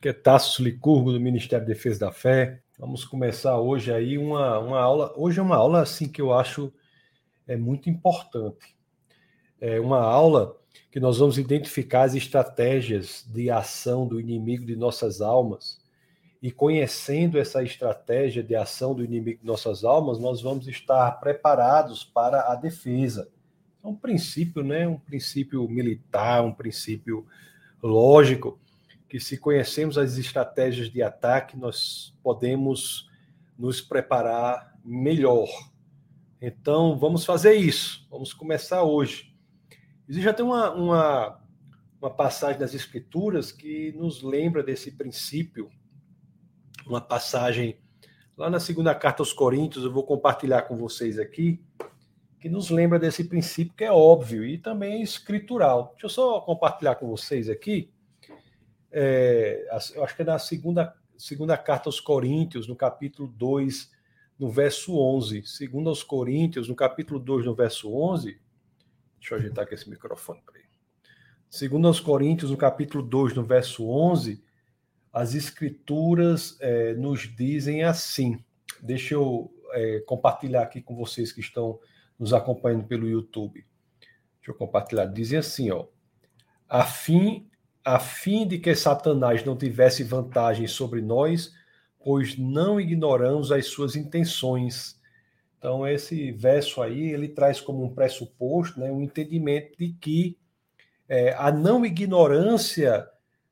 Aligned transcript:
que 0.00 0.08
é 0.08 0.12
Tasso 0.12 0.62
Licurgo, 0.62 1.12
do 1.12 1.20
Ministério 1.20 1.66
da 1.66 1.72
Defesa 1.72 1.98
da 1.98 2.12
Fé. 2.12 2.62
Vamos 2.78 3.04
começar 3.04 3.58
hoje 3.58 3.92
aí 3.92 4.16
uma, 4.16 4.58
uma 4.60 4.78
aula. 4.78 5.12
Hoje 5.16 5.40
é 5.40 5.42
uma 5.42 5.56
aula 5.56 5.82
assim 5.82 6.08
que 6.08 6.22
eu 6.22 6.32
acho 6.32 6.72
é 7.48 7.56
muito 7.56 7.90
importante. 7.90 8.76
É 9.60 9.80
uma 9.80 10.00
aula 10.00 10.56
que 10.92 11.00
nós 11.00 11.18
vamos 11.18 11.36
identificar 11.36 12.02
as 12.02 12.14
estratégias 12.14 13.26
de 13.28 13.50
ação 13.50 14.06
do 14.06 14.20
inimigo 14.20 14.64
de 14.64 14.76
nossas 14.76 15.20
almas. 15.20 15.80
E 16.40 16.52
conhecendo 16.52 17.36
essa 17.36 17.60
estratégia 17.64 18.44
de 18.44 18.54
ação 18.54 18.94
do 18.94 19.04
inimigo 19.04 19.40
de 19.40 19.46
nossas 19.46 19.82
almas, 19.82 20.20
nós 20.20 20.40
vamos 20.40 20.68
estar 20.68 21.10
preparados 21.18 22.04
para 22.04 22.52
a 22.52 22.54
defesa. 22.54 23.28
É 23.82 23.88
um 23.88 23.96
princípio, 23.96 24.62
né? 24.62 24.86
Um 24.86 24.98
princípio 24.98 25.68
militar, 25.68 26.44
um 26.44 26.52
princípio 26.54 27.26
lógico 27.82 28.60
que 29.08 29.18
se 29.18 29.38
conhecemos 29.38 29.96
as 29.96 30.18
estratégias 30.18 30.90
de 30.90 31.02
ataque, 31.02 31.56
nós 31.56 32.14
podemos 32.22 33.08
nos 33.58 33.80
preparar 33.80 34.76
melhor. 34.84 35.48
Então, 36.40 36.96
vamos 36.98 37.24
fazer 37.24 37.54
isso. 37.54 38.06
Vamos 38.10 38.34
começar 38.34 38.82
hoje. 38.82 39.34
Existe 40.06 40.32
tem 40.34 40.44
uma, 40.44 40.70
uma, 40.72 41.40
uma 42.00 42.10
passagem 42.10 42.60
das 42.60 42.74
Escrituras 42.74 43.50
que 43.50 43.92
nos 43.92 44.22
lembra 44.22 44.62
desse 44.62 44.92
princípio. 44.92 45.70
Uma 46.86 47.00
passagem 47.00 47.78
lá 48.36 48.48
na 48.48 48.60
segunda 48.60 48.94
carta 48.94 49.22
aos 49.22 49.32
Coríntios, 49.32 49.84
eu 49.84 49.92
vou 49.92 50.04
compartilhar 50.04 50.62
com 50.62 50.76
vocês 50.76 51.18
aqui, 51.18 51.60
que 52.38 52.48
nos 52.48 52.70
lembra 52.70 52.98
desse 52.98 53.24
princípio 53.24 53.74
que 53.74 53.84
é 53.84 53.90
óbvio 53.90 54.44
e 54.44 54.58
também 54.58 55.00
é 55.00 55.02
escritural. 55.02 55.90
Deixa 55.92 56.06
eu 56.06 56.10
só 56.10 56.40
compartilhar 56.40 56.94
com 56.94 57.08
vocês 57.08 57.48
aqui 57.48 57.90
é, 58.90 59.68
eu 59.94 60.04
acho 60.04 60.16
que 60.16 60.22
é 60.22 60.24
na 60.24 60.38
segunda, 60.38 60.94
segunda 61.16 61.56
carta 61.56 61.88
aos 61.88 62.00
Coríntios, 62.00 62.66
no 62.66 62.76
capítulo 62.76 63.28
2, 63.28 63.90
no 64.38 64.50
verso 64.50 64.96
11. 64.98 65.42
Segundo 65.44 65.88
aos 65.88 66.02
Coríntios, 66.02 66.68
no 66.68 66.74
capítulo 66.74 67.18
2, 67.20 67.46
no 67.46 67.54
verso 67.54 67.92
11. 67.92 68.40
Deixa 69.18 69.34
eu 69.34 69.38
ajeitar 69.38 69.64
aqui 69.64 69.74
esse 69.74 69.90
microfone. 69.90 70.40
Peraí. 70.46 70.64
Segundo 71.50 71.88
aos 71.88 71.98
Coríntios, 71.98 72.50
no 72.50 72.56
capítulo 72.56 73.02
2, 73.02 73.34
no 73.34 73.44
verso 73.44 73.88
11, 73.88 74.42
as 75.12 75.34
escrituras 75.34 76.56
é, 76.60 76.94
nos 76.94 77.20
dizem 77.34 77.82
assim. 77.82 78.42
Deixa 78.80 79.14
eu 79.14 79.50
é, 79.72 80.00
compartilhar 80.00 80.62
aqui 80.62 80.80
com 80.80 80.94
vocês 80.94 81.32
que 81.32 81.40
estão 81.40 81.80
nos 82.18 82.32
acompanhando 82.32 82.84
pelo 82.84 83.08
YouTube. 83.08 83.66
Deixa 84.36 84.50
eu 84.50 84.54
compartilhar. 84.54 85.06
Dizem 85.06 85.38
assim, 85.38 85.70
ó. 85.70 85.86
A 86.68 86.84
fim 86.84 87.47
a 87.88 87.98
fim 87.98 88.46
de 88.46 88.58
que 88.58 88.74
Satanás 88.74 89.42
não 89.42 89.56
tivesse 89.56 90.04
vantagem 90.04 90.66
sobre 90.66 91.00
nós, 91.00 91.54
pois 92.04 92.36
não 92.36 92.78
ignoramos 92.78 93.50
as 93.50 93.66
suas 93.68 93.96
intenções. 93.96 95.00
Então, 95.56 95.88
esse 95.88 96.30
verso 96.30 96.82
aí, 96.82 97.10
ele 97.10 97.28
traz 97.28 97.62
como 97.62 97.82
um 97.82 97.94
pressuposto, 97.94 98.78
né, 98.78 98.92
um 98.92 99.00
entendimento 99.00 99.78
de 99.78 99.94
que 99.94 100.36
é, 101.08 101.34
a 101.38 101.50
não 101.50 101.84
ignorância 101.86 103.08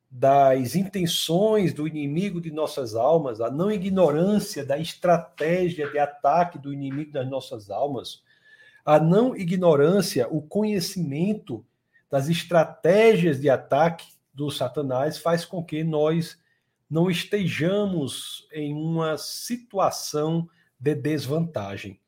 das 0.09 0.75
intenções 0.75 1.73
do 1.73 1.87
inimigo 1.87 2.39
de 2.39 2.51
nossas 2.51 2.93
almas, 2.93 3.41
a 3.41 3.49
não 3.49 3.71
ignorância 3.71 4.63
da 4.63 4.77
estratégia 4.77 5.89
de 5.89 5.97
ataque 5.97 6.59
do 6.59 6.71
inimigo 6.71 7.11
das 7.11 7.27
nossas 7.27 7.71
almas, 7.71 8.21
a 8.85 8.99
não 8.99 9.35
ignorância, 9.35 10.27
o 10.29 10.43
conhecimento 10.43 11.65
das 12.07 12.29
estratégias 12.29 13.41
de 13.41 13.49
ataque 13.49 14.16
do 14.37 14.51
Satanás 14.51 15.17
faz 15.17 15.43
com 15.43 15.63
que 15.63 15.83
nós 15.83 16.39
não 16.87 17.09
estejamos 17.09 18.47
em 18.53 18.71
uma 18.71 19.17
situação 19.17 20.47
de 20.79 20.93
desvantagem. 20.93 21.99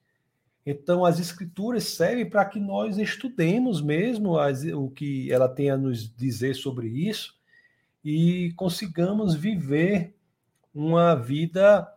Então, 0.63 1.03
as 1.03 1.19
escrituras 1.19 1.85
servem 1.85 2.29
para 2.29 2.45
que 2.45 2.59
nós 2.59 2.99
estudemos 2.99 3.81
mesmo 3.81 4.37
as, 4.37 4.63
o 4.63 4.91
que 4.91 5.31
ela 5.31 5.49
tem 5.49 5.71
a 5.71 5.77
nos 5.77 6.07
dizer 6.15 6.53
sobre 6.53 6.87
isso 6.87 7.35
e 8.05 8.53
consigamos 8.55 9.33
viver 9.33 10.15
uma 10.71 11.15
vida 11.15 11.91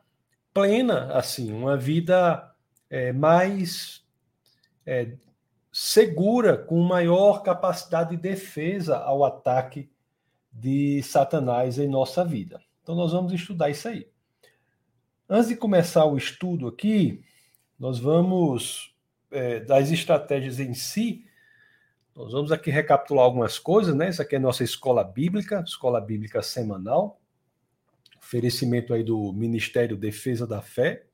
plena, 0.54 1.12
assim, 1.12 1.52
uma 1.52 1.76
vida 1.76 2.50
é, 2.88 3.12
mais 3.12 4.02
é, 4.86 5.12
segura, 5.70 6.56
com 6.56 6.80
maior 6.80 7.42
capacidade 7.42 8.16
de 8.16 8.22
defesa 8.22 8.96
ao 8.96 9.26
ataque 9.26 9.91
de 10.52 11.02
Satanás 11.02 11.78
em 11.78 11.88
nossa 11.88 12.24
vida. 12.24 12.60
Então, 12.82 12.94
nós 12.94 13.12
vamos 13.12 13.32
estudar 13.32 13.70
isso 13.70 13.88
aí. 13.88 14.06
Antes 15.28 15.48
de 15.48 15.56
começar 15.56 16.04
o 16.04 16.16
estudo 16.16 16.68
aqui, 16.68 17.24
nós 17.78 17.98
vamos, 17.98 18.94
é, 19.30 19.60
das 19.60 19.90
estratégias 19.90 20.60
em 20.60 20.74
si, 20.74 21.24
nós 22.14 22.32
vamos 22.32 22.52
aqui 22.52 22.70
recapitular 22.70 23.24
algumas 23.24 23.58
coisas, 23.58 23.94
né? 23.94 24.10
Isso 24.10 24.20
aqui 24.20 24.36
é 24.36 24.38
nossa 24.38 24.62
escola 24.62 25.02
bíblica, 25.02 25.62
escola 25.66 26.00
bíblica 26.00 26.42
semanal, 26.42 27.18
oferecimento 28.18 28.92
aí 28.92 29.02
do 29.02 29.32
Ministério 29.32 29.96
Defesa 29.96 30.46
da 30.46 30.60
Fé, 30.60 31.06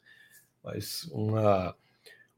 mas 0.63 1.05
uma 1.13 1.77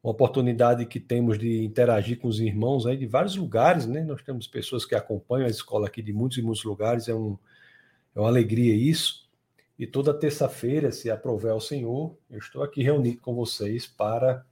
uma 0.03 0.13
oportunidade 0.13 0.87
que 0.87 0.99
temos 0.99 1.39
de 1.39 1.63
interagir 1.63 2.19
com 2.19 2.29
os 2.29 2.41
irmãos 2.41 2.87
aí 2.87 2.97
de 2.97 3.07
vários 3.07 3.37
lugares, 3.37 3.87
né? 3.87 4.03
Nós 4.03 4.23
temos 4.23 4.47
pessoas 4.47 4.87
que 4.87 4.95
acompanham 4.95 5.47
a 5.47 5.51
escola 5.51 5.87
aqui 5.87 6.01
de 6.01 6.13
muitos 6.13 6.39
e 6.39 6.43
muitos 6.43 6.65
lugares, 6.65 7.07
é, 7.09 7.15
um, 7.15 7.39
é 8.15 8.21
uma 8.21 8.29
alegria 8.29 8.75
isso. 8.75 9.29
E 9.79 9.87
toda 9.87 10.15
terça-feira, 10.15 10.91
se 10.91 11.11
aprover 11.11 11.53
ao 11.53 11.61
Senhor, 11.61 12.17
eu 12.31 12.39
estou 12.39 12.63
aqui 12.63 12.83
reunido 12.83 13.21
com 13.21 13.35
vocês 13.35 13.87
para 13.87 14.45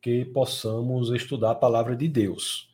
que 0.00 0.24
possamos 0.24 1.10
estudar 1.10 1.52
a 1.52 1.56
palavra 1.56 1.94
de 1.94 2.08
Deus. 2.08 2.68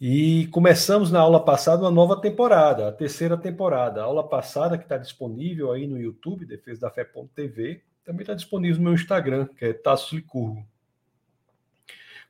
E 0.00 0.48
começamos 0.48 1.10
na 1.12 1.20
aula 1.20 1.44
passada 1.44 1.82
uma 1.82 1.90
nova 1.90 2.20
temporada, 2.20 2.88
a 2.88 2.92
terceira 2.92 3.36
temporada. 3.36 4.00
A 4.00 4.04
aula 4.04 4.28
passada, 4.28 4.76
que 4.76 4.84
está 4.84 4.98
disponível 4.98 5.72
aí 5.72 5.86
no 5.86 6.00
YouTube, 6.00 6.44
Defesa 6.44 6.82
da 6.82 6.90
Fé.tv, 6.90 7.82
também 8.04 8.22
está 8.22 8.34
disponível 8.34 8.78
no 8.78 8.84
meu 8.84 8.94
Instagram, 8.94 9.46
que 9.56 9.64
é 9.64 9.72
Tasso 9.72 10.14
Licurgo 10.16 10.66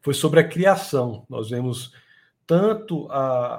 foi 0.03 0.13
sobre 0.13 0.41
a 0.41 0.49
criação. 0.49 1.25
Nós 1.29 1.49
vemos 1.49 1.95
tanto 2.47 3.07
a, 3.11 3.57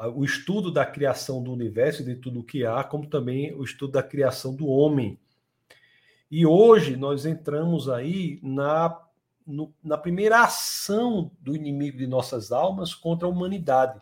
a, 0.00 0.08
o 0.08 0.24
estudo 0.24 0.72
da 0.72 0.84
criação 0.84 1.42
do 1.42 1.52
universo 1.52 2.02
e 2.02 2.04
de 2.06 2.16
tudo 2.16 2.40
o 2.40 2.44
que 2.44 2.64
há, 2.64 2.82
como 2.82 3.06
também 3.06 3.54
o 3.54 3.62
estudo 3.62 3.92
da 3.92 4.02
criação 4.02 4.54
do 4.54 4.66
homem. 4.66 5.18
E 6.30 6.46
hoje 6.46 6.96
nós 6.96 7.26
entramos 7.26 7.90
aí 7.90 8.40
na, 8.42 8.98
no, 9.46 9.72
na 9.84 9.98
primeira 9.98 10.42
ação 10.42 11.30
do 11.38 11.54
inimigo 11.54 11.98
de 11.98 12.06
nossas 12.06 12.50
almas 12.50 12.94
contra 12.94 13.28
a 13.28 13.30
humanidade. 13.30 14.00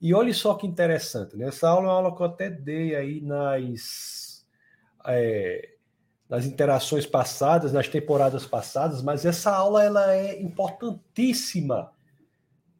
E 0.00 0.14
olhe 0.14 0.32
só 0.32 0.54
que 0.54 0.66
interessante, 0.66 1.36
nessa 1.36 1.68
aula 1.68 1.86
é 1.86 1.88
uma 1.88 1.94
aula 1.94 2.16
que 2.16 2.22
eu 2.22 2.26
até 2.26 2.50
dei 2.50 2.94
aí 2.94 3.20
nas. 3.20 4.46
É, 5.06 5.75
nas 6.28 6.44
interações 6.44 7.06
passadas, 7.06 7.72
nas 7.72 7.88
temporadas 7.88 8.46
passadas, 8.46 9.02
mas 9.02 9.24
essa 9.24 9.54
aula 9.54 9.84
ela 9.84 10.12
é 10.12 10.40
importantíssima 10.40 11.92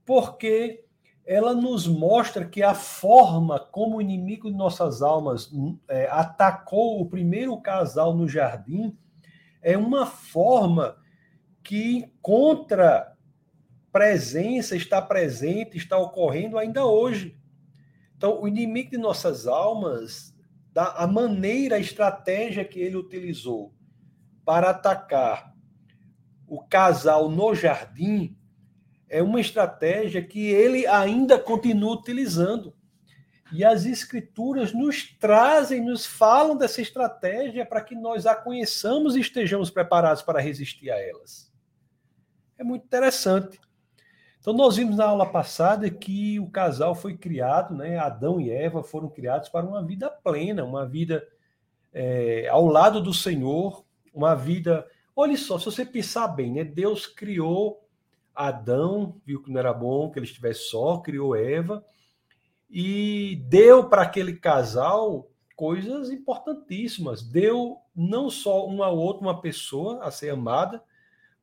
porque 0.05 0.85
ela 1.25 1.55
nos 1.55 1.87
mostra 1.89 2.45
que 2.45 2.63
a 2.63 2.75
forma 2.75 3.59
como 3.59 3.97
o 3.97 4.03
inimigo 4.03 4.51
de 4.51 4.57
nossas 4.57 5.03
almas 5.03 5.51
é, 5.89 6.09
atacou 6.09 7.01
o 7.01 7.09
primeiro 7.09 7.61
casal 7.61 8.15
no 8.15 8.29
jardim 8.29 8.97
é 9.61 9.77
uma 9.77 10.07
forma 10.07 10.97
que 11.65 11.97
encontra 11.97 13.17
presença, 13.91 14.77
está 14.77 15.03
presente, 15.03 15.77
está 15.77 15.99
ocorrendo 15.99 16.57
ainda 16.57 16.87
hoje. 16.87 17.37
Então, 18.17 18.41
o 18.41 18.47
inimigo 18.47 18.91
de 18.91 18.99
nossas 18.99 19.49
almas 19.49 20.36
da 20.77 20.89
a 20.89 21.07
maneira, 21.07 21.77
a 21.77 21.79
estratégia 21.79 22.63
que 22.63 22.79
ele 22.79 22.97
utilizou 22.97 23.73
para 24.45 24.69
atacar 24.69 25.55
o 26.47 26.63
casal 26.63 27.31
no 27.31 27.55
jardim 27.55 28.37
é 29.09 29.23
uma 29.23 29.41
estratégia 29.41 30.23
que 30.23 30.49
ele 30.51 30.87
ainda 30.87 31.39
continua 31.39 31.95
utilizando. 31.95 32.77
E 33.51 33.65
as 33.65 33.87
escrituras 33.87 34.75
nos 34.75 35.17
trazem, 35.19 35.83
nos 35.83 36.05
falam 36.05 36.55
dessa 36.55 36.83
estratégia 36.83 37.65
para 37.65 37.81
que 37.81 37.95
nós 37.95 38.27
a 38.27 38.35
conheçamos 38.35 39.17
e 39.17 39.21
estejamos 39.21 39.71
preparados 39.71 40.21
para 40.21 40.43
resistir 40.43 40.91
a 40.91 41.01
elas. 41.01 41.51
É 42.59 42.63
muito 42.63 42.85
interessante. 42.85 43.59
Então, 44.47 44.55
nós 44.55 44.77
vimos 44.77 44.97
na 44.97 45.07
aula 45.07 45.27
passada 45.27 45.91
que 45.91 46.39
o 46.39 46.49
casal 46.49 46.95
foi 46.95 47.17
criado, 47.17 47.75
né? 47.75 47.99
Adão 47.99 48.41
e 48.41 48.49
Eva 48.49 48.81
foram 48.81 49.09
criados 49.09 49.49
para 49.49 49.67
uma 49.67 49.85
vida 49.85 50.09
plena, 50.09 50.63
uma 50.63 50.87
vida 50.87 51.27
é, 51.93 52.47
ao 52.47 52.65
lado 52.65 53.01
do 53.01 53.13
Senhor, 53.13 53.85
uma 54.15 54.37
vida. 54.37 54.87
Olha 55.17 55.37
só, 55.37 55.59
se 55.59 55.65
você 55.65 55.85
pensar 55.85 56.29
bem, 56.29 56.53
né? 56.53 56.63
Deus 56.63 57.09
criou 57.09 57.85
Adão, 58.33 59.21
viu 59.27 59.43
que 59.43 59.51
não 59.51 59.59
era 59.59 59.75
bom 59.75 60.13
que 60.13 60.21
ele 60.21 60.27
estivesse 60.27 60.61
só, 60.71 60.99
criou 60.99 61.35
Eva 61.35 61.85
e 62.71 63.43
deu 63.49 63.89
para 63.89 64.03
aquele 64.03 64.35
casal 64.37 65.29
coisas 65.57 66.09
importantíssimas. 66.09 67.21
Deu 67.21 67.79
não 67.97 68.31
só 68.31 68.69
um 68.69 68.81
ao 68.85 68.97
outro 68.97 69.23
uma 69.23 69.41
pessoa 69.41 70.05
a 70.05 70.13
ser 70.13 70.31
amada, 70.31 70.81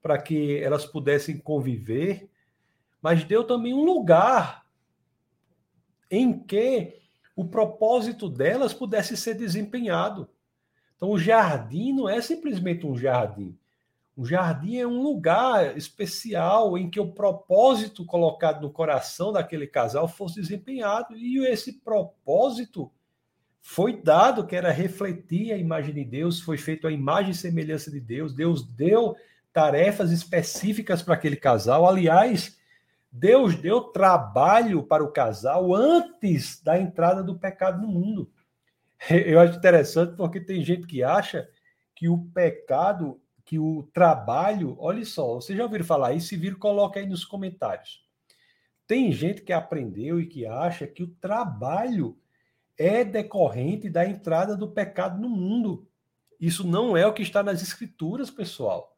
para 0.02 0.18
que 0.18 0.58
elas 0.60 0.86
pudessem 0.86 1.38
conviver, 1.38 2.30
mas 3.04 3.26
deu 3.26 3.44
também 3.44 3.74
um 3.74 3.84
lugar 3.84 4.66
em 6.10 6.40
que 6.40 7.02
o 7.36 7.44
propósito 7.44 8.30
delas 8.30 8.74
pudesse 8.74 9.18
ser 9.18 9.34
desempenhado. 9.34 10.30
Então, 10.96 11.10
o 11.10 11.20
jardim 11.20 11.92
não 11.92 12.08
é 12.08 12.22
simplesmente 12.22 12.88
um 12.88 12.96
jardim. 12.96 13.58
O 14.16 14.24
jardim 14.24 14.78
é 14.78 14.88
um 14.88 15.02
lugar 15.02 15.76
especial 15.76 16.78
em 16.78 16.90
que 16.90 17.00
o 17.00 17.12
propósito 17.12 18.06
colocado 18.06 18.62
no 18.62 18.72
coração 18.72 19.34
daquele 19.34 19.68
casal 19.68 20.08
fosse 20.08 20.40
desempenhado. 20.40 21.18
E 21.18 21.46
esse 21.46 21.74
propósito 21.74 22.90
foi 23.60 24.02
dado, 24.02 24.46
que 24.46 24.56
era 24.56 24.72
refletir 24.72 25.52
a 25.52 25.58
imagem 25.58 25.94
de 25.94 26.06
Deus, 26.06 26.40
foi 26.40 26.58
feito 26.58 26.88
a 26.88 26.92
imagem 26.92 27.32
e 27.32 27.36
semelhança 27.36 27.92
de 27.92 28.00
Deus. 28.00 28.34
Deus 28.34 28.66
deu 28.66 29.16
tarefas 29.52 30.12
específicas 30.12 31.02
para 31.02 31.16
aquele 31.16 31.36
casal. 31.36 31.86
Aliás, 31.86 32.58
Deus 33.16 33.56
deu 33.56 33.80
trabalho 33.80 34.82
para 34.82 35.04
o 35.04 35.12
casal 35.12 35.72
antes 35.76 36.60
da 36.64 36.80
entrada 36.80 37.24
do 37.24 37.38
pecado 37.38 37.80
no 37.80 37.88
mundo. 37.88 38.32
Eu 39.08 39.40
acho 39.40 39.56
interessante 39.56 40.16
porque 40.18 40.42
tem 40.42 40.64
gente 40.64 40.88
que 40.88 41.04
acha 41.04 41.48
que 41.94 42.10
o 42.10 42.18
pecado 42.34 43.22
que 43.46 43.60
o 43.60 43.84
trabalho, 43.94 44.76
olha 44.80 45.06
só, 45.06 45.36
vocês 45.36 45.56
já 45.56 45.64
ouviram 45.64 45.86
falar 45.86 46.14
isso? 46.14 46.30
Se 46.30 46.38
viram, 46.38 46.58
coloca 46.58 47.00
aí 47.00 47.06
nos 47.06 47.26
comentários. 47.26 48.04
Tem 48.88 49.12
gente 49.12 49.42
que 49.42 49.54
aprendeu 49.54 50.20
e 50.20 50.26
que 50.26 50.46
acha 50.46 50.88
que 50.88 51.04
o 51.04 51.08
trabalho 51.08 52.18
é 52.78 53.04
decorrente 53.04 53.90
da 53.90 54.08
entrada 54.08 54.56
do 54.56 54.72
pecado 54.72 55.22
no 55.22 55.30
mundo. 55.30 55.88
Isso 56.40 56.66
não 56.66 56.98
é 56.98 57.06
o 57.06 57.14
que 57.14 57.22
está 57.22 57.44
nas 57.44 57.62
escrituras, 57.62 58.32
pessoal. 58.32 58.93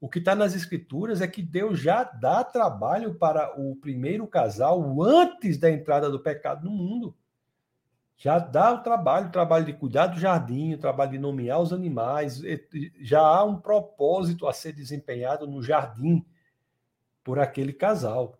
O 0.00 0.08
que 0.08 0.18
está 0.18 0.34
nas 0.34 0.54
escrituras 0.54 1.20
é 1.20 1.26
que 1.26 1.42
Deus 1.42 1.80
já 1.80 2.04
dá 2.04 2.44
trabalho 2.44 3.14
para 3.14 3.58
o 3.60 3.76
primeiro 3.76 4.26
casal 4.26 5.02
antes 5.02 5.58
da 5.58 5.70
entrada 5.70 6.08
do 6.08 6.20
pecado 6.20 6.64
no 6.64 6.70
mundo 6.70 7.14
já 8.18 8.40
dá 8.40 8.72
o 8.72 8.82
trabalho, 8.82 9.28
o 9.28 9.32
trabalho 9.32 9.64
de 9.64 9.72
cuidar 9.72 10.08
do 10.08 10.18
jardim, 10.18 10.74
o 10.74 10.78
trabalho 10.78 11.12
de 11.12 11.18
nomear 11.18 11.60
os 11.60 11.72
animais, 11.72 12.42
já 13.00 13.20
há 13.20 13.44
um 13.44 13.56
propósito 13.56 14.48
a 14.48 14.52
ser 14.52 14.72
desempenhado 14.72 15.46
no 15.46 15.62
jardim 15.62 16.26
por 17.22 17.38
aquele 17.38 17.72
casal. 17.72 18.36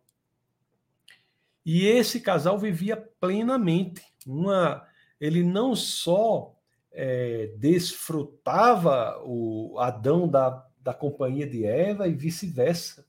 E 1.64 1.86
esse 1.86 2.20
casal 2.20 2.58
vivia 2.58 2.96
plenamente. 2.96 4.02
Uma, 4.26 4.84
ele 5.20 5.44
não 5.44 5.76
só 5.76 6.56
é, 6.90 7.52
desfrutava 7.56 9.22
o 9.24 9.78
Adão 9.78 10.26
da, 10.26 10.66
da 10.88 10.94
companhia 10.94 11.46
de 11.46 11.66
Eva 11.66 12.08
e 12.08 12.14
vice-versa. 12.14 13.04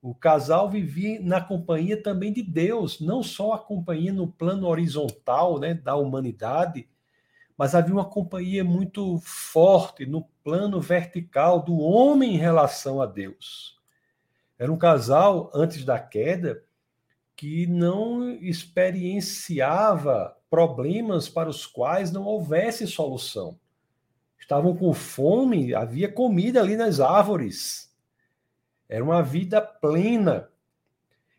O 0.00 0.14
casal 0.14 0.70
vivia 0.70 1.20
na 1.20 1.38
companhia 1.38 2.02
também 2.02 2.32
de 2.32 2.42
Deus, 2.42 2.98
não 2.98 3.22
só 3.22 3.52
a 3.52 3.58
companhia 3.58 4.10
no 4.10 4.26
plano 4.26 4.66
horizontal 4.66 5.58
né, 5.58 5.74
da 5.74 5.94
humanidade, 5.96 6.88
mas 7.58 7.74
havia 7.74 7.92
uma 7.92 8.06
companhia 8.06 8.64
muito 8.64 9.18
forte 9.18 10.06
no 10.06 10.22
plano 10.42 10.80
vertical 10.80 11.62
do 11.62 11.78
homem 11.78 12.36
em 12.36 12.38
relação 12.38 13.02
a 13.02 13.06
Deus. 13.06 13.78
Era 14.58 14.72
um 14.72 14.78
casal, 14.78 15.50
antes 15.52 15.84
da 15.84 15.98
queda, 15.98 16.64
que 17.36 17.66
não 17.66 18.30
experienciava 18.30 20.34
problemas 20.48 21.28
para 21.28 21.50
os 21.50 21.66
quais 21.66 22.10
não 22.10 22.24
houvesse 22.24 22.86
solução. 22.86 23.58
Estavam 24.40 24.74
com 24.76 24.92
fome, 24.92 25.74
havia 25.74 26.10
comida 26.10 26.60
ali 26.60 26.76
nas 26.76 26.98
árvores 26.98 27.90
era 28.90 29.04
uma 29.04 29.22
vida 29.22 29.60
plena. 29.62 30.48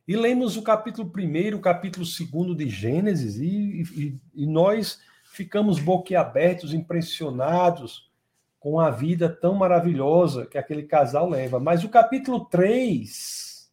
E 0.08 0.16
lemos 0.16 0.56
o 0.56 0.64
capítulo 0.64 1.12
1, 1.14 1.58
o 1.58 1.60
capítulo 1.60 2.06
2 2.06 2.58
de 2.58 2.70
Gênesis, 2.70 3.38
e, 3.38 3.84
e, 3.94 4.20
e 4.34 4.48
nós 4.48 5.02
ficamos 5.26 5.78
boquiabertos, 5.78 6.74
impressionados 6.74 8.10
com 8.58 8.80
a 8.80 8.90
vida 8.90 9.30
tão 9.30 9.54
maravilhosa 9.54 10.46
que 10.46 10.58
aquele 10.58 10.84
casal 10.84 11.30
leva. 11.30 11.60
Mas 11.60 11.84
o 11.84 11.90
capítulo 11.90 12.46
3 12.46 13.70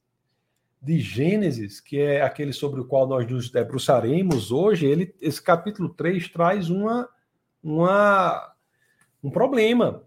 de 0.83 0.99
Gênesis, 0.99 1.81
que 1.81 2.01
é 2.01 2.23
aquele 2.23 2.53
sobre 2.53 2.81
o 2.81 2.85
qual 2.85 3.07
nós 3.07 3.31
nos 3.31 3.49
debruçaremos 3.49 4.51
hoje, 4.51 4.87
ele, 4.87 5.15
esse 5.21 5.41
capítulo 5.41 5.91
3 5.91 6.29
traz 6.31 6.69
uma, 6.69 7.09
uma, 7.63 8.55
um 9.23 9.31
problema. 9.31 10.03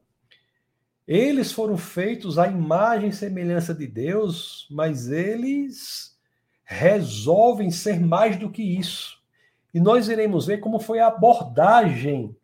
Eles 1.07 1.51
foram 1.51 1.77
feitos 1.77 2.37
à 2.37 2.47
imagem 2.47 3.09
e 3.09 3.13
semelhança 3.13 3.73
de 3.73 3.87
Deus, 3.87 4.67
mas 4.69 5.09
eles 5.09 6.17
resolvem 6.63 7.69
ser 7.69 7.99
mais 7.99 8.37
do 8.37 8.49
que 8.49 8.63
isso. 8.63 9.21
E 9.73 9.79
nós 9.79 10.07
iremos 10.07 10.45
ver 10.45 10.59
como 10.59 10.79
foi 10.79 10.99
a 10.99 11.07
abordagem 11.07 12.35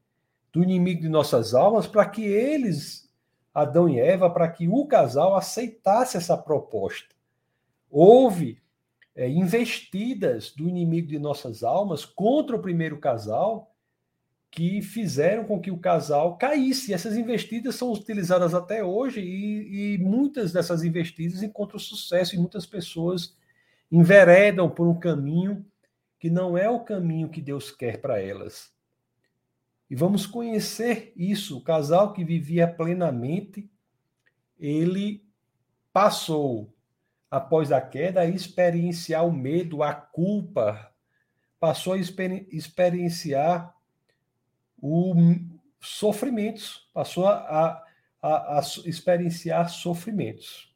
do 0.52 0.64
inimigo 0.64 1.02
de 1.02 1.10
nossas 1.10 1.54
almas 1.54 1.88
para 1.88 2.06
que 2.06 2.26
eles, 2.26 3.10
Adão 3.54 3.88
e 3.88 4.00
Eva, 4.00 4.30
para 4.30 4.50
que 4.50 4.68
o 4.68 4.86
casal 4.86 5.36
aceitasse 5.36 6.18
essa 6.18 6.38
proposta. 6.38 7.16
Houve 7.90 8.62
é, 9.16 9.30
investidas 9.30 10.52
do 10.52 10.68
inimigo 10.68 11.08
de 11.08 11.20
nossas 11.20 11.64
almas 11.64 12.06
contra 12.06 12.56
o 12.56 12.62
primeiro 12.62 12.98
casal 13.00 13.74
que 14.58 14.82
fizeram 14.82 15.44
com 15.44 15.62
que 15.62 15.70
o 15.70 15.78
casal 15.78 16.36
caísse. 16.36 16.92
Essas 16.92 17.16
investidas 17.16 17.76
são 17.76 17.92
utilizadas 17.92 18.56
até 18.56 18.84
hoje 18.84 19.22
e, 19.22 19.94
e 19.94 19.98
muitas 20.00 20.52
dessas 20.52 20.84
investidas 20.84 21.44
encontram 21.44 21.78
sucesso 21.78 22.34
e 22.34 22.40
muitas 22.40 22.66
pessoas 22.66 23.38
enveredam 23.92 24.68
por 24.68 24.88
um 24.88 25.00
caminho 25.00 25.64
que 26.18 26.28
não 26.28 26.58
é 26.58 26.68
o 26.68 26.80
caminho 26.80 27.30
que 27.30 27.40
Deus 27.40 27.70
quer 27.70 28.02
para 28.02 28.20
elas. 28.20 28.74
E 29.88 29.96
vamos 29.96 30.26
conhecer 30.26 31.14
isso. 31.16 31.60
O 31.60 31.64
casal 31.64 32.12
que 32.12 32.26
vivia 32.26 32.68
plenamente, 32.68 33.70
ele 34.60 35.24
passou, 35.94 36.74
após 37.30 37.72
a 37.72 37.80
queda, 37.80 38.22
a 38.22 38.26
experienciar 38.26 39.24
o 39.24 39.32
medo, 39.32 39.84
a 39.84 39.94
culpa, 39.94 40.92
passou 41.60 41.94
a 41.94 41.98
experienciar 42.00 43.77
o 44.82 45.14
sofrimentos, 45.80 46.90
passou 46.94 47.28
a, 47.28 47.84
a, 48.22 48.58
a 48.58 48.62
experienciar 48.86 49.70
sofrimentos. 49.70 50.74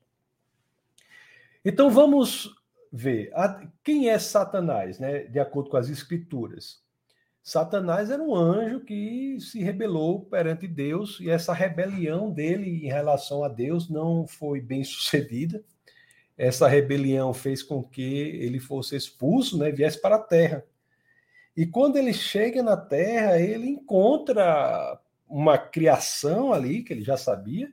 Então 1.64 1.90
vamos 1.90 2.50
ver 2.92 3.32
a, 3.34 3.68
quem 3.84 4.10
é 4.10 4.18
Satanás, 4.18 5.00
né? 5.00 5.24
De 5.24 5.40
acordo 5.40 5.70
com 5.70 5.78
as 5.78 5.90
escrituras. 5.90 6.82
Satanás 7.44 8.12
era 8.12 8.22
um 8.22 8.36
anjo 8.36 8.82
que 8.82 9.40
se 9.40 9.62
rebelou 9.62 10.26
perante 10.26 10.68
Deus 10.68 11.20
e 11.20 11.30
essa 11.30 11.54
rebelião 11.54 12.32
dele 12.32 12.86
em 12.86 12.88
relação 12.88 13.44
a 13.44 13.48
Deus 13.48 13.90
não 13.90 14.28
foi 14.28 14.62
bem 14.62 14.84
sucedida. 14.86 15.64
Essa 16.38 16.68
rebelião 16.68 17.34
fez 17.34 17.62
com 17.62 17.84
que 17.84 18.02
ele 18.04 18.60
fosse 18.60 18.96
expulso, 18.96 19.58
né? 19.58 19.72
Viesse 19.72 20.00
para 20.02 20.16
a 20.16 20.20
terra. 20.24 20.64
E 21.56 21.66
quando 21.66 21.98
ele 21.98 22.14
chega 22.14 22.64
na 22.64 22.78
Terra, 22.78 23.40
ele 23.40 23.68
encontra 23.68 25.00
uma 25.28 25.58
criação 25.58 26.54
ali, 26.54 26.84
que 26.84 26.94
ele 26.94 27.04
já 27.04 27.18
sabia, 27.18 27.72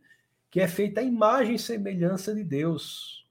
que 0.50 0.61
é 0.61 0.66
feita 0.66 1.00
a 1.00 1.04
imagem 1.04 1.54
e 1.54 1.58
semelhança 1.58 2.35
de 2.35 2.42
Deus. 2.42 3.26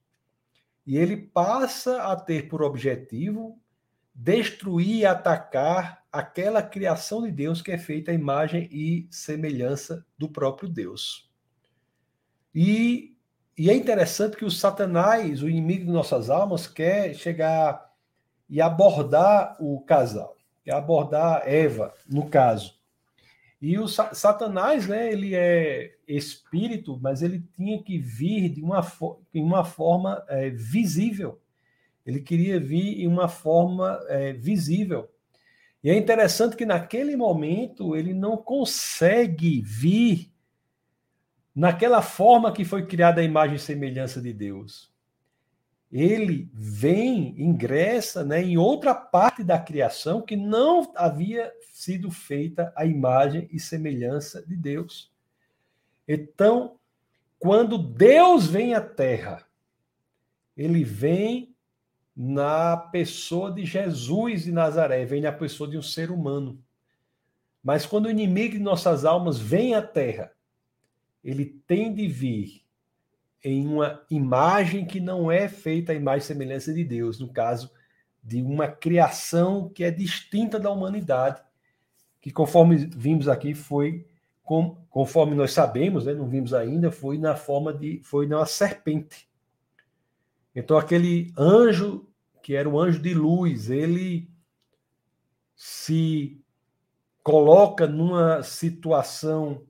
E 0.86 0.96
ele 0.96 1.16
passa 1.16 2.02
a 2.02 2.16
ter 2.16 2.48
por 2.48 2.62
objetivo 2.62 3.58
destruir 4.14 4.96
e 4.96 5.06
atacar 5.06 6.04
aquela 6.10 6.62
criação 6.62 7.22
de 7.22 7.30
Deus 7.30 7.62
que 7.62 7.70
é 7.70 7.78
feita 7.78 8.10
a 8.10 8.14
imagem 8.14 8.68
e 8.72 9.06
semelhança 9.10 10.04
do 10.16 10.28
próprio 10.28 10.68
Deus. 10.68 11.30
E, 12.54 13.16
e 13.56 13.70
é 13.70 13.74
interessante 13.74 14.36
que 14.36 14.44
o 14.44 14.50
Satanás, 14.50 15.42
o 15.42 15.48
inimigo 15.48 15.84
de 15.84 15.92
nossas 15.92 16.30
almas, 16.30 16.66
quer 16.66 17.14
chegar 17.14 17.94
e 18.48 18.60
abordar 18.60 19.56
o 19.60 19.80
casal 19.82 20.37
abordar 20.70 21.42
Eva, 21.46 21.94
no 22.08 22.28
caso. 22.28 22.78
E 23.60 23.76
o 23.78 23.88
Satanás, 23.88 24.86
né, 24.86 25.12
ele 25.12 25.34
é 25.34 25.92
espírito, 26.06 26.98
mas 27.02 27.22
ele 27.22 27.42
tinha 27.56 27.82
que 27.82 27.98
vir 27.98 28.48
de 28.50 28.62
uma, 28.62 28.86
em 29.34 29.42
uma 29.42 29.64
forma 29.64 30.24
é, 30.28 30.48
visível. 30.50 31.40
Ele 32.06 32.20
queria 32.20 32.60
vir 32.60 33.02
em 33.02 33.06
uma 33.08 33.28
forma 33.28 34.00
é, 34.08 34.32
visível. 34.32 35.10
E 35.82 35.90
é 35.90 35.96
interessante 35.96 36.56
que 36.56 36.64
naquele 36.64 37.16
momento 37.16 37.96
ele 37.96 38.14
não 38.14 38.36
consegue 38.36 39.60
vir 39.62 40.32
naquela 41.54 42.00
forma 42.00 42.52
que 42.52 42.64
foi 42.64 42.86
criada 42.86 43.20
a 43.20 43.24
imagem 43.24 43.56
e 43.56 43.60
semelhança 43.60 44.20
de 44.22 44.32
Deus. 44.32 44.92
Ele 45.90 46.50
vem, 46.52 47.34
ingressa 47.40 48.22
né, 48.22 48.42
em 48.42 48.58
outra 48.58 48.94
parte 48.94 49.42
da 49.42 49.58
criação 49.58 50.20
que 50.20 50.36
não 50.36 50.92
havia 50.94 51.50
sido 51.72 52.10
feita 52.10 52.72
a 52.76 52.84
imagem 52.84 53.48
e 53.50 53.58
semelhança 53.58 54.44
de 54.46 54.54
Deus. 54.54 55.10
Então, 56.06 56.76
quando 57.38 57.78
Deus 57.78 58.46
vem 58.46 58.74
à 58.74 58.80
Terra, 58.80 59.46
ele 60.56 60.84
vem 60.84 61.54
na 62.14 62.76
pessoa 62.76 63.50
de 63.50 63.64
Jesus 63.64 64.44
de 64.44 64.52
Nazaré, 64.52 65.04
vem 65.06 65.22
na 65.22 65.32
pessoa 65.32 65.70
de 65.70 65.78
um 65.78 65.82
ser 65.82 66.10
humano. 66.10 66.62
Mas 67.62 67.86
quando 67.86 68.06
o 68.06 68.10
inimigo 68.10 68.54
de 68.54 68.60
nossas 68.60 69.04
almas 69.04 69.38
vem 69.38 69.74
à 69.74 69.80
Terra, 69.80 70.32
ele 71.22 71.46
tem 71.66 71.94
de 71.94 72.08
vir 72.08 72.67
em 73.42 73.66
uma 73.66 74.02
imagem 74.10 74.84
que 74.84 75.00
não 75.00 75.30
é 75.30 75.48
feita 75.48 75.92
a 75.92 75.94
imagem 75.94 76.20
e 76.20 76.26
semelhança 76.26 76.72
de 76.72 76.84
Deus, 76.84 77.20
no 77.20 77.32
caso 77.32 77.70
de 78.22 78.42
uma 78.42 78.68
criação 78.68 79.68
que 79.68 79.84
é 79.84 79.90
distinta 79.90 80.58
da 80.58 80.70
humanidade, 80.70 81.40
que 82.20 82.30
conforme 82.30 82.76
vimos 82.76 83.28
aqui 83.28 83.54
foi 83.54 84.06
conforme 84.88 85.34
nós 85.34 85.52
sabemos, 85.52 86.06
né, 86.06 86.14
não 86.14 86.26
vimos 86.26 86.54
ainda, 86.54 86.90
foi 86.90 87.18
na 87.18 87.36
forma 87.36 87.72
de 87.72 88.00
foi 88.02 88.26
na 88.26 88.46
serpente. 88.46 89.28
Então 90.54 90.78
aquele 90.78 91.32
anjo 91.36 92.08
que 92.42 92.54
era 92.54 92.68
um 92.68 92.78
anjo 92.78 92.98
de 92.98 93.12
luz, 93.12 93.68
ele 93.68 94.30
se 95.54 96.40
coloca 97.22 97.86
numa 97.86 98.42
situação 98.42 99.66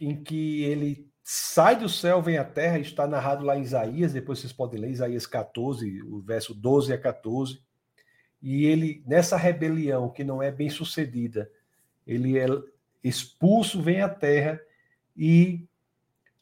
em 0.00 0.22
que 0.22 0.62
ele 0.62 1.07
sai 1.30 1.76
do 1.76 1.90
céu, 1.90 2.22
vem 2.22 2.38
à 2.38 2.44
terra, 2.44 2.78
está 2.78 3.06
narrado 3.06 3.44
lá 3.44 3.54
em 3.54 3.60
Isaías, 3.60 4.14
depois 4.14 4.38
vocês 4.38 4.50
podem 4.50 4.80
ler 4.80 4.90
Isaías 4.90 5.26
14, 5.26 6.02
o 6.04 6.22
verso 6.22 6.54
12 6.54 6.90
a 6.90 6.96
14. 6.96 7.62
E 8.40 8.64
ele, 8.64 9.02
nessa 9.06 9.36
rebelião 9.36 10.08
que 10.08 10.24
não 10.24 10.42
é 10.42 10.50
bem 10.50 10.70
sucedida, 10.70 11.50
ele 12.06 12.38
é 12.38 12.46
expulso, 13.04 13.82
vem 13.82 14.00
à 14.00 14.08
terra 14.08 14.58
e 15.14 15.68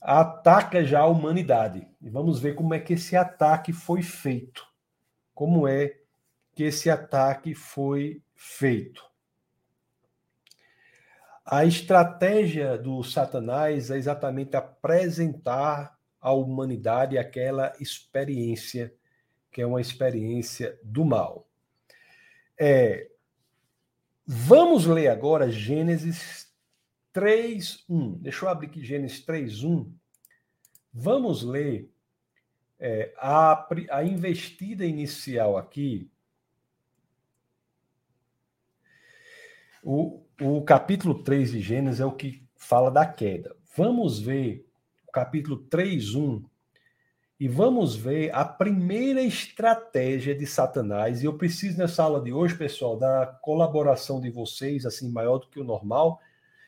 ataca 0.01 0.85
já 0.85 1.01
a 1.01 1.07
humanidade. 1.07 1.85
E 2.01 2.09
vamos 2.09 2.39
ver 2.39 2.55
como 2.55 2.73
é 2.73 2.79
que 2.79 2.93
esse 2.93 3.17
ataque 3.17 3.73
foi 3.73 4.03
feito. 4.03 4.65
Como 5.35 5.67
é 5.67 5.97
que 6.55 6.63
esse 6.63 6.89
ataque 6.89 7.57
foi 7.57 8.23
feito. 8.37 9.05
A 11.49 11.65
estratégia 11.65 12.77
do 12.77 13.05
Satanás 13.05 13.89
é 13.93 13.97
exatamente 13.97 14.57
apresentar 14.57 15.97
à 16.21 16.33
humanidade 16.33 17.17
aquela 17.17 17.73
experiência 17.79 18.93
que 19.53 19.63
é 19.63 19.67
uma 19.67 19.81
experiência 19.81 20.77
do 20.83 21.05
mal. 21.05 21.49
É, 22.59 23.09
vamos 24.27 24.87
ler 24.87 25.07
agora 25.07 25.49
Gênesis 25.49 26.53
3:1. 27.15 28.19
Deixa 28.19 28.45
eu 28.45 28.49
abrir 28.49 28.67
aqui 28.67 28.85
Gênesis 28.85 29.25
3:1. 29.25 29.89
Vamos 30.93 31.45
ler 31.45 31.89
é, 32.77 33.15
a, 33.19 33.69
a 33.93 34.03
investida 34.03 34.85
inicial 34.85 35.57
aqui. 35.57 36.11
O, 39.81 40.26
o 40.41 40.61
capítulo 40.63 41.23
3 41.23 41.53
de 41.53 41.61
Gênesis 41.61 42.01
é 42.01 42.05
o 42.05 42.13
que 42.13 42.43
fala 42.57 42.91
da 42.91 43.07
queda. 43.07 43.57
Vamos 43.75 44.19
ver 44.21 44.67
o 45.09 45.13
capítulo 45.13 45.57
3, 45.57 46.15
1 46.15 46.45
e 47.41 47.49
vamos 47.49 47.97
ver 47.97 48.35
a 48.35 48.45
primeira 48.45 49.23
estratégia 49.23 50.35
de 50.35 50.47
Satanás. 50.47 51.23
E 51.23 51.27
eu 51.27 51.37
preciso 51.39 51.79
nessa 51.79 52.03
aula 52.03 52.21
de 52.21 52.33
hoje, 52.33 52.55
pessoal, 52.55 52.99
da 52.99 53.27
colaboração 53.43 54.21
de 54.21 54.31
vocês, 54.31 54.85
assim, 54.85 55.11
maior 55.11 55.39
do 55.39 55.49
que 55.49 55.61
o 55.61 55.65
normal, 55.65 56.21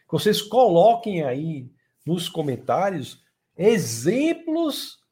que 0.06 0.12
vocês 0.12 0.40
coloquem 0.40 1.22
aí 1.22 1.70
nos 2.06 2.28
comentários 2.28 3.22
exemplos 3.56 5.02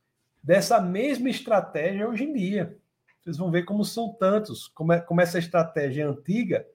dessa 0.42 0.80
mesma 0.80 1.28
estratégia 1.28 2.08
hoje 2.08 2.24
em 2.24 2.32
dia. 2.32 2.78
Vocês 3.20 3.36
vão 3.36 3.50
ver 3.50 3.64
como 3.64 3.84
são 3.84 4.14
tantos, 4.14 4.68
como, 4.68 4.92
é, 4.92 5.00
como 5.00 5.20
essa 5.20 5.38
estratégia 5.38 6.04
é 6.04 6.06
antiga 6.06 6.66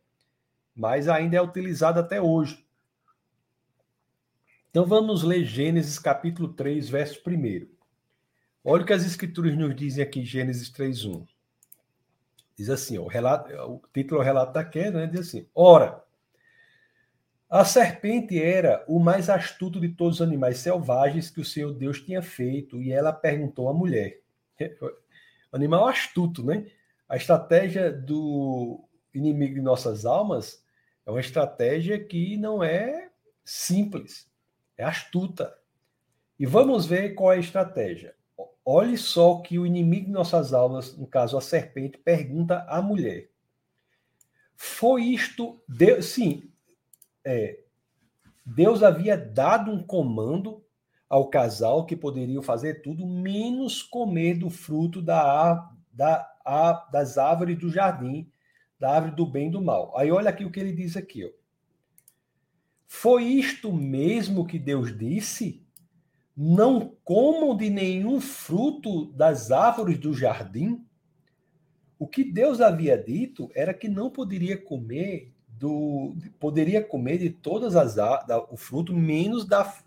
mas 0.75 1.07
ainda 1.07 1.37
é 1.37 1.41
utilizado 1.41 1.99
até 1.99 2.21
hoje. 2.21 2.65
Então 4.69 4.85
vamos 4.85 5.23
ler 5.23 5.43
Gênesis 5.43 5.99
capítulo 5.99 6.53
3, 6.53 6.89
verso 6.89 7.21
1. 7.27 7.67
Olha 8.63 8.83
o 8.83 8.85
que 8.85 8.93
as 8.93 9.05
escrituras 9.05 9.57
nos 9.57 9.75
dizem 9.75 10.03
aqui, 10.03 10.23
Gênesis 10.23 10.69
3, 10.69 11.05
1. 11.05 11.25
Diz 12.57 12.69
assim, 12.69 12.97
ó, 12.97 13.03
o, 13.03 13.07
relato, 13.07 13.53
o 13.53 13.81
título 13.93 14.21
é 14.21 14.23
o 14.23 14.25
relato 14.25 14.53
da 14.53 14.63
queda, 14.63 14.99
né? 14.99 15.07
diz 15.07 15.21
assim, 15.21 15.47
ora, 15.53 16.01
a 17.49 17.65
serpente 17.65 18.41
era 18.41 18.85
o 18.87 18.97
mais 18.97 19.29
astuto 19.29 19.77
de 19.77 19.89
todos 19.89 20.21
os 20.21 20.21
animais 20.21 20.59
selvagens 20.59 21.29
que 21.29 21.41
o 21.41 21.45
Senhor 21.45 21.73
Deus 21.73 22.01
tinha 22.01 22.21
feito, 22.21 22.81
e 22.81 22.93
ela 22.93 23.11
perguntou 23.11 23.67
à 23.67 23.73
mulher. 23.73 24.21
Animal 25.51 25.85
astuto, 25.85 26.45
né? 26.45 26.65
A 27.09 27.17
estratégia 27.17 27.91
do 27.91 28.87
inimigo 29.13 29.56
de 29.56 29.62
nossas 29.62 30.06
almas 30.06 30.63
é 31.06 31.12
uma 31.12 31.20
estratégia 31.20 32.03
que 32.03 32.38
não 32.38 32.63
é 32.63 33.10
simples, 33.44 34.30
é 34.77 34.84
astuta. 34.84 35.53
E 36.39 36.46
vamos 36.46 36.86
ver 36.86 37.13
qual 37.13 37.34
é 37.34 37.38
a 37.38 37.39
estratégia. 37.39 38.15
Olhe 38.63 38.98
só 38.98 39.39
que 39.41 39.60
o 39.60 39.65
inimigo 39.65 40.06
de 40.06 40.12
nossas 40.12 40.53
almas, 40.53 40.96
no 40.98 41.08
caso 41.08 41.38
a 41.38 41.41
serpente, 41.41 41.98
pergunta 41.98 42.65
à 42.68 42.82
mulher. 42.82 43.30
Foi 44.56 45.03
isto. 45.03 45.62
Deus, 45.68 46.06
sim, 46.06 46.51
é, 47.25 47.60
Deus 48.46 48.84
havia 48.84 49.18
dado 49.18 49.72
um 49.72 49.84
comando 49.84 50.63
ao 51.10 51.30
casal 51.30 51.86
que 51.86 51.96
poderiam 51.96 52.41
fazer 52.41 52.82
tudo 52.82 53.06
menos 53.06 53.84
comer 53.84 54.36
do 54.36 54.50
fruto 54.50 55.01
da, 55.01 55.70
da, 55.91 56.88
das 56.91 57.18
árvores 57.18 57.58
do 57.60 57.70
jardim 57.70 58.30
da 58.81 58.95
árvore 58.95 59.15
do 59.15 59.27
bem 59.27 59.47
e 59.47 59.51
do 59.51 59.61
mal. 59.61 59.95
Aí 59.95 60.11
olha 60.11 60.31
aqui 60.31 60.43
o 60.43 60.50
que 60.50 60.59
ele 60.59 60.73
diz 60.73 60.97
aqui, 60.97 61.23
ó. 61.23 61.29
Foi 62.88 63.23
isto 63.23 63.71
mesmo 63.71 64.45
que 64.45 64.57
Deus 64.57 64.97
disse? 64.97 65.63
Não 66.35 66.95
comam 67.03 67.55
de 67.55 67.69
nenhum 67.69 68.19
fruto 68.19 69.05
das 69.13 69.51
árvores 69.51 70.00
do 70.00 70.15
jardim? 70.15 70.83
O 72.00 72.07
que 72.07 72.23
Deus 72.23 72.59
havia 72.59 72.97
dito 72.97 73.51
era 73.53 73.71
que 73.71 73.88
não 73.88 74.09
poderia 74.09 74.57
comer 74.57 75.31
do 75.47 76.15
poderia 76.39 76.83
comer 76.83 77.19
de 77.19 77.29
todas 77.29 77.75
as 77.75 77.93
da, 77.93 78.47
o 78.50 78.57
fruto 78.57 78.95
menos 78.95 79.45
da, 79.45 79.77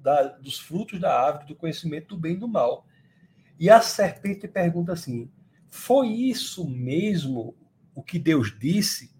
da, 0.00 0.22
dos 0.28 0.60
frutos 0.60 1.00
da 1.00 1.20
árvore 1.20 1.48
do 1.48 1.56
conhecimento 1.56 2.14
do 2.14 2.16
bem 2.16 2.34
e 2.34 2.38
do 2.38 2.46
mal. 2.46 2.86
E 3.58 3.68
a 3.68 3.80
serpente 3.80 4.46
pergunta 4.46 4.92
assim: 4.92 5.28
Foi 5.68 6.06
isso 6.06 6.68
mesmo 6.68 7.56
o 7.96 8.02
que 8.02 8.18
Deus 8.18 8.56
disse, 8.56 9.10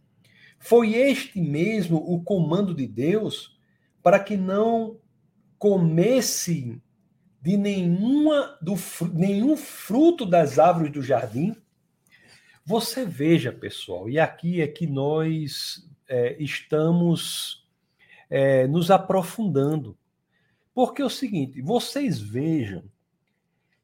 foi 0.59 0.95
este 0.95 1.41
mesmo 1.41 1.97
o 1.97 2.23
comando 2.23 2.75
de 2.75 2.87
Deus 2.87 3.59
para 4.03 4.21
que 4.21 4.37
não 4.37 5.01
comessem 5.59 6.81
de 7.41 7.57
nenhuma 7.57 8.59
do 8.61 8.75
nenhum 9.15 9.57
fruto 9.57 10.27
das 10.27 10.59
árvores 10.59 10.93
do 10.93 11.03
jardim. 11.03 11.57
Você 12.65 13.07
veja, 13.07 13.51
pessoal, 13.51 14.11
e 14.11 14.19
aqui 14.19 14.61
é 14.61 14.69
que 14.69 14.87
nós 14.87 15.89
é, 16.07 16.37
estamos 16.39 17.67
é, 18.29 18.67
nos 18.67 18.91
aprofundando. 18.91 19.97
Porque 20.75 21.01
é 21.01 21.05
o 21.05 21.11
seguinte, 21.11 21.63
vocês 21.63 22.21
vejam 22.21 22.85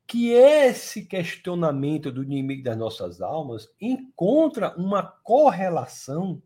que 0.06 0.30
esse 0.30 1.04
questionamento 1.04 2.10
do 2.10 2.22
inimigo 2.22 2.62
das 2.62 2.76
nossas 2.76 3.20
almas 3.20 3.68
encontra 3.80 4.74
uma 4.76 5.02
correlação 5.02 6.42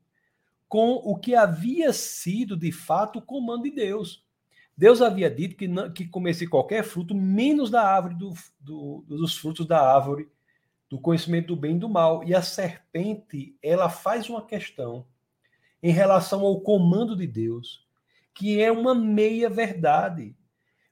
com 0.69 0.95
o 0.95 1.17
que 1.17 1.35
havia 1.35 1.93
sido 1.93 2.57
de 2.57 2.73
fato 2.73 3.19
o 3.19 3.23
comando 3.23 3.65
de 3.65 3.71
Deus. 3.71 4.25
Deus 4.77 5.01
havia 5.01 5.31
dito 5.31 5.57
que, 5.57 5.67
não, 5.67 5.91
que 5.91 6.07
comesse 6.07 6.47
qualquer 6.47 6.85
fruto, 6.85 7.15
menos 7.15 7.71
da 7.71 7.83
árvore 7.83 8.15
do, 8.15 8.35
do, 8.61 9.05
dos 9.09 9.37
frutos 9.37 9.67
da 9.67 9.81
árvore 9.81 10.29
do 10.89 11.01
conhecimento 11.01 11.49
do 11.49 11.57
bem 11.57 11.77
e 11.77 11.79
do 11.79 11.89
mal. 11.89 12.23
E 12.25 12.35
a 12.35 12.43
serpente, 12.43 13.57
ela 13.63 13.89
faz 13.89 14.29
uma 14.29 14.45
questão 14.45 15.07
em 15.83 15.91
relação 15.91 16.43
ao 16.43 16.61
comando 16.61 17.17
de 17.17 17.27
Deus, 17.27 17.87
que 18.35 18.61
é 18.61 18.71
uma 18.71 18.95
meia 18.95 19.49
verdade. 19.49 20.37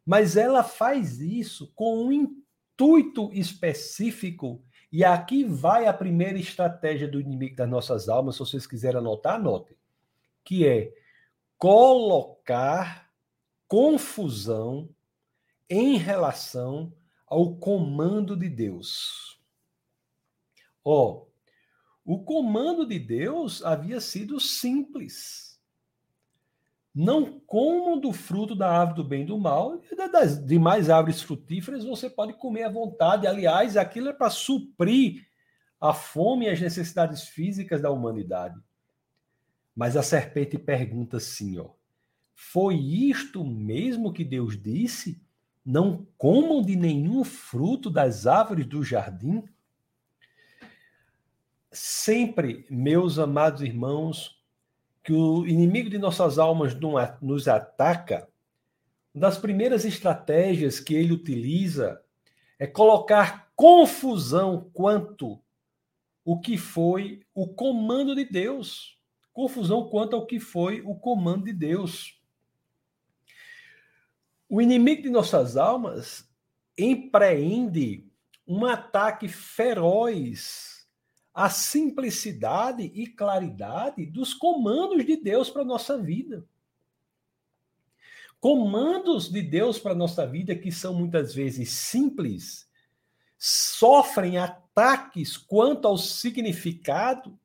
Mas 0.05 0.37
ela 0.37 0.63
faz 0.63 1.21
isso 1.21 1.73
com 1.75 2.07
um 2.07 2.44
intuito 2.75 3.31
específico, 3.33 4.63
e 4.91 5.05
aqui 5.05 5.45
vai 5.45 5.87
a 5.87 5.93
primeira 5.93 6.39
estratégia 6.39 7.09
do 7.09 7.21
inimigo 7.21 7.57
das 7.57 7.69
nossas 7.69 8.09
almas, 8.09 8.35
se 8.35 8.41
vocês 8.41 8.67
quiserem 8.67 8.99
anotar, 8.99 9.37
anotem, 9.37 9.77
que 10.45 10.67
é 10.67 10.93
colocar 11.57 13.11
confusão 13.67 14.89
em 15.69 15.97
relação 15.97 16.93
ao 17.27 17.57
comando 17.57 18.37
de 18.37 18.49
Deus. 18.49 19.41
Ó, 20.85 21.27
o 22.05 22.23
comando 22.23 22.87
de 22.87 22.99
Deus 22.99 23.65
havia 23.65 24.01
sido 24.01 24.39
simples. 24.39 25.44
Não 26.95 27.41
comam 27.41 27.99
do 27.99 28.13
fruto 28.13 28.55
da 28.55 28.71
árvore 28.71 29.03
do 29.03 29.05
bem 29.05 29.23
e 29.23 29.27
do 29.27 29.37
mal, 29.37 29.83
e 29.91 30.09
das 30.09 30.45
demais 30.45 30.89
árvores 30.89 31.21
frutíferas 31.21 31.85
você 31.85 32.09
pode 32.09 32.35
comer 32.35 32.63
à 32.63 32.69
vontade. 32.69 33.27
Aliás, 33.27 33.77
aquilo 33.77 34.11
é 34.11 34.13
para 34.13 34.31
suprir 34.31 35.27
a 35.81 35.93
fome 35.93 36.47
e 36.47 36.51
as 36.51 36.61
necessidades 36.61 37.25
físicas 37.25 37.83
da 37.83 37.91
humanidade. 37.91 38.61
Mas 39.75 39.97
a 39.97 40.05
serpente 40.05 40.57
pergunta 40.57 41.17
assim, 41.17 41.59
ó: 41.59 41.71
Foi 42.33 42.77
isto 42.77 43.45
mesmo 43.45 44.13
que 44.13 44.25
Deus 44.25 44.57
disse? 44.61 45.21
Não 45.65 46.07
comam 46.17 46.63
de 46.63 46.77
nenhum 46.77 47.25
fruto 47.25 47.91
das 47.91 48.27
árvores 48.27 48.67
do 48.67 48.85
jardim? 48.85 49.43
Sempre, 51.73 52.65
meus 52.71 53.19
amados 53.19 53.63
irmãos, 53.63 54.44
que 55.05 55.13
o 55.13 55.47
inimigo 55.47 55.91
de 55.91 55.99
nossas 55.99 56.39
almas 56.39 56.75
nos 57.21 57.47
ataca, 57.47 58.27
uma 59.15 59.21
das 59.21 59.37
primeiras 59.37 59.85
estratégias 59.85 60.81
que 60.81 60.95
ele 60.95 61.13
utiliza 61.13 62.03
é 62.59 62.67
colocar 62.67 63.53
confusão 63.55 64.71
quanto 64.73 65.39
o 66.25 66.41
que 66.41 66.57
foi 66.57 67.21
o 67.35 67.47
comando 67.47 68.15
de 68.15 68.25
Deus. 68.25 68.99
Confusão 69.31 69.89
quanto 69.91 70.17
ao 70.17 70.27
que 70.27 70.41
foi 70.41 70.81
o 70.81 70.95
comando 70.95 71.45
de 71.45 71.53
Deus. 71.53 72.19
O 74.49 74.61
inimigo 74.61 75.03
de 75.03 75.11
nossas 75.11 75.59
almas 75.59 76.27
empreende 76.79 78.09
um 78.47 78.65
ataque 78.65 79.29
feroz 79.29 80.74
à 81.35 81.51
simplicidade 81.51 82.85
e 82.95 83.09
claridade 83.09 84.07
dos 84.07 84.33
comandos 84.33 85.05
de 85.05 85.17
Deus 85.17 85.51
para 85.51 85.63
a 85.63 85.67
nossa 85.67 85.99
vida. 85.99 86.47
Comandos 88.41 89.29
de 89.29 89.43
Deus 89.43 89.79
para 89.79 89.93
a 89.93 89.97
nossa 89.97 90.25
vida 90.27 90.55
que 90.55 90.71
são 90.71 90.95
muitas 90.95 91.35
vezes 91.35 91.71
simples, 91.71 92.69
sofrem 93.37 94.39
ataques 94.39 95.37
quanto 95.37 95.89
ao 95.89 95.99
significado 95.99 97.37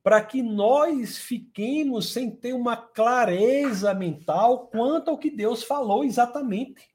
para 0.00 0.22
que 0.22 0.42
nós 0.42 1.16
fiquemos 1.16 2.12
sem 2.12 2.30
ter 2.30 2.52
uma 2.52 2.76
clareza 2.76 3.94
mental 3.94 4.68
quanto 4.68 5.10
ao 5.10 5.18
que 5.18 5.30
Deus 5.30 5.64
falou 5.64 6.04
exatamente. 6.04 6.93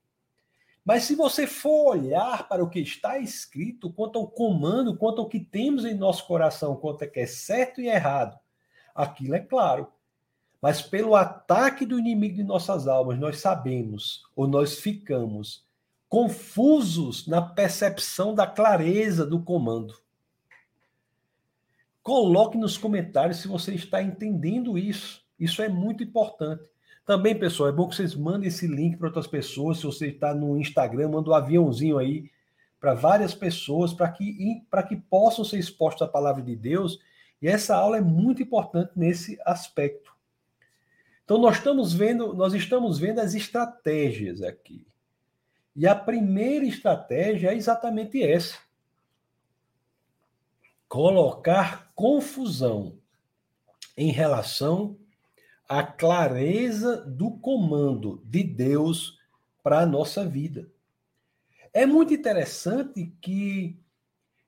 Mas 0.90 1.04
se 1.04 1.14
você 1.14 1.46
for 1.46 1.92
olhar 1.92 2.48
para 2.48 2.64
o 2.64 2.68
que 2.68 2.80
está 2.80 3.20
escrito, 3.20 3.94
quanto 3.94 4.18
ao 4.18 4.28
comando, 4.28 4.98
quanto 4.98 5.22
ao 5.22 5.30
que 5.30 5.40
temos 5.40 5.86
em 5.86 5.94
nosso 5.94 6.26
coração, 6.26 6.76
quanto 6.76 7.04
é 7.04 7.08
que 7.08 7.20
é 7.20 7.28
certo 7.28 7.80
e 7.80 7.88
errado, 7.88 8.36
aquilo 8.96 9.36
é 9.36 9.40
claro. 9.40 9.88
Mas 10.60 10.82
pelo 10.82 11.16
ataque 11.16 11.86
do 11.86 12.00
inimigo 12.00 12.38
de 12.38 12.44
nossas 12.44 12.88
almas, 12.88 13.20
nós 13.20 13.40
sabemos, 13.40 14.24
ou 14.36 14.48
nós 14.48 14.80
ficamos 14.80 15.64
confusos 16.10 17.28
na 17.28 17.40
percepção 17.40 18.34
da 18.34 18.48
clareza 18.48 19.28
do 19.28 19.44
comando. 19.44 19.94
Coloque 22.02 22.58
nos 22.58 22.80
comentários 22.80 23.38
se 23.38 23.48
você 23.48 23.76
está 23.76 24.02
entendendo 24.02 24.76
isso. 24.76 25.24
Isso 25.40 25.62
é 25.62 25.70
muito 25.70 26.04
importante. 26.04 26.68
Também, 27.10 27.34
pessoal, 27.34 27.70
é 27.70 27.72
bom 27.72 27.88
que 27.88 27.96
vocês 27.96 28.14
mandem 28.14 28.50
esse 28.50 28.68
link 28.68 28.96
para 28.96 29.08
outras 29.08 29.26
pessoas. 29.26 29.80
Se 29.80 29.84
você 29.84 30.10
está 30.10 30.32
no 30.32 30.56
Instagram, 30.60 31.10
manda 31.10 31.32
um 31.32 31.34
aviãozinho 31.34 31.98
aí 31.98 32.30
para 32.80 32.94
várias 32.94 33.34
pessoas, 33.34 33.92
para 33.92 34.12
que, 34.12 34.62
que 34.88 34.96
possam 34.96 35.44
ser 35.44 35.58
expostos 35.58 36.04
à 36.04 36.08
palavra 36.08 36.44
de 36.44 36.56
Deus. 36.56 37.00
E 37.42 37.48
essa 37.48 37.76
aula 37.76 37.98
é 37.98 38.02
muito 38.02 38.44
importante 38.44 38.92
nesse 38.96 39.40
aspecto. 39.44 40.14
Então, 41.26 41.40
nós 41.40 41.58
estamos 41.58 41.94
vendo, 41.94 42.32
nós 42.36 42.54
estamos 42.54 43.00
vendo 43.00 43.18
as 43.18 43.34
estratégias 43.34 44.44
aqui. 44.44 44.86
E 45.76 45.88
a 45.88 45.96
primeira 45.96 46.64
estratégia 46.64 47.50
é 47.50 47.56
exatamente 47.56 48.22
essa 48.22 48.60
colocar 50.88 51.92
confusão 51.96 53.00
em 53.98 54.12
relação 54.12 54.96
à 55.70 55.84
clareza 55.84 56.98
do 57.06 57.30
comando 57.30 58.22
de 58.26 58.44
Deus 58.44 59.20
para 59.62 59.82
a 59.82 59.86
nossa 59.86 60.26
vida. 60.26 60.68
É 61.72 61.86
muito 61.86 62.12
interessante 62.12 63.14
que 63.22 63.80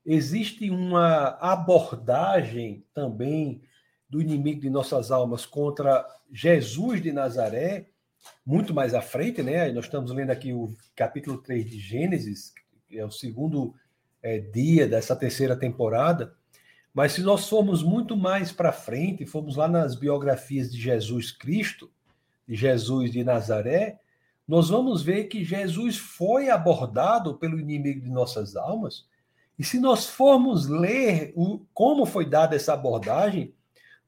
existe 0.04 0.68
uma 0.68 1.38
abordagem 1.40 2.84
também 2.92 3.62
do 4.10 4.20
inimigo 4.20 4.60
de 4.60 4.68
nossas 4.68 5.12
almas 5.12 5.46
contra 5.46 6.04
Jesus 6.30 7.00
de 7.00 7.12
Nazaré, 7.12 7.88
muito 8.44 8.74
mais 8.74 8.92
à 8.92 9.00
frente, 9.00 9.42
né? 9.42 9.70
Nós 9.70 9.84
estamos 9.84 10.10
lendo 10.10 10.30
aqui 10.30 10.52
o 10.52 10.74
capítulo 10.96 11.38
3 11.38 11.70
de 11.70 11.78
Gênesis, 11.78 12.52
que 12.88 12.98
é 12.98 13.06
o 13.06 13.10
segundo 13.10 13.74
é, 14.20 14.38
dia 14.38 14.88
dessa 14.88 15.14
terceira 15.14 15.56
temporada. 15.56 16.34
Mas 16.94 17.12
se 17.12 17.22
nós 17.22 17.48
formos 17.48 17.82
muito 17.82 18.16
mais 18.16 18.52
para 18.52 18.72
frente, 18.72 19.24
formos 19.24 19.56
lá 19.56 19.66
nas 19.66 19.94
biografias 19.94 20.70
de 20.70 20.80
Jesus 20.80 21.30
Cristo, 21.30 21.90
de 22.46 22.54
Jesus 22.54 23.10
de 23.10 23.24
Nazaré, 23.24 23.98
nós 24.46 24.68
vamos 24.68 25.02
ver 25.02 25.24
que 25.24 25.44
Jesus 25.44 25.96
foi 25.96 26.50
abordado 26.50 27.38
pelo 27.38 27.58
inimigo 27.58 28.00
de 28.00 28.10
nossas 28.10 28.56
almas. 28.56 29.06
E 29.58 29.64
se 29.64 29.78
nós 29.78 30.06
formos 30.06 30.68
ler 30.68 31.32
o, 31.34 31.60
como 31.72 32.04
foi 32.04 32.28
dada 32.28 32.56
essa 32.56 32.74
abordagem, 32.74 33.54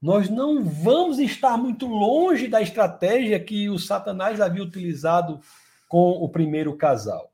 nós 0.01 0.29
não 0.29 0.63
vamos 0.63 1.17
estar 1.17 1.57
muito 1.57 1.87
longe 1.87 2.47
da 2.47 2.61
estratégia 2.61 3.39
que 3.39 3.69
o 3.69 3.79
Satanás 3.79 4.39
havia 4.39 4.61
utilizado 4.61 5.39
com 5.87 6.11
o 6.11 6.29
primeiro 6.29 6.75
casal. 6.75 7.31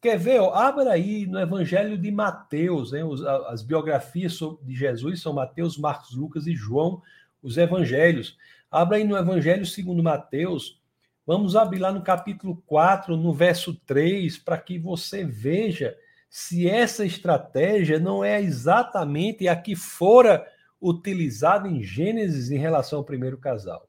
Quer 0.00 0.18
ver? 0.18 0.40
Ó, 0.40 0.54
abra 0.54 0.92
aí 0.92 1.26
no 1.26 1.38
Evangelho 1.38 1.98
de 1.98 2.10
Mateus, 2.10 2.92
né? 2.92 3.00
as 3.48 3.62
biografias 3.62 4.38
de 4.62 4.74
Jesus 4.74 5.20
são 5.20 5.34
Mateus, 5.34 5.76
Marcos, 5.76 6.14
Lucas 6.14 6.46
e 6.46 6.54
João, 6.54 7.02
os 7.42 7.58
evangelhos. 7.58 8.38
Abra 8.70 8.96
aí 8.96 9.04
no 9.04 9.16
Evangelho 9.16 9.66
segundo 9.66 10.02
Mateus. 10.02 10.80
Vamos 11.26 11.54
abrir 11.54 11.80
lá 11.80 11.92
no 11.92 12.02
capítulo 12.02 12.62
4, 12.66 13.14
no 13.16 13.34
verso 13.34 13.74
3, 13.86 14.38
para 14.38 14.56
que 14.56 14.78
você 14.78 15.22
veja 15.22 15.94
se 16.30 16.66
essa 16.66 17.04
estratégia 17.04 17.98
não 17.98 18.24
é 18.24 18.40
exatamente 18.40 19.48
a 19.48 19.56
que 19.56 19.76
fora 19.76 20.46
utilizada 20.80 21.68
em 21.68 21.82
Gênesis 21.82 22.50
em 22.50 22.56
relação 22.56 23.00
ao 23.00 23.04
primeiro 23.04 23.36
casal. 23.36 23.86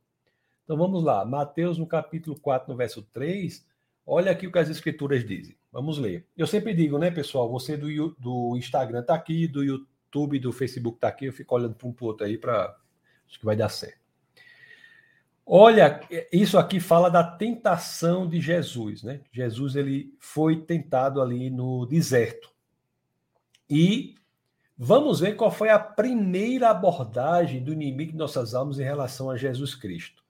Então 0.64 0.76
vamos 0.76 1.04
lá, 1.04 1.24
Mateus 1.24 1.78
no 1.78 1.88
capítulo 1.88 2.38
4, 2.40 2.70
no 2.70 2.76
verso 2.76 3.02
3, 3.14 3.66
olha 4.12 4.30
aqui 4.30 4.46
o 4.46 4.52
que 4.52 4.60
as 4.60 4.68
escrituras 4.68 5.26
dizem. 5.26 5.56
Vamos 5.72 5.98
ler. 5.98 6.28
Eu 6.38 6.46
sempre 6.46 6.74
digo, 6.74 6.98
né, 6.98 7.10
pessoal? 7.10 7.50
Você 7.50 7.78
do, 7.78 7.88
do 8.20 8.58
Instagram 8.58 9.04
tá 9.04 9.16
aqui, 9.16 9.48
do 9.48 9.64
YouTube, 9.64 10.38
do 10.38 10.52
Facebook 10.52 11.00
tá 11.00 11.08
aqui. 11.08 11.28
Eu 11.28 11.34
fico 11.34 11.56
olhando 11.56 11.76
para 11.76 11.88
um 11.88 11.94
para 11.94 12.06
outro 12.06 12.26
aí 12.26 12.38
para. 12.38 12.78
Acho 13.26 13.40
que 13.40 13.46
vai 13.46 13.56
dar 13.56 13.70
certo. 13.70 14.02
Olha, 15.46 16.02
isso 16.32 16.58
aqui 16.58 16.80
fala 16.82 17.10
da 17.10 17.24
tentação 17.24 18.28
de 18.28 18.42
Jesus, 18.42 19.02
né? 19.02 19.22
Jesus 19.32 19.78
ele 19.78 20.14
foi 20.20 20.58
tentado 20.58 21.22
ali 21.22 21.50
no 21.50 21.86
deserto. 21.86 22.52
E 23.70 24.16
vamos 24.78 25.22
ver 25.22 25.38
qual 25.38 25.50
foi 25.50 25.70
a 25.70 25.80
primeira 25.80 26.70
abordagem 26.70 27.64
do 27.64 27.72
inimigo 27.72 28.12
de 28.12 28.18
nossas 28.18 28.54
almas 28.54 28.78
em 28.78 28.84
relação 28.84 29.30
a 29.30 29.38
Jesus 29.38 29.74
Cristo. 29.74 30.21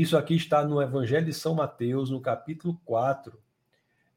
Isso 0.00 0.16
aqui 0.16 0.34
está 0.34 0.64
no 0.64 0.80
Evangelho 0.80 1.26
de 1.26 1.34
São 1.34 1.54
Mateus, 1.54 2.08
no 2.08 2.18
capítulo 2.18 2.80
4, 2.82 3.38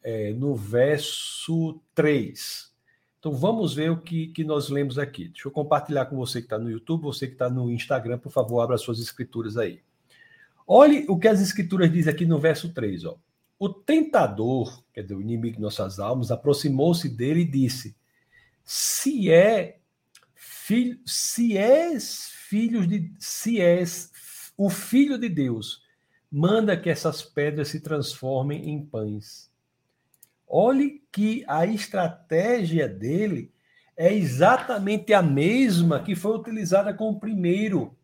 é, 0.02 0.32
no 0.32 0.56
verso 0.56 1.82
3. 1.94 2.72
Então 3.20 3.34
vamos 3.34 3.74
ver 3.74 3.92
o 3.92 3.98
que, 3.98 4.28
que 4.28 4.46
nós 4.46 4.70
lemos 4.70 4.98
aqui. 4.98 5.28
Deixa 5.28 5.50
eu 5.50 5.52
compartilhar 5.52 6.06
com 6.06 6.16
você 6.16 6.40
que 6.40 6.46
está 6.46 6.58
no 6.58 6.72
YouTube, 6.72 7.02
você 7.02 7.28
que 7.28 7.34
está 7.34 7.50
no 7.50 7.70
Instagram, 7.70 8.18
por 8.18 8.32
favor, 8.32 8.62
abra 8.62 8.78
suas 8.78 9.02
escrituras 9.02 9.58
aí. 9.58 9.82
Olhe 10.66 11.06
o 11.10 11.20
que 11.20 11.28
as 11.28 11.42
escrituras 11.42 11.92
dizem 11.92 12.14
aqui 12.14 12.26
no 12.26 12.40
verso 12.40 12.74
3. 12.74 13.04
Ó. 13.04 13.18
O 13.60 13.68
tentador, 13.68 14.82
quer 14.94 15.02
dizer, 15.02 15.16
o 15.16 15.22
inimigo 15.22 15.58
de 15.58 15.62
nossas 15.62 16.00
almas, 16.00 16.32
aproximou-se 16.32 17.10
dele 17.10 17.42
e 17.42 17.52
disse: 17.52 17.94
Se 18.64 19.30
é 19.30 19.80
filho, 20.36 20.98
se 21.06 21.58
és 21.58 22.30
filho 22.30 22.88
de, 22.88 23.12
se 23.20 23.60
és 23.60 24.10
o 24.58 24.70
filho 24.70 25.18
de 25.18 25.30
Deus, 25.30 25.84
manda 26.32 26.76
que 26.76 26.89
essas 26.89 27.22
pedras 27.22 27.70
se 27.70 27.80
transformem 27.80 28.70
em 28.70 28.86
pães. 28.86 29.52
Olhe 30.48 31.02
que 31.12 31.44
a 31.48 31.65
estratégia 31.65 32.88
dele 32.88 33.52
é 33.98 34.13
exatamente 34.13 35.13
a 35.13 35.22
mesma 35.22 36.04
que 36.04 36.15
foi 36.15 36.38
utilizada 36.38 36.94
com 36.94 37.10
o 37.10 37.20
primeiro 37.20 37.96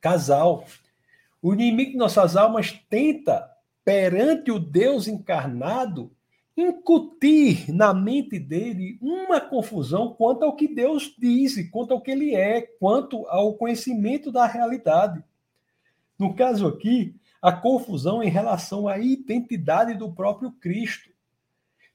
casal. 0.00 0.64
O 1.42 1.52
inimigo 1.52 1.92
de 1.92 1.96
nossas 1.98 2.36
almas 2.36 2.72
tenta, 2.88 3.48
perante 3.84 4.50
o 4.50 4.58
Deus 4.58 5.06
encarnado, 5.06 6.10
incutir 6.56 7.72
na 7.72 7.94
mente 7.94 8.38
dele 8.38 8.98
uma 9.00 9.40
confusão 9.40 10.14
quanto 10.14 10.44
ao 10.44 10.56
que 10.56 10.68
Deus 10.68 11.14
diz, 11.18 11.70
quanto 11.70 11.92
ao 11.92 12.00
que 12.00 12.10
ele 12.10 12.34
é, 12.34 12.62
quanto 12.62 13.26
ao 13.26 13.54
conhecimento 13.54 14.32
da 14.32 14.46
realidade. 14.46 15.22
No 16.20 16.34
caso 16.34 16.66
aqui, 16.66 17.16
a 17.40 17.50
confusão 17.50 18.22
em 18.22 18.28
relação 18.28 18.86
à 18.86 18.98
identidade 18.98 19.94
do 19.94 20.12
próprio 20.12 20.52
Cristo. 20.52 21.08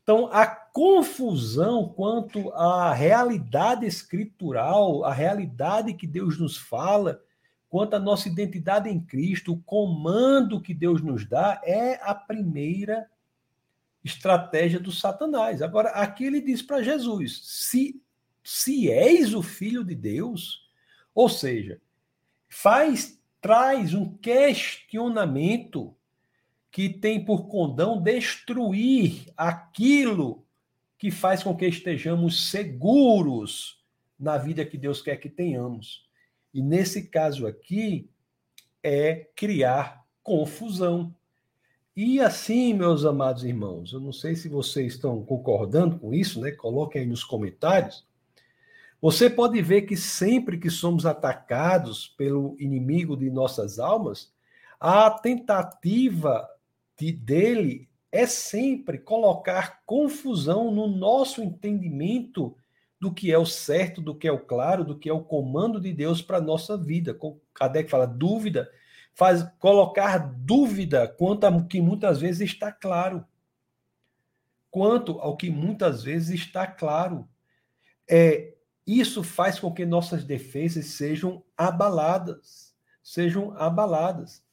Então, 0.01 0.25
a 0.33 0.47
confusão 0.47 1.87
quanto 1.89 2.51
à 2.53 2.91
realidade 2.91 3.85
escritural, 3.85 5.05
a 5.05 5.13
realidade 5.13 5.93
que 5.93 6.07
Deus 6.07 6.39
nos 6.39 6.57
fala, 6.57 7.21
quanto 7.69 7.95
à 7.95 7.99
nossa 7.99 8.27
identidade 8.27 8.89
em 8.89 8.99
Cristo, 8.99 9.53
o 9.53 9.61
comando 9.61 10.59
que 10.59 10.73
Deus 10.73 11.03
nos 11.03 11.23
dá, 11.23 11.61
é 11.63 11.99
a 12.01 12.15
primeira 12.15 13.07
estratégia 14.03 14.79
do 14.79 14.91
Satanás. 14.91 15.61
Agora, 15.61 15.89
aqui 15.89 16.25
ele 16.25 16.41
diz 16.41 16.63
para 16.63 16.81
Jesus: 16.81 17.41
se, 17.43 18.01
se 18.43 18.89
és 18.89 19.35
o 19.35 19.43
filho 19.43 19.83
de 19.83 19.93
Deus, 19.93 20.67
ou 21.13 21.29
seja, 21.29 21.79
faz, 22.49 23.14
traz 23.45 23.93
um 23.93 24.09
questionamento 24.17 25.95
que 26.71 26.89
tem 26.89 27.23
por 27.23 27.47
condão 27.47 28.01
destruir 28.01 29.31
aquilo 29.37 30.43
que 30.97 31.11
faz 31.11 31.43
com 31.43 31.55
que 31.55 31.67
estejamos 31.67 32.49
seguros 32.49 33.85
na 34.19 34.35
vida 34.35 34.65
que 34.65 34.79
Deus 34.79 34.99
quer 34.99 35.17
que 35.17 35.29
tenhamos. 35.29 36.09
E 36.51 36.59
nesse 36.59 37.03
caso 37.03 37.45
aqui, 37.45 38.09
é 38.81 39.27
criar 39.35 40.03
confusão. 40.23 41.13
E 41.95 42.19
assim, 42.19 42.73
meus 42.73 43.05
amados 43.05 43.43
irmãos, 43.43 43.93
eu 43.93 43.99
não 43.99 44.11
sei 44.11 44.35
se 44.35 44.49
vocês 44.49 44.93
estão 44.93 45.23
concordando 45.23 45.99
com 45.99 46.15
isso, 46.15 46.41
né? 46.41 46.49
Coloquem 46.49 47.03
aí 47.03 47.07
nos 47.07 47.23
comentários. 47.23 48.07
Você 49.01 49.29
pode 49.29 49.61
ver 49.61 49.83
que 49.83 49.95
sempre 49.95 50.57
que 50.57 50.69
somos 50.69 51.05
atacados 51.05 52.07
pelo 52.07 52.55
inimigo 52.59 53.15
de 53.15 53.29
nossas 53.29 53.77
almas, 53.77 54.33
a 54.79 55.09
tentativa 55.09 56.47
de, 56.97 57.11
dele 57.11 57.89
é 58.11 58.25
sempre 58.25 58.97
colocar 58.97 59.81
confusão 59.85 60.71
no 60.71 60.87
nosso 60.87 61.41
entendimento 61.43 62.55
do 62.99 63.13
que 63.13 63.31
é 63.31 63.37
o 63.37 63.45
certo, 63.45 64.01
do 64.01 64.15
que 64.15 64.27
é 64.27 64.31
o 64.31 64.39
claro, 64.39 64.83
do 64.83 64.97
que 64.97 65.09
é 65.09 65.13
o 65.13 65.23
comando 65.23 65.79
de 65.79 65.93
Deus 65.93 66.21
para 66.21 66.37
a 66.37 66.41
nossa 66.41 66.77
vida. 66.77 67.17
Kardec 67.53 67.89
fala 67.89 68.07
dúvida 68.07 68.69
faz 69.15 69.43
colocar 69.59 70.17
dúvida 70.17 71.07
quanto 71.07 71.45
ao 71.45 71.65
que 71.65 71.81
muitas 71.81 72.19
vezes 72.19 72.51
está 72.51 72.71
claro. 72.71 73.25
Quanto 74.69 75.19
ao 75.21 75.37
que 75.37 75.49
muitas 75.49 76.03
vezes 76.03 76.41
está 76.41 76.67
claro. 76.67 77.27
É, 78.07 78.54
isso 78.85 79.23
faz 79.23 79.59
com 79.59 79.73
que 79.73 79.85
nossas 79.85 80.23
defesas 80.23 80.85
sejam 80.87 81.43
abaladas. 81.57 82.75
Sejam 83.01 83.55
abaladas. 83.57 84.43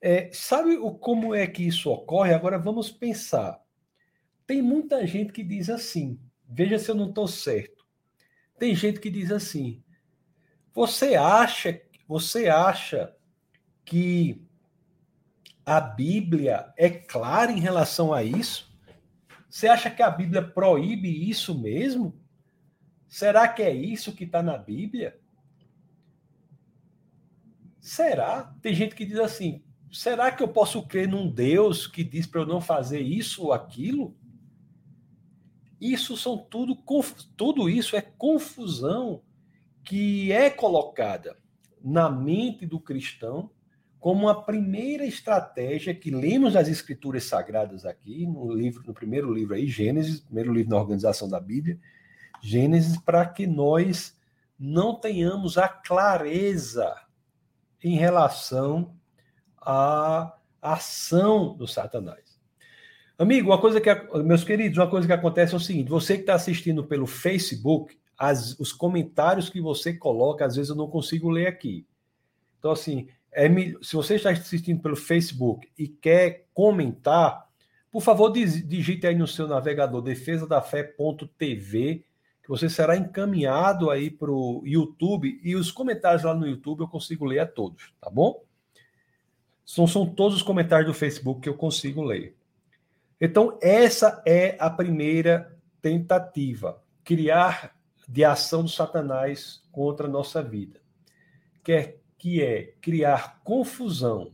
É, 0.00 0.30
sabe 0.32 0.76
o, 0.76 0.92
como 0.92 1.34
é 1.34 1.46
que 1.46 1.66
isso 1.66 1.90
ocorre? 1.90 2.32
Agora 2.32 2.58
vamos 2.58 2.90
pensar. 2.90 3.60
Tem 4.46 4.62
muita 4.62 5.06
gente 5.06 5.32
que 5.32 5.42
diz 5.42 5.68
assim, 5.68 6.18
veja 6.48 6.78
se 6.78 6.90
eu 6.90 6.94
não 6.94 7.08
estou 7.08 7.26
certo. 7.26 7.84
Tem 8.58 8.74
gente 8.74 9.00
que 9.00 9.10
diz 9.10 9.30
assim: 9.30 9.82
você 10.72 11.14
acha, 11.14 11.80
você 12.06 12.48
acha 12.48 13.14
que 13.84 14.42
a 15.64 15.80
Bíblia 15.80 16.72
é 16.76 16.88
clara 16.88 17.50
em 17.50 17.60
relação 17.60 18.12
a 18.12 18.22
isso? 18.22 18.74
Você 19.48 19.68
acha 19.68 19.90
que 19.90 20.02
a 20.02 20.10
Bíblia 20.10 20.42
proíbe 20.42 21.28
isso 21.28 21.58
mesmo? 21.58 22.14
Será 23.08 23.48
que 23.48 23.62
é 23.62 23.72
isso 23.72 24.14
que 24.14 24.24
está 24.24 24.42
na 24.42 24.58
Bíblia? 24.58 25.18
Será? 27.80 28.54
Tem 28.60 28.74
gente 28.74 28.94
que 28.94 29.06
diz 29.06 29.18
assim: 29.18 29.62
será 29.92 30.32
que 30.32 30.42
eu 30.42 30.48
posso 30.48 30.86
crer 30.86 31.08
num 31.08 31.30
Deus 31.30 31.86
que 31.86 32.02
diz 32.02 32.26
para 32.26 32.40
eu 32.40 32.46
não 32.46 32.60
fazer 32.60 33.00
isso 33.00 33.44
ou 33.44 33.52
aquilo? 33.52 34.16
Isso 35.80 36.16
são 36.16 36.36
tudo, 36.38 36.76
tudo 37.36 37.68
isso 37.68 37.96
é 37.96 38.00
confusão 38.00 39.22
que 39.84 40.32
é 40.32 40.50
colocada 40.50 41.36
na 41.82 42.10
mente 42.10 42.66
do 42.66 42.80
cristão 42.80 43.50
como 44.00 44.26
uma 44.26 44.44
primeira 44.44 45.04
estratégia 45.04 45.94
que 45.94 46.10
lemos 46.10 46.54
nas 46.54 46.68
escrituras 46.68 47.24
sagradas 47.24 47.84
aqui, 47.84 48.26
no 48.26 48.52
livro, 48.52 48.82
no 48.86 48.94
primeiro 48.94 49.32
livro 49.32 49.54
aí, 49.54 49.66
Gênesis, 49.66 50.20
primeiro 50.20 50.52
livro 50.52 50.70
da 50.70 50.76
organização 50.76 51.28
da 51.28 51.40
Bíblia, 51.40 51.78
Gênesis, 52.46 52.96
para 52.98 53.26
que 53.26 53.46
nós 53.46 54.16
não 54.58 54.94
tenhamos 54.94 55.58
a 55.58 55.68
clareza 55.68 56.94
em 57.82 57.96
relação 57.96 58.94
à 59.60 60.34
ação 60.62 61.54
do 61.56 61.66
Satanás. 61.66 62.38
Amigo, 63.18 63.50
uma 63.50 63.60
coisa 63.60 63.80
que 63.80 63.92
meus 64.22 64.44
queridos, 64.44 64.78
uma 64.78 64.88
coisa 64.88 65.06
que 65.06 65.12
acontece 65.12 65.54
é 65.54 65.56
o 65.56 65.60
seguinte: 65.60 65.90
você 65.90 66.14
que 66.14 66.20
está 66.20 66.34
assistindo 66.34 66.84
pelo 66.84 67.06
Facebook, 67.06 67.98
as, 68.16 68.58
os 68.58 68.72
comentários 68.72 69.50
que 69.50 69.60
você 69.60 69.92
coloca, 69.92 70.46
às 70.46 70.56
vezes 70.56 70.70
eu 70.70 70.76
não 70.76 70.88
consigo 70.88 71.28
ler 71.28 71.48
aqui. 71.48 71.86
Então, 72.58 72.70
assim, 72.70 73.08
é, 73.32 73.48
se 73.82 73.94
você 73.94 74.14
está 74.14 74.30
assistindo 74.30 74.80
pelo 74.80 74.96
Facebook 74.96 75.68
e 75.78 75.88
quer 75.88 76.46
comentar, 76.54 77.46
por 77.90 78.02
favor, 78.02 78.30
digite 78.30 79.06
aí 79.06 79.14
no 79.14 79.26
seu 79.26 79.46
navegador 79.48 80.00
defesadafé.tv, 80.00 82.05
que 82.46 82.50
você 82.50 82.70
será 82.70 82.96
encaminhado 82.96 83.90
aí 83.90 84.08
para 84.08 84.30
o 84.30 84.62
YouTube 84.64 85.40
e 85.42 85.56
os 85.56 85.72
comentários 85.72 86.22
lá 86.22 86.32
no 86.32 86.46
YouTube 86.46 86.82
eu 86.82 86.88
consigo 86.88 87.24
ler 87.24 87.40
a 87.40 87.46
todos, 87.46 87.92
tá 88.00 88.08
bom? 88.08 88.40
São, 89.64 89.84
são 89.84 90.06
todos 90.06 90.36
os 90.36 90.42
comentários 90.44 90.86
do 90.86 90.94
Facebook 90.94 91.40
que 91.40 91.48
eu 91.48 91.56
consigo 91.56 92.04
ler. 92.04 92.36
Então, 93.20 93.58
essa 93.60 94.22
é 94.24 94.56
a 94.60 94.70
primeira 94.70 95.58
tentativa, 95.82 96.80
criar 97.02 97.76
de 98.08 98.24
ação 98.24 98.62
do 98.62 98.68
Satanás 98.68 99.60
contra 99.72 100.06
a 100.06 100.10
nossa 100.10 100.40
vida. 100.40 100.80
Quer 101.64 101.98
que 102.16 102.40
é 102.40 102.74
criar 102.80 103.40
confusão, 103.42 104.30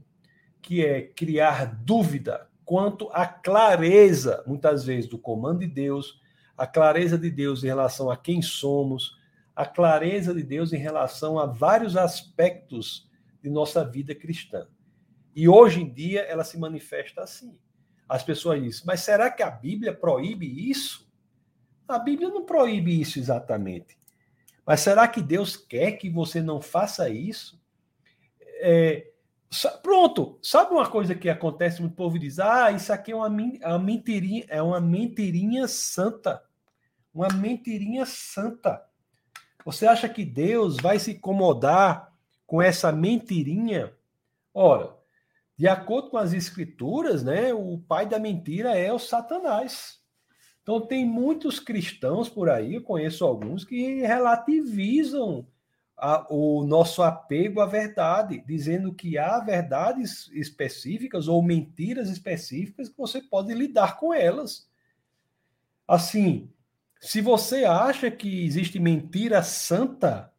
que 0.61 0.85
é 0.85 1.01
criar 1.01 1.64
dúvida 1.83 2.46
quanto 2.62 3.09
à 3.11 3.27
clareza, 3.27 4.44
muitas 4.46 4.85
vezes, 4.85 5.09
do 5.09 5.16
comando 5.16 5.61
de 5.61 5.66
Deus, 5.66 6.20
a 6.57 6.67
clareza 6.67 7.19
de 7.19 7.31
Deus 7.31 7.62
em 7.65 7.67
relação 7.67 8.11
a 8.11 8.17
quem 8.17 8.43
somos, 8.43 9.19
a 9.55 9.67
clareza 9.67 10.35
de 10.35 10.43
Deus 10.43 10.73
em 10.73 10.79
relação 10.79 11.38
a 11.38 11.47
vários 11.47 11.97
aspectos 11.97 13.09
de 13.43 13.51
nossa 13.51 13.85
vida 13.85 14.15
cristã. 14.15 14.67
E 15.35 15.49
hoje 15.49 15.83
em 15.83 15.93
dia 15.93 16.21
ela 16.23 16.45
se 16.45 16.59
manifesta 16.59 17.23
assim. 17.23 17.59
As 18.09 18.23
pessoas 18.23 18.62
dizem, 18.62 18.83
mas 18.87 19.01
será 19.01 19.31
que 19.31 19.43
a 19.43 19.51
Bíblia 19.51 19.95
proíbe 19.95 20.71
isso? 20.71 21.11
A 21.88 21.99
Bíblia 21.99 22.29
não 22.29 22.45
proíbe 22.45 23.01
isso 23.01 23.19
exatamente. 23.19 23.99
Mas 24.67 24.81
será 24.81 25.09
que 25.09 25.21
Deus 25.21 25.57
quer 25.57 25.93
que 25.93 26.09
você 26.09 26.41
não 26.41 26.61
faça 26.61 27.09
isso? 27.09 27.61
É, 28.61 29.12
pronto, 29.83 30.38
sabe 30.43 30.73
uma 30.73 30.88
coisa 30.88 31.15
que 31.15 31.29
acontece? 31.29 31.83
O 31.83 31.91
povo 31.91 32.19
diz: 32.19 32.38
ah, 32.38 32.71
isso 32.71 32.93
aqui 32.93 33.12
é 33.12 33.17
uma, 33.17 33.29
uma 33.29 33.79
mentirinha, 33.79 34.45
é 34.49 34.62
uma 34.62 34.81
mentirinha 34.81 35.69
santa. 35.69 36.43
Uma 37.15 37.29
mentirinha 37.29 38.07
santa. 38.07 38.83
Você 39.65 39.87
acha 39.87 40.09
que 40.09 40.25
Deus 40.25 40.79
vai 40.79 40.99
se 40.99 41.12
incomodar 41.12 42.12
com 42.47 42.61
essa 42.61 42.91
mentirinha? 42.91 43.93
Ora, 44.55 44.97
de 45.57 45.69
acordo 45.69 46.11
com 46.11 46.17
as 46.17 46.33
escrituras, 46.33 47.23
né, 47.23 47.53
o 47.53 47.79
pai 47.79 48.07
da 48.07 48.19
mentira 48.19 48.77
é 48.77 48.93
o 48.93 48.99
Satanás. 48.99 50.01
Então 50.62 50.81
tem 50.81 51.05
muitos 51.05 51.61
cristãos 51.61 52.29
por 52.29 52.49
aí, 52.49 52.75
eu 52.75 52.83
conheço 52.83 53.25
alguns 53.25 53.65
que 53.65 54.01
relativizam 54.01 55.47
a, 56.05 56.27
o 56.29 56.65
nosso 56.65 57.01
apego 57.01 57.61
à 57.61 57.67
verdade, 57.67 58.43
dizendo 58.45 58.93
que 58.93 59.17
há 59.17 59.38
verdades 59.38 60.29
específicas 60.33 61.29
ou 61.29 61.41
mentiras 61.41 62.11
específicas 62.11 62.88
que 62.88 62.99
você 62.99 63.23
pode 63.23 63.55
lidar 63.55 63.97
com 63.99 64.12
elas. 64.12 64.69
Assim, 65.87 66.51
se 67.01 67.21
você 67.21 67.65
acha 67.65 68.11
que 68.11 68.45
existe 68.45 68.81
mentira 68.81 69.45
santa, 69.45 70.33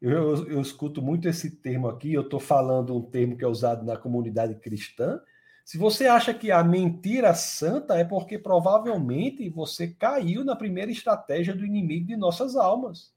eu, 0.00 0.36
eu, 0.36 0.48
eu 0.52 0.60
escuto 0.60 1.02
muito 1.02 1.28
esse 1.28 1.50
termo 1.50 1.88
aqui, 1.88 2.14
eu 2.14 2.22
estou 2.22 2.38
falando 2.38 2.96
um 2.96 3.02
termo 3.02 3.36
que 3.36 3.44
é 3.44 3.48
usado 3.48 3.84
na 3.84 3.96
comunidade 3.96 4.54
cristã. 4.54 5.20
Se 5.64 5.78
você 5.78 6.06
acha 6.06 6.32
que 6.32 6.52
a 6.52 6.62
mentira 6.62 7.34
santa 7.34 7.98
é 7.98 8.04
porque 8.04 8.38
provavelmente 8.38 9.50
você 9.50 9.88
caiu 9.88 10.44
na 10.44 10.54
primeira 10.54 10.92
estratégia 10.92 11.56
do 11.56 11.66
inimigo 11.66 12.06
de 12.06 12.16
nossas 12.16 12.54
almas 12.54 13.12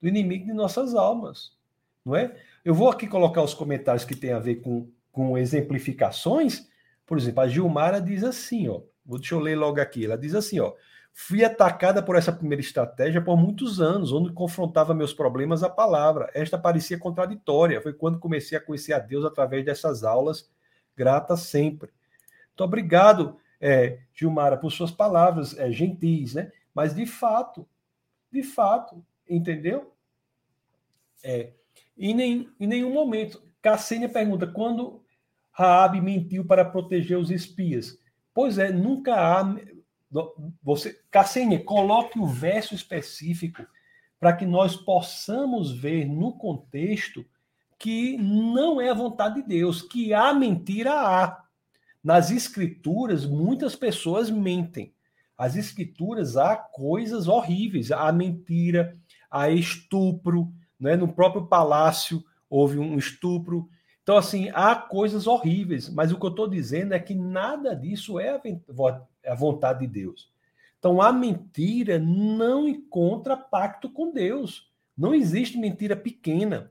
do 0.00 0.08
inimigo 0.08 0.46
de 0.46 0.52
nossas 0.52 0.94
almas, 0.94 1.52
não 2.04 2.16
é? 2.16 2.36
Eu 2.64 2.74
vou 2.74 2.88
aqui 2.88 3.06
colocar 3.06 3.42
os 3.42 3.54
comentários 3.54 4.04
que 4.04 4.14
tem 4.14 4.32
a 4.32 4.38
ver 4.38 4.56
com, 4.56 4.88
com 5.10 5.36
exemplificações. 5.38 6.68
Por 7.06 7.16
exemplo, 7.18 7.40
a 7.40 7.48
Gilmara 7.48 8.00
diz 8.00 8.22
assim, 8.22 8.68
ó, 8.68 8.80
Deixa 9.16 9.34
eu 9.34 9.40
ler 9.40 9.56
logo 9.56 9.80
aqui. 9.80 10.04
Ela 10.04 10.18
diz 10.18 10.34
assim, 10.34 10.60
ó. 10.60 10.74
Fui 11.12 11.42
atacada 11.42 12.02
por 12.02 12.14
essa 12.14 12.30
primeira 12.30 12.60
estratégia 12.60 13.20
por 13.20 13.36
muitos 13.36 13.80
anos, 13.80 14.12
onde 14.12 14.32
confrontava 14.32 14.94
meus 14.94 15.12
problemas 15.12 15.62
à 15.62 15.70
palavra. 15.70 16.30
Esta 16.34 16.58
parecia 16.58 16.98
contraditória. 16.98 17.80
Foi 17.80 17.92
quando 17.92 18.20
comecei 18.20 18.56
a 18.56 18.60
conhecer 18.60 18.92
a 18.92 18.98
Deus 18.98 19.24
através 19.24 19.64
dessas 19.64 20.04
aulas. 20.04 20.48
Grata 20.94 21.36
sempre. 21.36 21.90
Muito 22.48 22.64
obrigado, 22.64 23.36
é, 23.60 23.98
Gilmara, 24.14 24.56
por 24.56 24.70
suas 24.70 24.90
palavras 24.90 25.56
é, 25.58 25.70
gentis, 25.72 26.34
né? 26.34 26.52
Mas 26.74 26.94
de 26.94 27.06
fato, 27.06 27.66
de 28.30 28.42
fato, 28.42 29.04
entendeu? 29.28 29.92
É, 31.22 31.52
em, 31.96 32.14
nem, 32.14 32.48
em 32.58 32.66
nenhum 32.66 32.92
momento. 32.92 33.42
Cassênia 33.60 34.08
pergunta: 34.08 34.46
quando 34.46 35.02
Raabe 35.50 36.00
mentiu 36.00 36.44
para 36.44 36.64
proteger 36.64 37.18
os 37.18 37.30
espias? 37.30 37.98
Pois 38.32 38.58
é, 38.58 38.70
nunca 38.70 39.14
há 39.14 39.42
você, 40.62 40.98
Cassini, 41.10 41.58
coloque 41.58 42.18
o 42.18 42.26
verso 42.26 42.74
específico 42.74 43.66
para 44.18 44.32
que 44.32 44.46
nós 44.46 44.74
possamos 44.74 45.70
ver 45.70 46.06
no 46.06 46.32
contexto 46.32 47.24
que 47.78 48.16
não 48.16 48.80
é 48.80 48.90
a 48.90 48.94
vontade 48.94 49.36
de 49.36 49.48
Deus, 49.48 49.82
que 49.82 50.12
há 50.12 50.32
mentira 50.32 50.92
há. 50.92 51.44
Nas 52.02 52.30
escrituras, 52.30 53.24
muitas 53.24 53.76
pessoas 53.76 54.30
mentem. 54.30 54.92
As 55.36 55.54
escrituras 55.54 56.36
há 56.36 56.56
coisas 56.56 57.28
horríveis, 57.28 57.92
há 57.92 58.10
mentira, 58.10 58.98
há 59.30 59.50
estupro, 59.50 60.52
né? 60.78 60.96
no 60.96 61.08
próprio 61.08 61.46
palácio 61.46 62.24
houve 62.48 62.78
um 62.78 62.96
estupro. 62.96 63.68
Então, 64.02 64.16
assim, 64.16 64.50
há 64.54 64.74
coisas 64.74 65.26
horríveis, 65.26 65.88
mas 65.88 66.12
o 66.12 66.18
que 66.18 66.24
eu 66.24 66.30
estou 66.30 66.48
dizendo 66.48 66.94
é 66.94 66.98
que 66.98 67.14
nada 67.14 67.74
disso 67.74 68.18
é 68.18 68.40
a 69.26 69.34
vontade 69.34 69.80
de 69.80 69.86
Deus. 69.86 70.32
Então, 70.78 71.02
a 71.02 71.12
mentira 71.12 71.98
não 71.98 72.68
encontra 72.68 73.36
pacto 73.36 73.90
com 73.90 74.12
Deus. 74.12 74.70
Não 74.96 75.14
existe 75.14 75.58
mentira 75.58 75.96
pequena. 75.96 76.70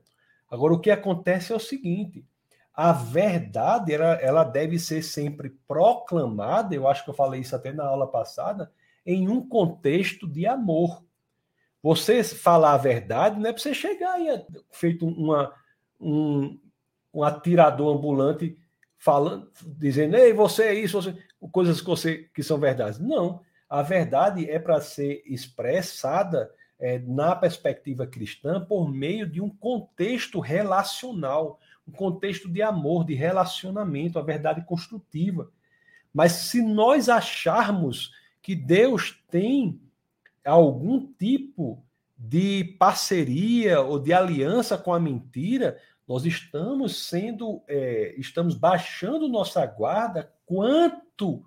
Agora, 0.50 0.74
o 0.74 0.80
que 0.80 0.90
acontece 0.90 1.52
é 1.52 1.56
o 1.56 1.60
seguinte: 1.60 2.26
a 2.74 2.92
verdade 2.92 3.92
ela, 3.92 4.14
ela 4.14 4.44
deve 4.44 4.78
ser 4.78 5.02
sempre 5.02 5.50
proclamada, 5.66 6.74
eu 6.74 6.88
acho 6.88 7.04
que 7.04 7.10
eu 7.10 7.14
falei 7.14 7.40
isso 7.40 7.54
até 7.56 7.72
na 7.72 7.84
aula 7.84 8.06
passada, 8.06 8.72
em 9.04 9.28
um 9.28 9.46
contexto 9.46 10.28
de 10.28 10.46
amor. 10.46 11.04
Você 11.88 12.22
falar 12.22 12.74
a 12.74 12.76
verdade 12.76 13.40
não 13.40 13.48
é 13.48 13.52
para 13.52 13.62
você 13.62 13.72
chegar 13.72 14.20
e 14.20 14.44
feito 14.70 15.06
uma, 15.06 15.54
um, 15.98 16.60
um 17.14 17.22
atirador 17.22 17.96
ambulante 17.96 18.58
falando, 18.98 19.50
dizendo, 19.64 20.14
ei, 20.14 20.34
você 20.34 20.64
é 20.64 20.74
isso, 20.74 21.00
você... 21.00 21.16
coisas 21.50 21.80
que, 21.80 21.86
você, 21.86 22.28
que 22.34 22.42
são 22.42 22.58
verdades. 22.58 22.98
Não. 22.98 23.40
A 23.70 23.80
verdade 23.80 24.50
é 24.50 24.58
para 24.58 24.82
ser 24.82 25.22
expressada 25.24 26.52
é, 26.78 26.98
na 26.98 27.34
perspectiva 27.34 28.06
cristã 28.06 28.62
por 28.62 28.92
meio 28.92 29.26
de 29.26 29.40
um 29.40 29.48
contexto 29.48 30.40
relacional, 30.40 31.58
um 31.86 31.92
contexto 31.92 32.50
de 32.50 32.60
amor, 32.60 33.06
de 33.06 33.14
relacionamento, 33.14 34.18
a 34.18 34.22
verdade 34.22 34.62
construtiva. 34.66 35.50
Mas 36.12 36.32
se 36.32 36.60
nós 36.60 37.08
acharmos 37.08 38.12
que 38.42 38.54
Deus 38.54 39.24
tem 39.30 39.80
algum 40.48 41.12
tipo 41.14 41.84
de 42.16 42.64
parceria 42.78 43.80
ou 43.80 43.98
de 43.98 44.12
aliança 44.12 44.76
com 44.76 44.92
a 44.92 44.98
mentira, 44.98 45.78
nós 46.06 46.24
estamos 46.24 47.06
sendo, 47.06 47.62
é, 47.68 48.14
estamos 48.18 48.54
baixando 48.54 49.28
nossa 49.28 49.64
guarda 49.66 50.32
quanto 50.46 51.44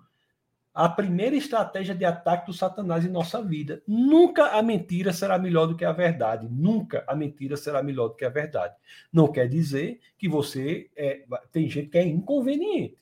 à 0.74 0.88
primeira 0.88 1.36
estratégia 1.36 1.94
de 1.94 2.04
ataque 2.04 2.46
do 2.46 2.52
Satanás 2.52 3.04
em 3.04 3.10
nossa 3.10 3.42
vida. 3.42 3.82
Nunca 3.86 4.56
a 4.56 4.62
mentira 4.62 5.12
será 5.12 5.38
melhor 5.38 5.66
do 5.66 5.76
que 5.76 5.84
a 5.84 5.92
verdade. 5.92 6.48
Nunca 6.48 7.04
a 7.06 7.14
mentira 7.14 7.56
será 7.56 7.82
melhor 7.82 8.08
do 8.08 8.14
que 8.14 8.24
a 8.24 8.30
verdade. 8.30 8.74
Não 9.12 9.30
quer 9.30 9.48
dizer 9.48 10.00
que 10.16 10.28
você 10.28 10.88
é, 10.96 11.24
tem 11.50 11.68
gente 11.68 11.88
que 11.88 11.98
é 11.98 12.06
inconveniente. 12.06 13.01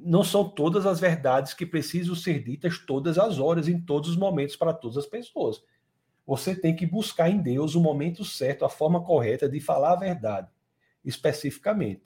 Não 0.00 0.22
são 0.22 0.48
todas 0.48 0.86
as 0.86 1.00
verdades 1.00 1.54
que 1.54 1.66
precisam 1.66 2.14
ser 2.14 2.42
ditas 2.42 2.78
todas 2.78 3.18
as 3.18 3.38
horas, 3.38 3.68
em 3.68 3.80
todos 3.80 4.10
os 4.10 4.16
momentos, 4.16 4.56
para 4.56 4.72
todas 4.72 4.96
as 4.96 5.06
pessoas 5.06 5.62
você 6.28 6.54
tem 6.54 6.76
que 6.76 6.84
buscar 6.84 7.30
em 7.30 7.40
Deus 7.40 7.74
o 7.74 7.80
momento 7.80 8.22
certo, 8.22 8.62
a 8.62 8.68
forma 8.68 9.02
correta 9.02 9.48
de 9.48 9.60
falar 9.60 9.92
a 9.92 9.98
verdade, 9.98 10.46
especificamente. 11.02 12.02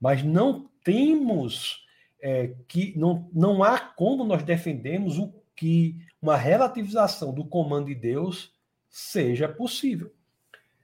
Mas 0.00 0.24
não 0.24 0.68
temos 0.82 1.86
é, 2.20 2.56
que 2.66 2.92
não, 2.98 3.30
não 3.32 3.62
há 3.62 3.78
como 3.78 4.24
nós 4.24 4.42
defendemos 4.42 5.16
o 5.16 5.32
que 5.54 5.96
uma 6.20 6.36
relativização 6.36 7.32
do 7.32 7.44
comando 7.44 7.86
de 7.86 7.94
Deus 7.94 8.52
seja 8.90 9.48
possível. 9.48 10.12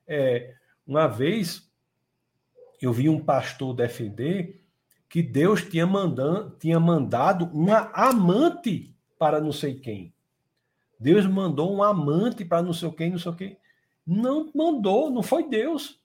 É, 0.07 0.55
uma 0.87 1.09
vez 1.09 1.69
eu 2.81 2.93
vi 2.93 3.09
um 3.09 3.19
pastor 3.19 3.75
defender 3.75 4.58
que 5.09 5.23
Deus 5.23 5.63
tinha, 5.63 5.87
mandando, 5.87 6.55
tinha 6.59 6.79
mandado 6.79 7.47
uma 7.47 7.91
amante 7.95 8.95
para 9.19 9.41
não 9.41 9.53
sei 9.53 9.75
quem. 9.75 10.13
Deus 11.01 11.27
mandou 11.27 11.75
um 11.75 11.83
amante 11.83 12.45
para 12.45 12.63
não 12.63 12.73
sei 12.73 12.91
quem, 12.91 13.11
não 13.11 13.19
sei 13.19 13.33
quem. 13.33 13.59
Não 14.07 14.51
mandou, 14.55 15.11
não 15.11 15.23
foi 15.23 15.49
Deus. 15.49 16.01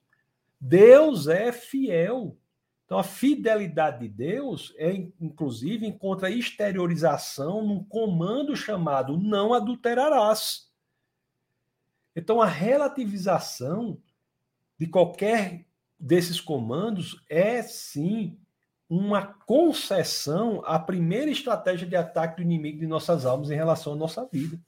Deus 0.60 1.26
é 1.26 1.52
fiel. 1.52 2.36
Então, 2.84 2.98
a 2.98 3.02
fidelidade 3.02 4.00
de 4.00 4.08
Deus 4.08 4.72
é, 4.76 4.92
inclusive, 5.20 5.86
encontra 5.86 6.30
exteriorização 6.30 7.66
num 7.66 7.82
comando 7.82 8.54
chamado 8.54 9.18
não 9.18 9.52
adulterarás. 9.52 10.70
Então, 12.14 12.40
a 12.40 12.46
relativização 12.46 13.98
de 14.78 14.86
qualquer 14.86 15.66
desses 15.98 16.40
comandos 16.40 17.22
é, 17.28 17.62
sim, 17.62 18.38
uma 18.96 19.26
concessão 19.46 20.62
à 20.64 20.78
primeira 20.78 21.30
estratégia 21.30 21.86
de 21.86 21.96
ataque 21.96 22.36
do 22.36 22.42
inimigo 22.42 22.78
de 22.78 22.86
nossas 22.86 23.26
almas 23.26 23.50
em 23.50 23.56
relação 23.56 23.94
à 23.94 23.96
nossa 23.96 24.24
vida. 24.24 24.58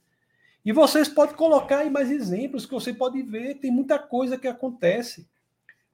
E 0.65 0.73
vocês 0.73 1.07
podem 1.07 1.35
colocar 1.35 1.79
aí 1.79 1.89
mais 1.89 2.11
exemplos 2.11 2.65
que 2.65 2.73
você 2.73 2.93
pode 2.93 3.21
ver, 3.21 3.55
tem 3.55 3.71
muita 3.71 3.97
coisa 3.97 4.37
que 4.37 4.47
acontece. 4.47 5.27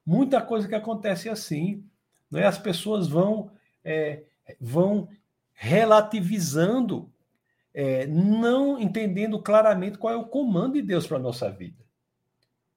Muita 0.04 0.42
coisa 0.42 0.66
que 0.66 0.74
acontece 0.74 1.28
assim. 1.28 1.84
Né? 2.28 2.44
As 2.44 2.58
pessoas 2.58 3.06
vão, 3.06 3.50
é, 3.84 4.24
vão 4.60 5.08
relativizando, 5.52 7.08
é, 7.72 8.04
não 8.06 8.80
entendendo 8.80 9.40
claramente 9.40 9.96
qual 9.96 10.12
é 10.12 10.16
o 10.16 10.26
comando 10.26 10.74
de 10.74 10.82
Deus 10.82 11.06
para 11.06 11.18
a 11.18 11.20
nossa 11.20 11.50
vida. 11.50 11.84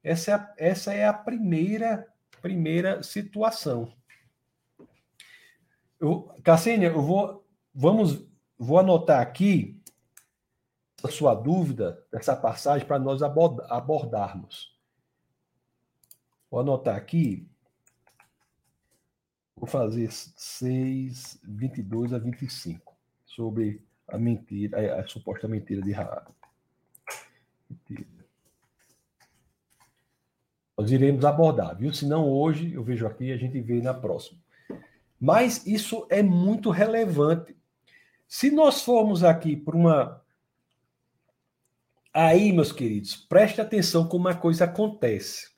Essa 0.04 0.32
é 0.32 0.34
a, 0.36 0.54
essa 0.58 0.93
é 0.93 1.08
a 1.08 1.13
primeira, 1.13 2.08
primeira 2.41 3.02
situação. 3.02 3.91
Eu, 6.00 6.32
eu 6.44 7.02
vou, 7.02 7.46
vamos, 7.74 8.26
vou 8.58 8.78
anotar 8.78 9.20
aqui 9.20 9.82
a 11.04 11.10
sua 11.10 11.34
dúvida 11.34 12.04
dessa 12.12 12.36
passagem 12.36 12.88
para 12.88 13.00
nós 13.00 13.22
abordarmos. 13.22 14.76
Vou 16.50 16.60
anotar 16.60 16.96
aqui. 16.96 17.48
Vou 19.56 19.68
fazer 19.68 20.12
6, 20.12 21.40
22 21.44 22.14
a 22.14 22.20
25 22.20 22.96
sobre 23.26 23.84
a 24.08 24.18
mentira, 24.18 24.98
a, 24.98 25.02
a 25.02 25.08
suposta 25.08 25.48
mentira 25.48 25.82
de 25.82 25.92
Raab. 25.92 26.32
Nós 30.78 30.92
iremos 30.92 31.26
abordar, 31.26 31.76
viu? 31.76 31.92
Se 31.92 32.06
não 32.06 32.30
hoje, 32.30 32.74
eu 32.74 32.84
vejo 32.84 33.08
aqui, 33.08 33.32
a 33.32 33.38
gente 33.38 33.60
vê 33.60 33.82
na 33.82 33.96
próxima. 33.96 34.40
Mas 35.19 35.65
isso 35.65 36.06
é 36.10 36.21
muito 36.21 36.69
relevante. 36.69 37.56
Se 38.27 38.51
nós 38.51 38.82
formos 38.82 39.23
aqui 39.23 39.56
para 39.56 39.75
uma 39.75 40.21
Aí, 42.19 42.51
meus 42.51 42.71
queridos, 42.71 43.15
preste 43.15 43.62
atenção 43.62 44.08
como 44.08 44.27
a 44.27 44.34
coisa 44.34 44.63
acontece. 44.63 45.51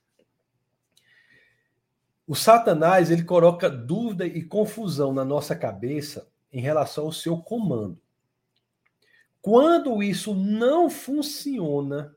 O 2.27 2.35
Satanás 2.35 3.09
ele 3.09 3.23
coloca 3.23 3.69
dúvida 3.69 4.25
e 4.27 4.43
confusão 4.43 5.13
na 5.13 5.23
nossa 5.23 5.55
cabeça 5.55 6.29
em 6.51 6.59
relação 6.59 7.05
ao 7.05 7.13
seu 7.13 7.37
comando. 7.37 7.97
Quando 9.41 10.03
isso 10.03 10.35
não 10.35 10.89
funciona, 10.89 12.13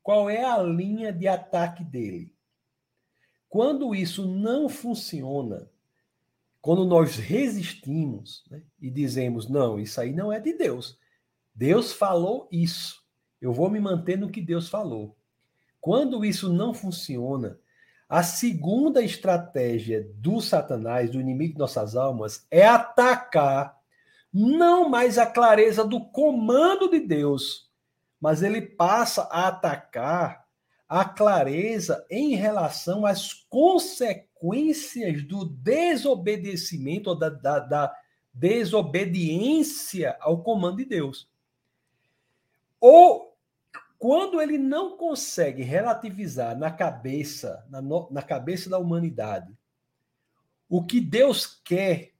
qual 0.00 0.30
é 0.30 0.44
a 0.44 0.62
linha 0.62 1.12
de 1.12 1.26
ataque 1.26 1.82
dele? 1.82 2.32
Quando 3.48 3.96
isso 3.96 4.28
não 4.28 4.68
funciona, 4.68 5.68
quando 6.64 6.86
nós 6.86 7.16
resistimos 7.16 8.42
né, 8.50 8.62
e 8.80 8.90
dizemos, 8.90 9.50
não, 9.50 9.78
isso 9.78 10.00
aí 10.00 10.14
não 10.14 10.32
é 10.32 10.40
de 10.40 10.54
Deus. 10.54 10.98
Deus 11.54 11.92
falou 11.92 12.48
isso. 12.50 13.04
Eu 13.38 13.52
vou 13.52 13.68
me 13.68 13.78
manter 13.78 14.16
no 14.16 14.30
que 14.30 14.40
Deus 14.40 14.66
falou. 14.66 15.14
Quando 15.78 16.24
isso 16.24 16.50
não 16.50 16.72
funciona, 16.72 17.58
a 18.08 18.22
segunda 18.22 19.02
estratégia 19.02 20.10
do 20.14 20.40
Satanás, 20.40 21.10
do 21.10 21.20
inimigo 21.20 21.52
de 21.52 21.58
nossas 21.58 21.94
almas, 21.94 22.46
é 22.50 22.66
atacar 22.66 23.78
não 24.32 24.88
mais 24.88 25.18
a 25.18 25.26
clareza 25.26 25.84
do 25.84 26.00
comando 26.06 26.88
de 26.88 27.00
Deus, 27.00 27.70
mas 28.18 28.42
ele 28.42 28.62
passa 28.62 29.24
a 29.24 29.48
atacar 29.48 30.43
a 30.94 31.04
clareza 31.04 32.06
em 32.08 32.36
relação 32.36 33.04
às 33.04 33.32
consequências 33.32 35.24
do 35.24 35.44
desobedecimento 35.44 37.10
ou 37.10 37.18
da, 37.18 37.30
da, 37.30 37.58
da 37.58 37.96
desobediência 38.32 40.16
ao 40.20 40.40
comando 40.44 40.76
de 40.76 40.84
Deus. 40.84 41.28
Ou 42.80 43.36
quando 43.98 44.40
ele 44.40 44.56
não 44.56 44.96
consegue 44.96 45.64
relativizar 45.64 46.56
na 46.56 46.70
cabeça, 46.70 47.66
na, 47.68 47.82
na 47.82 48.22
cabeça 48.22 48.70
da 48.70 48.78
humanidade, 48.78 49.52
o 50.68 50.86
que 50.86 51.00
Deus 51.00 51.60
quer, 51.64 52.12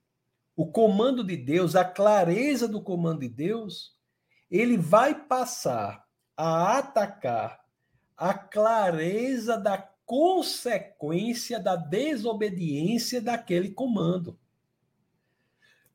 o 0.57 0.67
comando 0.67 1.23
de 1.23 1.37
Deus, 1.37 1.77
a 1.77 1.85
clareza 1.85 2.67
do 2.67 2.83
comando 2.83 3.21
de 3.21 3.29
Deus, 3.29 3.97
ele 4.51 4.77
vai 4.77 5.15
passar 5.15 6.05
a 6.37 6.79
atacar 6.79 7.64
a 8.17 8.35
clareza 8.35 9.59
da 9.59 9.79
consequência 10.07 11.59
da 11.59 11.77
desobediência 11.77 13.21
daquele 13.21 13.71
comando. 13.71 14.39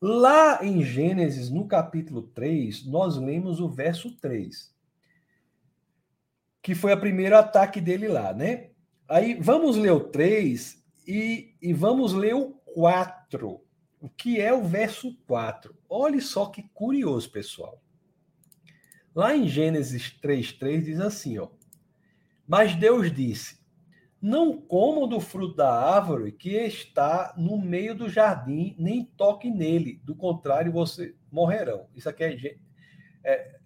Lá 0.02 0.64
em 0.64 0.82
Gênesis, 0.82 1.50
no 1.50 1.68
capítulo 1.68 2.24
3, 2.24 2.86
nós 2.86 3.18
lemos 3.18 3.60
o 3.60 3.70
verso 3.70 4.16
3 4.18 4.74
que 6.62 6.76
foi 6.76 6.94
o 6.94 7.00
primeiro 7.00 7.38
ataque 7.38 7.80
dele 7.80 8.08
lá, 8.08 8.34
né? 8.34 8.70
Aí 9.08 9.36
vamos 9.36 9.76
ler 9.76 9.92
o 9.92 10.02
3 10.02 10.84
e, 11.08 11.56
e 11.62 11.74
vamos 11.74 12.14
ler 12.14 12.36
o 12.36 12.52
4. 12.76 13.60
O 14.00 14.10
que 14.10 14.40
é 14.40 14.54
o 14.54 14.64
verso 14.64 15.18
4? 15.26 15.76
Olhe 15.90 16.22
só 16.22 16.46
que 16.46 16.64
curioso, 16.74 17.32
pessoal. 17.32 17.82
Lá 19.16 19.36
em 19.36 19.48
Gênesis 19.48 20.16
3:3 20.22 20.84
diz 20.84 21.00
assim, 21.00 21.38
ó: 21.40 21.50
Mas 22.50 22.76
Deus 22.76 23.14
disse: 23.14 23.60
Não 24.20 24.60
comam 24.60 25.08
do 25.08 25.20
fruto 25.20 25.56
da 25.56 25.72
árvore 25.72 26.32
que 26.32 26.50
está 26.50 27.32
no 27.38 27.62
meio 27.62 27.94
do 27.94 28.10
jardim, 28.10 28.76
nem 28.80 29.06
toquem 29.06 29.54
nele, 29.54 30.02
do 30.04 30.16
contrário 30.16 30.72
vocês 30.72 31.14
morrerão. 31.32 31.86
Isso 31.96 32.10
aqui 32.10 32.24
é, 32.24 32.58
é 33.24 33.60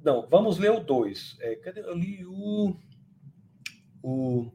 não, 0.00 0.28
vamos 0.28 0.58
ler 0.58 0.70
o 0.70 0.78
2. 0.78 1.38
É, 1.40 1.56
cadê? 1.56 1.80
Eu 1.80 1.96
li 1.96 2.24
o. 2.24 2.76
o 4.00 4.52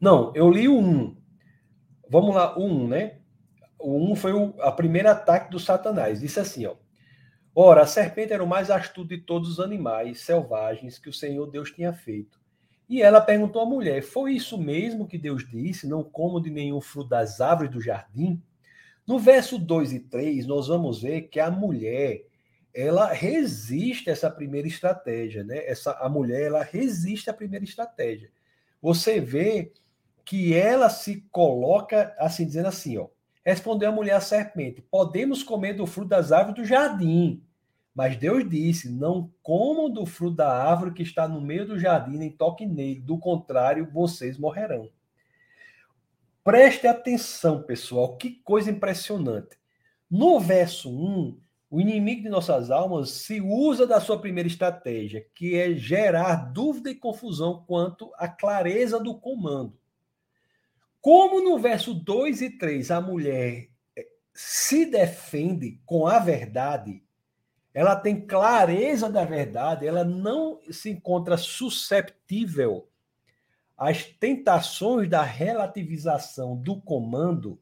não, 0.00 0.32
eu 0.34 0.50
li 0.50 0.66
o 0.66 0.78
1. 0.78 0.80
Um. 0.80 1.16
Vamos 2.08 2.34
lá, 2.34 2.58
o 2.58 2.62
1, 2.62 2.66
um, 2.66 2.88
né? 2.88 3.18
O 3.78 3.98
1 3.98 4.10
um 4.10 4.16
foi 4.16 4.32
o 4.32 4.54
a 4.62 4.72
primeiro 4.72 5.10
ataque 5.10 5.50
do 5.50 5.60
Satanás. 5.60 6.20
Disse 6.20 6.40
assim, 6.40 6.64
ó. 6.64 6.76
Ora, 7.54 7.82
a 7.82 7.86
serpente 7.86 8.32
era 8.32 8.42
o 8.42 8.48
mais 8.48 8.70
astuto 8.70 9.08
de 9.08 9.18
todos 9.18 9.50
os 9.50 9.60
animais 9.60 10.22
selvagens 10.22 10.98
que 10.98 11.10
o 11.10 11.12
Senhor 11.12 11.46
Deus 11.50 11.70
tinha 11.70 11.92
feito. 11.92 12.42
E 12.88 13.02
ela 13.02 13.20
perguntou 13.20 13.62
à 13.62 13.66
mulher: 13.66 14.02
Foi 14.02 14.34
isso 14.34 14.58
mesmo 14.58 15.06
que 15.06 15.18
Deus 15.18 15.48
disse? 15.48 15.86
Não 15.86 16.02
como 16.02 16.40
de 16.40 16.50
nenhum 16.50 16.80
fruto 16.80 17.10
das 17.10 17.40
árvores 17.40 17.72
do 17.72 17.80
jardim? 17.80 18.42
No 19.06 19.18
verso 19.18 19.58
2 19.58 19.92
e 19.92 20.00
3, 20.00 20.46
nós 20.46 20.68
vamos 20.68 21.02
ver 21.02 21.22
que 21.22 21.38
a 21.38 21.50
mulher 21.50 22.26
ela 22.74 23.12
resiste 23.12 24.10
a 24.10 24.12
essa 24.12 24.30
primeira 24.30 24.66
estratégia, 24.66 25.44
né? 25.44 25.64
Essa 25.66 25.92
a 25.92 26.08
mulher 26.08 26.42
ela 26.42 26.62
resiste 26.62 27.30
à 27.30 27.34
primeira 27.34 27.64
estratégia. 27.64 28.30
Você 28.82 29.20
vê 29.20 29.72
que 30.24 30.54
ela 30.54 30.88
se 30.88 31.20
coloca 31.30 32.14
assim 32.18 32.46
dizendo 32.46 32.68
assim, 32.68 32.98
ó. 32.98 33.08
Respondeu 33.44 33.90
a 33.90 33.92
mulher 33.92 34.14
à 34.14 34.20
serpente: 34.20 34.82
Podemos 34.90 35.42
comer 35.42 35.74
do 35.74 35.86
fruto 35.86 36.08
das 36.08 36.32
árvores 36.32 36.62
do 36.62 36.66
jardim. 36.66 37.43
Mas 37.94 38.16
Deus 38.16 38.48
disse: 38.48 38.90
Não 38.90 39.30
comam 39.42 39.88
do 39.88 40.04
fruto 40.04 40.36
da 40.36 40.52
árvore 40.52 40.92
que 40.92 41.02
está 41.02 41.28
no 41.28 41.40
meio 41.40 41.66
do 41.66 41.78
jardim, 41.78 42.16
nem 42.16 42.30
toquem 42.30 42.66
nele, 42.66 43.00
do 43.00 43.16
contrário, 43.18 43.88
vocês 43.92 44.36
morrerão. 44.36 44.90
Preste 46.42 46.86
atenção, 46.86 47.62
pessoal, 47.62 48.16
que 48.16 48.30
coisa 48.44 48.70
impressionante. 48.70 49.56
No 50.10 50.38
verso 50.38 50.90
1, 50.90 51.40
o 51.70 51.80
inimigo 51.80 52.22
de 52.22 52.28
nossas 52.28 52.70
almas 52.70 53.10
se 53.10 53.40
usa 53.40 53.86
da 53.86 54.00
sua 54.00 54.20
primeira 54.20 54.46
estratégia, 54.46 55.26
que 55.34 55.56
é 55.56 55.74
gerar 55.74 56.52
dúvida 56.52 56.90
e 56.90 56.94
confusão 56.94 57.64
quanto 57.66 58.12
à 58.16 58.28
clareza 58.28 59.00
do 59.00 59.18
comando. 59.18 59.78
Como 61.00 61.40
no 61.40 61.58
verso 61.58 61.94
2 61.94 62.42
e 62.42 62.50
3 62.50 62.90
a 62.90 63.00
mulher 63.00 63.68
eh, 63.96 64.06
se 64.32 64.86
defende 64.86 65.80
com 65.84 66.06
a 66.06 66.18
verdade, 66.18 67.03
ela 67.74 67.96
tem 67.96 68.24
clareza 68.24 69.10
da 69.10 69.24
verdade, 69.24 69.86
ela 69.86 70.04
não 70.04 70.60
se 70.70 70.90
encontra 70.90 71.36
susceptível 71.36 72.88
às 73.76 74.04
tentações 74.04 75.10
da 75.10 75.22
relativização 75.22 76.56
do 76.56 76.80
comando, 76.80 77.58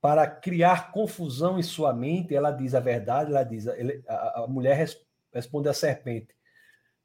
para 0.00 0.26
criar 0.26 0.92
confusão 0.92 1.58
em 1.58 1.62
sua 1.62 1.92
mente, 1.92 2.34
ela 2.34 2.50
diz 2.50 2.74
a 2.74 2.80
verdade, 2.80 3.30
ela 3.30 3.44
diz, 3.44 3.66
a, 3.68 4.42
a 4.42 4.46
mulher 4.48 4.76
res, 4.76 4.96
responde 5.32 5.68
à 5.68 5.74
serpente. 5.74 6.34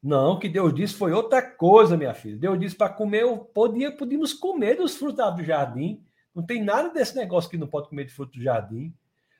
Não, 0.01 0.39
que 0.39 0.47
Deus 0.47 0.73
disse 0.73 0.93
foi 0.93 1.11
outra 1.11 1.41
coisa, 1.41 1.97
minha 1.97 2.13
filha. 2.13 2.37
Deus 2.37 2.59
disse 2.59 2.75
para 2.75 2.93
comer, 2.93 3.25
podia, 3.53 3.91
podíamos 3.91 4.33
comer 4.33 4.77
dos 4.77 4.95
frutos 4.95 5.35
do 5.35 5.43
jardim. 5.43 6.01
Não 6.33 6.45
tem 6.45 6.63
nada 6.63 6.89
desse 6.89 7.15
negócio 7.15 7.49
que 7.49 7.57
não 7.57 7.67
pode 7.67 7.89
comer 7.89 8.05
de 8.05 8.13
fruto 8.13 8.37
do 8.37 8.43
jardim. 8.43 8.93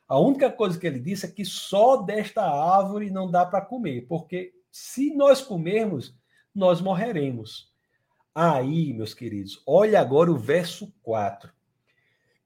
A 0.08 0.20
única 0.20 0.52
coisa 0.52 0.80
que 0.80 0.86
ele 0.86 1.00
disse 1.00 1.26
é 1.26 1.32
que 1.32 1.44
só 1.44 1.98
desta 1.98 2.44
árvore 2.44 3.10
não 3.10 3.30
dá 3.30 3.46
para 3.46 3.66
comer, 3.66 4.06
porque 4.08 4.54
se 4.72 5.16
nós 5.16 5.42
comermos, 5.42 6.16
nós 6.54 6.80
morreremos. 6.82 7.74
Aí, 8.34 8.94
meus 8.94 9.14
queridos, 9.14 9.64
olha 9.66 10.00
agora 10.00 10.32
o 10.32 10.38
verso 10.38 10.94
4. 11.02 11.52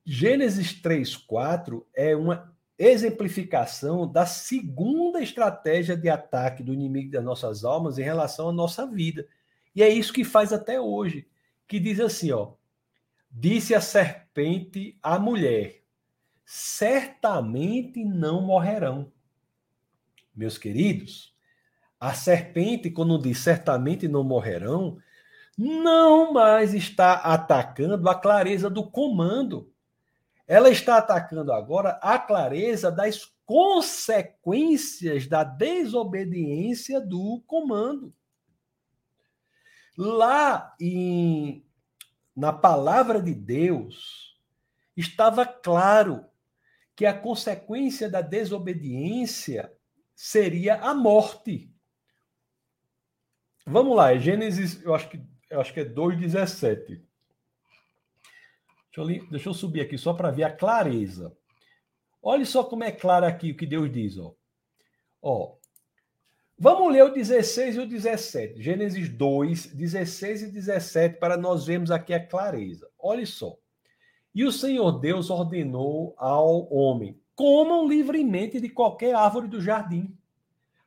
Gênesis 0.05 0.73
3, 0.73 1.17
4 1.17 1.85
é 1.93 2.15
uma 2.15 2.55
exemplificação 2.77 4.09
da 4.09 4.25
segunda 4.25 5.21
estratégia 5.21 5.97
de 5.97 6.07
ataque 6.07 6.63
do 6.63 6.73
inimigo 6.73 7.11
das 7.11 7.23
nossas 7.23 7.65
almas 7.65 7.97
em 7.97 8.03
relação 8.03 8.49
à 8.49 8.53
nossa 8.53 8.87
vida. 8.87 9.27
E 9.75 9.83
é 9.83 9.89
isso 9.89 10.13
que 10.13 10.23
faz 10.23 10.53
até 10.53 10.79
hoje, 10.79 11.27
que 11.67 11.79
diz 11.79 11.99
assim, 11.99 12.31
ó: 12.31 12.53
Disse 13.29 13.75
a 13.75 13.81
serpente 13.81 14.97
à 15.03 15.19
mulher: 15.19 15.78
Certamente 16.51 18.03
não 18.03 18.41
morrerão. 18.41 19.11
Meus 20.35 20.57
queridos, 20.57 21.35
a 21.99 22.13
serpente, 22.13 22.89
quando 22.89 23.21
diz 23.21 23.39
certamente 23.39 24.07
não 24.07 24.23
morrerão, 24.23 24.97
não 25.57 26.33
mais 26.33 26.73
está 26.73 27.13
atacando 27.13 28.09
a 28.09 28.15
clareza 28.15 28.69
do 28.69 28.89
comando 28.89 29.71
ela 30.49 30.71
está 30.71 30.97
atacando 30.97 31.53
agora 31.53 31.99
a 32.01 32.17
clareza 32.17 32.91
das 32.91 33.23
consequências 33.45 35.27
da 35.27 35.43
desobediência 35.43 36.99
do 36.99 37.43
comando. 37.45 38.11
Lá 39.95 40.75
em, 40.81 41.63
na 42.35 42.51
palavra 42.51 43.21
de 43.21 43.35
Deus, 43.35 44.35
estava 44.97 45.45
claro 45.45 46.25
que 46.99 47.05
a 47.05 47.17
consequência 47.17 48.09
da 48.09 48.19
desobediência 48.19 49.73
seria 50.13 50.75
a 50.81 50.93
morte. 50.93 51.73
Vamos 53.65 53.95
lá, 53.95 54.17
Gênesis, 54.17 54.83
eu 54.83 54.93
acho 54.93 55.07
que, 55.07 55.23
eu 55.49 55.61
acho 55.61 55.73
que 55.73 55.79
é 55.79 55.85
2,17. 55.85 57.01
Deixa 58.93 59.27
deixa 59.31 59.47
eu 59.47 59.53
subir 59.53 59.79
aqui 59.79 59.97
só 59.97 60.13
para 60.13 60.29
ver 60.29 60.43
a 60.43 60.51
clareza. 60.51 61.33
Olha 62.21 62.43
só 62.43 62.65
como 62.65 62.83
é 62.83 62.91
claro 62.91 63.25
aqui 63.25 63.51
o 63.51 63.55
que 63.55 63.65
Deus 63.65 63.89
diz. 63.89 64.17
Ó. 64.17 64.35
Ó, 65.21 65.55
vamos 66.57 66.91
ler 66.91 67.05
o 67.05 67.13
16 67.13 67.77
e 67.77 67.79
o 67.79 67.87
17. 67.87 68.61
Gênesis 68.61 69.07
2, 69.07 69.67
16 69.67 70.41
e 70.41 70.51
17, 70.51 71.17
para 71.17 71.37
nós 71.37 71.65
vermos 71.65 71.91
aqui 71.91 72.13
a 72.13 72.27
clareza. 72.27 72.91
Olha 72.99 73.25
só. 73.25 73.57
E 74.33 74.45
o 74.45 74.51
Senhor 74.51 74.99
Deus 74.99 75.29
ordenou 75.29 76.13
ao 76.17 76.71
homem: 76.73 77.19
comam 77.35 77.87
livremente 77.87 78.59
de 78.59 78.69
qualquer 78.69 79.15
árvore 79.15 79.47
do 79.47 79.61
jardim. 79.61 80.15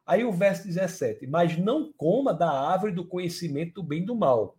Aí 0.07 0.25
o 0.25 0.33
verso 0.33 0.67
17: 0.67 1.27
Mas 1.27 1.57
não 1.57 1.93
coma 1.93 2.35
da 2.35 2.51
árvore 2.51 2.93
do 2.93 3.05
conhecimento 3.05 3.75
do 3.75 3.83
bem 3.83 4.03
e 4.03 4.07
do 4.07 4.15
mal. 4.15 4.57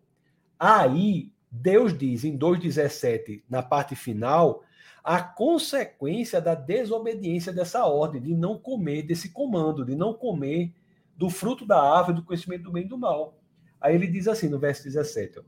Aí 0.58 1.32
Deus 1.50 1.96
diz 1.96 2.24
em 2.24 2.36
2,17, 2.36 3.42
na 3.48 3.62
parte 3.62 3.94
final, 3.94 4.62
a 5.04 5.22
consequência 5.22 6.40
da 6.40 6.54
desobediência 6.54 7.52
dessa 7.52 7.86
ordem, 7.86 8.20
de 8.20 8.34
não 8.34 8.58
comer 8.58 9.02
desse 9.02 9.30
comando, 9.30 9.84
de 9.84 9.94
não 9.94 10.14
comer 10.14 10.72
do 11.16 11.30
fruto 11.30 11.64
da 11.64 11.80
árvore 11.80 12.16
do 12.16 12.24
conhecimento 12.24 12.64
do 12.64 12.72
bem 12.72 12.84
e 12.84 12.88
do 12.88 12.98
mal. 12.98 13.38
Aí 13.80 13.94
ele 13.94 14.06
diz 14.06 14.26
assim 14.26 14.48
no 14.48 14.58
verso 14.58 14.82
17, 14.82 15.38
ó, 15.38 15.42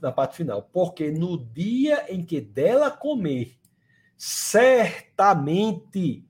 na 0.00 0.12
parte 0.12 0.36
final: 0.36 0.62
Porque 0.72 1.10
no 1.10 1.36
dia 1.36 2.06
em 2.12 2.24
que 2.24 2.40
dela 2.40 2.90
comer, 2.90 3.58
certamente 4.16 6.24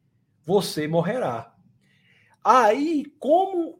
você 0.44 0.88
morrerá. 0.88 1.54
Aí, 2.42 3.04
como 3.18 3.78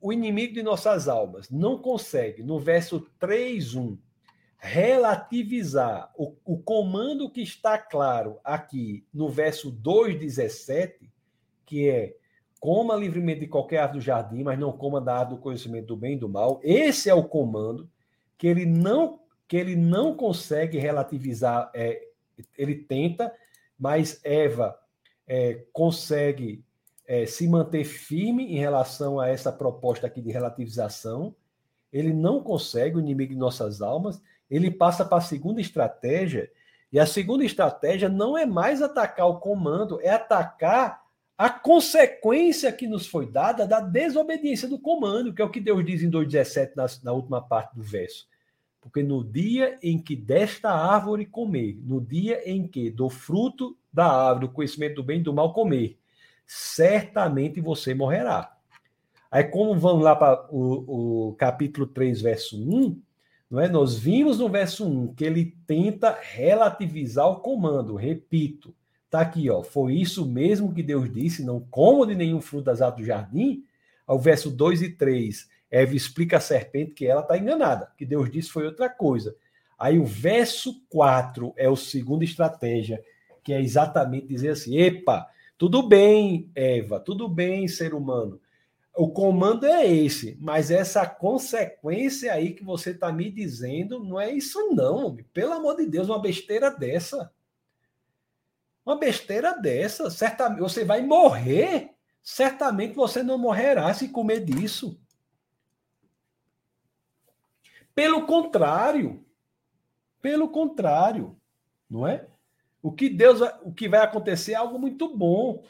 o 0.00 0.12
inimigo 0.12 0.54
de 0.54 0.62
nossas 0.62 1.08
almas 1.08 1.50
não 1.50 1.78
consegue, 1.78 2.42
no 2.42 2.58
verso 2.58 3.06
3.1, 3.20 3.98
relativizar 4.56 6.12
o, 6.16 6.34
o 6.44 6.58
comando 6.58 7.30
que 7.30 7.42
está 7.42 7.78
claro 7.78 8.38
aqui 8.42 9.06
no 9.14 9.28
verso 9.28 9.72
2,17, 9.72 11.08
que 11.64 11.88
é 11.88 12.16
coma 12.58 12.96
livremente 12.96 13.40
de 13.40 13.46
qualquer 13.46 13.78
árvore 13.78 14.00
do 14.00 14.04
jardim, 14.04 14.42
mas 14.42 14.58
não 14.58 14.72
coma 14.72 15.00
da 15.00 15.18
árvore 15.18 15.36
do 15.36 15.42
conhecimento 15.42 15.86
do 15.86 15.96
bem 15.96 16.14
e 16.14 16.18
do 16.18 16.28
mal. 16.28 16.58
Esse 16.62 17.08
é 17.08 17.14
o 17.14 17.22
comando 17.22 17.88
que 18.38 18.46
ele 18.46 18.64
não 18.64 19.20
que 19.48 19.56
ele 19.56 19.74
não 19.74 20.14
consegue 20.14 20.78
relativizar. 20.78 21.70
É, 21.74 22.06
ele 22.56 22.74
tenta, 22.74 23.32
mas 23.78 24.20
Eva 24.22 24.78
é, 25.26 25.64
consegue 25.72 26.62
é, 27.06 27.24
se 27.24 27.48
manter 27.48 27.84
firme 27.84 28.44
em 28.44 28.58
relação 28.58 29.18
a 29.18 29.26
essa 29.26 29.50
proposta 29.50 30.06
aqui 30.06 30.20
de 30.20 30.30
relativização. 30.30 31.34
Ele 31.90 32.12
não 32.12 32.42
consegue, 32.42 32.96
o 32.96 33.00
inimigo 33.00 33.32
de 33.32 33.38
nossas 33.38 33.80
almas. 33.80 34.20
Ele 34.50 34.70
passa 34.70 35.02
para 35.02 35.16
a 35.16 35.22
segunda 35.22 35.62
estratégia. 35.62 36.50
E 36.92 37.00
a 37.00 37.06
segunda 37.06 37.42
estratégia 37.42 38.10
não 38.10 38.36
é 38.36 38.44
mais 38.44 38.82
atacar 38.82 39.28
o 39.28 39.40
comando, 39.40 39.98
é 40.02 40.10
atacar 40.10 41.02
a 41.38 41.48
consequência 41.48 42.72
que 42.72 42.88
nos 42.88 43.06
foi 43.06 43.30
dada 43.30 43.64
da 43.64 43.78
desobediência 43.78 44.66
do 44.66 44.76
comando, 44.76 45.32
que 45.32 45.40
é 45.40 45.44
o 45.44 45.50
que 45.50 45.60
Deus 45.60 45.86
diz 45.86 46.02
em 46.02 46.10
2,17 46.10 46.72
na, 46.74 46.86
na 47.04 47.12
última 47.12 47.40
parte 47.40 47.76
do 47.76 47.82
verso. 47.82 48.26
Porque 48.80 49.04
no 49.04 49.22
dia 49.22 49.78
em 49.80 50.02
que 50.02 50.16
desta 50.16 50.68
árvore 50.68 51.24
comer, 51.24 51.78
no 51.84 52.00
dia 52.00 52.42
em 52.44 52.66
que 52.66 52.90
do 52.90 53.08
fruto 53.08 53.78
da 53.92 54.06
árvore, 54.06 54.48
do 54.48 54.52
conhecimento 54.52 54.96
do 54.96 55.04
bem 55.04 55.20
e 55.20 55.22
do 55.22 55.32
mal 55.32 55.52
comer, 55.52 55.96
certamente 56.44 57.60
você 57.60 57.94
morrerá. 57.94 58.56
Aí, 59.30 59.44
como 59.44 59.78
vamos 59.78 60.02
lá 60.02 60.16
para 60.16 60.48
o, 60.50 61.28
o, 61.28 61.34
capítulo 61.34 61.86
3, 61.86 62.20
verso 62.20 62.56
1, 62.56 63.00
não 63.48 63.60
é? 63.60 63.68
nós 63.68 63.96
vimos 63.96 64.38
no 64.38 64.48
verso 64.48 64.88
1 64.88 65.14
que 65.14 65.24
ele 65.24 65.56
tenta 65.66 66.18
relativizar 66.20 67.28
o 67.28 67.40
comando, 67.40 67.94
repito, 67.94 68.74
Está 69.08 69.22
aqui, 69.22 69.48
ó. 69.48 69.62
Foi 69.62 69.94
isso 69.94 70.26
mesmo 70.26 70.74
que 70.74 70.82
Deus 70.82 71.10
disse: 71.10 71.42
não 71.42 71.60
coma 71.60 72.06
de 72.06 72.14
nenhum 72.14 72.42
fruto 72.42 72.66
das 72.66 72.82
árvores 72.82 73.06
do 73.06 73.08
jardim. 73.08 73.64
Ao 74.06 74.18
verso 74.18 74.50
2 74.50 74.82
e 74.82 74.90
3, 74.90 75.48
Eva 75.70 75.96
explica 75.96 76.36
a 76.36 76.40
serpente 76.40 76.92
que 76.92 77.06
ela 77.06 77.22
está 77.22 77.36
enganada, 77.36 77.90
que 77.96 78.04
Deus 78.04 78.30
disse 78.30 78.50
foi 78.50 78.66
outra 78.66 78.88
coisa. 78.88 79.34
Aí 79.78 79.98
o 79.98 80.04
verso 80.04 80.82
4 80.90 81.54
é 81.56 81.68
o 81.68 81.76
segundo 81.76 82.22
estratégia, 82.22 83.02
que 83.42 83.52
é 83.52 83.60
exatamente 83.62 84.26
dizer 84.26 84.50
assim: 84.50 84.76
epa, 84.78 85.26
tudo 85.56 85.82
bem, 85.88 86.50
Eva, 86.54 87.00
tudo 87.00 87.28
bem, 87.28 87.66
ser 87.66 87.94
humano. 87.94 88.38
O 88.94 89.08
comando 89.08 89.64
é 89.64 89.86
esse, 89.86 90.36
mas 90.40 90.70
essa 90.70 91.06
consequência 91.06 92.32
aí 92.32 92.52
que 92.52 92.64
você 92.64 92.90
está 92.90 93.10
me 93.10 93.30
dizendo 93.30 94.04
não 94.04 94.20
é 94.20 94.30
isso, 94.30 94.70
não. 94.72 95.16
Pelo 95.32 95.54
amor 95.54 95.76
de 95.76 95.86
Deus, 95.86 96.08
uma 96.08 96.20
besteira 96.20 96.70
dessa. 96.70 97.32
Uma 98.88 98.96
besteira 98.96 99.52
dessa, 99.52 100.08
certamente 100.08 100.60
você 100.60 100.82
vai 100.82 101.02
morrer. 101.02 101.90
Certamente 102.22 102.94
você 102.94 103.22
não 103.22 103.36
morrerá 103.36 103.92
se 103.92 104.08
comer 104.08 104.42
disso. 104.42 104.98
Pelo 107.94 108.24
contrário, 108.24 109.22
pelo 110.22 110.48
contrário, 110.48 111.38
não 111.90 112.06
é? 112.06 112.28
O 112.80 112.90
que 112.90 113.10
Deus, 113.10 113.42
o 113.62 113.74
que 113.74 113.90
vai 113.90 114.00
acontecer 114.00 114.52
é 114.52 114.54
algo 114.54 114.78
muito 114.78 115.14
bom. 115.14 115.62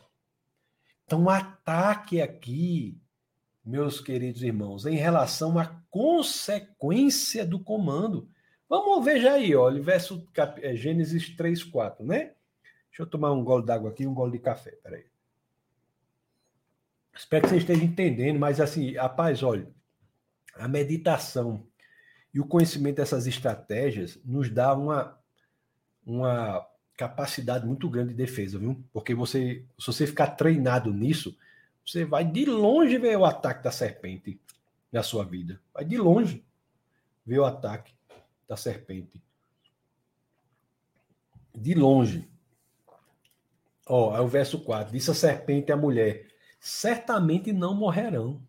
Então, 1.05 1.29
ataque 1.29 2.23
aqui, 2.23 2.97
meus 3.65 4.01
queridos 4.01 4.45
irmãos, 4.45 4.87
em 4.87 4.95
relação 4.95 5.59
à 5.59 5.67
consequência 5.91 7.45
do 7.45 7.59
comando. 7.59 8.31
Vamos 8.69 9.05
ver 9.05 9.21
já 9.21 9.33
aí, 9.33 9.57
olha, 9.57 9.83
verso 9.83 10.25
é, 10.63 10.77
Gênesis 10.77 11.35
3, 11.35 11.65
4, 11.65 12.07
né? 12.07 12.35
Deixa 12.99 13.07
eu 13.07 13.11
tomar 13.13 13.31
um 13.31 13.45
gole 13.45 13.65
d'água 13.65 13.91
aqui 13.91 14.05
um 14.09 14.13
gole 14.13 14.33
de 14.33 14.41
café. 14.41 14.73
Peraí. 14.83 15.07
Espero 17.15 17.45
que 17.45 17.51
você 17.51 17.59
esteja 17.59 17.85
entendendo, 17.85 18.41
mas 18.41 18.61
assim, 18.61 18.97
rapaz, 18.97 19.41
olha, 19.45 19.69
a 20.57 20.67
meditação 20.67 21.65
e 22.35 22.41
o 22.41 22.45
conhecimento 22.45 22.97
dessas 22.97 23.29
estratégias 23.29 24.19
nos 24.25 24.51
dá 24.51 24.75
uma, 24.75 25.17
uma 26.05 26.67
capacidade 26.97 27.65
muito 27.65 27.89
grande 27.89 28.09
de 28.11 28.17
defesa, 28.17 28.59
viu? 28.59 28.85
Porque 28.93 29.15
você, 29.15 29.65
se 29.79 29.87
você 29.87 30.05
ficar 30.05 30.33
treinado 30.33 30.93
nisso, 30.93 31.39
você 31.87 32.05
vai 32.05 32.25
de 32.25 32.47
longe 32.47 32.99
ver 32.99 33.17
o 33.17 33.25
ataque 33.25 33.63
da 33.63 33.71
serpente 33.71 34.41
na 34.91 35.05
sua 35.05 35.25
vida. 35.25 35.61
Vai 35.73 35.85
de 35.85 35.97
longe 35.97 36.45
ver 37.25 37.39
o 37.39 37.45
ataque 37.45 37.95
da 38.49 38.57
serpente. 38.57 39.23
De 41.55 41.75
longe. 41.75 42.29
Ó, 43.89 44.17
é 44.17 44.21
o 44.21 44.29
verso 44.29 44.59
4. 44.59 44.93
Disse 44.93 45.11
a 45.11 45.15
serpente 45.15 45.73
à 45.73 45.77
mulher: 45.77 46.27
certamente 46.61 47.53
não 47.53 47.75
morrerão. 47.75 48.41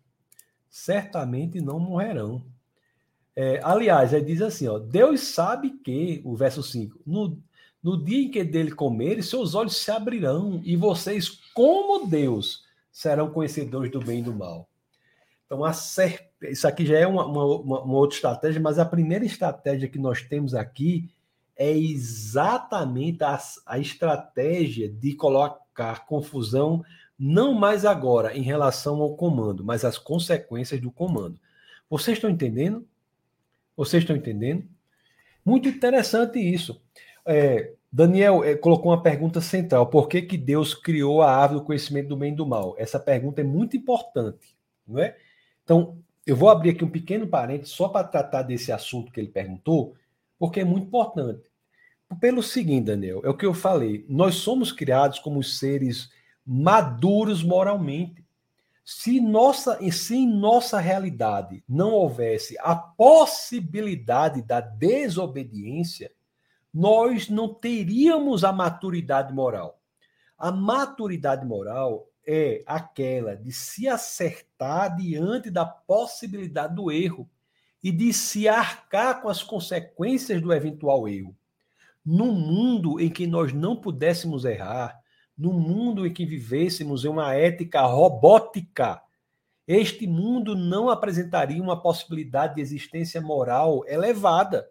Certamente 0.68 1.60
não 1.60 1.80
morrerão. 1.80 2.44
É, 3.34 3.60
aliás, 3.62 4.12
ele 4.12 4.24
diz 4.24 4.42
assim: 4.42 4.68
ó, 4.68 4.78
Deus 4.78 5.20
sabe 5.20 5.70
que, 5.70 6.20
o 6.24 6.36
verso 6.36 6.62
5, 6.62 7.00
no, 7.06 7.38
no 7.82 8.02
dia 8.02 8.24
em 8.24 8.30
que 8.30 8.44
dele 8.44 8.72
comerem, 8.72 9.22
seus 9.22 9.54
olhos 9.54 9.76
se 9.76 9.90
abrirão, 9.90 10.60
e 10.64 10.76
vocês, 10.76 11.28
como 11.54 12.06
Deus, 12.06 12.64
serão 12.92 13.30
conhecedores 13.30 13.90
do 13.90 14.00
bem 14.00 14.20
e 14.20 14.22
do 14.22 14.34
mal. 14.34 14.68
Então, 15.46 15.64
a 15.64 15.72
serpente, 15.72 16.30
isso 16.52 16.66
aqui 16.66 16.86
já 16.86 16.98
é 16.98 17.06
uma, 17.06 17.24
uma, 17.24 17.80
uma 17.82 17.96
outra 17.96 18.16
estratégia, 18.16 18.60
mas 18.60 18.78
a 18.78 18.84
primeira 18.84 19.24
estratégia 19.24 19.88
que 19.88 19.98
nós 19.98 20.22
temos 20.22 20.54
aqui 20.54 21.10
é 21.60 21.76
exatamente 21.76 23.22
a, 23.22 23.38
a 23.66 23.78
estratégia 23.78 24.88
de 24.88 25.14
colocar 25.14 26.06
confusão, 26.06 26.82
não 27.18 27.52
mais 27.52 27.84
agora 27.84 28.34
em 28.34 28.40
relação 28.40 29.02
ao 29.02 29.14
comando, 29.14 29.62
mas 29.62 29.84
as 29.84 29.98
consequências 29.98 30.80
do 30.80 30.90
comando. 30.90 31.38
Vocês 31.90 32.16
estão 32.16 32.30
entendendo? 32.30 32.88
Vocês 33.76 34.02
estão 34.02 34.16
entendendo? 34.16 34.66
Muito 35.44 35.68
interessante 35.68 36.38
isso. 36.38 36.80
É, 37.26 37.74
Daniel 37.92 38.42
é, 38.42 38.54
colocou 38.54 38.90
uma 38.90 39.02
pergunta 39.02 39.42
central: 39.42 39.88
por 39.88 40.08
que, 40.08 40.22
que 40.22 40.38
Deus 40.38 40.72
criou 40.72 41.20
a 41.20 41.30
árvore 41.30 41.60
do 41.60 41.66
conhecimento 41.66 42.08
do 42.08 42.16
bem 42.16 42.32
e 42.32 42.36
do 42.36 42.46
mal? 42.46 42.74
Essa 42.78 42.98
pergunta 42.98 43.42
é 43.42 43.44
muito 43.44 43.76
importante, 43.76 44.56
não 44.88 44.98
é? 44.98 45.14
Então, 45.62 45.98
eu 46.26 46.34
vou 46.34 46.48
abrir 46.48 46.70
aqui 46.70 46.82
um 46.82 46.90
pequeno 46.90 47.26
parênteses 47.26 47.74
só 47.74 47.86
para 47.86 48.08
tratar 48.08 48.44
desse 48.44 48.72
assunto 48.72 49.12
que 49.12 49.20
ele 49.20 49.28
perguntou, 49.28 49.94
porque 50.38 50.60
é 50.60 50.64
muito 50.64 50.86
importante 50.86 51.49
pelo 52.18 52.42
seguinte, 52.42 52.86
Daniel, 52.86 53.20
é 53.24 53.28
o 53.28 53.36
que 53.36 53.46
eu 53.46 53.54
falei. 53.54 54.04
Nós 54.08 54.36
somos 54.36 54.72
criados 54.72 55.18
como 55.20 55.42
seres 55.42 56.10
maduros 56.44 57.42
moralmente. 57.42 58.24
Se, 58.84 59.20
nossa, 59.20 59.78
se 59.92 60.16
em 60.16 60.26
nossa 60.26 60.80
realidade 60.80 61.62
não 61.68 61.92
houvesse 61.92 62.56
a 62.58 62.74
possibilidade 62.74 64.42
da 64.42 64.60
desobediência, 64.60 66.10
nós 66.74 67.28
não 67.28 67.54
teríamos 67.54 68.42
a 68.42 68.52
maturidade 68.52 69.32
moral. 69.32 69.80
A 70.36 70.50
maturidade 70.50 71.46
moral 71.46 72.08
é 72.26 72.62
aquela 72.66 73.36
de 73.36 73.52
se 73.52 73.86
acertar 73.86 74.96
diante 74.96 75.50
da 75.50 75.64
possibilidade 75.64 76.74
do 76.74 76.90
erro 76.90 77.28
e 77.82 77.92
de 77.92 78.12
se 78.12 78.48
arcar 78.48 79.22
com 79.22 79.28
as 79.28 79.42
consequências 79.42 80.42
do 80.42 80.52
eventual 80.52 81.08
erro 81.08 81.36
num 82.04 82.32
mundo 82.32 83.00
em 83.00 83.10
que 83.10 83.26
nós 83.26 83.52
não 83.52 83.76
pudéssemos 83.76 84.44
errar, 84.44 85.00
num 85.36 85.52
mundo 85.52 86.06
em 86.06 86.12
que 86.12 86.26
vivêssemos 86.26 87.04
em 87.04 87.08
uma 87.08 87.34
ética 87.34 87.82
robótica, 87.82 89.00
este 89.66 90.06
mundo 90.06 90.56
não 90.56 90.90
apresentaria 90.90 91.62
uma 91.62 91.80
possibilidade 91.80 92.56
de 92.56 92.60
existência 92.60 93.20
moral 93.20 93.84
elevada, 93.86 94.68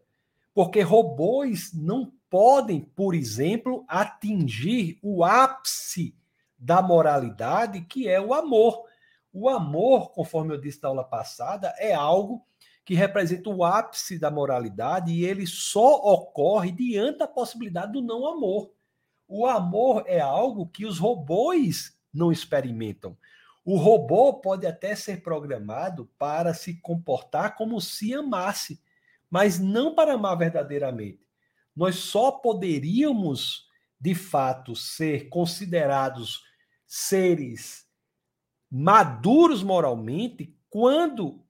porque 0.54 0.82
robôs 0.82 1.72
não 1.74 2.12
podem, 2.30 2.82
por 2.82 3.16
exemplo, 3.16 3.86
atingir 3.88 5.00
o 5.02 5.24
ápice 5.24 6.16
da 6.58 6.82
moralidade, 6.82 7.82
que 7.82 8.08
é 8.08 8.20
o 8.20 8.34
amor. 8.34 8.84
O 9.32 9.48
amor, 9.48 10.12
conforme 10.12 10.54
eu 10.54 10.60
disse 10.60 10.84
na 10.84 10.90
aula 10.90 11.04
passada, 11.04 11.74
é 11.78 11.94
algo 11.94 12.46
que 12.90 12.96
representa 12.96 13.52
o 13.52 13.64
ápice 13.64 14.18
da 14.18 14.32
moralidade 14.32 15.14
e 15.14 15.24
ele 15.24 15.46
só 15.46 15.98
ocorre 16.12 16.72
diante 16.72 17.20
da 17.20 17.28
possibilidade 17.28 17.92
do 17.92 18.02
não 18.02 18.26
amor. 18.26 18.74
O 19.28 19.46
amor 19.46 20.06
é 20.08 20.20
algo 20.20 20.66
que 20.66 20.88
os 20.88 20.98
robôs 20.98 21.96
não 22.12 22.32
experimentam. 22.32 23.16
O 23.64 23.78
robô 23.78 24.42
pode 24.42 24.66
até 24.66 24.96
ser 24.96 25.22
programado 25.22 26.10
para 26.18 26.52
se 26.56 26.82
comportar 26.82 27.56
como 27.56 27.80
se 27.80 28.12
amasse, 28.12 28.82
mas 29.30 29.60
não 29.60 29.94
para 29.94 30.14
amar 30.14 30.36
verdadeiramente. 30.36 31.22
Nós 31.76 31.96
só 31.96 32.32
poderíamos, 32.32 33.68
de 34.02 34.16
fato, 34.16 34.76
ser 34.76 35.30
considerados 35.30 36.44
seres 36.88 37.86
maduros 38.68 39.62
moralmente 39.62 40.58
quando 40.72 41.46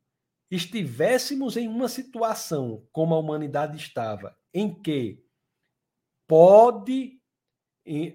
estivéssemos 0.50 1.58
em 1.58 1.68
uma 1.68 1.88
situação 1.88 2.86
como 2.91 3.14
a 3.14 3.20
humanidade 3.20 3.78
estava, 3.78 4.36
em 4.54 4.74
que 4.74 5.24
pode 6.28 7.20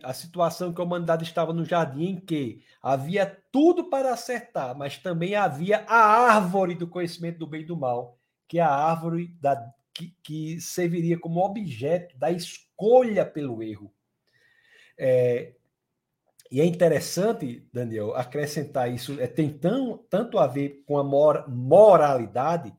a 0.03 0.13
situação 0.13 0.73
que 0.73 0.81
a 0.81 0.85
humanidade 0.85 1.25
estava 1.25 1.53
no 1.53 1.65
jardim, 1.65 2.05
em 2.05 2.21
que 2.21 2.63
havia 2.81 3.27
tudo 3.51 3.91
para 3.91 4.13
acertar, 4.13 4.77
mas 4.77 4.99
também 4.99 5.35
havia 5.35 5.85
a 5.89 5.97
árvore 5.97 6.77
do 6.77 6.87
conhecimento 6.87 7.39
do 7.39 7.47
bem 7.47 7.63
e 7.63 7.65
do 7.65 7.77
mal, 7.77 8.17
que 8.47 8.59
é 8.61 8.63
a 8.63 8.71
árvore 8.71 9.37
da, 9.41 9.75
que, 9.93 10.15
que 10.23 10.61
serviria 10.61 11.19
como 11.19 11.45
objeto 11.45 12.17
da 12.19 12.31
escolha 12.31 13.25
pelo 13.27 13.63
erro. 13.63 13.93
É, 14.97 15.55
e 16.51 16.61
é 16.61 16.65
interessante, 16.65 17.67
Daniel, 17.73 18.15
acrescentar 18.15 18.93
isso, 18.93 19.21
é, 19.21 19.27
tem 19.27 19.51
tão, 19.51 19.99
tanto 20.11 20.39
a 20.39 20.47
ver 20.47 20.85
com 20.87 20.99
a 20.99 21.05
mor 21.05 21.49
moralidade, 21.49 22.75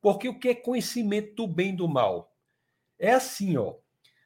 porque 0.00 0.28
o 0.28 0.38
que 0.38 0.48
é 0.48 0.54
conhecimento 0.54 1.34
do 1.34 1.46
bem 1.46 1.70
e 1.70 1.76
do 1.76 1.88
mal? 1.88 2.34
É 2.98 3.12
assim, 3.12 3.56
ó. 3.56 3.74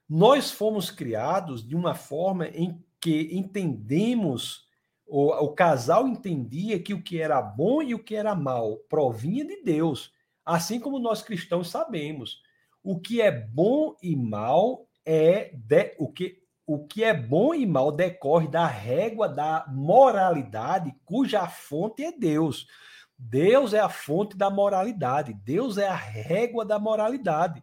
Nós 0.08 0.50
fomos 0.50 0.90
criados 0.90 1.66
de 1.66 1.74
uma 1.74 1.94
forma 1.94 2.46
em 2.48 2.82
que 3.00 3.30
entendemos, 3.32 4.66
o, 5.06 5.30
o 5.32 5.48
casal 5.54 6.06
entendia 6.06 6.78
que 6.78 6.94
o 6.94 7.02
que 7.02 7.20
era 7.20 7.40
bom 7.40 7.82
e 7.82 7.94
o 7.94 8.02
que 8.02 8.14
era 8.14 8.34
mal 8.34 8.76
provinha 8.88 9.44
de 9.44 9.62
Deus, 9.62 10.12
assim 10.44 10.78
como 10.78 10.98
nós 10.98 11.22
cristãos 11.22 11.70
sabemos. 11.70 12.40
O 12.82 13.00
que 13.00 13.20
é 13.20 13.30
bom 13.30 13.96
e 14.02 14.14
mal 14.14 14.86
é 15.04 15.50
de, 15.54 15.96
o 15.98 16.12
que 16.12 16.43
o 16.66 16.86
que 16.86 17.04
é 17.04 17.12
bom 17.12 17.54
e 17.54 17.66
mal 17.66 17.92
decorre 17.92 18.48
da 18.48 18.66
régua 18.66 19.28
da 19.28 19.66
moralidade, 19.68 20.94
cuja 21.04 21.46
fonte 21.46 22.04
é 22.04 22.12
Deus. 22.12 22.66
Deus 23.18 23.72
é 23.72 23.80
a 23.80 23.88
fonte 23.88 24.36
da 24.36 24.50
moralidade, 24.50 25.34
Deus 25.44 25.78
é 25.78 25.86
a 25.86 25.94
régua 25.94 26.64
da 26.64 26.78
moralidade. 26.78 27.62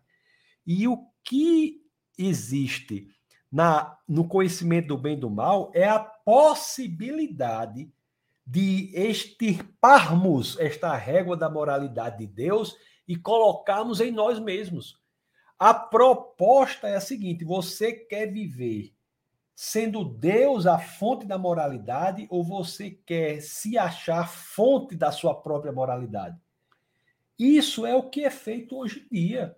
E 0.65 0.87
o 0.87 1.07
que 1.23 1.81
existe 2.17 3.07
na, 3.51 3.97
no 4.07 4.27
conhecimento 4.27 4.89
do 4.89 4.97
bem 4.97 5.13
e 5.13 5.19
do 5.19 5.29
mal 5.29 5.71
é 5.73 5.87
a 5.87 5.99
possibilidade 5.99 7.91
de 8.45 8.91
extirparmos 8.93 10.57
esta 10.59 10.95
régua 10.95 11.35
da 11.35 11.49
moralidade 11.49 12.19
de 12.19 12.27
Deus 12.27 12.75
e 13.07 13.15
colocarmos 13.15 13.99
em 13.99 14.11
nós 14.11 14.39
mesmos. 14.39 15.00
A 15.61 15.75
proposta 15.75 16.87
é 16.87 16.95
a 16.95 16.99
seguinte: 16.99 17.45
você 17.45 17.93
quer 17.93 18.25
viver 18.25 18.95
sendo 19.53 20.03
Deus 20.03 20.65
a 20.65 20.79
fonte 20.79 21.23
da 21.23 21.37
moralidade 21.37 22.25
ou 22.31 22.43
você 22.43 22.89
quer 22.89 23.43
se 23.43 23.77
achar 23.77 24.27
fonte 24.27 24.95
da 24.95 25.11
sua 25.11 25.39
própria 25.39 25.71
moralidade? 25.71 26.35
Isso 27.37 27.85
é 27.85 27.93
o 27.93 28.09
que 28.09 28.25
é 28.25 28.31
feito 28.31 28.75
hoje 28.75 29.05
em 29.11 29.15
dia. 29.15 29.55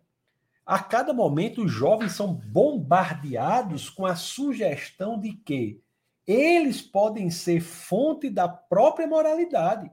A 0.65 0.77
cada 0.77 1.13
momento, 1.13 1.63
os 1.63 1.71
jovens 1.71 2.11
são 2.11 2.33
bombardeados 2.33 3.89
com 3.89 4.05
a 4.05 4.17
sugestão 4.17 5.17
de 5.17 5.31
que 5.31 5.81
eles 6.27 6.81
podem 6.81 7.29
ser 7.29 7.61
fonte 7.61 8.29
da 8.29 8.49
própria 8.49 9.07
moralidade. 9.07 9.89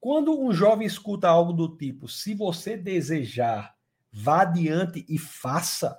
Quando 0.00 0.36
um 0.36 0.52
jovem 0.52 0.84
escuta 0.84 1.28
algo 1.28 1.52
do 1.52 1.76
tipo: 1.76 2.08
se 2.08 2.34
você 2.34 2.76
desejar 2.76 3.73
vá 4.14 4.42
adiante 4.42 5.04
e 5.08 5.18
faça. 5.18 5.98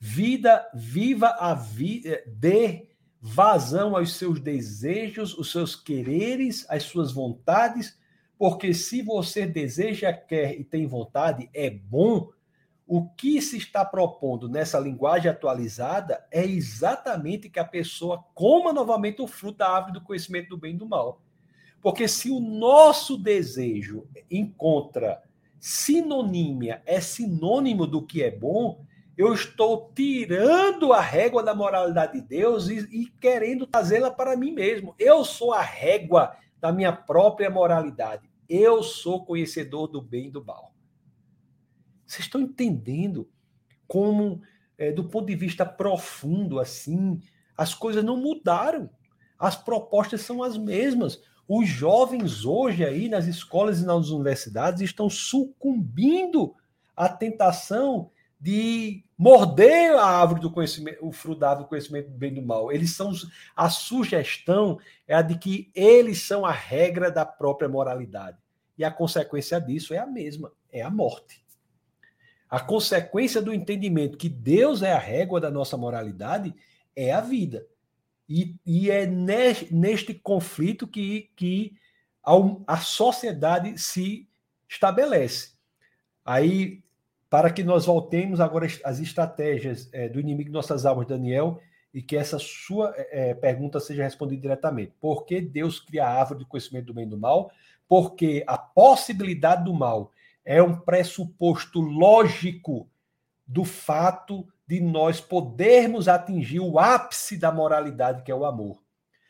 Vida, 0.00 0.66
viva 0.74 1.28
a 1.38 1.52
vida, 1.52 2.08
eh, 2.08 2.24
dê 2.26 2.88
vazão 3.20 3.94
aos 3.94 4.14
seus 4.14 4.40
desejos, 4.40 5.36
os 5.36 5.52
seus 5.52 5.76
quereres, 5.76 6.66
as 6.68 6.84
suas 6.84 7.12
vontades, 7.12 7.96
porque 8.38 8.72
se 8.72 9.02
você 9.02 9.46
deseja, 9.46 10.12
quer 10.12 10.58
e 10.58 10.64
tem 10.64 10.86
vontade, 10.86 11.48
é 11.52 11.70
bom. 11.70 12.30
O 12.86 13.08
que 13.10 13.40
se 13.40 13.58
está 13.58 13.84
propondo 13.84 14.48
nessa 14.48 14.80
linguagem 14.80 15.30
atualizada 15.30 16.26
é 16.30 16.44
exatamente 16.44 17.48
que 17.48 17.60
a 17.60 17.64
pessoa 17.64 18.24
coma 18.34 18.72
novamente 18.72 19.22
o 19.22 19.28
fruto 19.28 19.58
da 19.58 19.68
árvore 19.68 19.92
do 19.92 20.00
conhecimento 20.00 20.48
do 20.48 20.56
bem 20.56 20.74
e 20.74 20.78
do 20.78 20.88
mal. 20.88 21.20
Porque 21.80 22.08
se 22.08 22.30
o 22.30 22.40
nosso 22.40 23.16
desejo 23.16 24.08
encontra 24.30 25.22
sinonímia 25.62 26.82
é 26.84 27.00
sinônimo 27.00 27.86
do 27.86 28.04
que 28.04 28.20
é 28.20 28.32
bom, 28.32 28.84
eu 29.16 29.32
estou 29.32 29.92
tirando 29.94 30.92
a 30.92 31.00
régua 31.00 31.40
da 31.40 31.54
moralidade 31.54 32.20
de 32.20 32.26
Deus 32.26 32.68
e, 32.68 32.80
e 32.90 33.06
querendo 33.20 33.64
trazê-la 33.64 34.10
para 34.10 34.36
mim 34.36 34.50
mesmo. 34.50 34.92
Eu 34.98 35.24
sou 35.24 35.52
a 35.52 35.62
régua 35.62 36.36
da 36.60 36.72
minha 36.72 36.92
própria 36.92 37.48
moralidade. 37.48 38.28
Eu 38.48 38.82
sou 38.82 39.24
conhecedor 39.24 39.86
do 39.86 40.02
bem 40.02 40.26
e 40.26 40.30
do 40.32 40.44
mal. 40.44 40.74
Vocês 42.04 42.24
estão 42.24 42.40
entendendo 42.40 43.30
como, 43.86 44.42
é, 44.76 44.90
do 44.90 45.04
ponto 45.04 45.28
de 45.28 45.36
vista 45.36 45.64
profundo, 45.64 46.58
assim, 46.58 47.20
as 47.56 47.72
coisas 47.72 48.02
não 48.02 48.16
mudaram. 48.16 48.90
As 49.38 49.54
propostas 49.54 50.22
são 50.22 50.42
as 50.42 50.58
mesmas. 50.58 51.22
Os 51.54 51.68
jovens 51.68 52.46
hoje 52.46 52.82
aí 52.82 53.10
nas 53.10 53.26
escolas 53.26 53.80
e 53.80 53.84
nas 53.84 54.08
universidades 54.08 54.80
estão 54.80 55.10
sucumbindo 55.10 56.54
à 56.96 57.10
tentação 57.10 58.10
de 58.40 59.04
morder 59.18 59.92
a 59.98 60.02
árvore 60.02 60.40
do 60.40 60.50
conhecimento, 60.50 61.06
o 61.06 61.12
fruto 61.12 61.40
da 61.40 61.50
árvore 61.50 61.66
do 61.66 61.68
conhecimento 61.68 62.08
do 62.08 62.16
bem 62.16 62.32
e 62.32 62.34
do 62.36 62.42
mal. 62.42 62.72
Eles 62.72 62.96
são 62.96 63.12
a 63.54 63.68
sugestão 63.68 64.80
é 65.06 65.14
a 65.14 65.20
de 65.20 65.36
que 65.36 65.70
eles 65.74 66.22
são 66.22 66.46
a 66.46 66.50
regra 66.50 67.10
da 67.10 67.26
própria 67.26 67.68
moralidade. 67.68 68.38
E 68.78 68.82
a 68.82 68.90
consequência 68.90 69.60
disso 69.60 69.92
é 69.92 69.98
a 69.98 70.06
mesma, 70.06 70.50
é 70.72 70.80
a 70.80 70.88
morte. 70.88 71.44
A 72.48 72.60
consequência 72.60 73.42
do 73.42 73.52
entendimento 73.52 74.16
que 74.16 74.30
Deus 74.30 74.80
é 74.80 74.94
a 74.94 74.98
régua 74.98 75.38
da 75.38 75.50
nossa 75.50 75.76
moralidade 75.76 76.54
é 76.96 77.12
a 77.12 77.20
vida. 77.20 77.66
E, 78.28 78.56
e 78.64 78.90
é 78.90 79.06
neste, 79.06 80.14
conflito 80.14 80.86
que, 80.86 81.30
que 81.36 81.74
a, 82.24 82.32
a 82.66 82.76
sociedade 82.78 83.78
se 83.78 84.28
estabelece. 84.68 85.52
Aí, 86.24 86.82
para 87.28 87.50
que 87.50 87.62
nós 87.62 87.86
voltemos 87.86 88.40
agora 88.40 88.66
às 88.84 89.00
estratégias 89.00 89.88
é, 89.92 90.08
do 90.08 90.20
inimigo 90.20 90.50
de 90.50 90.54
nossas 90.54 90.86
almas, 90.86 91.06
Daniel, 91.06 91.60
e 91.92 92.00
que 92.00 92.16
essa 92.16 92.38
sua 92.38 92.94
é, 92.96 93.34
pergunta 93.34 93.78
seja 93.78 94.02
respondida 94.02 94.40
diretamente. 94.40 94.92
Por 95.00 95.24
que 95.24 95.40
Deus 95.40 95.78
cria 95.78 96.06
a 96.06 96.20
árvore 96.20 96.40
do 96.40 96.46
conhecimento 96.46 96.86
do 96.86 96.94
bem 96.94 97.04
e 97.04 97.08
do 97.08 97.18
mal? 97.18 97.50
Porque 97.86 98.42
a 98.46 98.56
possibilidade 98.56 99.64
do 99.64 99.74
mal 99.74 100.10
é 100.44 100.62
um 100.62 100.78
pressuposto 100.78 101.80
lógico 101.80 102.88
do 103.46 103.64
fato 103.64 104.46
de 104.72 104.80
nós 104.80 105.20
podermos 105.20 106.08
atingir 106.08 106.58
o 106.58 106.78
ápice 106.78 107.36
da 107.36 107.52
moralidade, 107.52 108.22
que 108.22 108.32
é 108.32 108.34
o 108.34 108.46
amor. 108.46 108.82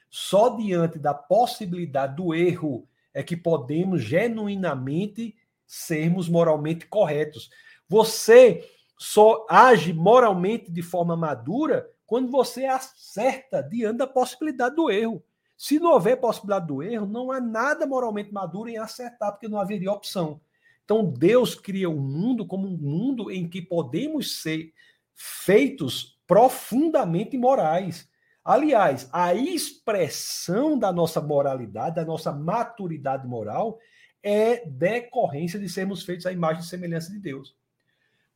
Só 0.08 0.50
diante 0.50 1.00
da 1.00 1.12
possibilidade 1.12 2.14
do 2.14 2.32
erro 2.32 2.86
é 3.12 3.24
que 3.24 3.36
podemos 3.36 4.04
genuinamente 4.04 5.34
sermos 5.66 6.28
moralmente 6.28 6.86
corretos. 6.86 7.50
Você 7.88 8.70
só 8.96 9.44
age 9.50 9.92
moralmente 9.92 10.70
de 10.70 10.80
forma 10.80 11.16
madura 11.16 11.90
quando 12.06 12.30
você 12.30 12.66
acerta 12.66 13.64
diante 13.64 13.96
da 13.96 14.06
possibilidade 14.06 14.76
do 14.76 14.92
erro. 14.92 15.24
Se 15.58 15.80
não 15.80 15.90
houver 15.90 16.20
possibilidade 16.20 16.68
do 16.68 16.84
erro, 16.84 17.06
não 17.06 17.32
há 17.32 17.40
nada 17.40 17.84
moralmente 17.84 18.32
maduro 18.32 18.68
em 18.68 18.78
acertar, 18.78 19.32
porque 19.32 19.48
não 19.48 19.58
haveria 19.58 19.90
opção. 19.90 20.40
Então 20.84 21.04
Deus 21.04 21.56
cria 21.56 21.90
o 21.90 21.94
um 21.94 22.00
mundo 22.00 22.46
como 22.46 22.68
um 22.68 22.76
mundo 22.76 23.28
em 23.28 23.48
que 23.48 23.60
podemos 23.60 24.40
ser 24.40 24.72
feitos 25.14 26.18
profundamente 26.26 27.36
morais. 27.36 28.08
Aliás, 28.44 29.08
a 29.12 29.34
expressão 29.34 30.78
da 30.78 30.92
nossa 30.92 31.20
moralidade, 31.20 31.96
da 31.96 32.04
nossa 32.04 32.32
maturidade 32.32 33.26
moral, 33.26 33.78
é 34.22 34.64
decorrência 34.66 35.58
de 35.58 35.68
sermos 35.68 36.02
feitos 36.02 36.26
à 36.26 36.32
imagem 36.32 36.62
e 36.62 36.66
semelhança 36.66 37.10
de 37.12 37.18
Deus. 37.18 37.56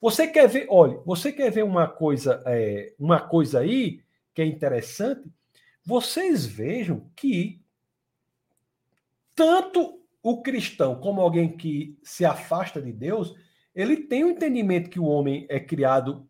Você 0.00 0.26
quer 0.26 0.48
ver, 0.48 0.66
olha, 0.68 0.98
você 1.04 1.32
quer 1.32 1.50
ver 1.50 1.64
uma 1.64 1.88
coisa, 1.88 2.42
é, 2.46 2.94
uma 2.98 3.20
coisa 3.20 3.60
aí 3.60 4.00
que 4.34 4.42
é 4.42 4.44
interessante? 4.44 5.28
Vocês 5.84 6.44
vejam 6.44 7.10
que 7.16 7.60
tanto 9.34 10.02
o 10.22 10.42
cristão 10.42 10.96
como 10.96 11.20
alguém 11.20 11.56
que 11.56 11.96
se 12.02 12.24
afasta 12.24 12.82
de 12.82 12.92
Deus, 12.92 13.34
ele 13.74 13.96
tem 13.96 14.24
o 14.24 14.26
um 14.26 14.30
entendimento 14.30 14.90
que 14.90 14.98
o 14.98 15.04
homem 15.04 15.46
é 15.48 15.60
criado 15.60 16.28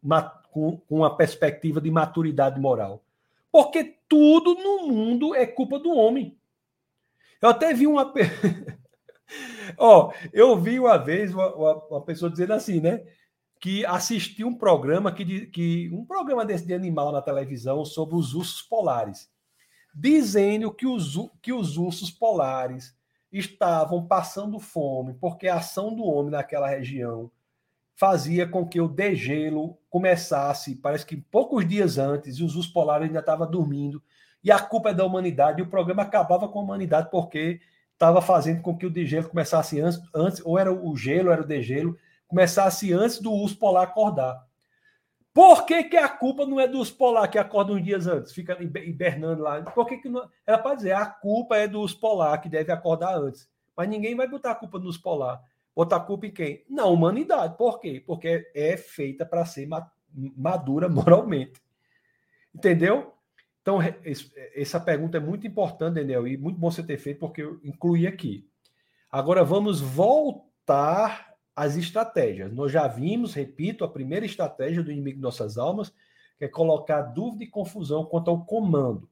com, 0.57 0.79
com 0.79 0.97
uma 0.97 1.15
perspectiva 1.15 1.83
de 1.83 1.91
maturidade 1.91 2.59
moral. 2.59 3.05
Porque 3.53 3.99
tudo 4.09 4.55
no 4.55 4.89
mundo 4.89 5.35
é 5.35 5.47
culpa 5.47 5.79
do 5.79 5.91
homem. 5.91 6.35
Eu 7.43 7.51
até 7.51 7.75
vi 7.75 7.87
uma. 7.87 8.11
Ó, 9.77 10.09
oh, 10.09 10.13
eu 10.33 10.59
vi 10.59 10.81
uma 10.81 10.97
vez 10.97 11.35
uma, 11.35 11.55
uma, 11.89 12.01
pessoa 12.01 12.31
dizendo 12.31 12.55
assim, 12.55 12.81
né? 12.81 13.05
Que 13.61 13.85
assistiu 13.85 14.49
um 14.49 14.55
programa 14.55 15.13
que, 15.13 15.47
que 15.49 15.91
um 15.93 16.07
programa 16.07 16.43
desse 16.43 16.67
de 16.67 16.73
animal 16.73 17.13
na 17.13 17.21
televisão 17.21 17.85
sobre 17.85 18.17
os 18.17 18.33
ursos 18.33 18.63
polares. 18.63 19.31
dizendo 19.95 20.73
que 20.73 20.87
os, 20.87 21.19
que 21.43 21.53
os 21.53 21.77
ursos 21.77 22.11
polares 22.11 22.97
estavam 23.31 24.07
passando 24.07 24.59
fome, 24.59 25.13
porque 25.21 25.49
a 25.49 25.57
ação 25.57 25.95
do 25.95 26.05
homem 26.05 26.31
naquela 26.31 26.67
região 26.67 27.31
fazia 27.97 28.47
com 28.47 28.69
que 28.69 28.79
o 28.79 28.87
degelo 28.87 29.79
começasse, 29.89 30.77
parece 30.77 31.07
que 31.07 31.17
poucos 31.17 31.67
dias 31.67 31.97
antes, 31.97 32.37
e 32.37 32.45
os 32.45 32.55
ursos 32.55 32.71
polares 32.71 33.07
ainda 33.07 33.21
estavam 33.21 33.51
dormindo, 33.51 34.03
e 34.45 34.53
a 34.53 34.59
culpa 34.59 34.91
é 34.91 34.95
da 34.95 35.05
humanidade, 35.05 35.61
e 35.61 35.63
o 35.63 35.71
programa 35.71 36.03
acabava 36.03 36.47
com 36.47 36.61
a 36.61 36.63
humanidade 36.63 37.11
porque 37.11 37.59
estava 37.95 38.21
fazendo 38.21 38.61
com 38.61 38.77
que 38.77 38.85
o 38.85 38.91
degelo 38.91 39.31
começasse 39.31 39.81
antes, 39.81 39.99
antes, 40.15 40.43
ou 40.45 40.59
era 40.59 40.71
o 40.71 40.95
gelo, 40.95 41.31
era 41.31 41.41
o 41.41 41.47
degelo, 41.47 41.99
começasse 42.29 42.93
antes 42.93 43.19
do 43.19 43.33
urso 43.33 43.59
polar 43.59 43.85
acordar. 43.85 44.45
Por 45.33 45.65
que, 45.65 45.85
que 45.85 45.97
a 45.97 46.09
culpa 46.09 46.47
não 46.47 46.61
é 46.61 46.69
dos 46.69 46.91
polar 46.91 47.29
que 47.29 47.39
acordam 47.39 47.77
uns 47.77 47.85
dias 47.85 48.07
antes, 48.07 48.33
fica 48.33 48.57
hibernando 48.63 49.43
lá? 49.43 49.63
Por 49.63 49.87
que, 49.87 49.99
que 49.99 50.09
não. 50.09 50.29
Era 50.47 50.59
para 50.59 50.77
dizer, 50.77 50.93
a 50.93 51.07
culpa 51.07 51.57
é 51.57 51.67
dos 51.67 51.95
polar 51.95 52.41
que 52.41 52.49
deve 52.49 52.71
acordar 52.73 53.17
antes. 53.17 53.49
Mas 53.77 53.89
ninguém 53.89 54.15
vai 54.15 54.29
botar 54.29 54.53
a 54.53 54.55
culpa 54.55 54.79
nos 54.79 54.97
polar. 54.97 55.43
A 55.79 56.01
culpa 56.01 56.27
em 56.27 56.31
quem? 56.31 56.65
Na 56.69 56.87
humanidade. 56.87 57.57
Por 57.57 57.79
quê? 57.81 58.03
Porque 58.07 58.51
é 58.55 58.77
feita 58.77 59.27
para 59.27 59.45
ser 59.45 59.69
madura 60.37 60.89
moralmente. 60.89 61.61
Entendeu? 62.55 63.13
Então, 63.61 63.79
essa 64.55 64.79
pergunta 64.79 65.17
é 65.17 65.21
muito 65.21 65.47
importante, 65.47 65.97
Daniel, 65.97 66.27
e 66.27 66.37
muito 66.37 66.59
bom 66.59 66.71
você 66.71 66.83
ter 66.83 66.99
feito, 66.99 67.19
porque 67.19 67.43
eu 67.43 67.61
incluí 67.65 68.07
aqui. 68.07 68.49
Agora 69.11 69.45
vamos 69.45 69.81
voltar 69.81 71.35
as 71.55 71.77
estratégias. 71.77 72.53
Nós 72.53 72.71
já 72.71 72.87
vimos, 72.87 73.35
repito, 73.35 73.85
a 73.85 73.89
primeira 73.89 74.25
estratégia 74.25 74.83
do 74.83 74.93
inimigo 74.93 75.17
de 75.17 75.23
nossas 75.23 75.59
almas, 75.59 75.93
que 76.39 76.45
é 76.45 76.49
colocar 76.49 77.03
dúvida 77.03 77.45
e 77.45 77.49
confusão 77.49 78.05
quanto 78.05 78.31
ao 78.31 78.45
comando. 78.45 79.09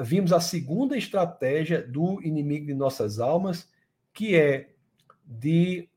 Vimos 0.00 0.32
a 0.32 0.40
segunda 0.40 0.96
estratégia 0.96 1.82
do 1.82 2.22
inimigo 2.22 2.66
de 2.66 2.74
nossas 2.74 3.18
almas, 3.18 3.68
que 4.12 4.36
é 4.36 4.75
de 5.26 5.88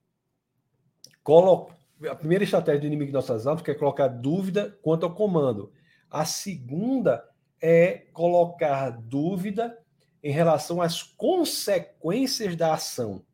colocar. 1.24 1.78
A 2.10 2.16
primeira 2.16 2.46
estratégia 2.46 2.80
do 2.80 2.88
inimigo 2.88 3.08
de 3.08 3.14
nossas 3.14 3.46
almas, 3.46 3.68
é 3.68 3.74
colocar 3.74 4.08
dúvida 4.08 4.78
quanto 4.82 5.06
ao 5.06 5.14
comando. 5.14 5.72
A 6.10 6.24
segunda 6.24 7.28
é 7.62 8.06
colocar 8.14 8.90
dúvida 8.90 9.78
em 10.24 10.32
relação 10.32 10.82
às 10.82 11.04
consequências 11.04 12.56
da 12.56 12.74
ação 12.74 13.26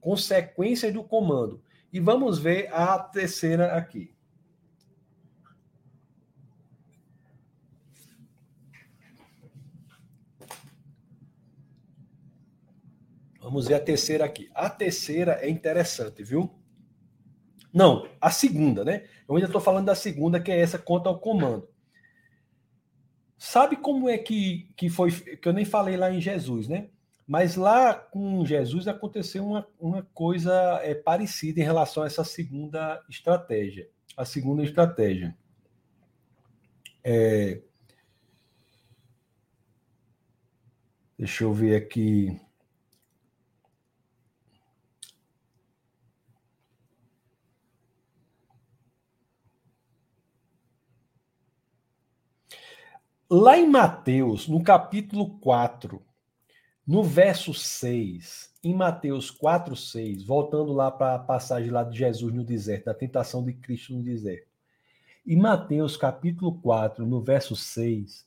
consequências 0.00 0.92
do 0.92 1.04
comando. 1.04 1.62
E 1.92 2.00
vamos 2.00 2.38
ver 2.38 2.72
a 2.72 2.98
terceira 2.98 3.76
aqui. 3.76 4.14
Vamos 13.50 13.66
ver 13.66 13.74
a 13.74 13.80
terceira 13.80 14.24
aqui. 14.24 14.48
A 14.54 14.70
terceira 14.70 15.32
é 15.42 15.50
interessante, 15.50 16.22
viu? 16.22 16.54
Não, 17.74 18.08
a 18.20 18.30
segunda, 18.30 18.84
né? 18.84 19.08
Eu 19.28 19.34
ainda 19.34 19.48
estou 19.48 19.60
falando 19.60 19.86
da 19.86 19.94
segunda, 19.96 20.40
que 20.40 20.52
é 20.52 20.60
essa 20.60 20.78
conta 20.78 21.08
ao 21.08 21.18
comando. 21.18 21.68
Sabe 23.36 23.76
como 23.76 24.08
é 24.08 24.16
que, 24.16 24.70
que 24.76 24.88
foi, 24.88 25.10
que 25.10 25.48
eu 25.48 25.52
nem 25.52 25.64
falei 25.64 25.96
lá 25.96 26.12
em 26.12 26.20
Jesus, 26.20 26.68
né? 26.68 26.90
Mas 27.26 27.56
lá 27.56 27.92
com 27.92 28.46
Jesus 28.46 28.86
aconteceu 28.86 29.44
uma, 29.44 29.66
uma 29.80 30.04
coisa 30.14 30.80
é, 30.84 30.94
parecida 30.94 31.58
em 31.58 31.64
relação 31.64 32.04
a 32.04 32.06
essa 32.06 32.22
segunda 32.22 33.04
estratégia. 33.08 33.90
A 34.16 34.24
segunda 34.24 34.62
estratégia. 34.62 35.36
É... 37.02 37.60
Deixa 41.18 41.42
eu 41.42 41.52
ver 41.52 41.74
aqui. 41.74 42.40
Lá 53.32 53.56
em 53.56 53.68
Mateus, 53.68 54.48
no 54.48 54.60
capítulo 54.60 55.38
4, 55.38 56.02
no 56.84 57.04
verso 57.04 57.54
6, 57.54 58.52
em 58.64 58.74
Mateus 58.74 59.30
4, 59.30 59.76
6, 59.76 60.24
voltando 60.24 60.72
lá 60.72 60.90
para 60.90 61.14
a 61.14 61.18
passagem 61.20 61.70
lá 61.70 61.84
de 61.84 61.96
Jesus 61.96 62.34
no 62.34 62.42
deserto, 62.42 62.86
da 62.86 62.94
tentação 62.94 63.44
de 63.44 63.52
Cristo 63.52 63.94
no 63.94 64.02
deserto. 64.02 64.48
Em 65.24 65.36
Mateus 65.36 65.96
capítulo 65.96 66.58
4, 66.60 67.06
no 67.06 67.22
verso 67.22 67.54
6, 67.54 68.26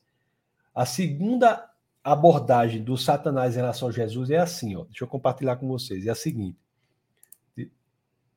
a 0.74 0.86
segunda 0.86 1.70
abordagem 2.02 2.82
do 2.82 2.96
Satanás 2.96 3.56
em 3.56 3.58
relação 3.58 3.90
a 3.90 3.92
Jesus 3.92 4.30
é 4.30 4.38
assim, 4.38 4.74
ó. 4.78 4.86
Deixa 4.86 5.04
eu 5.04 5.08
compartilhar 5.10 5.58
com 5.58 5.68
vocês. 5.68 6.08
É 6.08 6.12
a 6.12 6.16
seguinte. 6.16 6.58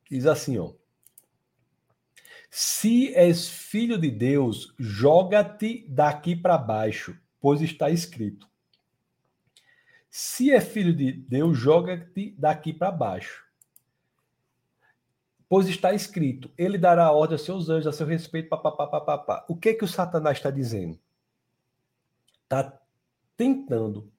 Diz 0.09 0.25
assim, 0.25 0.57
ó. 0.57 0.73
Se 2.49 3.13
és 3.13 3.49
filho 3.49 3.97
de 3.97 4.09
Deus, 4.09 4.73
joga-te 4.79 5.85
daqui 5.89 6.35
para 6.35 6.57
baixo, 6.57 7.17
pois 7.39 7.61
está 7.61 7.89
escrito: 7.89 8.47
se 10.09 10.51
é 10.51 10.59
filho 10.59 10.95
de 10.95 11.11
Deus, 11.11 11.57
joga-te 11.57 12.31
daqui 12.39 12.73
para 12.73 12.91
baixo. 12.91 13.45
Pois 15.47 15.67
está 15.67 15.93
escrito: 15.93 16.51
Ele 16.57 16.77
dará 16.77 17.11
ordem 17.11 17.35
aos 17.35 17.45
seus 17.45 17.69
anjos 17.69 17.87
a 17.87 17.91
seu 17.91 18.07
respeito. 18.07 18.49
Pá, 18.49 19.45
O 19.47 19.55
que 19.55 19.75
que 19.75 19.85
o 19.85 19.87
Satanás 19.87 20.37
está 20.37 20.49
dizendo? 20.49 20.99
Está 22.43 22.81
tentando 23.37 24.11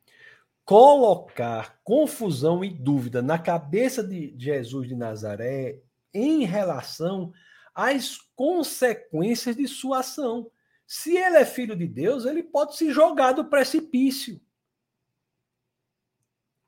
colocar 0.65 1.81
confusão 1.83 2.63
e 2.63 2.71
dúvida 2.71 3.21
na 3.21 3.39
cabeça 3.39 4.05
de 4.05 4.35
Jesus 4.39 4.87
de 4.87 4.95
Nazaré 4.95 5.81
em 6.15 6.45
relação 6.45 7.33
às 7.79 8.19
consequências 8.35 9.55
de 9.55 9.69
sua 9.69 10.01
ação. 10.01 10.51
Se 10.85 11.17
ele 11.17 11.37
é 11.37 11.45
filho 11.45 11.77
de 11.77 11.87
Deus, 11.87 12.25
ele 12.25 12.43
pode 12.43 12.77
se 12.77 12.91
jogar 12.91 13.31
do 13.31 13.45
precipício 13.45 14.41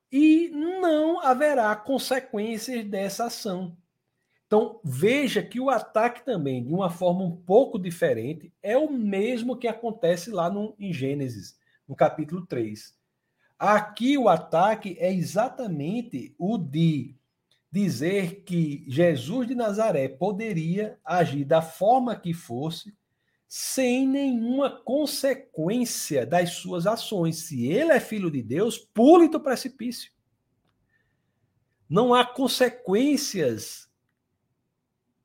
e 0.09 0.47
não 0.53 1.19
haverá 1.19 1.75
consequências 1.75 2.85
dessa 2.85 3.25
ação. 3.25 3.75
Então, 4.47 4.79
veja 4.85 5.43
que 5.43 5.59
o 5.59 5.69
ataque 5.69 6.23
também, 6.23 6.63
de 6.63 6.73
uma 6.73 6.89
forma 6.89 7.23
um 7.23 7.35
pouco 7.35 7.77
diferente, 7.77 8.53
é 8.63 8.77
o 8.77 8.89
mesmo 8.89 9.57
que 9.57 9.67
acontece 9.67 10.29
lá 10.31 10.49
no, 10.49 10.73
em 10.79 10.93
Gênesis, 10.93 11.59
no 11.85 11.93
capítulo 11.93 12.45
3. 12.45 12.97
Aqui 13.59 14.17
o 14.17 14.29
ataque 14.29 14.95
é 14.97 15.11
exatamente 15.11 16.33
o 16.37 16.57
de 16.57 17.15
dizer 17.71 18.43
que 18.43 18.83
Jesus 18.87 19.47
de 19.47 19.55
Nazaré 19.55 20.09
poderia 20.09 20.99
agir 21.05 21.45
da 21.45 21.61
forma 21.61 22.19
que 22.19 22.33
fosse, 22.33 22.93
sem 23.47 24.07
nenhuma 24.07 24.81
consequência 24.83 26.25
das 26.25 26.51
suas 26.51 26.85
ações. 26.85 27.37
Se 27.37 27.65
ele 27.67 27.91
é 27.91 27.99
filho 27.99 28.29
de 28.29 28.41
Deus, 28.41 28.77
pule 28.77 29.29
do 29.29 29.39
precipício. 29.39 30.11
Não 31.89 32.13
há 32.13 32.25
consequências 32.25 33.89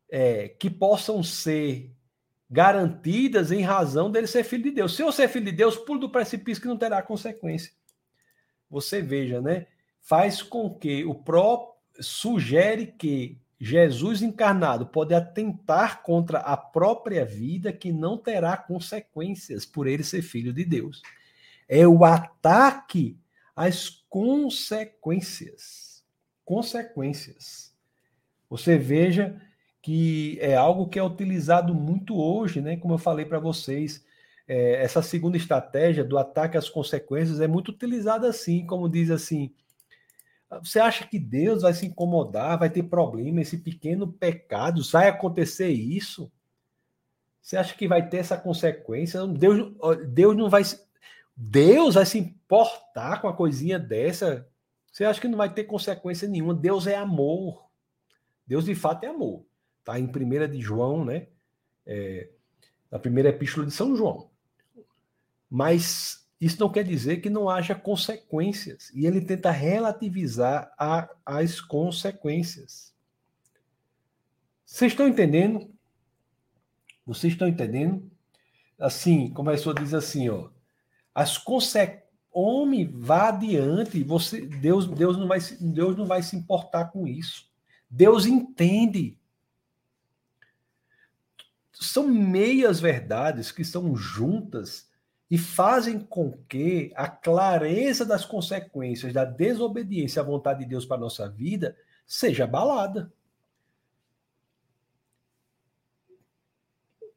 é, 0.09 0.49
que 0.49 0.71
possam 0.71 1.23
ser 1.23 1.93
garantidas 2.49 3.51
em 3.51 3.63
razão 3.63 4.11
dele 4.11 4.27
ser 4.29 4.45
filho 4.45 4.65
de 4.65 4.71
Deus. 4.71 4.95
Se 4.95 5.03
eu 5.03 5.11
ser 5.11 5.29
filho 5.29 5.47
de 5.47 5.53
Deus, 5.53 5.77
pule 5.77 6.01
do 6.01 6.11
precipício 6.11 6.63
que 6.63 6.69
não 6.69 6.79
terá 6.79 7.03
consequência. 7.03 7.73
Você 8.71 9.01
veja, 9.01 9.41
né? 9.41 9.67
Faz 10.01 10.43
com 10.43 10.73
que 10.73 11.05
o 11.05 11.15
próprio 11.15 11.76
sugere 12.01 12.87
que 12.87 13.39
Jesus 13.59 14.21
encarnado 14.23 14.87
pode 14.87 15.15
atentar 15.15 16.03
contra 16.03 16.39
a 16.41 16.57
própria 16.57 17.25
vida 17.25 17.73
que 17.73 17.91
não 17.91 18.19
terá 18.19 18.57
consequências 18.57 19.65
por 19.65 19.87
ele 19.87 20.05
ser 20.05 20.23
filho 20.23 20.53
de 20.53 20.65
Deus. 20.65 21.03
É 21.69 21.87
o 21.87 22.05
ataque 22.05 23.19
às 23.55 23.89
consequências. 24.09 26.05
Consequências. 26.45 27.75
Você 28.49 28.77
veja 28.79 29.41
que 29.81 30.39
é 30.41 30.55
algo 30.55 30.89
que 30.89 30.99
é 30.99 31.03
utilizado 31.03 31.75
muito 31.75 32.17
hoje, 32.17 32.61
né? 32.61 32.77
Como 32.77 32.95
eu 32.95 32.99
falei 32.99 33.25
para 33.25 33.39
vocês, 33.39 34.05
é, 34.47 34.83
essa 34.83 35.01
segunda 35.01 35.37
estratégia 35.37 36.05
do 36.05 36.19
ataque 36.19 36.57
às 36.57 36.69
consequências 36.69 37.41
é 37.41 37.47
muito 37.47 37.71
utilizada 37.71 38.29
assim, 38.29 38.67
como 38.67 38.89
diz 38.89 39.11
assim, 39.11 39.53
você 40.51 40.79
acha 40.79 41.07
que 41.07 41.19
Deus 41.19 41.63
vai 41.63 41.75
se 41.75 41.87
incomodar, 41.87 42.59
vai 42.59 42.71
ter 42.71 42.85
problema, 42.85 43.41
esse 43.41 43.59
pequeno 43.59 44.13
pecado, 44.13 44.83
vai 44.91 45.09
acontecer 45.09 45.69
isso? 45.69 46.31
Você 47.43 47.57
acha 47.57 47.75
que 47.77 47.87
vai 47.87 48.09
ter 48.09 48.19
essa 48.19 48.37
consequência? 48.37 49.27
Deus, 49.27 49.73
Deus 50.09 50.37
não 50.37 50.49
vai. 50.49 50.63
Deus 51.37 51.95
vai 51.95 52.07
se 52.07 52.19
importar 52.19 53.21
com 53.21 53.29
a 53.29 53.37
coisinha 53.37 53.79
dessa? 53.79 54.49
Você 54.91 55.05
acha 55.05 55.21
que 55.21 55.29
não 55.29 55.39
vai 55.39 55.53
ter 55.53 55.65
consequência 55.65 56.27
nenhuma? 56.27 56.55
Deus 56.55 56.87
é 56.87 56.97
amor. 56.97 57.69
Deus 58.47 58.65
de 58.65 58.75
fato 58.75 59.05
é 59.05 59.09
amor. 59.09 59.45
Tá 59.85 59.99
em 59.99 60.07
1 60.07 60.51
de 60.51 60.61
João, 60.61 61.05
né? 61.05 61.29
É, 61.85 62.31
na 62.91 62.99
primeira 62.99 63.29
epístola 63.29 63.67
de 63.67 63.73
São 63.73 63.95
João. 63.95 64.31
Mas 65.49 66.26
isso 66.41 66.61
não 66.61 66.71
quer 66.71 66.85
dizer 66.85 67.19
que 67.19 67.31
não 67.31 67.49
haja 67.49 67.75
consequências. 67.75 68.91
E 68.95 69.07
ele 69.07 69.21
tenta 69.21 69.51
relativizar 69.51 70.73
a, 70.79 71.09
as 71.25 71.61
consequências. 71.61 72.95
Vocês 74.65 74.93
estão 74.93 75.09
entendendo? 75.09 75.71
Vocês 77.07 77.33
estão 77.33 77.49
entendendo? 77.49 78.11
Assim, 78.79 79.31
como 79.31 79.49
a 79.49 79.53
pessoa 79.53 79.75
diz 79.75 79.95
assim, 79.95 80.29
ó, 80.29 80.51
as 81.15 81.39
consequências 81.39 82.07
homem, 82.37 82.87
vá 82.87 83.29
adiante. 83.29 84.03
Você, 84.05 84.43
Deus, 84.43 84.87
Deus 84.87 85.17
não 85.17 85.27
vai, 85.27 85.39
Deus 85.59 85.97
não 85.97 86.05
vai 86.05 86.23
se 86.23 86.37
importar 86.37 86.87
com 86.87 87.07
isso. 87.07 87.51
Deus 87.89 88.27
entende. 88.27 89.19
São 91.73 92.07
meias 92.07 92.79
verdades 92.79 93.51
que 93.51 93.63
estão 93.63 93.97
juntas 93.97 94.86
e 95.31 95.37
fazem 95.37 95.99
com 95.99 96.33
que 96.49 96.93
a 96.95 97.09
clareza 97.09 98.05
das 98.05 98.25
consequências 98.25 99.13
da 99.13 99.25
desobediência 99.25 100.23
à 100.23 100.25
vontade 100.25 100.61
de 100.61 100.67
Deus 100.67 100.85
para 100.85 100.97
a 100.97 101.01
nossa 101.01 101.29
vida 101.29 101.77
seja 102.07 102.45
abalada. 102.45 103.13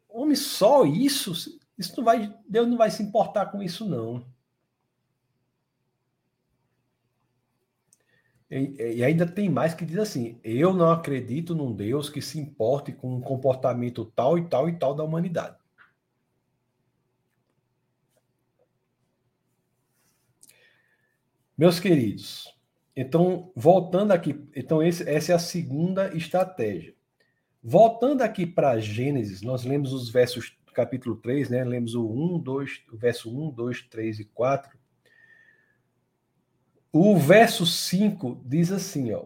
Homem, 0.07 0.35
só 0.35 0.85
isso, 0.85 1.33
isso 1.77 1.93
não 1.97 2.03
vai, 2.03 2.35
Deus 2.47 2.67
não 2.67 2.77
vai 2.77 2.89
se 2.89 3.03
importar 3.03 3.47
com 3.47 3.61
isso 3.61 3.87
não. 3.87 4.25
E, 8.49 8.97
e, 8.97 9.03
ainda 9.03 9.27
tem 9.27 9.47
mais 9.47 9.75
que 9.75 9.85
diz 9.85 9.99
assim: 9.99 10.39
eu 10.43 10.73
não 10.73 10.89
acredito 10.89 11.53
num 11.53 11.71
Deus 11.71 12.09
que 12.09 12.21
se 12.21 12.39
importe 12.39 12.91
com 12.91 13.15
um 13.15 13.21
comportamento 13.21 14.05
tal 14.15 14.39
e 14.39 14.49
tal 14.49 14.67
e 14.67 14.77
tal 14.77 14.95
da 14.95 15.03
humanidade. 15.03 15.58
Meus 21.59 21.77
queridos, 21.77 22.57
então, 22.95 23.51
voltando 23.53 24.13
aqui, 24.13 24.47
então 24.55 24.81
esse, 24.81 25.03
essa 25.09 25.33
é 25.33 25.35
a 25.35 25.39
segunda 25.39 26.15
estratégia. 26.15 26.95
Voltando 27.61 28.21
aqui 28.21 28.45
para 28.45 28.79
Gênesis, 28.79 29.41
nós 29.41 29.65
lemos 29.65 29.91
os 29.91 30.09
versos, 30.09 30.57
capítulo 30.73 31.17
3, 31.17 31.49
né? 31.49 31.65
Lemos 31.65 31.95
o 31.95 32.09
1, 32.09 32.39
2, 32.39 32.83
o 32.93 32.95
verso 32.95 33.29
1, 33.29 33.51
2, 33.51 33.81
3 33.89 34.19
e 34.21 34.23
4. 34.23 34.79
O 36.93 37.17
verso 37.17 37.65
5 37.65 38.41
diz 38.45 38.71
assim, 38.71 39.11
ó. 39.11 39.25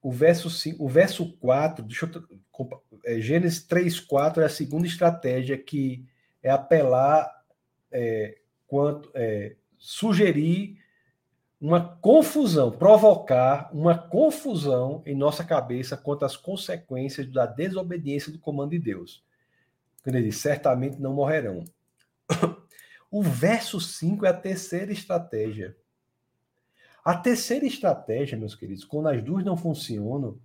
O 0.00 0.10
verso 0.10 0.48
5, 0.48 0.82
o 0.82 0.88
verso 0.88 1.36
4, 1.36 1.84
deixa 1.84 2.10
eu, 2.14 2.82
é, 3.04 3.20
Gênesis 3.20 3.62
3, 3.62 4.00
4 4.00 4.42
é 4.42 4.46
a 4.46 4.48
segunda 4.48 4.86
estratégia 4.86 5.58
que 5.58 6.02
é 6.42 6.48
apelar 6.48 7.30
é, 7.92 8.38
quanto 8.66 9.10
é, 9.12 9.56
sugerir 9.76 10.85
uma 11.60 11.96
confusão, 11.98 12.70
provocar 12.70 13.70
uma 13.72 13.96
confusão 13.96 15.02
em 15.06 15.14
nossa 15.14 15.42
cabeça 15.42 15.96
quanto 15.96 16.24
às 16.24 16.36
consequências 16.36 17.26
da 17.32 17.46
desobediência 17.46 18.30
do 18.30 18.38
comando 18.38 18.70
de 18.70 18.78
Deus. 18.78 19.24
Quando 20.02 20.16
ele 20.16 20.26
diz, 20.26 20.36
certamente 20.36 21.00
não 21.00 21.14
morrerão. 21.14 21.64
O 23.10 23.22
verso 23.22 23.80
5 23.80 24.26
é 24.26 24.28
a 24.28 24.34
terceira 24.34 24.92
estratégia. 24.92 25.76
A 27.04 27.16
terceira 27.16 27.64
estratégia, 27.64 28.36
meus 28.36 28.54
queridos, 28.54 28.84
quando 28.84 29.08
as 29.08 29.22
duas 29.22 29.44
não 29.44 29.56
funcionam, 29.56 30.38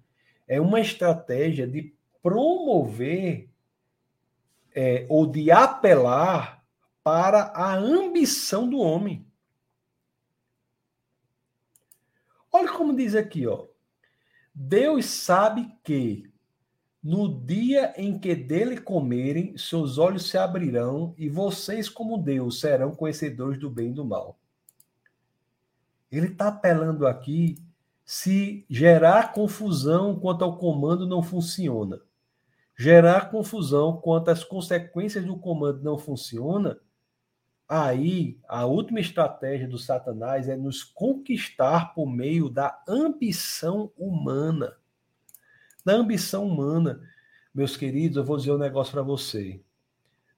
é 0.48 0.62
uma 0.62 0.80
estratégia 0.80 1.68
de 1.68 1.94
promover 2.22 3.50
é, 4.74 5.06
ou 5.10 5.26
de 5.26 5.52
apelar 5.52 6.64
para 7.04 7.52
a 7.56 7.76
ambição 7.76 8.70
do 8.70 8.78
homem. 8.78 9.26
Olha 12.62 12.72
como 12.74 12.96
diz 12.96 13.16
aqui, 13.16 13.48
ó. 13.48 13.66
Deus 14.54 15.06
sabe 15.06 15.68
que 15.84 16.32
no 17.02 17.44
dia 17.44 17.92
em 17.98 18.20
que 18.20 18.36
dele 18.36 18.80
comerem, 18.80 19.58
seus 19.58 19.98
olhos 19.98 20.30
se 20.30 20.38
abrirão 20.38 21.16
e 21.18 21.28
vocês, 21.28 21.90
como 21.90 22.20
Deus, 22.20 22.60
serão 22.60 22.94
conhecedores 22.94 23.60
do 23.60 23.68
bem 23.68 23.90
e 23.90 23.94
do 23.94 24.06
mal. 24.06 24.40
Ele 26.12 26.28
está 26.28 26.50
apelando 26.50 27.08
aqui 27.08 27.58
se 28.06 28.64
gerar 28.70 29.34
confusão 29.34 30.20
quanto 30.20 30.44
ao 30.44 30.60
comando 30.60 31.08
não 31.08 31.24
funciona. 31.24 32.00
Gerar 32.78 33.32
confusão 33.32 33.98
quanto 33.98 34.30
às 34.30 34.44
consequências 34.44 35.26
do 35.26 35.36
comando 35.36 35.82
não 35.82 35.98
funciona, 35.98 36.80
aí 37.72 38.38
a 38.50 38.66
última 38.66 39.00
estratégia 39.00 39.66
do 39.66 39.78
Satanás 39.78 40.50
é 40.50 40.58
nos 40.58 40.84
conquistar 40.84 41.94
por 41.94 42.06
meio 42.06 42.50
da 42.50 42.84
ambição 42.86 43.94
humana. 43.98 44.76
Da 45.86 45.94
ambição 45.94 46.46
humana. 46.46 47.02
Meus 47.56 47.78
queridos, 47.78 48.18
eu 48.18 48.26
vou 48.26 48.36
dizer 48.36 48.52
um 48.52 48.58
negócio 48.58 48.92
para 48.92 49.02
você. 49.02 49.64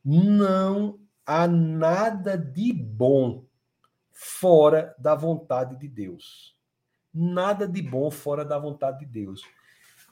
Não 0.05 0.99
há 1.25 1.47
nada 1.47 2.37
de 2.37 2.71
bom 2.71 3.43
fora 4.11 4.95
da 4.99 5.15
vontade 5.15 5.75
de 5.79 5.87
Deus. 5.87 6.55
Nada 7.11 7.67
de 7.67 7.81
bom 7.81 8.11
fora 8.11 8.45
da 8.45 8.59
vontade 8.59 8.99
de 8.99 9.05
Deus. 9.07 9.41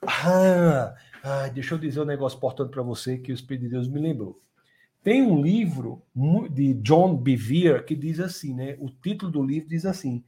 Ah, 0.02 0.96
ah 1.24 1.48
deixa 1.50 1.76
eu 1.76 1.78
dizer 1.78 2.02
um 2.02 2.06
negócio 2.06 2.38
importante 2.38 2.72
para 2.72 2.82
você 2.82 3.20
que 3.20 3.32
o 3.32 3.36
Espírito 3.36 3.66
de 3.66 3.70
Deus 3.70 3.88
me 3.88 4.00
lembrou. 4.00 4.42
Tem 5.04 5.22
um 5.24 5.42
livro 5.42 6.04
de 6.52 6.76
John 6.76 7.16
Bevere 7.16 7.84
que 7.84 7.96
diz 7.96 8.20
assim, 8.20 8.54
né? 8.54 8.78
O 8.80 8.90
título 8.90 9.32
do 9.32 9.44
livro 9.44 9.70
diz 9.70 9.86
assim. 9.86 10.24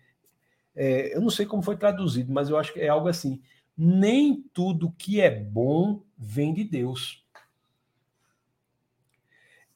É, 0.76 1.16
eu 1.16 1.22
não 1.22 1.30
sei 1.30 1.46
como 1.46 1.62
foi 1.62 1.78
traduzido, 1.78 2.34
mas 2.34 2.50
eu 2.50 2.58
acho 2.58 2.74
que 2.74 2.80
é 2.80 2.88
algo 2.88 3.08
assim. 3.08 3.42
Nem 3.78 4.42
tudo 4.54 4.92
que 4.92 5.22
é 5.22 5.30
bom 5.30 6.04
vem 6.18 6.54
de 6.54 6.64
Deus. 6.64 7.24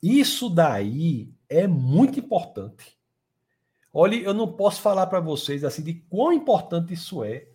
Isso 0.02 0.50
daí 0.50 1.34
é 1.50 1.68
muito 1.68 2.20
importante. 2.20 2.98
Olha, 3.94 4.16
eu 4.16 4.34
não 4.34 4.52
posso 4.52 4.82
falar 4.82 5.08
para 5.08 5.20
vocês 5.20 5.64
assim 5.64 5.84
de 5.84 5.94
quão 5.94 6.32
importante 6.32 6.94
isso 6.94 7.24
é. 7.24 7.48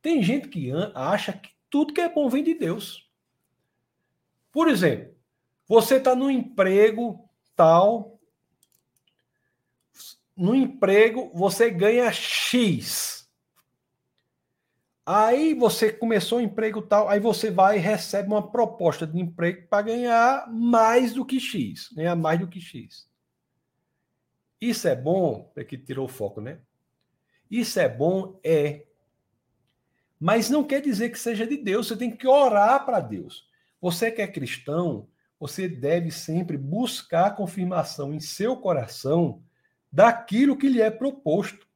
Tem 0.00 0.22
gente 0.22 0.48
que 0.48 0.70
acha 0.94 1.32
que 1.32 1.50
tudo 1.70 1.92
que 1.92 2.00
é 2.00 2.08
bom 2.08 2.28
vem 2.28 2.44
de 2.44 2.54
Deus. 2.54 3.10
Por 4.52 4.68
exemplo, 4.68 5.15
você 5.68 5.96
está 5.96 6.14
no 6.14 6.30
emprego 6.30 7.28
tal, 7.54 8.18
no 10.36 10.54
emprego 10.54 11.30
você 11.34 11.70
ganha 11.70 12.12
X. 12.12 13.28
Aí 15.04 15.54
você 15.54 15.92
começou 15.92 16.38
o 16.38 16.42
emprego 16.42 16.82
tal, 16.82 17.08
aí 17.08 17.20
você 17.20 17.50
vai 17.50 17.76
e 17.76 17.80
recebe 17.80 18.28
uma 18.28 18.50
proposta 18.50 19.06
de 19.06 19.20
emprego 19.20 19.68
para 19.68 19.82
ganhar 19.82 20.52
mais 20.52 21.14
do 21.14 21.24
que 21.24 21.38
X, 21.38 21.90
ganhar 21.92 22.16
mais 22.16 22.40
do 22.40 22.48
que 22.48 22.60
X. 22.60 23.08
Isso 24.60 24.88
é 24.88 24.96
bom? 24.96 25.52
É 25.56 25.62
que 25.62 25.78
tirou 25.78 26.06
o 26.06 26.08
foco, 26.08 26.40
né? 26.40 26.58
Isso 27.50 27.78
é 27.78 27.88
bom? 27.88 28.40
É. 28.42 28.84
Mas 30.18 30.50
não 30.50 30.64
quer 30.64 30.80
dizer 30.80 31.10
que 31.10 31.18
seja 31.18 31.46
de 31.46 31.56
Deus. 31.56 31.86
Você 31.86 31.96
tem 31.96 32.10
que 32.10 32.26
orar 32.26 32.84
para 32.84 33.00
Deus. 33.00 33.48
Você 33.80 34.10
que 34.10 34.22
é 34.22 34.26
cristão, 34.26 35.08
você 35.38 35.68
deve 35.68 36.10
sempre 36.10 36.56
buscar 36.56 37.34
confirmação 37.36 38.12
em 38.12 38.20
seu 38.20 38.56
coração 38.56 39.42
daquilo 39.92 40.56
que 40.56 40.68
lhe 40.68 40.80
é 40.80 40.90
proposto. 40.90 41.66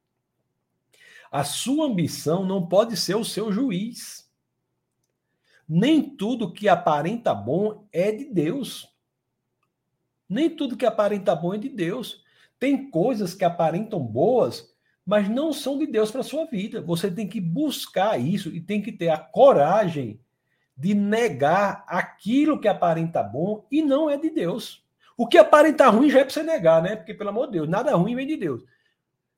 A 1.31 1.43
sua 1.43 1.85
ambição 1.85 2.45
não 2.45 2.67
pode 2.67 2.97
ser 2.97 3.15
o 3.15 3.23
seu 3.23 3.51
juiz. 3.51 4.29
Nem 5.67 6.17
tudo 6.17 6.51
que 6.51 6.67
aparenta 6.67 7.33
bom 7.33 7.87
é 7.91 8.11
de 8.11 8.25
Deus. 8.25 8.89
Nem 10.27 10.49
tudo 10.49 10.75
que 10.75 10.85
aparenta 10.85 11.35
bom 11.35 11.53
é 11.53 11.57
de 11.57 11.69
Deus. 11.69 12.23
Tem 12.59 12.89
coisas 12.89 13.33
que 13.33 13.45
aparentam 13.45 13.99
boas, 13.99 14.75
mas 15.05 15.29
não 15.29 15.53
são 15.53 15.77
de 15.77 15.87
Deus 15.87 16.11
para 16.11 16.21
a 16.21 16.25
sua 16.25 16.45
vida. 16.45 16.81
Você 16.81 17.09
tem 17.09 17.27
que 17.27 17.39
buscar 17.39 18.19
isso 18.19 18.49
e 18.49 18.59
tem 18.59 18.81
que 18.81 18.91
ter 18.91 19.09
a 19.09 19.17
coragem 19.17 20.19
de 20.81 20.95
negar 20.95 21.83
aquilo 21.85 22.59
que 22.59 22.67
aparenta 22.67 23.21
bom 23.21 23.67
e 23.69 23.83
não 23.83 24.09
é 24.09 24.17
de 24.17 24.31
Deus. 24.31 24.83
O 25.15 25.27
que 25.27 25.37
aparenta 25.37 25.87
ruim 25.87 26.09
já 26.09 26.21
é 26.21 26.23
para 26.23 26.33
você 26.33 26.41
negar, 26.41 26.81
né? 26.81 26.95
Porque, 26.95 27.13
pelo 27.13 27.29
amor 27.29 27.45
de 27.45 27.53
Deus, 27.53 27.69
nada 27.69 27.95
ruim 27.95 28.15
vem 28.15 28.25
de 28.25 28.35
Deus. 28.35 28.63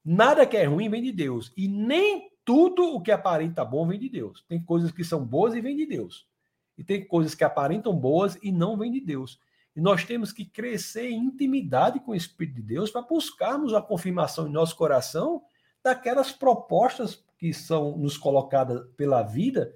Nada 0.06 0.46
que 0.46 0.56
é 0.56 0.64
ruim 0.64 0.90
vem 0.90 1.04
de 1.04 1.12
Deus. 1.12 1.52
E 1.58 1.68
nem 1.68 2.32
tudo 2.46 2.96
o 2.96 3.02
que 3.02 3.12
aparenta 3.12 3.66
bom 3.66 3.86
vem 3.86 4.00
de 4.00 4.08
Deus. 4.08 4.46
Tem 4.48 4.64
coisas 4.64 4.90
que 4.90 5.04
são 5.04 5.26
boas 5.26 5.54
e 5.54 5.60
vêm 5.60 5.76
de 5.76 5.86
Deus. 5.86 6.26
E 6.78 6.84
tem 6.84 7.06
coisas 7.06 7.36
que 7.36 7.44
aparentam 7.44 7.94
boas 7.94 8.38
e 8.42 8.50
não 8.50 8.78
vêm 8.78 8.90
de 8.90 9.02
Deus. 9.02 9.38
E 9.76 9.82
nós 9.82 10.06
temos 10.06 10.32
que 10.32 10.46
crescer 10.46 11.10
em 11.10 11.26
intimidade 11.26 12.00
com 12.00 12.14
o 12.14 12.16
Espírito 12.16 12.56
de 12.56 12.62
Deus 12.62 12.90
para 12.90 13.02
buscarmos 13.02 13.74
a 13.74 13.82
confirmação 13.82 14.48
em 14.48 14.52
nosso 14.52 14.78
coração 14.78 15.42
daquelas 15.84 16.32
propostas 16.32 17.22
que 17.38 17.54
são 17.54 17.98
nos 17.98 18.18
colocadas 18.18 18.82
pela 18.96 19.24
vida 19.24 19.74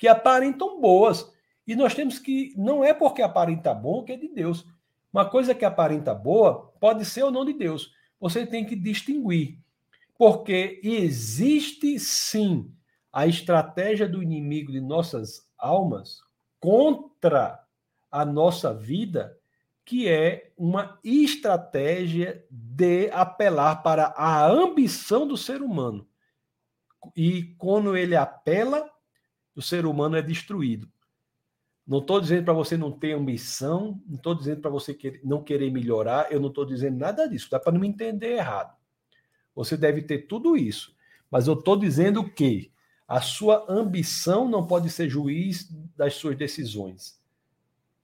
que 0.00 0.08
aparentam 0.08 0.80
boas. 0.80 1.30
E 1.66 1.76
nós 1.76 1.94
temos 1.94 2.18
que, 2.18 2.54
não 2.56 2.82
é 2.82 2.94
porque 2.94 3.20
aparenta 3.20 3.74
bom 3.74 4.02
que 4.02 4.12
é 4.12 4.16
de 4.16 4.28
Deus. 4.28 4.66
Uma 5.12 5.28
coisa 5.28 5.54
que 5.54 5.64
aparenta 5.64 6.14
boa 6.14 6.72
pode 6.80 7.04
ser 7.04 7.22
ou 7.22 7.30
não 7.30 7.44
de 7.44 7.52
Deus, 7.52 7.92
você 8.18 8.46
tem 8.46 8.64
que 8.64 8.74
distinguir. 8.74 9.58
Porque 10.16 10.80
existe 10.82 11.98
sim 11.98 12.72
a 13.12 13.26
estratégia 13.26 14.08
do 14.08 14.22
inimigo 14.22 14.72
de 14.72 14.80
nossas 14.80 15.46
almas 15.58 16.20
contra 16.58 17.62
a 18.10 18.24
nossa 18.24 18.72
vida, 18.72 19.36
que 19.84 20.08
é 20.08 20.52
uma 20.56 20.98
estratégia 21.04 22.42
de 22.50 23.10
apelar 23.10 23.82
para 23.82 24.14
a 24.16 24.46
ambição 24.46 25.26
do 25.26 25.36
ser 25.36 25.60
humano. 25.60 26.08
E 27.14 27.54
quando 27.58 27.96
ele 27.96 28.16
apela, 28.16 28.89
o 29.60 29.62
ser 29.62 29.84
humano 29.84 30.16
é 30.16 30.22
destruído. 30.22 30.90
Não 31.86 31.98
estou 31.98 32.20
dizendo 32.20 32.44
para 32.44 32.54
você 32.54 32.76
não 32.76 32.90
ter 32.90 33.12
ambição, 33.12 34.00
não 34.06 34.16
estou 34.16 34.34
dizendo 34.34 34.62
para 34.62 34.70
você 34.70 34.94
que 34.94 35.20
não 35.22 35.42
querer 35.42 35.70
melhorar, 35.70 36.32
eu 36.32 36.40
não 36.40 36.48
estou 36.48 36.64
dizendo 36.64 36.96
nada 36.98 37.28
disso, 37.28 37.50
dá 37.50 37.60
para 37.60 37.72
não 37.72 37.80
me 37.80 37.88
entender 37.88 38.36
errado. 38.36 38.74
Você 39.54 39.76
deve 39.76 40.00
ter 40.02 40.26
tudo 40.26 40.56
isso, 40.56 40.96
mas 41.30 41.46
eu 41.46 41.54
estou 41.54 41.76
dizendo 41.76 42.24
que 42.24 42.72
a 43.06 43.20
sua 43.20 43.66
ambição 43.68 44.48
não 44.48 44.66
pode 44.66 44.88
ser 44.88 45.10
juiz 45.10 45.68
das 45.94 46.14
suas 46.14 46.38
decisões. 46.38 47.20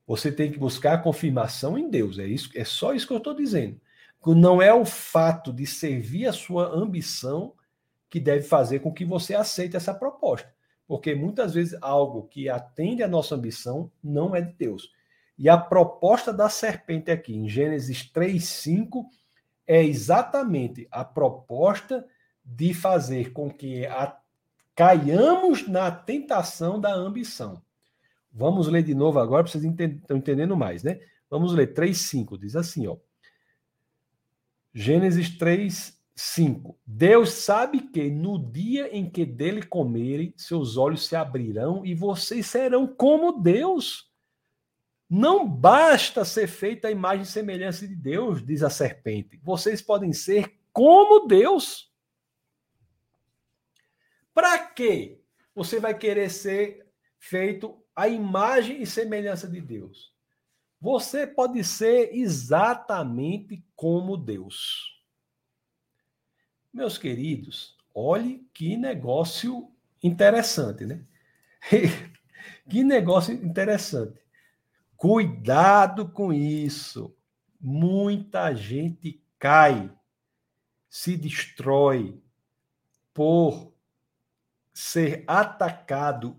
Você 0.06 0.30
tem 0.30 0.52
que 0.52 0.58
buscar 0.58 0.94
a 0.94 0.98
confirmação 0.98 1.78
em 1.78 1.88
Deus, 1.88 2.18
é 2.18 2.26
isso, 2.26 2.50
é 2.54 2.64
só 2.64 2.92
isso 2.92 3.06
que 3.06 3.12
eu 3.14 3.18
estou 3.18 3.34
dizendo. 3.34 3.80
Não 4.26 4.60
é 4.60 4.74
o 4.74 4.84
fato 4.84 5.52
de 5.52 5.64
servir 5.64 6.26
a 6.26 6.32
sua 6.32 6.66
ambição 6.66 7.54
que 8.10 8.20
deve 8.20 8.42
fazer 8.42 8.80
com 8.80 8.92
que 8.92 9.04
você 9.04 9.34
aceite 9.34 9.76
essa 9.76 9.94
proposta. 9.94 10.55
Porque 10.86 11.14
muitas 11.14 11.54
vezes 11.54 11.76
algo 11.82 12.28
que 12.28 12.48
atende 12.48 13.02
à 13.02 13.08
nossa 13.08 13.34
ambição 13.34 13.90
não 14.02 14.34
é 14.34 14.40
de 14.40 14.52
Deus. 14.52 14.92
E 15.38 15.48
a 15.48 15.58
proposta 15.58 16.32
da 16.32 16.48
serpente 16.48 17.10
aqui, 17.10 17.34
em 17.34 17.48
Gênesis 17.48 18.10
3:5, 18.10 19.04
é 19.66 19.82
exatamente 19.82 20.86
a 20.90 21.04
proposta 21.04 22.06
de 22.44 22.72
fazer 22.72 23.32
com 23.32 23.50
que 23.50 23.84
a, 23.86 24.16
caiamos 24.74 25.66
na 25.66 25.90
tentação 25.90 26.80
da 26.80 26.94
ambição. 26.94 27.60
Vamos 28.32 28.68
ler 28.68 28.82
de 28.82 28.94
novo 28.94 29.18
agora, 29.18 29.42
para 29.42 29.50
vocês 29.50 29.64
estão 29.64 30.16
entendendo 30.16 30.56
mais, 30.56 30.82
né? 30.82 31.00
Vamos 31.28 31.52
ler 31.52 31.74
3:5, 31.74 32.38
diz 32.38 32.54
assim, 32.54 32.86
ó. 32.86 32.96
Gênesis 34.72 35.36
3, 35.36 35.95
5. 36.16 36.78
Deus 36.86 37.30
sabe 37.32 37.78
que 37.78 38.10
no 38.10 38.38
dia 38.38 38.88
em 38.88 39.08
que 39.08 39.26
dele 39.26 39.62
comerem, 39.62 40.32
seus 40.34 40.78
olhos 40.78 41.06
se 41.06 41.14
abrirão 41.14 41.84
e 41.84 41.94
vocês 41.94 42.46
serão 42.46 42.86
como 42.86 43.32
Deus. 43.32 44.10
Não 45.08 45.46
basta 45.46 46.24
ser 46.24 46.48
feita 46.48 46.88
a 46.88 46.90
imagem 46.90 47.22
e 47.22 47.26
semelhança 47.26 47.86
de 47.86 47.94
Deus, 47.94 48.44
diz 48.44 48.62
a 48.62 48.70
serpente. 48.70 49.38
Vocês 49.42 49.82
podem 49.82 50.12
ser 50.12 50.58
como 50.72 51.26
Deus. 51.26 51.92
Para 54.32 54.58
quê? 54.58 55.20
Você 55.54 55.78
vai 55.78 55.96
querer 55.96 56.30
ser 56.30 56.90
feito 57.18 57.78
a 57.94 58.08
imagem 58.08 58.80
e 58.80 58.86
semelhança 58.86 59.46
de 59.46 59.60
Deus. 59.60 60.14
Você 60.80 61.26
pode 61.26 61.62
ser 61.62 62.14
exatamente 62.14 63.62
como 63.74 64.16
Deus. 64.16 64.95
Meus 66.76 66.98
queridos, 66.98 67.74
olhe 67.94 68.46
que 68.52 68.76
negócio 68.76 69.72
interessante, 70.02 70.84
né? 70.84 71.02
que 72.68 72.84
negócio 72.84 73.32
interessante. 73.32 74.20
Cuidado 74.94 76.06
com 76.06 76.34
isso. 76.34 77.16
Muita 77.58 78.54
gente 78.54 79.24
cai, 79.38 79.90
se 80.86 81.16
destrói 81.16 82.22
por 83.14 83.72
ser 84.70 85.24
atacado 85.26 86.36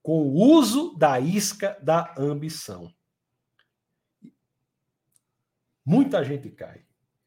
com 0.00 0.28
o 0.28 0.56
uso 0.56 0.96
da 0.96 1.18
isca 1.18 1.76
da 1.82 2.14
ambição. 2.16 2.94
Muita 5.84 6.22
gente 6.22 6.50
cai. 6.50 6.85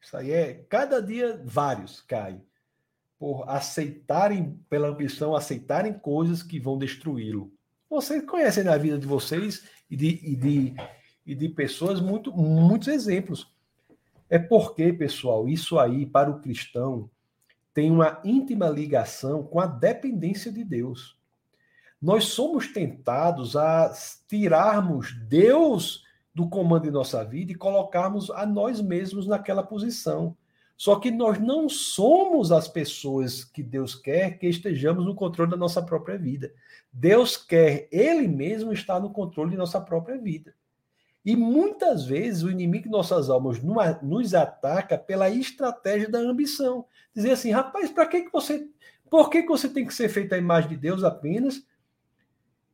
Isso 0.09 0.17
aí 0.17 0.31
é, 0.31 0.65
cada 0.67 1.03
dia 1.03 1.39
vários 1.45 2.01
caem 2.01 2.41
por 3.19 3.47
aceitarem, 3.47 4.59
pela 4.67 4.87
ambição, 4.87 5.35
aceitarem 5.35 5.93
coisas 5.93 6.41
que 6.41 6.59
vão 6.59 6.79
destruí-lo. 6.79 7.53
Vocês 7.87 8.25
conhecem 8.25 8.63
na 8.63 8.75
vida 8.75 8.97
de 8.97 9.05
vocês 9.05 9.67
e 9.87 9.95
de, 9.95 10.19
e 10.23 10.35
de, 10.35 10.73
e 11.27 11.35
de 11.35 11.49
pessoas 11.49 12.01
muito, 12.01 12.31
muitos 12.31 12.87
exemplos. 12.87 13.53
É 14.27 14.39
porque, 14.39 14.91
pessoal, 14.91 15.47
isso 15.47 15.77
aí, 15.77 16.07
para 16.07 16.31
o 16.31 16.39
cristão, 16.39 17.07
tem 17.71 17.91
uma 17.91 18.19
íntima 18.23 18.67
ligação 18.67 19.43
com 19.43 19.59
a 19.59 19.67
dependência 19.67 20.51
de 20.51 20.63
Deus. 20.63 21.15
Nós 22.01 22.23
somos 22.29 22.73
tentados 22.73 23.55
a 23.55 23.93
tirarmos 24.27 25.13
Deus 25.27 26.03
do 26.39 26.47
comando 26.47 26.83
de 26.83 26.91
nossa 26.91 27.21
vida 27.25 27.51
e 27.51 27.55
colocarmos 27.55 28.31
a 28.31 28.45
nós 28.45 28.79
mesmos 28.79 29.27
naquela 29.27 29.61
posição. 29.61 30.37
Só 30.77 30.95
que 30.95 31.11
nós 31.11 31.37
não 31.37 31.67
somos 31.67 32.49
as 32.49 32.65
pessoas 32.65 33.43
que 33.43 33.61
Deus 33.61 33.93
quer 33.93 34.37
que 34.37 34.47
estejamos 34.47 35.05
no 35.05 35.13
controle 35.13 35.51
da 35.51 35.57
nossa 35.57 35.81
própria 35.81 36.17
vida. 36.17 36.53
Deus 36.93 37.35
quer 37.35 37.89
Ele 37.91 38.25
mesmo 38.25 38.71
estar 38.71 39.01
no 39.01 39.09
controle 39.09 39.51
de 39.51 39.57
nossa 39.57 39.81
própria 39.81 40.17
vida. 40.17 40.55
E 41.25 41.35
muitas 41.35 42.05
vezes 42.05 42.43
o 42.43 42.49
inimigo 42.49 42.85
de 42.85 42.89
nossas 42.89 43.29
almas 43.29 43.61
nos 44.01 44.33
ataca 44.33 44.97
pela 44.97 45.29
estratégia 45.29 46.07
da 46.07 46.19
ambição. 46.19 46.85
Dizer 47.13 47.31
assim, 47.31 47.51
rapaz, 47.51 47.91
para 47.91 48.07
que, 48.07 48.21
que 48.21 48.31
você. 48.31 48.65
Por 49.09 49.29
que, 49.29 49.41
que 49.41 49.49
você 49.49 49.67
tem 49.67 49.85
que 49.85 49.93
ser 49.93 50.07
feito 50.07 50.33
a 50.33 50.37
imagem 50.37 50.69
de 50.69 50.77
Deus 50.77 51.03
apenas? 51.03 51.61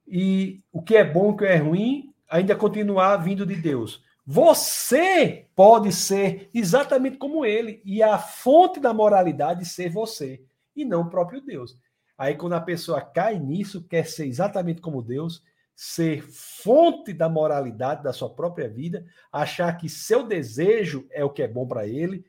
E 0.08 0.62
o 0.72 0.84
que 0.84 0.96
é 0.96 1.04
bom, 1.04 1.30
o 1.30 1.36
que 1.36 1.46
é 1.46 1.56
ruim, 1.56 2.14
ainda 2.30 2.56
continuar 2.56 3.18
vindo 3.18 3.46
de 3.46 3.56
Deus. 3.56 4.04
Você 4.26 5.48
pode 5.56 5.92
ser 5.92 6.50
exatamente 6.54 7.18
como 7.18 7.46
ele, 7.46 7.82
e 7.86 8.02
a 8.02 8.18
fonte 8.18 8.80
da 8.80 8.94
moralidade 8.94 9.66
ser 9.66 9.90
você, 9.90 10.44
e 10.76 10.84
não 10.84 11.02
o 11.02 11.10
próprio 11.10 11.42
Deus. 11.42 11.78
Aí, 12.18 12.36
quando 12.36 12.54
a 12.54 12.62
pessoa 12.62 13.02
cai 13.02 13.38
nisso, 13.38 13.84
quer 13.88 14.08
ser 14.08 14.26
exatamente 14.26 14.82
como 14.82 15.02
Deus, 15.02 15.44
ser 15.76 16.24
fonte 16.24 17.14
da 17.14 17.28
moralidade 17.28 18.02
da 18.02 18.14
sua 18.14 18.30
própria 18.30 18.70
vida, 18.70 19.06
achar 19.32 19.72
que 19.78 19.90
seu 19.90 20.26
desejo 20.26 21.06
é 21.12 21.24
o 21.24 21.30
que 21.30 21.44
é 21.44 21.48
bom 21.48 21.68
para 21.68 21.86
ele, 21.86 22.26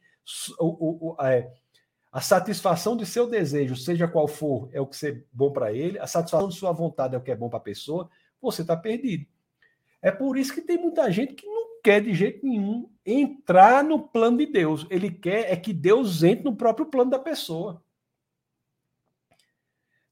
o, 0.59 1.12
o, 1.12 1.22
é, 1.22 1.51
a 2.11 2.20
satisfação 2.20 2.97
de 2.97 3.07
seu 3.07 3.28
desejo, 3.28 3.76
seja 3.76 4.09
qual 4.09 4.26
for, 4.26 4.68
é 4.72 4.80
o 4.80 4.86
que 4.86 5.07
é 5.07 5.22
bom 5.32 5.53
para 5.53 5.72
ele, 5.72 5.99
a 5.99 6.07
satisfação 6.07 6.49
de 6.49 6.57
sua 6.57 6.72
vontade 6.72 7.14
é 7.14 7.18
o 7.18 7.22
que 7.22 7.30
é 7.30 7.36
bom 7.36 7.49
para 7.49 7.59
a 7.59 7.62
pessoa, 7.62 8.11
você 8.40 8.62
está 8.62 8.76
perdido. 8.76 9.26
É 10.03 10.11
por 10.11 10.36
isso 10.36 10.55
que 10.55 10.61
tem 10.61 10.78
muita 10.78 11.11
gente 11.11 11.34
que 11.34 11.47
não 11.47 11.80
quer 11.82 12.01
de 12.01 12.12
jeito 12.14 12.44
nenhum 12.44 12.90
entrar 13.05 13.82
no 13.82 14.01
plano 14.09 14.38
de 14.38 14.47
Deus. 14.47 14.86
Ele 14.90 15.11
quer 15.11 15.53
é 15.53 15.57
que 15.57 15.72
Deus 15.72 16.22
entre 16.22 16.44
no 16.44 16.57
próprio 16.57 16.86
plano 16.86 17.11
da 17.11 17.18
pessoa. 17.18 17.82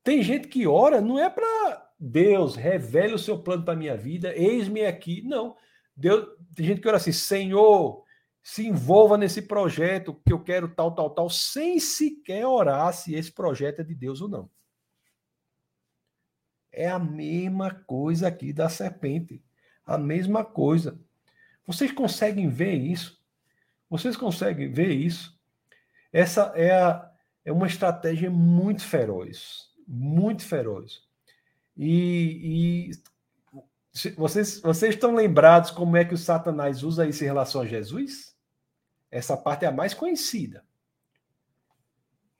Tem 0.02 0.22
gente 0.22 0.48
que 0.48 0.66
ora 0.66 1.00
não 1.00 1.18
é 1.18 1.30
para 1.30 1.92
Deus 1.98 2.54
revele 2.54 3.14
o 3.14 3.18
seu 3.18 3.38
plano 3.42 3.64
para 3.64 3.76
minha 3.76 3.96
vida, 3.96 4.36
eis-me 4.36 4.84
aqui. 4.84 5.22
Não. 5.22 5.56
Deus, 5.96 6.26
tem 6.54 6.66
gente 6.66 6.80
que 6.80 6.88
ora 6.88 6.96
assim, 6.96 7.12
Senhor, 7.12 8.04
se 8.42 8.66
envolva 8.66 9.16
nesse 9.16 9.42
projeto 9.42 10.20
que 10.26 10.32
eu 10.32 10.42
quero 10.42 10.74
tal, 10.74 10.94
tal, 10.94 11.10
tal, 11.10 11.30
sem 11.30 11.78
sequer 11.78 12.46
orar 12.46 12.92
se 12.92 13.14
esse 13.14 13.32
projeto 13.32 13.80
é 13.80 13.84
de 13.84 13.94
Deus 13.94 14.20
ou 14.20 14.28
não. 14.28 14.50
É 16.70 16.88
a 16.88 16.98
mesma 16.98 17.70
coisa 17.70 18.28
aqui 18.28 18.52
da 18.52 18.68
serpente 18.68 19.43
a 19.86 19.98
mesma 19.98 20.44
coisa. 20.44 20.98
Vocês 21.66 21.92
conseguem 21.92 22.48
ver 22.48 22.74
isso? 22.74 23.20
Vocês 23.88 24.16
conseguem 24.16 24.70
ver 24.72 24.90
isso? 24.90 25.38
Essa 26.12 26.52
é, 26.54 26.70
a, 26.70 27.10
é 27.44 27.52
uma 27.52 27.66
estratégia 27.66 28.30
muito 28.30 28.84
feroz, 28.84 29.70
muito 29.86 30.44
feroz. 30.44 31.02
E, 31.76 32.90
e 32.92 34.12
vocês, 34.16 34.60
vocês 34.60 34.94
estão 34.94 35.14
lembrados 35.14 35.70
como 35.70 35.96
é 35.96 36.04
que 36.04 36.14
o 36.14 36.18
Satanás 36.18 36.82
usa 36.82 37.06
isso 37.06 37.22
em 37.24 37.26
relação 37.26 37.62
a 37.62 37.66
Jesus? 37.66 38.34
Essa 39.10 39.36
parte 39.36 39.64
é 39.64 39.68
a 39.68 39.72
mais 39.72 39.94
conhecida. 39.94 40.64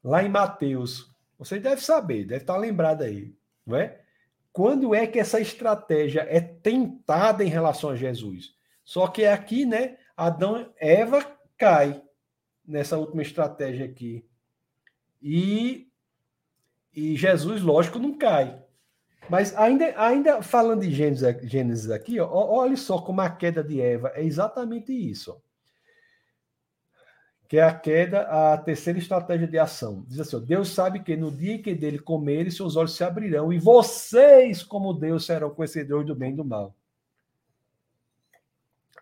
Lá 0.02 0.22
em 0.22 0.28
Mateus, 0.28 1.10
vocês 1.38 1.62
devem 1.62 1.82
saber, 1.82 2.24
deve 2.24 2.42
estar 2.42 2.56
lembrado 2.56 3.02
aí, 3.02 3.34
não 3.66 3.76
é? 3.76 4.03
Quando 4.54 4.94
é 4.94 5.04
que 5.04 5.18
essa 5.18 5.40
estratégia 5.40 6.24
é 6.30 6.40
tentada 6.40 7.42
em 7.42 7.48
relação 7.48 7.90
a 7.90 7.96
Jesus? 7.96 8.54
Só 8.84 9.08
que 9.08 9.26
aqui, 9.26 9.66
né, 9.66 9.98
Adão, 10.16 10.72
Eva 10.78 11.26
cai 11.58 12.00
nessa 12.64 12.96
última 12.96 13.20
estratégia 13.20 13.84
aqui. 13.84 14.24
E, 15.20 15.88
e 16.94 17.16
Jesus, 17.16 17.62
lógico, 17.62 17.98
não 17.98 18.16
cai. 18.16 18.62
Mas 19.28 19.56
ainda, 19.56 19.92
ainda 20.00 20.40
falando 20.40 20.82
de 20.82 20.94
Gênesis, 20.94 21.50
Gênesis 21.50 21.90
aqui, 21.90 22.20
ó, 22.20 22.30
olha 22.32 22.76
só 22.76 23.00
como 23.00 23.22
a 23.22 23.30
queda 23.30 23.64
de 23.64 23.80
Eva 23.80 24.12
é 24.14 24.22
exatamente 24.22 24.92
isso. 24.92 25.36
Que 27.48 27.58
é 27.58 27.62
a 27.62 27.74
queda, 27.74 28.22
a 28.22 28.56
terceira 28.56 28.98
estratégia 28.98 29.46
de 29.46 29.58
ação. 29.58 30.04
Diz 30.08 30.20
assim: 30.20 30.36
ó, 30.36 30.38
Deus 30.40 30.70
sabe 30.70 31.00
que 31.00 31.16
no 31.16 31.30
dia 31.30 31.58
que 31.58 31.74
dele 31.74 31.98
comerem, 31.98 32.50
seus 32.50 32.76
olhos 32.76 32.96
se 32.96 33.04
abrirão, 33.04 33.52
e 33.52 33.58
vocês, 33.58 34.62
como 34.62 34.92
Deus, 34.92 35.26
serão 35.26 35.50
conhecedores 35.50 36.06
do 36.06 36.14
bem 36.14 36.32
e 36.32 36.36
do 36.36 36.44
mal. 36.44 36.74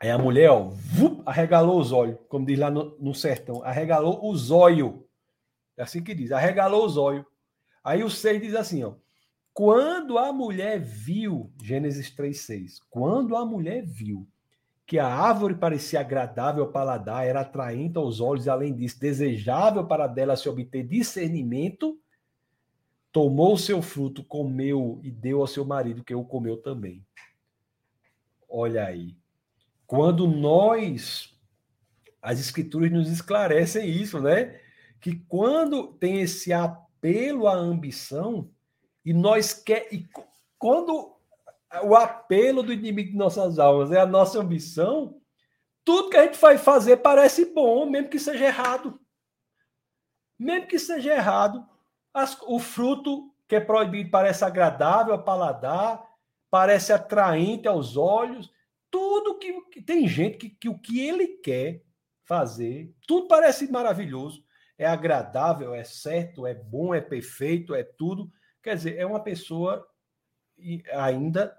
Aí 0.01 0.11
a 0.11 0.19
mulher, 0.19 0.51
ó, 0.51 0.69
vup, 0.69 1.23
arregalou 1.25 1.79
os 1.79 1.93
olhos, 1.93 2.19
como 2.29 2.45
diz 2.45 2.59
lá 2.59 2.71
no, 2.71 2.97
no 2.99 3.15
sertão, 3.15 3.63
arregalou 3.63 4.29
os 4.29 4.51
olhos. 4.51 4.95
É 5.77 5.83
assim 5.83 6.03
que 6.03 6.15
diz, 6.15 6.33
arregalou 6.33 6.85
os 6.85 6.97
olhos. 6.97 7.25
Aí 7.85 8.03
o 8.03 8.11
6 8.11 8.43
diz 8.43 8.55
assim, 8.55 8.83
ó. 8.83 8.95
Quando 9.55 10.19
a 10.19 10.33
mulher 10.33 10.81
viu, 10.81 11.53
Gênesis 11.63 12.11
3,6, 12.15 12.79
quando 12.91 13.37
a 13.37 13.45
mulher 13.45 13.85
viu 13.85 14.27
que 14.87 14.99
a 14.99 15.07
árvore 15.07 15.55
parecia 15.55 16.01
agradável 16.01 16.65
ao 16.65 16.73
paladar, 16.73 17.27
era 17.27 17.41
atraente 17.41 17.97
aos 17.97 18.21
olhos 18.21 18.47
e, 18.47 18.51
além 18.51 18.75
disso, 18.75 18.99
desejável 19.01 19.87
para 19.87 20.07
dela 20.07 20.37
se 20.37 20.49
obter 20.49 20.87
discernimento, 20.87 21.99
tomou 23.11 23.55
o 23.55 23.59
seu 23.59 23.81
fruto, 23.81 24.25
comeu 24.25 25.01
e 25.03 25.11
deu 25.11 25.41
ao 25.41 25.47
seu 25.47 25.65
marido, 25.65 26.05
que 26.05 26.15
o 26.15 26.25
comeu 26.25 26.57
também. 26.57 27.05
Olha 28.49 28.87
aí. 28.87 29.17
Quando 29.87 30.27
nós, 30.27 31.39
as 32.21 32.41
escrituras 32.41 32.91
nos 32.91 33.11
esclarecem 33.11 33.89
isso, 33.89 34.21
né? 34.21 34.59
Que 35.01 35.17
quando 35.29 35.89
tem 35.95 36.21
esse 36.21 36.53
apelo 36.53 37.47
à 37.47 37.55
ambição, 37.55 38.51
e 39.05 39.13
nós 39.13 39.53
quer 39.53 39.93
e 39.93 40.07
quando 40.59 41.17
o 41.83 41.97
apelo 41.97 42.63
do 42.63 42.73
inimigo 42.73 43.13
de 43.13 43.17
nossas 43.17 43.59
almas 43.59 43.91
é 43.91 44.01
a 44.01 44.07
nossa 44.07 44.39
ambição, 44.39 45.21
tudo 45.85 46.11
que 46.11 46.17
a 46.17 46.25
gente 46.25 46.39
vai 46.39 46.59
fazer 46.59 46.99
parece 46.99 47.47
bom, 47.47 47.87
mesmo 47.87 48.09
que 48.09 48.19
seja 48.19 48.45
errado. 48.45 49.01
Mesmo 50.39 50.67
que 50.67 50.79
seja 50.79 51.15
errado, 51.15 51.67
as, 52.13 52.41
o 52.43 52.59
fruto 52.59 53.33
que 53.49 53.57
é 53.57 53.61
proibido 53.61 54.11
parece 54.11 54.45
agradável 54.45 55.15
ao 55.15 55.25
paladar, 55.25 56.03
parece 56.51 56.93
atraente 56.93 57.67
aos 57.67 57.97
olhos. 57.97 58.53
Tudo 58.91 59.39
que, 59.39 59.61
que 59.71 59.83
tem 59.83 60.07
gente 60.07 60.37
que, 60.37 60.51
que 60.51 60.69
o 60.69 60.79
que 60.79 61.01
ele 61.01 61.27
quer 61.39 61.83
fazer, 62.25 62.95
tudo 63.07 63.27
parece 63.27 63.71
maravilhoso, 63.71 64.45
é 64.79 64.87
agradável, 64.87 65.75
é 65.75 65.85
certo, 65.85 66.47
é 66.47 66.55
bom, 66.55 66.95
é 66.95 67.01
perfeito, 67.01 67.75
é 67.75 67.83
tudo. 67.83 68.31
Quer 68.63 68.77
dizer, 68.77 68.97
é 68.97 69.07
uma 69.07 69.21
pessoa 69.21 69.87
ainda 70.93 71.57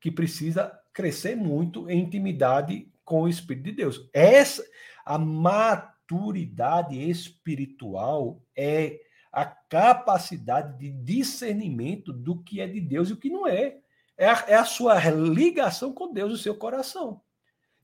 que 0.00 0.10
precisa 0.10 0.72
crescer 0.92 1.36
muito 1.36 1.88
em 1.90 2.00
intimidade 2.00 2.90
com 3.04 3.22
o 3.22 3.28
Espírito 3.28 3.64
de 3.64 3.72
Deus. 3.72 4.08
Essa 4.12 4.64
a 5.04 5.18
maturidade 5.18 6.96
espiritual 7.10 8.42
é 8.56 9.00
a 9.32 9.44
capacidade 9.44 10.78
de 10.78 10.90
discernimento 10.90 12.12
do 12.12 12.42
que 12.42 12.60
é 12.60 12.66
de 12.66 12.80
Deus 12.80 13.10
e 13.10 13.12
o 13.12 13.16
que 13.16 13.30
não 13.30 13.46
é. 13.46 13.78
É 14.16 14.28
a, 14.28 14.44
é 14.48 14.54
a 14.54 14.64
sua 14.64 14.98
ligação 15.10 15.92
com 15.92 16.12
Deus, 16.12 16.32
o 16.32 16.38
seu 16.38 16.54
coração. 16.54 17.20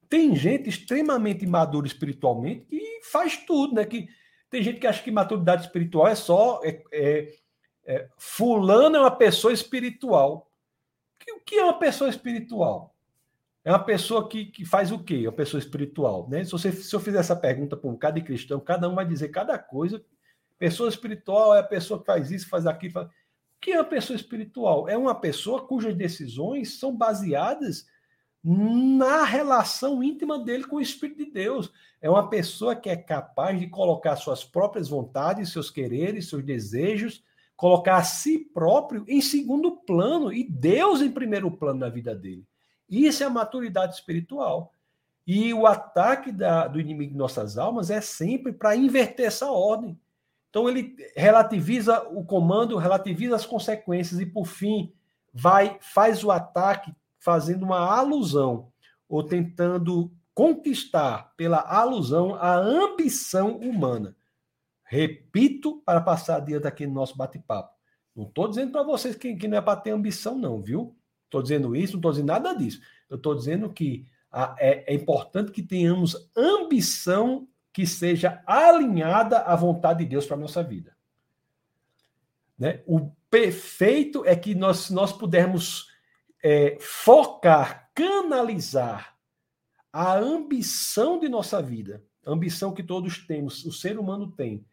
Tem 0.09 0.35
gente 0.37 0.69
extremamente 0.69 1.47
madura 1.47 1.87
espiritualmente 1.87 2.67
que 2.67 3.01
faz 3.03 3.37
tudo, 3.39 3.75
né? 3.75 3.85
Que, 3.85 4.09
tem 4.49 4.63
gente 4.63 4.79
que 4.79 4.87
acha 4.87 5.03
que 5.03 5.11
maturidade 5.11 5.63
espiritual 5.63 6.07
é 6.07 6.15
só. 6.15 6.61
É, 6.63 6.83
é, 6.93 7.33
é, 7.87 8.09
fulano 8.17 8.97
é 8.97 9.01
uma 9.01 9.11
pessoa 9.11 9.53
espiritual. 9.53 10.46
O 11.33 11.41
que 11.41 11.57
é 11.57 11.65
uma 11.65 11.79
pessoa 11.79 12.11
espiritual? 12.11 12.95
É 13.65 13.71
uma 13.73 13.83
pessoa 13.83 14.29
que, 14.29 14.47
que 14.47 14.65
faz 14.65 14.93
o 14.93 14.99
quê? 15.03 15.27
Uma 15.27 15.33
pessoa 15.33 15.59
espiritual. 15.59 16.29
Né? 16.29 16.45
Se, 16.45 16.53
você, 16.53 16.71
se 16.71 16.95
eu 16.95 17.01
fizer 17.01 17.19
essa 17.19 17.35
pergunta 17.35 17.77
para 17.77 17.91
um 17.91 17.97
cada 17.97 18.21
cristão, 18.21 18.61
cada 18.61 18.89
um 18.89 18.95
vai 18.95 19.05
dizer 19.05 19.29
cada 19.31 19.59
coisa. 19.59 20.05
Pessoa 20.59 20.89
espiritual 20.89 21.55
é 21.55 21.59
a 21.59 21.65
pessoa 21.65 21.99
que 21.99 22.07
faz 22.07 22.31
isso, 22.31 22.49
faz 22.49 22.65
aquilo. 22.65 22.93
Faz... 22.93 23.09
O 23.09 23.11
que 23.61 23.73
é 23.73 23.79
uma 23.79 23.85
pessoa 23.85 24.17
espiritual? 24.17 24.89
É 24.89 24.97
uma 24.97 25.15
pessoa 25.15 25.67
cujas 25.67 25.97
decisões 25.97 26.79
são 26.79 26.97
baseadas 26.97 27.87
na 28.45 29.25
relação 29.25 30.01
íntima 30.01 30.39
dele 30.39 30.63
com 30.63 30.77
o 30.77 30.81
Espírito 30.81 31.25
de 31.25 31.33
Deus. 31.33 31.73
É 32.01 32.09
uma 32.09 32.31
pessoa 32.31 32.77
que 32.77 32.89
é 32.89 32.97
capaz 32.97 33.59
de 33.59 33.67
colocar 33.67 34.15
suas 34.15 34.45
próprias 34.45 34.89
vontades, 34.89 35.51
seus 35.51 35.71
quereres, 35.71 36.29
seus 36.29 36.45
desejos 36.45 37.25
colocar 37.57 37.97
a 37.97 38.05
si 38.05 38.39
próprio 38.39 39.05
em 39.09 39.21
segundo 39.21 39.73
plano 39.73 40.33
e 40.33 40.45
Deus 40.45 41.01
em 41.01 41.11
primeiro 41.11 41.51
plano 41.51 41.81
na 41.81 41.89
vida 41.89 42.15
dele. 42.15 42.45
Isso 42.89 43.23
é 43.23 43.27
a 43.27 43.31
maturidade 43.31 43.95
espiritual. 43.95 44.73
E 45.27 45.53
o 45.53 45.67
ataque 45.67 46.31
da, 46.31 46.69
do 46.69 46.79
inimigo 46.79 47.13
de 47.13 47.19
nossas 47.19 47.59
almas 47.59 47.91
é 47.91 48.01
sempre 48.01 48.53
para 48.53 48.77
inverter 48.77 49.27
essa 49.27 49.51
ordem. 49.51 49.99
Então 50.51 50.69
ele 50.69 50.95
relativiza 51.17 52.03
o 52.11 52.25
comando, 52.25 52.77
relativiza 52.77 53.35
as 53.35 53.45
consequências 53.45 54.21
e 54.21 54.27
por 54.27 54.47
fim 54.47 54.93
vai 55.35 55.77
faz 55.81 56.23
o 56.23 56.31
ataque 56.31 56.95
fazendo 57.19 57.65
uma 57.65 57.81
alusão 57.81 58.69
ou 59.09 59.23
tentando 59.23 60.11
conquistar 60.33 61.33
pela 61.37 61.59
alusão 61.59 62.37
a 62.37 62.55
ambição 62.55 63.57
humana. 63.57 64.15
Repito 64.87 65.83
para 65.85 66.01
passar 66.01 66.37
adiante 66.37 66.67
aqui 66.67 66.87
no 66.87 66.95
nosso 66.95 67.17
bate-papo. 67.17 67.75
Não 68.15 68.25
estou 68.25 68.49
dizendo 68.49 68.73
para 68.73 68.83
vocês 68.83 69.17
que, 69.17 69.35
que, 69.35 69.49
não 69.49 69.59
é 69.59 69.61
para 69.61 69.79
ter 69.79 69.91
ambição, 69.91 70.39
não, 70.39 70.63
viu? 70.63 70.97
Estou 71.25 71.43
dizendo 71.43 71.75
isso, 71.75 71.95
não 71.95 71.99
estou 71.99 72.13
dizendo 72.13 72.29
nada 72.29 72.55
disso. 72.55 72.81
Eu 73.11 73.17
estou 73.17 73.35
dizendo 73.35 73.69
que 73.71 74.09
a, 74.31 74.57
é, 74.59 74.93
é 74.93 74.95
importante 74.95 75.51
que 75.51 75.63
tenhamos 75.63 76.31
ambição 76.37 77.49
que 77.73 77.87
seja 77.87 78.43
alinhada 78.47 79.41
à 79.41 79.55
vontade 79.55 79.99
de 79.99 80.11
Deus 80.11 80.25
para 80.25 80.37
a 80.37 80.41
nossa 80.41 80.63
vida. 80.63 80.97
Né? 82.59 82.83
O 82.87 83.11
perfeito 83.29 84.25
é 84.25 84.35
que 84.35 84.55
nós, 84.55 84.89
nós 84.89 85.13
pudermos 85.13 85.89
é, 86.43 86.79
focar, 86.81 87.91
canalizar 87.95 89.17
a 89.93 90.17
ambição 90.17 91.19
de 91.19 91.29
nossa 91.29 91.61
vida, 91.61 92.03
ambição 92.27 92.73
que 92.73 92.83
todos 92.83 93.27
temos, 93.27 93.65
o 93.65 93.73
ser 93.73 93.99
humano 93.99 94.31
tem, 94.31 94.65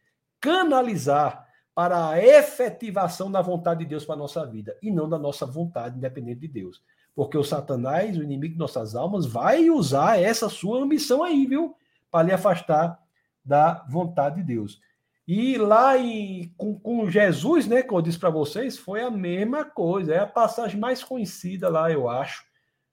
canalizar 0.43 1.47
para 1.73 2.09
a 2.09 2.21
efetivação 2.21 3.31
da 3.31 3.41
vontade 3.41 3.79
de 3.79 3.85
Deus 3.85 4.03
para 4.03 4.15
a 4.15 4.17
nossa 4.17 4.45
vida 4.45 4.77
e 4.83 4.91
não 4.91 5.07
da 5.07 5.17
nossa 5.17 5.45
vontade 5.45 5.97
independente 5.97 6.41
de 6.41 6.49
Deus. 6.49 6.83
Porque 7.15 7.37
o 7.37 7.43
Satanás, 7.45 8.17
o 8.17 8.23
inimigo 8.23 8.53
de 8.53 8.59
nossas 8.59 8.93
almas, 8.93 9.25
vai 9.25 9.69
usar 9.69 10.21
essa 10.21 10.49
sua 10.49 10.83
ambição 10.83 11.23
aí, 11.23 11.47
viu? 11.47 11.77
Para 12.11 12.27
lhe 12.27 12.33
afastar 12.33 12.99
da 13.43 13.85
vontade 13.89 14.35
de 14.35 14.43
Deus. 14.43 14.81
E 15.25 15.57
lá 15.57 15.97
em, 15.97 16.53
com, 16.57 16.77
com 16.77 17.09
Jesus, 17.09 17.65
né, 17.65 17.81
como 17.81 17.99
eu 17.99 18.03
disse 18.03 18.19
para 18.19 18.29
vocês, 18.29 18.77
foi 18.77 19.01
a 19.01 19.09
mesma 19.09 19.63
coisa. 19.63 20.13
É 20.13 20.19
a 20.19 20.27
passagem 20.27 20.77
mais 20.77 21.01
conhecida 21.01 21.69
lá, 21.69 21.89
eu 21.89 22.09
acho. 22.09 22.43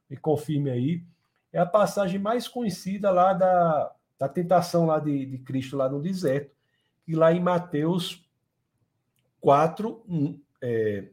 Me 0.09 0.17
confirme 0.17 0.71
aí. 0.71 1.03
É 1.53 1.59
a 1.59 1.67
passagem 1.67 2.21
mais 2.21 2.47
conhecida 2.47 3.11
lá 3.11 3.33
da, 3.33 3.93
da 4.17 4.29
tentação 4.29 4.87
lá 4.87 5.01
de, 5.01 5.27
de 5.27 5.39
Cristo 5.39 5.77
lá 5.77 5.89
no 5.89 6.01
deserto 6.01 6.60
e 7.07 7.15
lá 7.15 7.33
em 7.33 7.41
Mateus 7.41 8.25
4, 9.41 10.03
é, 10.63 11.09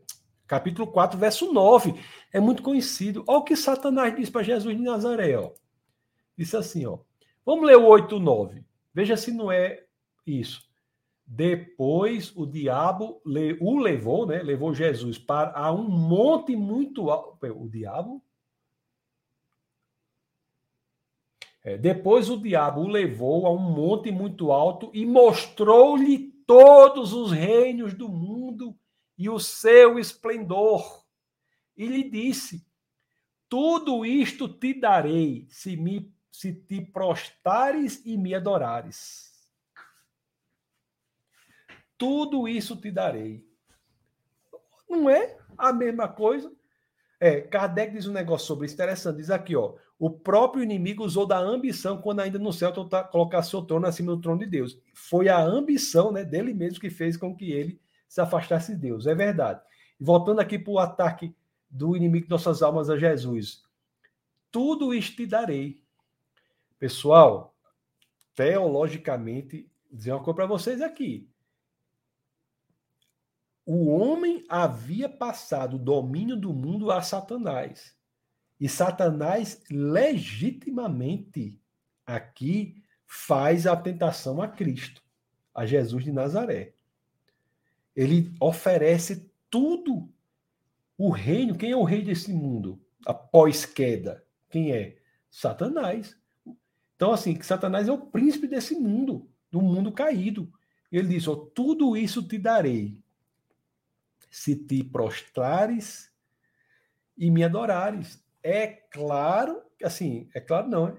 capítulo 0.45 0.87
4, 0.87 1.17
verso 1.17 1.51
9. 1.51 1.95
É 2.31 2.39
muito 2.39 2.61
conhecido. 2.61 3.23
Olha 3.27 3.39
o 3.39 3.43
que 3.43 3.55
Satanás 3.55 4.15
disse 4.15 4.31
para 4.31 4.43
Jesus 4.43 4.75
de 4.75 4.83
Nazaré. 4.83 5.37
Ó. 5.37 5.51
Disse 6.37 6.55
assim, 6.55 6.85
ó. 6.85 6.99
Vamos 7.45 7.65
ler 7.65 7.77
o 7.77 7.85
8, 7.85 8.19
9. 8.19 8.63
Veja 8.93 9.15
se 9.15 9.31
não 9.31 9.51
é 9.51 9.83
isso. 10.25 10.67
Depois 11.25 12.31
o 12.35 12.45
diabo 12.45 13.21
o 13.59 13.79
levou, 13.79 14.25
né? 14.25 14.41
Levou 14.41 14.73
Jesus 14.73 15.17
para 15.17 15.51
a 15.57 15.73
um 15.73 15.89
monte 15.89 16.55
muito 16.55 17.09
alto. 17.09 17.37
O 17.47 17.69
diabo 17.69 18.23
É, 21.67 21.77
depois 21.77 22.29
o 22.29 22.41
diabo 22.41 22.79
o 22.79 22.87
levou 22.87 23.45
a 23.45 23.51
um 23.51 23.59
monte 23.59 24.09
muito 24.09 24.53
alto 24.53 24.89
e 24.93 25.05
mostrou-lhe 25.05 26.31
todos 26.47 27.11
os 27.11 27.33
reinos 27.33 27.93
do 27.93 28.07
mundo 28.07 28.73
e 29.17 29.29
o 29.29 29.37
seu 29.37 29.99
esplendor. 29.99 31.03
E 31.75 31.85
lhe 31.85 32.09
disse: 32.09 32.65
Tudo 33.49 34.05
isto 34.05 34.47
te 34.47 34.79
darei 34.79 35.45
se, 35.49 35.75
me, 35.75 36.09
se 36.31 36.53
te 36.53 36.79
prostares 36.79 38.01
e 38.05 38.15
me 38.15 38.33
adorares. 38.33 39.29
Tudo 41.97 42.47
isso 42.47 42.77
te 42.77 42.89
darei. 42.89 43.45
Não 44.89 45.09
é 45.09 45.37
a 45.57 45.73
mesma 45.73 46.07
coisa? 46.07 46.49
É, 47.19 47.41
Kardec 47.41 47.91
diz 47.91 48.07
um 48.07 48.13
negócio 48.13 48.47
sobre 48.47 48.67
isso 48.67 48.75
interessante. 48.75 49.17
Diz 49.17 49.29
aqui, 49.29 49.53
ó. 49.53 49.75
O 49.99 50.11
próprio 50.11 50.63
inimigo 50.63 51.03
usou 51.03 51.25
da 51.25 51.39
ambição 51.39 51.99
quando 51.99 52.19
ainda 52.19 52.37
no 52.37 52.53
céu 52.53 52.71
colocar 53.11 53.41
seu 53.41 53.63
trono 53.63 53.87
acima 53.87 54.15
do 54.15 54.21
trono 54.21 54.39
de 54.39 54.45
Deus. 54.45 54.79
Foi 54.93 55.27
a 55.27 55.41
ambição 55.41 56.11
né, 56.11 56.23
dele 56.23 56.53
mesmo 56.53 56.79
que 56.79 56.89
fez 56.89 57.17
com 57.17 57.35
que 57.35 57.51
ele 57.51 57.81
se 58.07 58.21
afastasse 58.21 58.73
de 58.75 58.79
Deus. 58.79 59.07
É 59.07 59.15
verdade. 59.15 59.59
Voltando 59.99 60.39
aqui 60.39 60.59
para 60.59 60.71
o 60.71 60.79
ataque 60.79 61.35
do 61.69 61.95
inimigo 61.95 62.25
de 62.25 62.29
nossas 62.29 62.61
almas 62.61 62.89
a 62.89 62.97
Jesus. 62.97 63.63
Tudo 64.51 64.93
isto 64.93 65.15
te 65.15 65.25
darei. 65.25 65.83
Pessoal, 66.77 67.55
teologicamente, 68.35 69.67
dizer 69.91 70.11
uma 70.11 70.23
coisa 70.23 70.35
para 70.35 70.45
vocês 70.45 70.79
aqui. 70.79 71.27
O 73.65 73.89
homem 73.89 74.45
havia 74.47 75.09
passado 75.09 75.75
o 75.75 75.79
domínio 75.79 76.37
do 76.37 76.53
mundo 76.53 76.91
a 76.91 77.01
Satanás. 77.01 77.96
E 78.59 78.67
Satanás 78.67 79.63
legitimamente 79.69 81.59
aqui 82.05 82.83
faz 83.05 83.67
a 83.67 83.75
tentação 83.75 84.41
a 84.41 84.47
Cristo, 84.47 85.03
a 85.53 85.65
Jesus 85.65 86.03
de 86.03 86.11
Nazaré. 86.11 86.73
Ele 87.95 88.33
oferece 88.39 89.31
tudo. 89.49 90.09
O 90.97 91.09
reino, 91.09 91.55
quem 91.55 91.71
é 91.71 91.75
o 91.75 91.83
rei 91.83 92.03
desse 92.03 92.33
mundo? 92.33 92.81
Após 93.05 93.65
queda, 93.65 94.25
quem 94.49 94.71
é? 94.71 94.97
Satanás. 95.29 96.17
Então, 96.95 97.11
assim, 97.11 97.35
que 97.35 97.45
Satanás 97.45 97.87
é 97.87 97.91
o 97.91 98.07
príncipe 98.07 98.47
desse 98.47 98.75
mundo, 98.75 99.29
do 99.51 99.61
mundo 99.61 99.91
caído. 99.91 100.51
Ele 100.91 101.09
diz: 101.09 101.27
oh, 101.27 101.35
tudo 101.35 101.95
isso 101.95 102.27
te 102.27 102.37
darei, 102.37 102.99
se 104.29 104.55
te 104.55 104.83
prostrares 104.83 106.11
e 107.17 107.29
me 107.29 107.43
adorares. 107.43 108.23
É 108.49 108.67
claro, 108.67 109.61
assim, 109.83 110.29
é 110.33 110.39
claro 110.39 110.69
não, 110.69 110.87
é? 110.87 110.95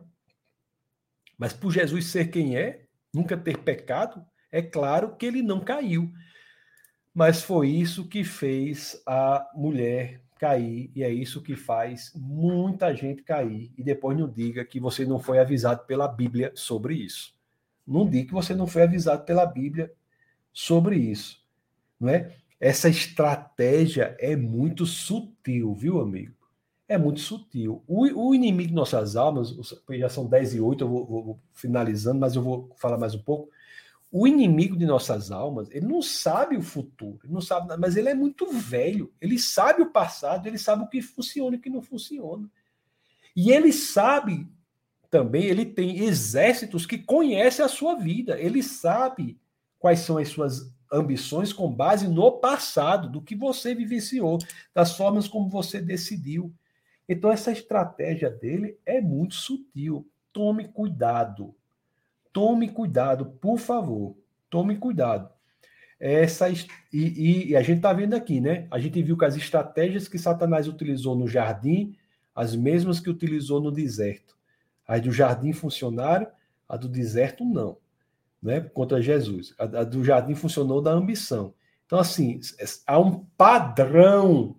Mas 1.39 1.55
por 1.55 1.73
Jesus 1.73 2.09
ser 2.09 2.27
quem 2.27 2.59
é, 2.59 2.85
nunca 3.11 3.39
ter 3.39 3.57
pecado, 3.57 4.23
é 4.53 4.61
claro 4.61 5.17
que 5.17 5.25
ele 5.25 5.41
não 5.41 5.59
caiu. 5.59 6.13
Mas 7.15 7.43
foi 7.43 7.71
isso 7.71 8.07
que 8.07 8.23
fez 8.23 9.03
a 9.07 9.49
mulher 9.55 10.21
cair, 10.39 10.93
e 10.95 11.03
é 11.03 11.11
isso 11.11 11.41
que 11.41 11.57
faz 11.57 12.13
muita 12.15 12.95
gente 12.95 13.23
cair. 13.23 13.73
E 13.79 13.83
depois 13.83 14.19
não 14.19 14.29
diga 14.29 14.63
que 14.63 14.79
você 14.79 15.07
não 15.07 15.19
foi 15.19 15.39
avisado 15.39 15.87
pela 15.87 16.07
Bíblia 16.07 16.53
sobre 16.55 16.97
isso. 16.97 17.35
Não 17.87 18.07
diga 18.07 18.29
que 18.29 18.35
você 18.35 18.55
não 18.55 18.67
foi 18.67 18.83
avisado 18.83 19.25
pela 19.25 19.47
Bíblia 19.47 19.91
sobre 20.53 20.97
isso. 20.97 21.43
Não 21.99 22.11
é? 22.11 22.37
Essa 22.61 22.91
estratégia 22.91 24.15
é 24.21 24.37
muito 24.37 24.85
sutil, 24.85 25.75
viu, 25.75 25.99
amigo? 25.99 26.38
É 26.89 26.97
muito 26.97 27.21
sutil. 27.21 27.85
O, 27.87 28.29
o 28.29 28.35
inimigo 28.35 28.71
de 28.71 28.75
nossas 28.75 29.15
almas, 29.15 29.55
já 29.91 30.09
são 30.09 30.27
10 30.27 30.55
e 30.55 30.61
8, 30.61 30.83
eu 30.83 30.89
vou, 30.89 31.07
vou, 31.07 31.25
vou 31.25 31.41
finalizando, 31.53 32.19
mas 32.19 32.35
eu 32.35 32.43
vou 32.43 32.75
falar 32.77 32.97
mais 32.97 33.15
um 33.15 33.23
pouco. 33.23 33.51
O 34.11 34.27
inimigo 34.27 34.75
de 34.75 34.87
nossas 34.87 35.31
almas, 35.31 35.69
ele 35.71 35.87
não 35.87 36.01
sabe 36.01 36.57
o 36.57 36.63
futuro, 36.63 37.21
não 37.25 37.43
sabe, 37.43 37.77
mas 37.77 37.95
ele 37.95 38.09
é 38.09 38.15
muito 38.15 38.51
velho. 38.51 39.13
Ele 39.21 39.39
sabe 39.39 39.83
o 39.83 39.91
passado, 39.91 40.47
ele 40.47 40.57
sabe 40.57 40.83
o 40.83 40.89
que 40.89 41.03
funciona 41.03 41.57
e 41.57 41.59
o 41.59 41.63
que 41.63 41.69
não 41.69 41.83
funciona. 41.83 42.49
E 43.37 43.53
ele 43.53 43.71
sabe 43.71 44.49
também, 45.11 45.45
ele 45.45 45.67
tem 45.67 45.99
exércitos 46.05 46.87
que 46.87 46.97
conhecem 46.97 47.63
a 47.63 47.69
sua 47.69 47.97
vida. 47.97 48.41
Ele 48.41 48.63
sabe 48.63 49.39
quais 49.79 50.01
são 50.01 50.17
as 50.17 50.29
suas 50.29 50.73
ambições 50.91 51.53
com 51.53 51.71
base 51.71 52.09
no 52.09 52.33
passado, 52.33 53.11
do 53.11 53.21
que 53.21 53.37
você 53.37 53.75
vivenciou, 53.75 54.39
das 54.75 54.97
formas 54.97 55.29
como 55.29 55.51
você 55.51 55.83
decidiu. 55.83 56.51
Então, 57.09 57.31
essa 57.31 57.51
estratégia 57.51 58.31
dele 58.31 58.79
é 58.85 59.01
muito 59.01 59.35
sutil. 59.35 60.07
Tome 60.33 60.69
cuidado. 60.69 61.55
Tome 62.33 62.69
cuidado, 62.69 63.27
por 63.41 63.59
favor. 63.59 64.17
Tome 64.51 64.77
cuidado. 64.77 65.31
Essa, 65.99 66.49
e, 66.51 66.59
e, 66.93 67.49
e 67.49 67.57
a 67.57 67.63
gente 67.63 67.79
está 67.79 67.93
vendo 67.93 68.15
aqui, 68.15 68.41
né? 68.41 68.69
A 68.71 68.79
gente 68.79 69.03
viu 69.03 69.17
que 69.17 69.25
as 69.25 69.37
estratégias 69.37 70.07
que 70.07 70.19
Satanás 70.19 70.69
utilizou 70.69 71.17
no 71.17 71.27
jardim, 71.27 71.97
as 72.35 72.55
mesmas 72.55 73.01
que 73.01 73.11
utilizou 73.11 73.61
no 73.61 73.73
deserto. 73.73 74.37
A 74.87 74.99
do 74.99 75.11
jardim 75.11 75.53
funcionaram, 75.53 76.29
a 76.69 76.77
do 76.77 76.89
deserto 76.89 77.45
não, 77.45 77.79
né? 78.41 78.61
Contra 78.61 79.03
Jesus. 79.03 79.55
A, 79.59 79.65
a 79.65 79.85
do 79.85 80.05
jardim 80.05 80.35
funcionou 80.35 80.81
da 80.81 80.93
ambição. 80.93 81.53
Então, 81.85 81.99
assim, 81.99 82.39
há 82.87 82.99
um 82.99 83.25
padrão 83.37 84.55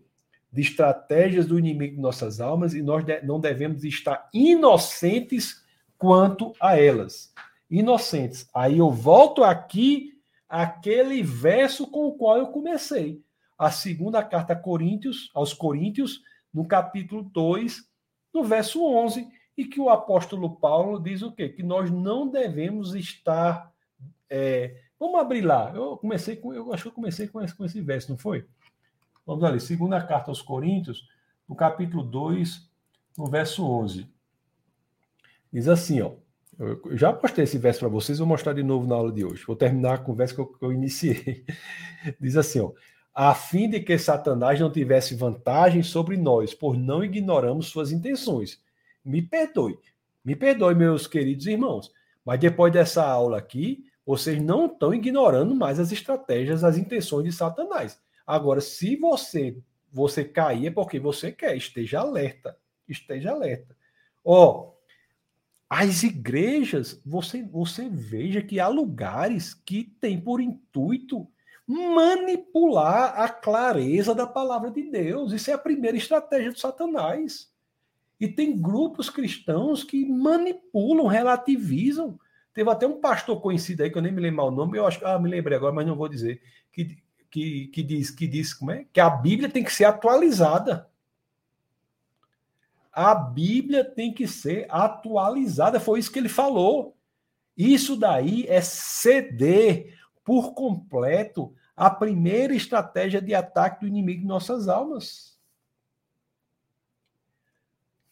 de 0.52 0.62
estratégias 0.62 1.45
do 1.45 1.60
inimigo 1.60 1.95
de 1.95 2.02
nossas 2.02 2.41
almas 2.41 2.74
e 2.74 2.82
nós 2.82 3.06
não 3.24 3.39
devemos 3.39 3.84
estar 3.84 4.30
inocentes 4.34 5.64
quanto 5.97 6.54
a 6.60 6.80
elas 6.80 7.34
inocentes. 7.70 8.50
Aí 8.54 8.80
eu 8.80 8.89
volto 8.89 9.43
aqui 9.43 10.18
aquele 10.47 11.22
verso 11.22 11.86
com 11.88 12.08
o 12.08 12.14
qual 12.14 12.38
eu 12.38 12.47
comecei. 12.47 13.22
A 13.58 13.70
segunda 13.70 14.24
carta 14.24 14.54
a 14.54 14.56
Coríntios, 14.56 15.30
aos 15.34 15.54
Coríntios, 15.54 16.22
no 16.52 16.66
capítulo 16.66 17.22
2, 17.22 17.84
no 18.34 18.43
verso 18.43 18.84
11, 18.84 19.28
e 19.56 19.66
que 19.66 19.80
o 19.80 19.89
apóstolo 19.89 20.56
Paulo 20.56 21.00
diz 21.00 21.22
o 21.22 21.32
quê? 21.32 21.50
Que 21.50 21.62
nós 21.62 21.91
não 21.91 22.28
devemos 22.28 22.95
estar. 22.95 23.72
É... 24.30 24.76
Vamos 24.97 25.20
abrir 25.20 25.41
lá. 25.41 25.72
Eu 25.76 25.97
comecei 25.97 26.36
com. 26.38 26.54
Eu 26.54 26.74
acho 26.74 26.84
que 26.84 26.89
eu 26.89 26.93
comecei 26.93 27.28
com 27.28 27.41
esse, 27.41 27.56
com 27.56 27.66
esse 27.66 27.82
verso, 27.82 28.12
não 28.12 28.18
foi? 28.18 28.45
Vamos 29.30 29.44
ali. 29.44 29.60
Segunda 29.60 30.02
carta 30.02 30.32
aos 30.32 30.42
Coríntios, 30.42 31.08
no 31.48 31.56
capítulo 31.56 32.02
2, 32.02 32.68
no 33.16 33.28
verso 33.28 33.64
11. 33.64 34.10
Diz 35.54 35.68
assim, 35.68 36.02
ó. 36.02 36.14
Eu 36.58 36.98
já 36.98 37.14
postei 37.14 37.44
esse 37.44 37.60
verso 37.60 37.82
para 37.82 37.90
vocês, 37.90 38.18
vou 38.18 38.28
mostrar 38.28 38.54
de 38.54 38.64
novo 38.64 38.88
na 38.88 38.96
aula 38.96 39.12
de 39.12 39.24
hoje. 39.24 39.46
Vou 39.46 39.56
terminar 39.56 39.94
a 39.94 39.98
conversa 40.00 40.34
que 40.34 40.42
eu, 40.42 40.48
que 40.48 40.66
eu 40.66 40.74
iniciei. 40.74 41.46
Diz 42.20 42.36
assim, 42.36 42.60
ó, 42.60 42.72
a 43.14 43.36
fim 43.36 43.70
de 43.70 43.80
que 43.80 44.00
Satanás 44.00 44.60
não 44.60 44.72
tivesse 44.72 45.14
vantagem 45.14 45.84
sobre 45.84 46.18
nós, 46.18 46.56
por 46.56 46.76
não 46.76 47.04
ignoramos 47.04 47.68
suas 47.68 47.92
intenções. 47.92 48.60
Me 49.06 49.22
perdoe, 49.22 49.78
me 50.26 50.36
perdoe, 50.36 50.74
meus 50.74 51.06
queridos 51.06 51.46
irmãos, 51.46 51.92
mas 52.26 52.40
depois 52.40 52.74
dessa 52.74 53.06
aula 53.06 53.38
aqui, 53.38 53.86
vocês 54.04 54.42
não 54.42 54.66
estão 54.66 54.92
ignorando 54.92 55.54
mais 55.54 55.80
as 55.80 55.92
estratégias, 55.92 56.64
as 56.64 56.80
intenções 56.80 57.26
de 57.26 57.32
Satanás. 57.32 58.02
Agora, 58.30 58.62
se 58.62 58.96
você 58.96 59.58
você 59.92 60.24
cair, 60.24 60.68
é 60.68 60.72
porque 60.72 61.00
você 61.00 61.32
quer, 61.32 61.58
esteja 61.58 62.02
alerta, 62.02 62.56
esteja 62.88 63.32
alerta. 63.32 63.76
Ó, 64.24 64.74
as 65.68 66.04
igrejas, 66.04 67.02
você, 67.04 67.42
você 67.42 67.90
veja 67.90 68.40
que 68.40 68.60
há 68.60 68.68
lugares 68.68 69.56
que 69.56 69.96
têm 70.00 70.22
por 70.22 70.40
intuito 70.40 71.28
manipular 71.68 73.20
a 73.20 73.30
clareza 73.30 74.14
da 74.14 74.28
palavra 74.28 74.70
de 74.70 74.84
Deus. 74.84 75.34
Isso 75.34 75.50
é 75.50 75.54
a 75.56 75.58
primeira 75.58 75.98
estratégia 75.98 76.52
do 76.52 76.60
Satanás. 76.60 77.52
E 78.20 78.28
tem 78.28 78.62
grupos 78.62 79.10
cristãos 79.10 79.84
que 79.84 80.06
manipulam, 80.06 81.08
relativizam. 81.08 82.20
Teve 82.54 82.70
até 82.70 82.86
um 82.86 83.00
pastor 83.00 83.42
conhecido 83.42 83.82
aí, 83.82 83.90
que 83.90 83.98
eu 83.98 84.04
nem 84.04 84.12
me 84.12 84.22
lembro 84.22 84.46
o 84.46 84.52
nome, 84.52 84.78
eu 84.78 84.86
acho 84.86 85.00
que 85.00 85.06
ah, 85.06 85.18
me 85.18 85.30
lembrei 85.30 85.58
agora, 85.58 85.74
mas 85.74 85.88
não 85.88 85.96
vou 85.96 86.10
dizer, 86.10 86.42
que, 86.72 86.97
que, 87.30 87.68
que 87.68 87.84
diz 87.84 88.12
que 88.12 88.28
diz 88.28 88.54
como 88.54 88.72
é? 88.72 88.86
Que 88.92 89.00
a 89.00 89.10
Bíblia 89.10 89.50
tem 89.50 89.64
que 89.64 89.74
ser 89.74 89.86
atualizada. 89.86 90.89
A 92.92 93.14
Bíblia 93.14 93.84
tem 93.84 94.14
que 94.14 94.28
ser 94.28 94.66
atualizada, 94.70 95.80
foi 95.80 96.00
isso 96.00 96.12
que 96.12 96.20
ele 96.20 96.30
falou. 96.30 96.97
Isso 97.56 97.96
daí 97.96 98.46
é 98.47 98.62
ceder 98.62 99.97
por 100.24 100.54
completo 100.54 101.54
a 101.76 101.89
primeira 101.89 102.54
estratégia 102.54 103.22
de 103.22 103.34
ataque 103.34 103.82
do 103.82 103.88
inimigo 103.88 104.22
de 104.22 104.28
nossas 104.28 104.68
almas. 104.68 105.38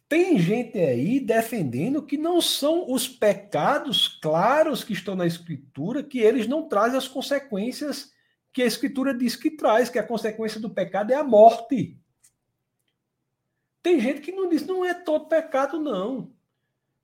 Tem 0.08 0.40
gente 0.40 0.78
aí 0.80 1.20
defendendo 1.20 2.02
que 2.02 2.18
não 2.18 2.40
são 2.40 2.90
os 2.90 3.10
pecados 3.10 4.08
claros 4.08 4.84
que 4.84 4.94
estão 4.94 5.16
na 5.16 5.26
Escritura, 5.26 6.02
que 6.02 6.20
eles 6.20 6.48
não 6.48 6.70
trazem 6.70 6.98
as 6.98 7.10
consequências 7.10 8.14
que 8.58 8.64
a 8.64 8.66
Escritura 8.66 9.14
diz 9.14 9.36
que 9.36 9.52
traz, 9.52 9.88
que 9.88 10.00
a 10.00 10.04
consequência 10.04 10.60
do 10.60 10.68
pecado 10.68 11.12
é 11.12 11.16
a 11.16 11.24
morte. 11.24 11.96
Tem 13.84 14.00
gente 14.00 14.20
que 14.20 14.32
não 14.32 14.50
diz, 14.50 14.66
não 14.66 14.84
é 14.84 14.96
todo 14.96 15.28
pecado, 15.28 15.80
não. 15.80 16.34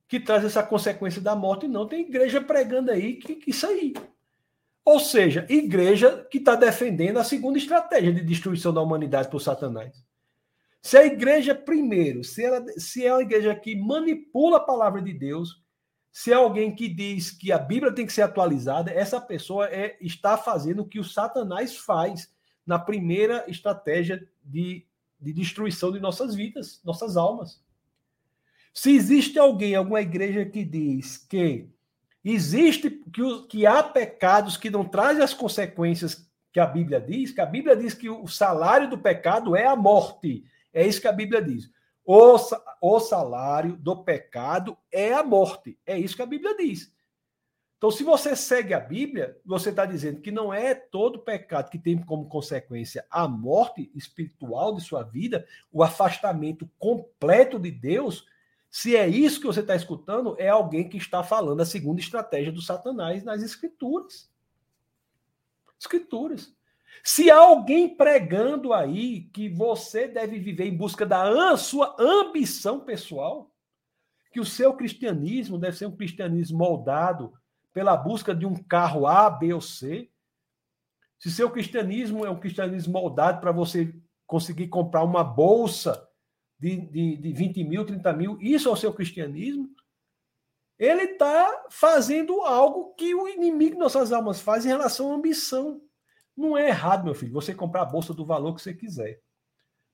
Que 0.08 0.20
traz 0.20 0.44
essa 0.44 0.64
consequência 0.64 1.22
da 1.22 1.36
morte, 1.36 1.68
não. 1.68 1.88
Tem 1.88 2.02
igreja 2.02 2.42
pregando 2.42 2.90
aí 2.90 3.18
que, 3.18 3.36
que 3.36 3.52
isso 3.52 3.68
aí. 3.68 3.94
Ou 4.84 5.00
seja, 5.00 5.46
igreja 5.48 6.28
que 6.32 6.40
está 6.40 6.56
defendendo 6.56 7.20
a 7.20 7.24
segunda 7.24 7.60
estratégia 7.60 8.12
de 8.12 8.24
destruição 8.24 8.74
da 8.74 8.82
humanidade 8.82 9.30
por 9.30 9.40
Satanás. 9.40 10.04
Se 10.82 10.98
a 10.98 11.06
igreja, 11.06 11.54
primeiro, 11.54 12.24
se, 12.24 12.44
ela, 12.44 12.66
se 12.80 13.06
é 13.06 13.14
uma 13.14 13.22
igreja 13.22 13.54
que 13.54 13.76
manipula 13.76 14.58
a 14.58 14.66
palavra 14.66 15.04
de 15.04 15.14
Deus, 15.14 15.63
se 16.14 16.32
é 16.32 16.36
alguém 16.36 16.74
que 16.74 16.88
diz 16.88 17.32
que 17.32 17.52
a 17.52 17.58
Bíblia 17.58 17.92
tem 17.92 18.06
que 18.06 18.14
ser 18.14 18.22
atualizada, 18.22 18.90
essa 18.90 19.20
pessoa 19.20 19.68
é, 19.68 19.98
está 20.00 20.38
fazendo 20.38 20.84
o 20.84 20.88
que 20.88 21.00
o 21.00 21.04
Satanás 21.04 21.76
faz 21.76 22.32
na 22.66 22.80
primeira 22.80 23.44
estratégia 23.50 24.26
de 24.42 24.86
de 25.24 25.32
destruição 25.32 25.92
de 25.92 26.02
nossas 26.02 26.36
vidas, 26.36 26.82
nossas 26.84 27.16
almas. 27.16 27.62
Se 28.74 28.94
existe 28.94 29.40
alguém, 29.40 29.74
alguma 29.74 30.02
igreja 30.02 30.44
que 30.46 30.66
diz 30.66 31.18
que 31.18 31.70
existe 32.24 32.90
que, 32.90 33.48
que 33.48 33.66
há 33.66 33.82
pecados 33.82 34.58
que 34.58 34.70
não 34.70 34.84
trazem 34.84 35.24
as 35.24 35.34
consequências 35.34 36.30
que 36.52 36.60
a 36.60 36.66
Bíblia 36.66 37.00
diz, 37.00 37.32
que 37.32 37.40
a 37.40 37.46
Bíblia 37.46 37.76
diz 37.76 37.94
que 37.94 38.10
o 38.10 38.28
salário 38.28 38.90
do 38.90 38.98
pecado 38.98 39.56
é 39.56 39.66
a 39.66 39.76
morte. 39.76 40.44
É 40.74 40.86
isso 40.86 41.00
que 41.00 41.08
a 41.08 41.14
Bíblia 41.14 41.42
diz. 41.42 41.72
O, 42.06 42.36
o 42.82 43.00
salário 43.00 43.78
do 43.78 44.04
pecado 44.04 44.78
é 44.92 45.14
a 45.14 45.24
morte. 45.24 45.78
É 45.86 45.98
isso 45.98 46.16
que 46.16 46.22
a 46.22 46.28
Bíblia 46.28 46.56
diz. 46.58 46.94
Então, 47.84 47.92
se 47.92 48.02
você 48.02 48.34
segue 48.34 48.74
a 48.74 48.80
Bíblia, 48.80 49.38
você 49.46 49.70
está 49.70 49.86
dizendo 49.86 50.22
que 50.22 50.32
não 50.32 50.54
é 50.54 50.74
todo 50.74 51.20
pecado 51.20 51.70
que 51.70 51.78
tem 51.78 51.98
como 51.98 52.30
consequência 52.30 53.06
a 53.10 53.28
morte 53.28 53.92
espiritual 53.94 54.74
de 54.74 54.82
sua 54.82 55.04
vida, 55.04 55.46
o 55.70 55.84
afastamento 55.84 56.70
completo 56.80 57.60
de 57.60 57.70
Deus. 57.70 58.26
Se 58.70 58.96
é 58.96 59.06
isso 59.06 59.42
que 59.42 59.48
você 59.48 59.60
está 59.60 59.76
escutando, 59.76 60.34
é 60.40 60.48
alguém 60.48 60.88
que 60.88 60.96
está 60.96 61.24
falando 61.24 61.60
a 61.60 61.66
segunda 61.66 62.00
estratégia 62.00 62.54
do 62.54 62.62
Satanás 62.62 63.22
nas 63.22 63.44
Escrituras. 63.44 64.32
Escrituras. 65.78 66.56
Se 67.02 67.32
há 67.32 67.38
alguém 67.38 67.96
pregando 67.96 68.74
aí 68.74 69.22
que 69.34 69.50
você 69.50 70.08
deve 70.08 70.40
viver 70.40 70.66
em 70.66 70.76
busca 70.76 71.06
da 71.06 71.56
sua 71.56 71.96
ambição 72.00 72.80
pessoal, 72.82 73.54
que 74.32 74.40
o 74.40 74.46
seu 74.46 74.74
cristianismo 74.74 75.58
deve 75.58 75.78
ser 75.78 75.86
um 75.86 75.96
cristianismo 75.96 76.58
moldado 76.58 77.34
pela 77.74 77.96
busca 77.96 78.36
de 78.36 78.46
um 78.46 78.56
carro 78.56 79.08
A, 79.08 79.30
B 79.30 79.54
ou 79.54 79.62
C, 79.62 80.10
se 81.24 81.32
seu 81.32 81.50
cristianismo 81.50 82.26
é 82.26 82.30
um 82.30 82.40
cristianismo 82.40 82.92
moldado 82.92 83.40
para 83.40 83.54
você 83.54 83.96
conseguir 84.28 84.68
comprar 84.68 85.04
uma 85.04 85.24
bolsa 85.24 86.06
de, 86.60 86.78
de, 86.78 87.16
de 87.16 87.32
20 87.32 87.64
mil, 87.64 87.86
30 87.86 88.14
mil, 88.14 88.38
isso 88.42 88.68
é 88.68 88.72
o 88.72 88.76
seu 88.76 88.94
cristianismo, 88.94 89.70
ele 90.78 91.04
está 91.04 91.66
fazendo 91.70 92.42
algo 92.42 92.94
que 92.96 93.16
o 93.16 93.28
inimigo 93.30 93.76
de 93.76 93.80
nossas 93.80 94.12
almas 94.12 94.42
faz 94.42 94.66
em 94.66 94.70
relação 94.70 95.12
à 95.12 95.16
ambição. 95.16 95.82
Não 96.36 96.58
é 96.58 96.70
errado, 96.70 97.04
meu 97.04 97.14
filho, 97.14 97.34
você 97.34 97.54
comprar 97.54 97.84
a 97.84 97.86
bolsa 97.86 98.14
do 98.14 98.26
valor 98.26 98.56
que 98.56 98.62
você 98.62 98.74
quiser. 98.74 99.22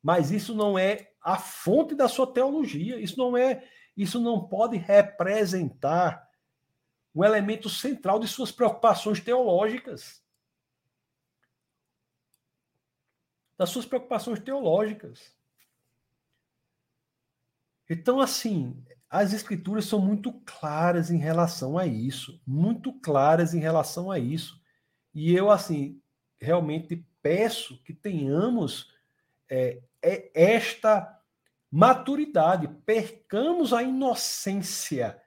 Mas 0.02 0.32
isso 0.32 0.56
não 0.56 0.80
é 0.80 1.12
a 1.22 1.38
fonte 1.38 1.94
da 1.94 2.08
sua 2.08 2.32
teologia. 2.32 3.00
Isso 3.00 3.18
não 3.18 3.36
é, 3.36 3.68
isso 3.96 4.20
não 4.20 4.48
pode 4.48 4.78
representar 4.78 6.28
um 7.14 7.24
elemento 7.24 7.70
central 7.70 8.20
de 8.20 8.28
suas 8.28 8.52
preocupações 8.52 9.20
teológicas. 9.20 10.24
Das 13.58 13.70
suas 13.70 13.86
preocupações 13.86 14.40
teológicas. 14.40 15.36
Então, 17.90 18.22
assim, 18.22 18.82
as 19.10 19.34
escrituras 19.34 19.86
são 19.86 20.00
muito 20.00 20.32
claras 20.46 21.10
em 21.10 21.18
relação 21.18 21.78
a 21.78 21.86
isso, 21.86 22.40
muito 22.46 22.94
claras 23.02 23.54
em 23.54 23.60
relação 23.60 24.12
a 24.12 24.20
isso. 24.20 24.62
E 25.14 25.34
eu, 25.34 25.50
assim, 25.50 26.00
realmente 26.40 27.06
peço 27.22 27.82
que 27.84 27.94
tenhamos 27.94 28.94
é, 29.50 29.82
é 30.02 30.32
esta 30.34 31.20
maturidade, 31.72 32.68
percamos 32.86 33.74
a 33.74 33.84
inocência 33.84 35.22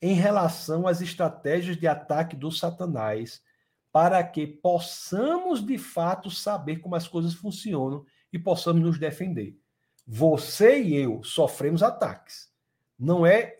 em 0.00 0.14
relação 0.14 0.86
às 0.86 1.00
estratégias 1.00 1.76
de 1.76 1.86
ataque 1.86 2.36
do 2.36 2.50
Satanás, 2.50 3.42
para 3.90 4.22
que 4.22 4.46
possamos 4.46 5.64
de 5.64 5.78
fato 5.78 6.30
saber 6.30 6.78
como 6.78 6.94
as 6.94 7.08
coisas 7.08 7.32
funcionam 7.32 8.04
e 8.30 8.38
possamos 8.38 8.82
nos 8.82 8.98
defender. 8.98 9.58
Você 10.06 10.82
e 10.82 10.94
eu 10.96 11.22
sofremos 11.24 11.82
ataques. 11.82 12.52
Não 12.98 13.24
é. 13.26 13.56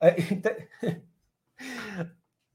é... 0.00 0.16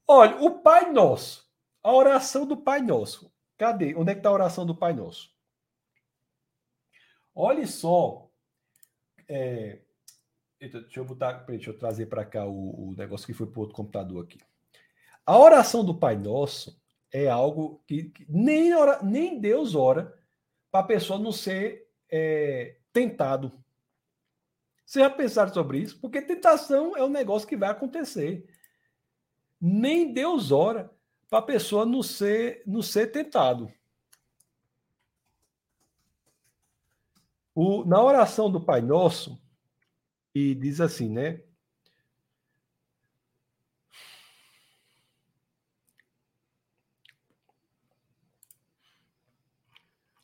Olha, 0.08 0.36
o 0.42 0.60
Pai 0.60 0.90
Nosso, 0.90 1.46
a 1.82 1.92
oração 1.92 2.46
do 2.46 2.56
Pai 2.56 2.80
Nosso. 2.80 3.30
Cadê? 3.56 3.94
Onde 3.94 4.12
é 4.12 4.14
que 4.14 4.20
está 4.20 4.28
a 4.28 4.34
oração 4.34 4.66
do 4.66 4.74
Pai 4.74 4.92
Nosso? 4.92 5.34
Olhe 7.34 7.66
só. 7.66 8.30
É, 9.28 9.80
deixa 10.60 11.00
eu 11.00 11.04
botar, 11.04 11.32
deixa 11.44 11.70
eu 11.70 11.78
trazer 11.78 12.06
para 12.06 12.24
cá 12.24 12.46
o, 12.46 12.90
o, 12.90 12.94
negócio 12.96 13.26
que 13.26 13.34
foi 13.34 13.46
para 13.46 13.60
outro 13.60 13.74
computador 13.74 14.24
aqui. 14.24 14.38
A 15.24 15.38
oração 15.38 15.84
do 15.84 15.98
Pai 15.98 16.16
Nosso 16.16 16.80
é 17.12 17.28
algo 17.28 17.82
que, 17.86 18.04
que 18.04 18.26
nem, 18.28 18.74
ora, 18.74 19.02
nem 19.02 19.40
Deus 19.40 19.74
ora 19.74 20.16
para 20.70 20.80
a 20.80 20.86
pessoa 20.86 21.18
não 21.18 21.32
ser 21.32 21.90
é, 22.10 22.76
tentado. 22.92 23.52
Vocês 24.84 25.04
já 25.04 25.10
pensaram 25.10 25.52
sobre 25.52 25.78
isso? 25.78 26.00
Porque 26.00 26.22
tentação 26.22 26.96
é 26.96 27.02
um 27.02 27.08
negócio 27.08 27.48
que 27.48 27.56
vai 27.56 27.70
acontecer. 27.70 28.48
Nem 29.60 30.12
Deus 30.12 30.52
ora 30.52 30.95
para 31.28 31.40
a 31.40 31.42
pessoa 31.42 31.84
não 31.84 32.02
ser, 32.02 32.62
não 32.66 32.82
ser 32.82 33.08
tentado. 33.08 33.72
O, 37.54 37.84
na 37.84 38.02
oração 38.02 38.50
do 38.50 38.60
Pai 38.60 38.80
Nosso, 38.80 39.40
e 40.34 40.54
diz 40.54 40.80
assim, 40.80 41.08
né? 41.08 41.40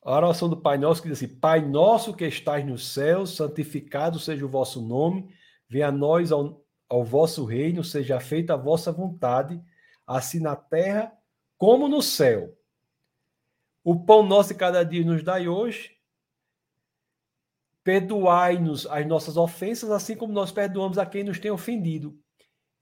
A 0.05 0.17
oração 0.17 0.49
do 0.49 0.57
Pai 0.57 0.77
Nosso 0.77 1.01
que 1.01 1.09
diz 1.09 1.23
assim: 1.23 1.35
Pai 1.39 1.65
nosso 1.65 2.13
que 2.15 2.27
estás 2.27 2.67
nos 2.67 2.89
céus, 2.93 3.37
santificado 3.37 4.19
seja 4.19 4.45
o 4.45 4.49
vosso 4.49 4.83
nome, 4.83 5.33
venha 5.69 5.89
a 5.89 5.93
nós 5.93 6.33
ao, 6.33 6.63
ao 6.89 7.05
vosso 7.05 7.45
reino, 7.45 7.85
seja 7.85 8.19
feita 8.19 8.55
a 8.55 8.57
vossa 8.57 8.91
vontade, 8.91 9.63
assim 10.17 10.41
na 10.41 10.57
terra 10.57 11.13
como 11.59 11.89
no 11.89 12.03
céu. 12.03 12.57
O 13.85 14.05
pão 14.05 14.23
nosso 14.23 14.51
de 14.51 14.59
cada 14.59 14.85
dia 14.85 15.05
nos 15.05 15.23
dai 15.23 15.49
hoje, 15.49 15.93
Perdoai-nos 17.85 18.87
as 18.87 19.07
nossas 19.07 19.37
ofensas, 19.37 19.91
assim 19.91 20.15
como 20.15 20.33
nós 20.33 20.53
perdoamos 20.53 20.99
a 20.99 21.07
quem 21.07 21.25
nos 21.25 21.41
tem 21.41 21.51
ofendido. 21.51 22.17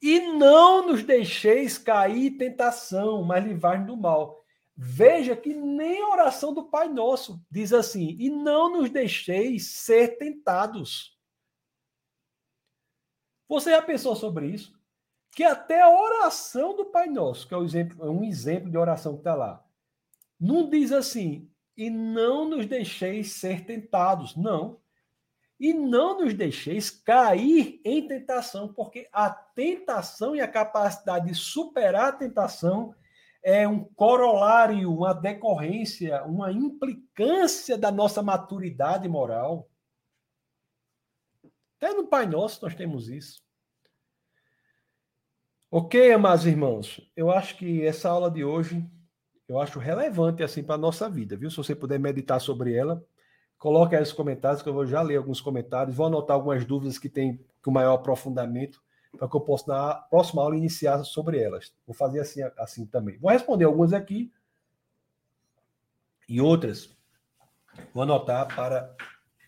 E 0.01 0.20
não 0.20 0.86
nos 0.86 1.02
deixeis 1.02 1.78
cair 1.78 2.27
em 2.27 2.36
tentação, 2.36 3.23
mas 3.23 3.44
livrai-nos 3.44 3.86
do 3.86 3.97
mal. 3.97 4.44
Veja 4.77 5.36
que 5.36 5.55
nem 5.55 6.02
a 6.02 6.09
oração 6.09 6.52
do 6.52 6.65
Pai 6.65 6.89
Nosso 6.89 7.43
diz 7.51 7.73
assim: 7.73 8.16
e 8.19 8.31
não 8.31 8.70
nos 8.70 8.90
deixeis 8.90 9.73
ser 9.73 10.19
tentados. 10.19 11.19
Você 13.48 13.70
já 13.70 13.82
pensou 13.82 14.15
sobre 14.15 14.48
isso? 14.48 14.78
Que 15.32 15.44
até 15.44 15.81
a 15.81 15.90
oração 15.90 16.77
do 16.77 16.86
Pai 16.86 17.07
Nosso, 17.07 17.47
que 17.47 17.55
é 17.55 17.57
um 17.57 17.65
exemplo, 17.65 18.07
é 18.07 18.11
um 18.11 18.24
exemplo 18.24 18.70
de 18.70 18.77
oração 18.77 19.15
que 19.15 19.20
está 19.20 19.35
lá, 19.35 19.65
não 20.39 20.69
diz 20.69 20.90
assim, 20.93 21.51
e 21.77 21.89
não 21.89 22.48
nos 22.48 22.66
deixeis 22.66 23.32
ser 23.32 23.65
tentados. 23.65 24.36
Não 24.36 24.81
e 25.61 25.74
não 25.74 26.19
nos 26.19 26.32
deixeis 26.32 26.89
cair 26.89 27.82
em 27.85 28.09
tentação, 28.09 28.73
porque 28.73 29.07
a 29.12 29.28
tentação 29.28 30.35
e 30.35 30.40
a 30.40 30.48
capacidade 30.48 31.27
de 31.27 31.35
superar 31.35 32.09
a 32.09 32.12
tentação 32.12 32.94
é 33.43 33.69
um 33.69 33.85
corolário, 33.85 34.90
uma 34.90 35.12
decorrência, 35.12 36.24
uma 36.24 36.51
implicância 36.51 37.77
da 37.77 37.93
nossa 37.93 38.23
maturidade 38.23 39.07
moral. 39.07 39.69
Até 41.77 41.93
no 41.93 42.07
Pai 42.07 42.27
Nosso 42.27 42.65
nós 42.65 42.74
temos 42.74 43.11
isso. 43.11 43.43
Ok, 45.70 46.12
amados 46.12 46.47
irmãos, 46.47 47.01
eu 47.16 47.30
acho 47.30 47.56
que 47.56 47.84
essa 47.84 48.10
aula 48.10 48.30
de 48.30 48.44
hoje 48.44 48.84
eu 49.48 49.60
acho 49.60 49.78
relevante 49.78 50.42
assim 50.42 50.62
para 50.62 50.74
a 50.74 50.78
nossa 50.78 51.09
vida, 51.09 51.36
viu? 51.36 51.51
Se 51.51 51.56
você 51.56 51.74
puder 51.74 51.98
meditar 51.98 52.40
sobre 52.40 52.74
ela, 52.74 53.05
Coloque 53.60 53.94
aí 53.94 54.02
os 54.02 54.10
comentários, 54.10 54.62
que 54.62 54.68
eu 54.70 54.72
vou 54.72 54.86
já 54.86 55.02
ler 55.02 55.16
alguns 55.16 55.38
comentários. 55.38 55.94
Vou 55.94 56.06
anotar 56.06 56.34
algumas 56.34 56.64
dúvidas 56.64 56.98
que 56.98 57.10
tem 57.10 57.38
com 57.62 57.70
maior 57.70 57.92
aprofundamento, 57.92 58.82
para 59.18 59.28
que 59.28 59.36
eu 59.36 59.40
possa, 59.42 59.70
na 59.70 59.94
próxima 59.97 60.40
aula, 60.40 60.56
iniciar 60.56 61.05
sobre 61.05 61.38
elas. 61.38 61.70
Vou 61.86 61.94
fazer 61.94 62.20
assim, 62.20 62.40
assim 62.56 62.86
também. 62.86 63.18
Vou 63.18 63.30
responder 63.30 63.66
algumas 63.66 63.92
aqui 63.92 64.32
e 66.26 66.40
outras 66.40 66.97
vou 67.92 68.02
anotar 68.02 68.48
para 68.55 68.97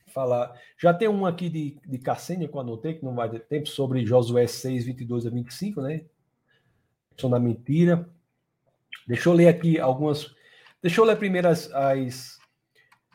falar. 0.09 0.61
Já 0.78 0.93
tem 0.93 1.09
um 1.09 1.24
aqui 1.24 1.49
de, 1.49 1.81
de 1.86 1.99
Cassênia 1.99 2.47
que 2.47 2.55
eu 2.55 2.61
anotei, 2.61 2.93
que 2.93 3.05
não 3.07 3.15
vai 3.15 3.31
ter 3.31 3.40
tempo, 3.40 3.66
sobre 3.66 4.05
Josué 4.05 4.47
6, 4.47 4.85
22 4.85 5.27
a 5.27 5.31
25, 5.31 5.81
né? 5.81 6.05
São 7.19 7.31
da 7.31 7.39
mentira. 7.39 8.09
Deixa 9.07 9.29
eu 9.29 9.33
ler 9.33 9.49
aqui 9.49 9.79
algumas. 9.79 10.35
Deixa 10.81 11.01
eu 11.01 11.05
ler 11.05 11.17
primeiro 11.17 11.49
as, 11.49 11.71
as 11.73 12.39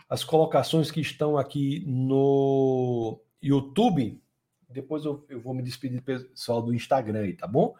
as 0.09 0.23
colocações 0.23 0.89
que 0.89 1.01
estão 1.01 1.37
aqui 1.37 1.83
no 1.85 3.19
YouTube. 3.41 4.21
Depois 4.69 5.03
eu, 5.05 5.25
eu 5.29 5.41
vou 5.41 5.53
me 5.53 5.63
despedir 5.63 5.99
do 5.99 6.03
pessoal 6.03 6.61
do 6.61 6.73
Instagram 6.73 7.19
aí, 7.19 7.33
tá 7.33 7.47
bom? 7.47 7.75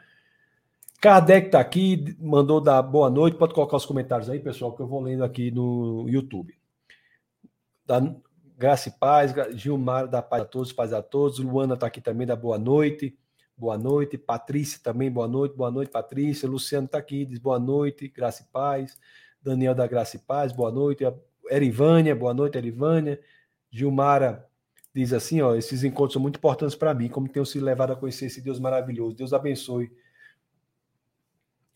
Kardec 0.99 1.47
está 1.47 1.59
aqui, 1.59 2.17
mandou 2.19 2.59
dar 2.59 2.81
boa 2.81 3.09
noite. 3.09 3.37
Pode 3.37 3.53
colocar 3.53 3.77
os 3.77 3.85
comentários 3.85 4.29
aí, 4.29 4.39
pessoal, 4.39 4.75
que 4.75 4.81
eu 4.81 4.87
vou 4.87 5.01
lendo 5.01 5.23
aqui 5.23 5.51
no 5.51 6.05
YouTube. 6.09 6.57
Da 7.85 8.01
Graça 8.57 8.89
e 8.89 8.91
Paz, 8.91 9.33
Gilmar 9.53 10.07
da 10.07 10.21
Paz 10.21 10.41
a 10.41 10.45
todos, 10.45 10.73
paz 10.73 10.91
a 10.91 11.01
todos. 11.01 11.39
Luana 11.39 11.75
está 11.75 11.87
aqui 11.87 12.01
também, 12.01 12.25
da 12.25 12.35
boa 12.35 12.57
noite. 12.57 13.17
Boa 13.57 13.77
noite. 13.77 14.17
Patrícia 14.17 14.79
também, 14.83 15.09
boa 15.09 15.27
noite. 15.27 15.55
Boa 15.55 15.71
noite, 15.71 15.89
Patrícia. 15.89 16.47
Luciano 16.47 16.85
está 16.85 16.97
aqui, 16.97 17.25
diz 17.25 17.39
boa 17.39 17.59
noite, 17.59 18.07
graça 18.07 18.43
e 18.43 18.45
paz. 18.51 18.97
Daniel 19.41 19.73
da 19.73 19.87
Graça 19.87 20.17
e 20.17 20.19
Paz, 20.19 20.51
boa 20.51 20.71
noite. 20.71 21.03
Erivânia, 21.49 22.15
boa 22.15 22.33
noite, 22.33 22.57
Erivânia. 22.57 23.19
Gilmara 23.71 24.45
diz 24.93 25.13
assim: 25.13 25.41
ó, 25.41 25.55
esses 25.55 25.83
encontros 25.83 26.13
são 26.13 26.21
muito 26.21 26.37
importantes 26.37 26.75
para 26.75 26.93
mim, 26.93 27.07
como 27.07 27.29
tenho 27.29 27.45
sido 27.45 27.63
levado 27.63 27.93
a 27.93 27.95
conhecer 27.95 28.25
esse 28.25 28.41
Deus 28.41 28.59
maravilhoso. 28.59 29.15
Deus 29.15 29.33
abençoe 29.33 29.91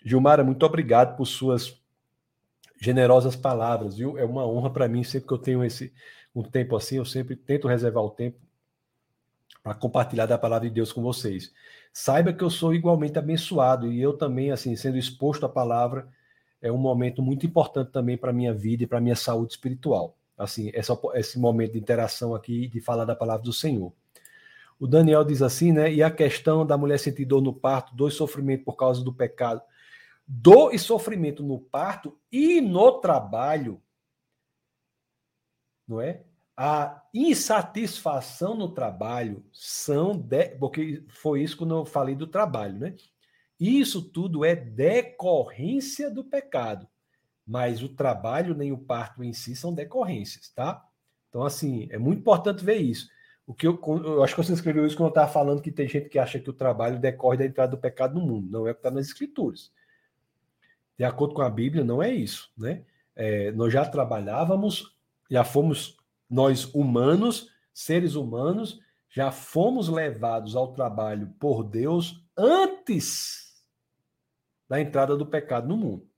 Gilmara, 0.03 0.44
muito 0.44 0.66
obrigado 0.66 1.16
por 1.16 1.26
suas 1.26 1.80
generosas 2.80 3.36
palavras, 3.36 3.98
viu? 3.98 4.18
É 4.18 4.26
uma 4.26 4.45
honra 4.45 4.72
para 4.72 4.88
mim, 4.88 5.03
sempre 5.03 5.28
que 5.28 5.34
eu 5.34 5.38
tenho 5.38 5.64
esse 5.64 5.94
um 6.34 6.41
tempo 6.41 6.76
assim, 6.76 6.95
eu 6.95 7.06
sempre 7.06 7.36
tento 7.36 7.68
reservar 7.68 8.03
o 8.03 8.10
tempo 8.10 8.40
para 9.64 9.76
compartilhar 9.76 10.26
da 10.26 10.38
palavra 10.38 10.68
de 10.68 10.74
Deus 10.74 10.92
com 10.92 11.02
vocês. 11.02 11.54
Saiba 11.94 12.34
que 12.34 12.44
eu 12.44 12.50
sou 12.50 12.74
igualmente 12.74 13.20
abençoado 13.20 13.92
e 13.92 14.02
eu 14.02 14.18
também, 14.18 14.52
assim, 14.52 14.76
sendo 14.76 14.98
exposto 14.98 15.46
à 15.46 15.50
palavra, 15.50 16.08
é 16.62 16.72
um 16.72 16.78
momento 16.78 17.22
muito 17.22 17.46
importante 17.46 17.92
também 17.92 18.18
para 18.18 18.32
a 18.32 18.34
minha 18.34 18.54
vida 18.54 18.84
e 18.84 18.88
para 18.88 19.00
a 19.00 19.02
minha 19.02 19.16
saúde 19.16 19.54
espiritual. 19.54 20.18
Assim, 20.38 20.72
essa, 20.74 20.98
esse 21.16 21.40
momento 21.40 21.74
de 21.74 21.80
interação 21.80 22.34
aqui, 22.34 22.68
de 22.68 22.80
falar 22.82 23.06
da 23.06 23.16
palavra 23.16 23.44
do 23.44 23.54
Senhor. 23.54 23.94
O 24.80 24.88
Daniel 24.88 25.24
diz 25.24 25.44
assim, 25.44 25.72
né? 25.72 25.94
E 25.94 26.02
a 26.02 26.10
questão 26.10 26.66
da 26.66 26.78
mulher 26.78 26.98
sentir 26.98 27.26
dor 27.26 27.42
no 27.42 27.54
parto, 27.54 27.96
dor 27.96 28.10
e 28.10 28.12
sofrimento 28.12 28.64
por 28.64 28.76
causa 28.76 29.04
do 29.04 29.14
pecado. 29.14 29.62
Dor 30.28 30.74
e 30.74 30.80
sofrimento 30.80 31.44
no 31.44 31.60
parto 31.60 32.18
e 32.32 32.62
no 32.62 33.00
trabalho, 33.00 33.82
não 35.88 36.00
é? 36.02 36.24
A 36.56 37.02
insatisfação 37.14 38.56
no 38.56 38.69
trabalho 38.69 39.44
são 39.52 40.15
de, 40.18 40.49
porque 40.60 41.03
foi 41.07 41.41
isso 41.41 41.57
quando 41.57 41.76
eu 41.76 41.86
falei 41.86 42.15
do 42.15 42.28
trabalho, 42.28 42.78
né? 42.78 42.95
Isso 43.60 44.02
tudo 44.02 44.44
é 44.44 44.56
decorrência 44.56 46.10
do 46.10 46.23
pecado, 46.23 46.88
mas 47.45 47.82
o 47.82 47.90
trabalho 47.90 48.56
nem 48.56 48.72
o 48.72 48.78
parto 48.78 49.23
em 49.23 49.34
si 49.34 49.56
são 49.56 49.73
decorrências, 49.73 50.49
tá? 50.49 50.84
Então 51.30 51.44
assim, 51.44 51.88
é 51.91 51.98
muito 51.98 52.19
importante 52.19 52.64
ver 52.64 52.78
isso. 52.78 53.10
O 53.45 53.53
que 53.53 53.68
eu, 53.68 53.80
eu 54.03 54.23
acho 54.23 54.36
que 54.36 54.44
você 54.44 54.53
escreveu 54.53 54.86
isso 54.86 54.95
quando 54.95 55.07
eu 55.07 55.11
estava 55.14 55.32
falando 55.32 55.61
que 55.61 55.72
tem 55.72 55.88
gente 55.88 56.10
que 56.10 56.19
acha 56.19 56.40
que 56.40 56.49
o 56.49 56.53
trabalho 56.53 56.99
decorre 56.99 57.38
da 57.38 57.45
entrada 57.45 57.72
do 57.72 57.82
pecado 57.82 58.19
no 58.19 58.26
mundo. 58.26 58.49
Não 58.49 58.68
é 58.68 58.72
o 58.72 58.73
que 58.73 58.80
está 58.80 58.91
nas 58.91 59.07
escrituras. 59.07 59.72
De 60.98 61.03
acordo 61.03 61.34
com 61.34 61.41
a 61.41 61.49
Bíblia, 61.49 61.84
não 61.84 62.02
é 62.02 62.14
isso, 62.14 62.52
né? 62.57 62.84
É, 63.15 63.52
nós 63.52 63.73
já 63.73 63.84
trabalhávamos, 63.86 64.95
já 65.30 65.44
fomos 65.44 65.98
nós 66.32 66.66
humanos, 66.74 67.49
seres 67.74 68.16
humanos, 68.16 68.80
já 69.10 69.30
fomos 69.30 69.90
levados 69.90 70.56
ao 70.56 70.72
trabalho 70.72 71.34
por 71.38 71.64
Deus 71.64 72.26
antes 72.38 73.52
da 74.70 74.80
entrada 74.80 75.18
do 75.18 75.26
pecado 75.26 75.68
no 75.68 75.76
mundo. 75.76 76.10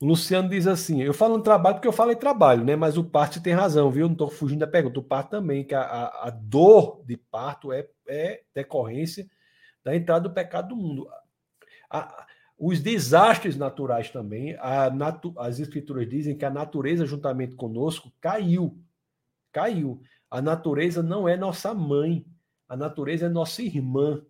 O 0.00 0.06
Luciano 0.06 0.48
diz 0.48 0.66
assim: 0.66 1.02
eu 1.02 1.12
falo 1.12 1.36
no 1.36 1.42
trabalho 1.42 1.76
porque 1.76 1.86
eu 1.86 1.92
falei 1.92 2.16
trabalho, 2.16 2.64
né? 2.64 2.74
Mas 2.74 2.96
o 2.96 3.04
parto 3.04 3.42
tem 3.42 3.52
razão, 3.52 3.90
viu? 3.90 4.06
Não 4.06 4.12
estou 4.12 4.30
fugindo 4.30 4.60
da 4.60 4.66
pergunta. 4.66 4.98
O 4.98 5.04
parto 5.04 5.30
também, 5.30 5.62
que 5.62 5.74
a, 5.74 5.82
a, 5.82 6.28
a, 6.28 6.30
dor 6.30 7.04
de 7.04 7.18
parto 7.18 7.70
é, 7.70 7.86
é 8.08 8.40
decorrência 8.54 9.28
da 9.84 9.94
entrada 9.94 10.26
do 10.26 10.34
pecado 10.34 10.68
do 10.68 10.76
mundo. 10.76 11.06
A, 11.90 12.26
os 12.58 12.80
desastres 12.80 13.56
naturais 13.56 14.10
também, 14.10 14.56
natu, 14.94 15.34
as 15.38 15.58
escrituras 15.58 16.08
dizem 16.08 16.36
que 16.36 16.44
a 16.44 16.50
natureza, 16.50 17.06
juntamente 17.06 17.54
conosco, 17.54 18.12
caiu 18.20 18.78
caiu. 19.52 20.00
A 20.30 20.40
natureza 20.40 21.02
não 21.02 21.28
é 21.28 21.36
nossa 21.36 21.74
mãe, 21.74 22.24
a 22.68 22.76
natureza 22.76 23.26
é 23.26 23.28
nossa 23.28 23.62
irmã. 23.62 24.24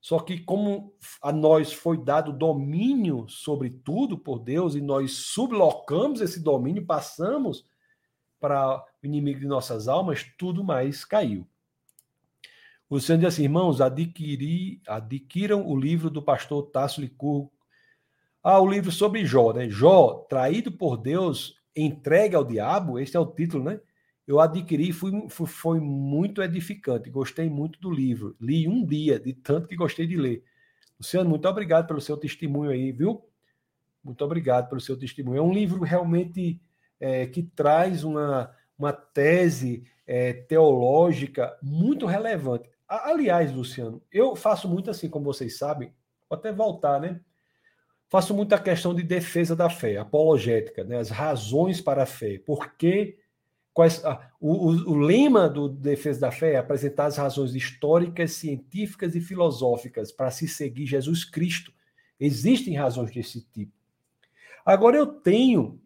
Só 0.00 0.18
que, 0.18 0.38
como 0.40 0.94
a 1.22 1.32
nós 1.32 1.72
foi 1.72 1.96
dado 1.96 2.32
domínio 2.32 3.26
sobre 3.28 3.70
tudo 3.70 4.18
por 4.18 4.38
Deus 4.38 4.74
e 4.74 4.80
nós 4.80 5.12
sublocamos 5.12 6.20
esse 6.20 6.42
domínio, 6.42 6.84
passamos 6.84 7.64
para 8.38 8.84
o 9.02 9.06
inimigo 9.06 9.40
de 9.40 9.46
nossas 9.46 9.88
almas, 9.88 10.22
tudo 10.36 10.62
mais 10.62 11.04
caiu. 11.06 11.48
O 12.90 13.00
Senhor 13.00 13.18
diz 13.18 13.28
assim, 13.28 13.44
irmãos, 13.44 13.80
adquiri, 13.80 14.82
adquiram 14.86 15.66
o 15.66 15.74
livro 15.74 16.10
do 16.10 16.22
pastor 16.22 16.64
Tasso 16.64 17.00
Licurgo. 17.00 17.50
Ah, 18.42 18.60
o 18.60 18.68
livro 18.68 18.92
sobre 18.92 19.24
Jó, 19.24 19.54
né? 19.54 19.70
Jó, 19.70 20.26
traído 20.28 20.70
por 20.70 20.98
Deus, 20.98 21.58
entregue 21.74 22.36
ao 22.36 22.44
diabo, 22.44 22.98
este 22.98 23.16
é 23.16 23.20
o 23.20 23.26
título, 23.26 23.64
né? 23.64 23.80
Eu 24.26 24.40
adquiri 24.40 24.92
fui, 24.92 25.12
foi, 25.28 25.80
muito 25.80 26.42
edificante. 26.42 27.10
Gostei 27.10 27.50
muito 27.50 27.78
do 27.80 27.90
livro. 27.90 28.34
Li 28.40 28.66
um 28.66 28.84
dia, 28.84 29.20
de 29.20 29.34
tanto 29.34 29.68
que 29.68 29.76
gostei 29.76 30.06
de 30.06 30.16
ler. 30.16 30.42
Luciano, 30.98 31.28
muito 31.28 31.46
obrigado 31.46 31.86
pelo 31.86 32.00
seu 32.00 32.16
testemunho 32.16 32.70
aí, 32.70 32.90
viu? 32.90 33.22
Muito 34.02 34.24
obrigado 34.24 34.68
pelo 34.68 34.80
seu 34.80 34.96
testemunho. 34.96 35.38
É 35.38 35.42
um 35.42 35.52
livro 35.52 35.82
realmente 35.82 36.60
é, 36.98 37.26
que 37.26 37.42
traz 37.42 38.04
uma, 38.04 38.54
uma 38.78 38.92
tese 38.92 39.84
é, 40.06 40.32
teológica 40.32 41.56
muito 41.62 42.06
relevante. 42.06 42.68
Aliás, 42.88 43.52
Luciano, 43.52 44.02
eu 44.12 44.36
faço 44.36 44.68
muito 44.68 44.90
assim, 44.90 45.08
como 45.08 45.24
vocês 45.24 45.58
sabem, 45.58 45.92
vou 46.28 46.38
até 46.38 46.52
voltar, 46.52 47.00
né? 47.00 47.20
Faço 48.08 48.34
muita 48.34 48.58
questão 48.58 48.94
de 48.94 49.02
defesa 49.02 49.56
da 49.56 49.68
fé, 49.68 49.96
apologética, 49.96 50.84
né? 50.84 50.98
as 50.98 51.10
razões 51.10 51.80
para 51.80 52.04
a 52.04 52.06
fé. 52.06 52.38
Por 52.38 52.74
que 52.74 53.18
Quais, 53.74 54.04
ah, 54.04 54.30
o, 54.40 54.52
o, 54.52 54.92
o, 54.92 54.94
lema 54.96 55.48
do 55.48 55.68
Defesa 55.68 56.20
da 56.20 56.30
Fé 56.30 56.52
é 56.52 56.56
apresentar 56.58 57.06
as 57.06 57.16
razões 57.16 57.56
históricas, 57.56 58.30
científicas 58.30 59.16
e 59.16 59.20
filosóficas 59.20 60.12
para 60.12 60.30
se 60.30 60.46
seguir 60.46 60.86
Jesus 60.86 61.24
Cristo. 61.24 61.72
Existem 62.18 62.76
razões 62.76 63.10
desse 63.10 63.40
tipo. 63.52 63.72
Agora, 64.64 64.96
eu 64.96 65.06
tenho 65.06 65.82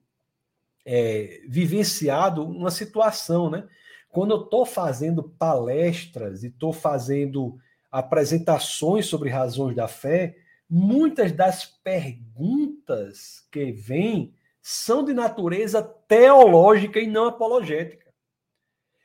é, 0.85 1.41
vivenciado 1.49 2.45
uma 2.47 2.71
situação, 2.71 3.49
né? 3.49 3.67
Quando 4.11 4.33
eu 4.33 4.45
estou 4.45 4.67
fazendo 4.67 5.23
palestras 5.23 6.45
e 6.45 6.49
estou 6.49 6.75
fazendo 6.75 7.59
apresentações 7.91 9.07
sobre 9.07 9.31
razões 9.31 9.75
da 9.75 9.89
fé, 9.89 10.37
muitas 10.69 11.33
das 11.33 11.65
perguntas 11.65 13.47
que 13.51 13.73
vêm 13.73 14.35
são 14.71 15.03
de 15.03 15.15
natureza 15.15 15.83
teológica 15.83 17.01
e 17.01 17.07
não 17.07 17.25
apologética. 17.25 18.13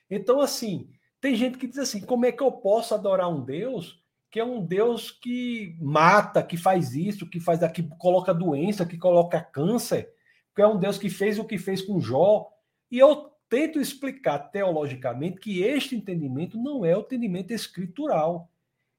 Então, 0.09 0.41
assim, 0.41 0.89
tem 1.21 1.35
gente 1.35 1.57
que 1.57 1.67
diz 1.67 1.77
assim: 1.77 2.01
como 2.01 2.25
é 2.25 2.33
que 2.33 2.43
eu 2.43 2.51
posso 2.51 2.93
adorar 2.93 3.29
um 3.29 3.39
Deus 3.39 4.03
que 4.29 4.39
é 4.41 4.43
um 4.43 4.65
Deus 4.65 5.11
que 5.11 5.77
mata, 5.79 6.43
que 6.43 6.57
faz 6.57 6.95
isso, 6.95 7.29
que 7.29 7.39
faz 7.39 7.61
aqui, 7.63 7.83
coloca 7.97 8.33
doença, 8.33 8.85
que 8.85 8.97
coloca 8.97 9.39
câncer, 9.39 10.11
que 10.55 10.61
é 10.61 10.67
um 10.67 10.77
Deus 10.77 10.97
que 10.97 11.07
fez 11.07 11.37
o 11.39 11.45
que 11.45 11.57
fez 11.57 11.81
com 11.83 11.99
Jó? 11.99 12.49
E 12.91 12.97
eu 12.97 13.31
tento 13.47 13.79
explicar 13.79 14.39
teologicamente 14.39 15.39
que 15.39 15.61
este 15.61 15.95
entendimento 15.95 16.57
não 16.57 16.83
é 16.83 16.97
o 16.97 17.01
entendimento 17.01 17.51
escritural. 17.51 18.49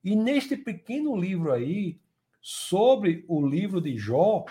E 0.02 0.14
neste 0.14 0.56
pequeno 0.56 1.16
livro 1.16 1.52
aí, 1.52 2.00
sobre 2.40 3.24
o 3.28 3.44
livro 3.44 3.80
de 3.82 3.98
Jó, 3.98 4.46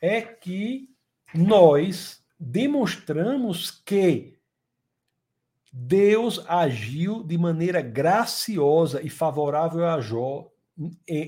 é 0.00 0.20
que 0.20 0.94
nós 1.34 2.22
demonstramos 2.38 3.70
que 3.70 4.36
Deus 5.72 6.44
agiu 6.48 7.22
de 7.22 7.36
maneira 7.36 7.82
graciosa 7.82 9.02
e 9.02 9.10
favorável 9.10 9.86
a 9.86 10.00
Jó 10.00 10.50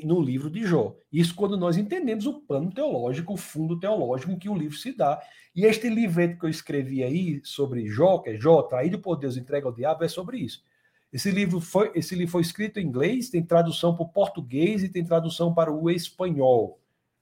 no 0.04 0.20
livro 0.20 0.50
de 0.50 0.64
Jó. 0.64 0.94
Isso 1.10 1.34
quando 1.34 1.56
nós 1.56 1.76
entendemos 1.76 2.26
o 2.26 2.40
plano 2.40 2.70
teológico, 2.70 3.32
o 3.32 3.36
fundo 3.36 3.78
teológico 3.78 4.32
em 4.32 4.38
que 4.38 4.48
o 4.48 4.56
livro 4.56 4.76
se 4.76 4.92
dá. 4.92 5.20
E 5.56 5.64
este 5.64 5.88
livreto 5.88 6.38
que 6.38 6.44
eu 6.44 6.50
escrevi 6.50 7.02
aí 7.02 7.40
sobre 7.44 7.86
Jó, 7.86 8.18
que 8.18 8.30
é 8.30 8.38
Jó, 8.38 8.62
traído 8.62 8.98
por 8.98 9.16
Deus, 9.16 9.36
entregue 9.36 9.66
ao 9.66 9.72
diabo, 9.72 10.04
é 10.04 10.08
sobre 10.08 10.38
isso. 10.38 10.62
Esse 11.10 11.30
livro 11.30 11.60
foi, 11.60 11.90
esse 11.94 12.14
livro 12.14 12.32
foi 12.32 12.42
escrito 12.42 12.78
em 12.78 12.86
inglês, 12.86 13.30
tem 13.30 13.42
tradução 13.42 13.94
para 13.94 14.04
o 14.04 14.08
português 14.08 14.82
e 14.82 14.88
tem 14.90 15.04
tradução 15.04 15.54
para 15.54 15.72
o 15.72 15.88
espanhol. 15.90 16.78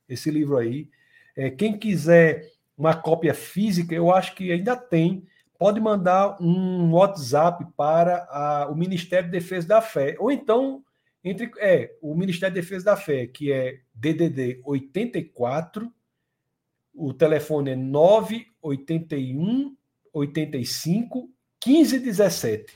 Esse 0.09 0.31
livro 0.31 0.57
aí. 0.57 0.89
É, 1.37 1.51
quem 1.51 1.79
quiser 1.79 2.56
uma 2.77 2.95
cópia 2.95 3.33
física, 3.33 3.95
eu 3.95 4.13
acho 4.13 4.35
que 4.35 4.53
ainda 4.53 4.77
tem. 4.77 5.27
Pode 5.59 5.81
mandar 5.81 6.37
um 6.41 6.93
WhatsApp 6.93 7.67
para 7.77 8.27
a, 8.31 8.69
o 8.69 8.75
Ministério 8.75 9.27
de 9.27 9.33
Defesa 9.33 9.67
da 9.67 9.81
Fé. 9.81 10.17
Ou 10.19 10.31
então, 10.31 10.85
entre 11.25 11.51
é 11.59 11.97
o 12.03 12.15
Ministério 12.15 12.55
de 12.55 12.61
Defesa 12.61 12.85
da 12.85 12.97
Fé, 12.97 13.27
que 13.27 13.51
é 13.51 13.81
DDD 13.95 14.61
84, 14.65 15.91
o 16.95 17.13
telefone 17.13 17.71
é 17.71 17.77
981 17.77 19.75
85 20.13 21.31
1517. 21.65 22.75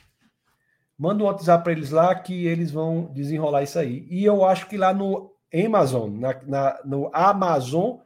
Manda 0.97 1.23
um 1.23 1.27
WhatsApp 1.27 1.63
para 1.63 1.73
eles 1.73 1.89
lá 1.89 2.13
que 2.13 2.45
eles 2.45 2.71
vão 2.71 3.11
desenrolar 3.13 3.63
isso 3.63 3.79
aí. 3.79 4.05
E 4.09 4.23
eu 4.23 4.45
acho 4.45 4.67
que 4.67 4.77
lá 4.77 4.93
no 4.93 5.31
Amazon, 5.53 6.11
na, 6.11 6.41
na 6.43 6.79
no 6.85 7.09
Amazon, 7.13 7.97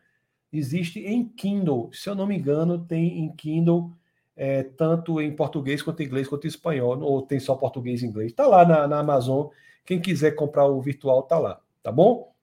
existe 0.58 1.00
em 1.00 1.28
Kindle. 1.28 1.90
Se 1.94 2.10
eu 2.10 2.16
não 2.16 2.28
me 2.28 2.38
engano, 2.38 2.80
tem 2.80 3.20
em 3.20 3.32
Kindle 3.36 3.92
é, 4.36 4.64
tanto 4.64 5.22
em 5.22 5.34
português 5.34 5.82
quanto 5.82 6.02
em 6.02 6.06
inglês 6.06 6.28
quanto 6.28 6.46
em 6.46 6.50
espanhol, 6.50 7.00
ou 7.02 7.22
tem 7.22 7.40
só 7.40 7.56
português 7.56 8.02
e 8.02 8.06
inglês. 8.06 8.32
Está 8.32 8.46
lá 8.46 8.66
na, 8.66 8.88
na, 8.88 9.00
Amazon. 9.00 9.48
Quem 9.86 10.02
quiser 10.02 10.32
comprar 10.32 10.66
o 10.66 10.82
virtual, 10.82 11.22
está 11.22 11.40
lá. 11.40 11.62
Tá 11.82 11.92
bom? 11.92 12.34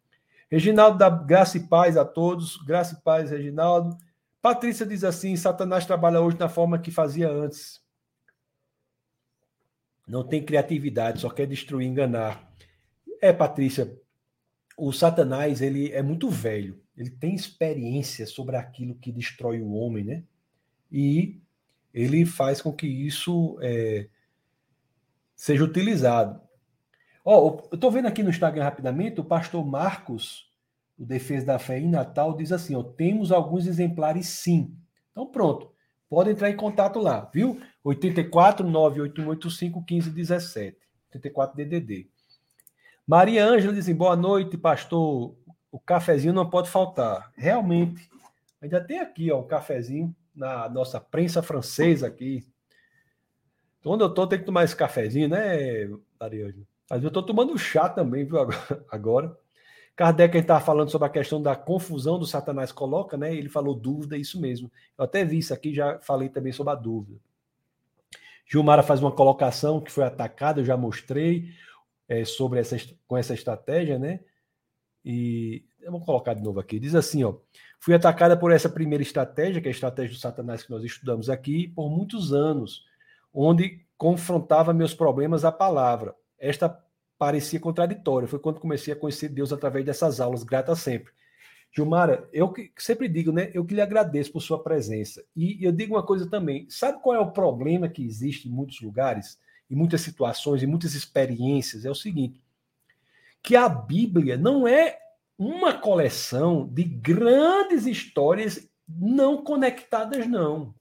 Reginaldo 0.51 0.99
dá 0.99 1.11
graça 1.11 1.59
e 1.59 1.61
paz 1.61 1.97
a 1.97 2.05
todos. 2.05 2.57
Graça 2.59 2.95
e 2.95 3.03
paz, 3.03 3.31
Reginaldo. 3.31 3.97
Patrícia 4.41 4.87
diz 4.87 5.05
assim: 5.05 5.37
Satanás 5.37 5.85
trabalha 5.85 6.21
hoje 6.21 6.39
na 6.39 6.49
forma 6.49 6.79
que 6.79 6.91
fazia 6.91 7.29
antes. 7.31 7.83
Não 10.07 10.25
tem 10.25 10.43
criatividade, 10.43 11.21
só 11.21 11.31
quer 11.31 11.47
destruir, 11.47 11.87
enganar. 11.87 12.51
É, 13.21 13.33
Patrícia, 13.33 13.97
o 14.77 14.93
Satanás 14.93 15.63
ele 15.63 15.93
é 15.93 16.03
muito 16.03 16.29
velho 16.29 16.82
ele 16.97 17.11
tem 17.11 17.35
experiência 17.35 18.27
sobre 18.27 18.57
aquilo 18.57 18.95
que 18.95 19.11
destrói 19.11 19.61
o 19.61 19.73
homem, 19.73 20.05
né? 20.05 20.23
E 20.91 21.41
ele 21.93 22.25
faz 22.27 22.61
com 22.61 22.73
que 22.73 22.87
isso 22.87 23.59
é, 23.63 24.09
seja 25.35 25.65
utilizado. 25.65 26.41
Ó, 27.25 27.39
oh, 27.39 27.69
eu 27.71 27.75
estou 27.75 27.91
vendo 27.91 28.09
aqui 28.09 28.23
no 28.23 28.31
Instagram 28.31 28.65
rapidamente, 28.65 29.21
o 29.21 29.25
pastor 29.25 29.65
Marcos, 29.65 30.51
o 30.99 31.05
Defesa 31.05 31.47
da 31.47 31.59
Fé 31.59 31.79
em 31.79 31.89
Natal, 31.89 32.37
diz 32.37 32.53
assim: 32.53 32.75
ó, 32.75 32.83
temos 32.83 33.33
alguns 33.33 33.67
exemplares 33.67 34.27
sim. 34.27 34.77
Então 35.11 35.27
pronto, 35.27 35.73
pode 36.09 36.31
entrar 36.31 36.51
em 36.51 36.57
contato 36.57 36.99
lá, 36.99 37.31
viu? 37.33 37.61
84 37.85 38.69
98185 38.69 39.85
1517. 39.89 40.77
84 41.15 41.57
DDD. 41.57 42.09
Maria 43.07 43.45
Ângela 43.45 43.73
diz 43.73 43.85
assim, 43.85 43.95
boa 43.95 44.17
noite, 44.17 44.57
pastor. 44.57 45.35
O 45.73 45.81
cafezinho 45.81 46.35
não 46.35 46.49
pode 46.49 46.69
faltar. 46.69 47.33
Realmente. 47.35 48.11
Ainda 48.61 48.79
tem 48.81 49.01
aqui, 49.01 49.33
ó, 49.33 49.41
o 49.41 49.47
cafezinho 49.47 50.15
na 50.35 50.69
nossa 50.69 51.01
prensa 51.01 51.43
francesa 51.43 52.07
aqui. 52.07 52.47
Então, 53.81 53.93
onde 53.93 54.05
eu 54.05 54.13
tô, 54.13 54.27
tem 54.27 54.39
que 54.39 54.45
tomar 54.45 54.65
esse 54.65 54.77
cafezinho, 54.77 55.29
né, 55.29 55.89
Maria 56.21 56.47
Ângela? 56.47 56.67
Mas 56.89 57.03
eu 57.03 57.11
tô 57.11 57.23
tomando 57.23 57.59
chá 57.59 57.89
também, 57.89 58.25
viu, 58.25 58.37
agora. 58.91 59.37
Kardec 59.97 60.37
estava 60.39 60.65
falando 60.65 60.91
sobre 60.91 61.07
a 61.07 61.11
questão 61.11 61.41
da 61.41 61.57
confusão 61.57 62.19
do 62.19 62.27
Satanás 62.27 62.71
coloca, 62.71 63.17
né? 63.17 63.35
Ele 63.35 63.49
falou 63.49 63.75
dúvida, 63.75 64.17
isso 64.17 64.41
mesmo. 64.41 64.71
Eu 64.97 65.05
até 65.05 65.25
vi 65.25 65.39
isso 65.39 65.53
aqui, 65.53 65.75
já 65.75 65.99
falei 66.01 66.29
também 66.29 66.53
sobre 66.53 66.73
a 66.73 66.77
dúvida. 66.77 67.19
Gilmara 68.47 68.83
faz 68.83 69.01
uma 69.01 69.13
colocação 69.13 69.81
que 69.81 69.91
foi 69.91 70.05
atacada, 70.05 70.61
eu 70.61 70.65
já 70.65 70.77
mostrei 70.77 71.51
é, 72.09 72.25
sobre 72.25 72.61
essa, 72.61 72.77
com 73.07 73.17
essa 73.17 73.35
estratégia, 73.35 73.99
né? 73.99 74.21
E 75.05 75.65
vou 75.89 76.01
colocar 76.01 76.35
de 76.35 76.43
novo 76.43 76.61
aqui. 76.61 76.79
Diz 76.79 76.95
assim, 76.95 77.25
ó. 77.25 77.35
Fui 77.81 77.95
atacada 77.95 78.37
por 78.37 78.53
essa 78.53 78.69
primeira 78.69 79.03
estratégia, 79.03 79.61
que 79.61 79.67
é 79.67 79.71
a 79.71 79.75
estratégia 79.75 80.15
do 80.15 80.21
Satanás 80.21 80.63
que 80.63 80.71
nós 80.71 80.85
estudamos 80.85 81.29
aqui, 81.29 81.69
por 81.69 81.91
muitos 81.91 82.33
anos, 82.33 82.85
onde 83.35 83.85
confrontava 83.99 84.73
meus 84.73 84.95
problemas 84.95 85.45
à 85.45 85.51
palavra. 85.51 86.15
Esta 86.39 86.81
parecia 87.19 87.59
contraditória. 87.61 88.29
Foi 88.29 88.39
quando 88.39 88.61
comecei 88.61 88.93
a 88.93 88.97
conhecer 88.97 89.29
Deus 89.29 89.53
através 89.53 89.85
dessas 89.85 90.21
aulas, 90.21 90.43
grata 90.43 90.75
sempre. 90.75 91.13
Gilmara, 91.75 92.29
eu 92.33 92.53
que 92.53 92.71
sempre 92.77 93.09
digo, 93.09 93.33
né? 93.33 93.51
Eu 93.55 93.65
que 93.65 93.75
lhe 93.75 93.81
agradeço 93.81 94.31
por 94.31 94.43
sua 94.43 94.63
presença. 94.63 95.25
E 95.35 95.65
eu 95.65 95.73
digo 95.73 95.95
uma 95.95 96.05
coisa 96.05 96.29
também: 96.29 96.67
sabe 96.69 97.01
qual 97.01 97.17
é 97.17 97.21
o 97.21 97.31
problema 97.31 97.89
que 97.89 98.05
existe 98.05 98.49
em 98.49 98.53
muitos 98.53 98.81
lugares, 98.81 99.39
em 99.71 99.75
muitas 99.75 100.03
situações, 100.03 100.63
em 100.63 100.67
muitas 100.67 100.95
experiências? 100.95 101.85
É 101.85 101.91
o 101.91 101.95
seguinte: 101.95 102.42
que 103.43 103.57
a 103.57 103.69
Bíblia 103.69 104.37
não 104.37 104.67
é 104.67 104.99
uma 105.37 105.75
coleção 105.75 106.69
de 106.73 106.85
grandes 106.85 107.87
histórias 107.87 108.69
não 108.89 109.43
conectadas, 109.43 110.27
não. 110.27 110.75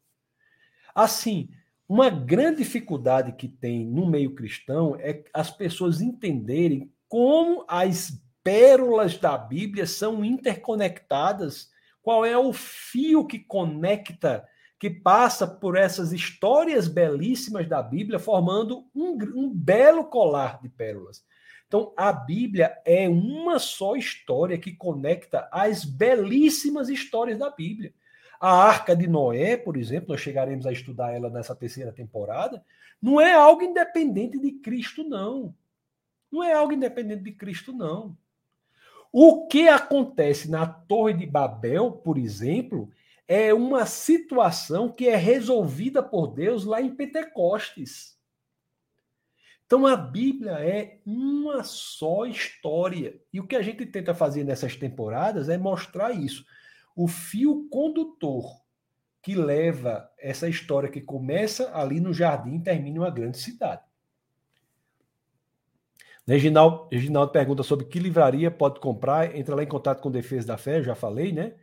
Assim, 0.93 1.49
uma 1.87 2.09
grande 2.09 2.57
dificuldade 2.59 3.33
que 3.33 3.47
tem 3.47 3.85
no 3.85 4.05
meio 4.05 4.35
cristão 4.35 4.95
é 4.99 5.23
as 5.33 5.49
pessoas 5.49 6.01
entenderem 6.01 6.91
como 7.07 7.65
as 7.67 8.21
pérolas 8.43 9.17
da 9.17 9.37
Bíblia 9.37 9.85
são 9.85 10.23
interconectadas. 10.23 11.69
Qual 12.01 12.25
é 12.25 12.37
o 12.37 12.53
fio 12.53 13.25
que 13.25 13.39
conecta, 13.39 14.47
que 14.79 14.89
passa 14.89 15.47
por 15.47 15.77
essas 15.77 16.11
histórias 16.11 16.87
belíssimas 16.87 17.67
da 17.67 17.81
Bíblia, 17.81 18.19
formando 18.19 18.87
um, 18.95 19.17
um 19.35 19.53
belo 19.53 20.05
colar 20.05 20.61
de 20.61 20.69
pérolas. 20.69 21.23
Então, 21.71 21.93
a 21.95 22.11
Bíblia 22.11 22.77
é 22.83 23.07
uma 23.07 23.57
só 23.57 23.95
história 23.95 24.57
que 24.57 24.73
conecta 24.73 25.47
as 25.53 25.85
belíssimas 25.85 26.89
histórias 26.89 27.39
da 27.39 27.49
Bíblia. 27.49 27.93
A 28.41 28.51
Arca 28.51 28.93
de 28.93 29.07
Noé, 29.07 29.55
por 29.55 29.77
exemplo, 29.77 30.09
nós 30.09 30.19
chegaremos 30.19 30.65
a 30.65 30.73
estudar 30.73 31.13
ela 31.13 31.29
nessa 31.29 31.55
terceira 31.55 31.93
temporada, 31.93 32.61
não 33.01 33.21
é 33.21 33.31
algo 33.31 33.61
independente 33.61 34.37
de 34.37 34.51
Cristo, 34.51 35.05
não. 35.05 35.55
Não 36.29 36.43
é 36.43 36.51
algo 36.51 36.73
independente 36.73 37.23
de 37.23 37.31
Cristo, 37.31 37.71
não. 37.71 38.17
O 39.09 39.47
que 39.47 39.69
acontece 39.69 40.51
na 40.51 40.67
Torre 40.67 41.13
de 41.13 41.25
Babel, 41.25 41.89
por 41.89 42.17
exemplo, 42.17 42.91
é 43.25 43.53
uma 43.53 43.85
situação 43.85 44.89
que 44.89 45.07
é 45.07 45.15
resolvida 45.15 46.03
por 46.03 46.27
Deus 46.27 46.65
lá 46.65 46.81
em 46.81 46.93
Pentecostes. 46.93 48.19
Então 49.71 49.87
a 49.87 49.95
Bíblia 49.95 50.51
é 50.59 50.99
uma 51.05 51.63
só 51.63 52.25
história. 52.25 53.17
E 53.31 53.39
o 53.39 53.47
que 53.47 53.55
a 53.55 53.61
gente 53.61 53.85
tenta 53.85 54.13
fazer 54.13 54.43
nessas 54.43 54.75
temporadas 54.75 55.47
é 55.47 55.57
mostrar 55.57 56.11
isso. 56.11 56.45
O 56.93 57.07
fio 57.07 57.69
condutor 57.69 58.61
que 59.21 59.33
leva 59.33 60.11
essa 60.19 60.49
história 60.49 60.89
que 60.89 60.99
começa 60.99 61.73
ali 61.73 62.01
no 62.01 62.13
jardim 62.13 62.55
e 62.55 62.61
termina 62.61 62.97
em 62.97 62.99
uma 62.99 63.09
grande 63.09 63.37
cidade. 63.37 63.81
Reginaldo, 66.27 66.89
Reginaldo 66.91 67.31
pergunta 67.31 67.63
sobre 67.63 67.85
que 67.85 67.97
livraria 67.97 68.51
pode 68.51 68.77
comprar. 68.81 69.33
Entra 69.33 69.55
lá 69.55 69.63
em 69.63 69.67
contato 69.67 70.01
com 70.01 70.11
Defesa 70.11 70.47
da 70.47 70.57
Fé, 70.57 70.83
já 70.83 70.95
falei, 70.95 71.31
né? 71.31 71.53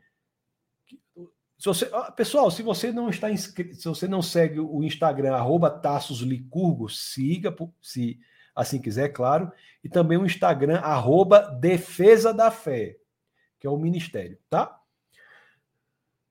Se 1.58 1.64
você, 1.64 1.90
pessoal, 2.14 2.50
se 2.52 2.62
você 2.62 2.92
não 2.92 3.10
está 3.10 3.30
inscrito, 3.30 3.74
se 3.74 3.88
você 3.88 4.06
não 4.06 4.22
segue 4.22 4.60
o 4.60 4.82
Instagram, 4.84 5.34
arroba 5.34 5.82
siga, 6.88 7.54
se 7.82 8.20
assim 8.54 8.80
quiser, 8.80 9.08
claro. 9.08 9.50
E 9.82 9.88
também 9.88 10.16
o 10.16 10.24
Instagram, 10.24 10.78
arroba 10.78 11.40
Defesa 11.60 12.32
da 12.32 12.52
Fé, 12.52 12.96
que 13.58 13.66
é 13.66 13.70
o 13.70 13.76
ministério, 13.76 14.38
tá? 14.48 14.80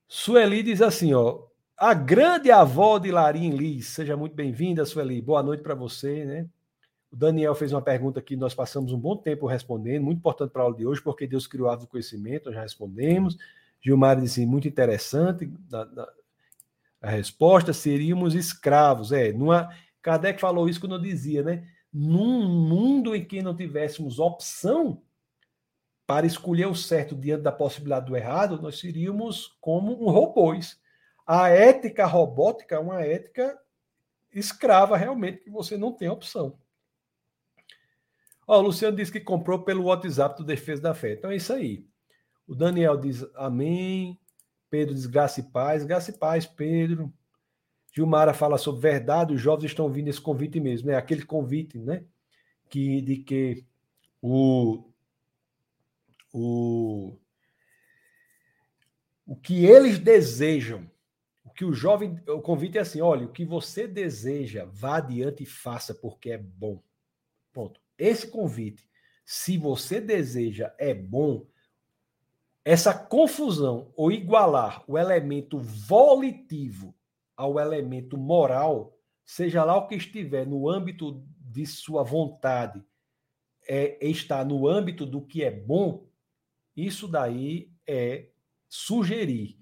Sueli 0.07 0.63
diz 0.63 0.81
assim, 0.81 1.13
ó. 1.13 1.45
A 1.75 1.93
grande 1.93 2.49
avó 2.49 2.97
de 2.97 3.11
Larim 3.11 3.51
Liz, 3.51 3.87
seja 3.87 4.17
muito 4.17 4.33
bem-vinda, 4.33 4.85
Sueli. 4.85 5.21
Boa 5.21 5.43
noite 5.43 5.61
para 5.61 5.75
você, 5.75 6.25
né? 6.25 6.47
O 7.11 7.15
Daniel 7.15 7.53
fez 7.53 7.73
uma 7.73 7.81
pergunta 7.81 8.21
que 8.21 8.35
nós 8.35 8.55
passamos 8.55 8.93
um 8.93 8.99
bom 8.99 9.15
tempo 9.15 9.45
respondendo, 9.45 10.03
muito 10.03 10.19
importante 10.19 10.51
para 10.51 10.61
a 10.61 10.65
aula 10.65 10.75
de 10.75 10.87
hoje, 10.87 11.01
porque 11.01 11.27
Deus 11.27 11.45
criou 11.45 11.67
a 11.67 11.71
árvore 11.71 11.87
do 11.87 11.91
conhecimento, 11.91 12.45
nós 12.45 12.55
já 12.55 12.61
respondemos. 12.61 13.37
Gilmar 13.81 14.19
disse, 14.19 14.45
muito 14.45 14.67
interessante 14.67 15.51
a 17.01 17.09
resposta, 17.09 17.73
seríamos 17.73 18.35
escravos. 18.35 19.11
É, 19.11 19.31
numa, 19.31 19.69
Kardec 20.01 20.39
falou 20.39 20.67
isso 20.67 20.79
quando 20.79 21.01
dizia, 21.01 21.43
né? 21.43 21.67
Num 21.91 22.47
mundo 22.47 23.15
em 23.15 23.23
que 23.23 23.41
não 23.41 23.55
tivéssemos 23.55 24.19
opção 24.19 25.01
para 26.05 26.25
escolher 26.25 26.67
o 26.67 26.75
certo 26.75 27.15
diante 27.15 27.43
da 27.43 27.51
possibilidade 27.51 28.05
do 28.05 28.15
errado, 28.15 28.61
nós 28.61 28.79
seríamos 28.79 29.57
como 29.59 30.01
um 30.01 30.09
robôs. 30.09 30.79
A 31.25 31.49
ética 31.49 32.05
robótica 32.05 32.75
é 32.75 32.79
uma 32.79 33.01
ética 33.01 33.59
escrava, 34.33 34.95
realmente, 34.95 35.43
que 35.43 35.49
você 35.49 35.77
não 35.77 35.91
tem 35.91 36.07
opção. 36.07 36.57
Ó, 38.47 38.59
o 38.59 38.61
Luciano 38.61 38.95
disse 38.95 39.11
que 39.11 39.19
comprou 39.19 39.59
pelo 39.63 39.85
WhatsApp 39.85 40.37
do 40.37 40.45
Defesa 40.45 40.81
da 40.81 40.93
Fé. 40.93 41.13
Então 41.13 41.31
é 41.31 41.35
isso 41.35 41.51
aí. 41.51 41.85
O 42.47 42.55
Daniel 42.55 42.97
diz 42.97 43.23
amém. 43.35 44.17
Pedro 44.69 44.95
diz 44.95 45.05
graça 45.05 45.41
e 45.41 45.43
paz. 45.43 45.83
Graça 45.83 46.11
e 46.11 46.17
paz, 46.17 46.45
Pedro. 46.45 47.13
Gilmara 47.93 48.33
fala 48.33 48.57
sobre 48.57 48.81
verdade. 48.81 49.33
Os 49.33 49.41
jovens 49.41 49.71
estão 49.71 49.85
ouvindo 49.85 50.07
esse 50.07 50.21
convite 50.21 50.59
mesmo, 50.59 50.87
né? 50.87 50.95
Aquele 50.95 51.23
convite, 51.23 51.77
né? 51.77 52.03
Que, 52.69 53.01
de 53.01 53.17
que 53.17 53.65
o, 54.21 54.83
o, 56.33 57.17
o 59.25 59.35
que 59.35 59.65
eles 59.65 59.99
desejam, 59.99 60.89
o 61.43 61.49
que 61.49 61.65
o 61.65 61.73
jovem. 61.73 62.21
O 62.27 62.41
convite 62.41 62.77
é 62.77 62.81
assim: 62.81 63.01
olha, 63.01 63.25
o 63.25 63.31
que 63.31 63.43
você 63.43 63.87
deseja, 63.87 64.65
vá 64.71 64.97
adiante 64.97 65.43
e 65.43 65.45
faça, 65.45 65.93
porque 65.93 66.31
é 66.31 66.37
bom. 66.37 66.81
Pronto. 67.51 67.81
Esse 67.97 68.27
convite, 68.27 68.87
se 69.25 69.57
você 69.57 69.99
deseja, 69.99 70.73
é 70.77 70.93
bom. 70.93 71.45
Essa 72.69 72.93
confusão 72.93 73.93
ou 73.95 74.11
igualar 74.11 74.83
o 74.87 74.97
elemento 74.97 75.57
volitivo 75.57 76.93
ao 77.33 77.57
elemento 77.57 78.17
moral, 78.17 78.93
seja 79.25 79.63
lá 79.63 79.77
o 79.77 79.87
que 79.87 79.95
estiver 79.95 80.45
no 80.45 80.67
âmbito 80.67 81.23
de 81.39 81.65
sua 81.65 82.03
vontade, 82.03 82.83
é, 83.65 83.97
está 84.05 84.43
no 84.43 84.67
âmbito 84.67 85.05
do 85.05 85.21
que 85.21 85.45
é 85.45 85.49
bom, 85.49 86.09
isso 86.75 87.07
daí 87.07 87.71
é 87.87 88.31
sugerir 88.67 89.57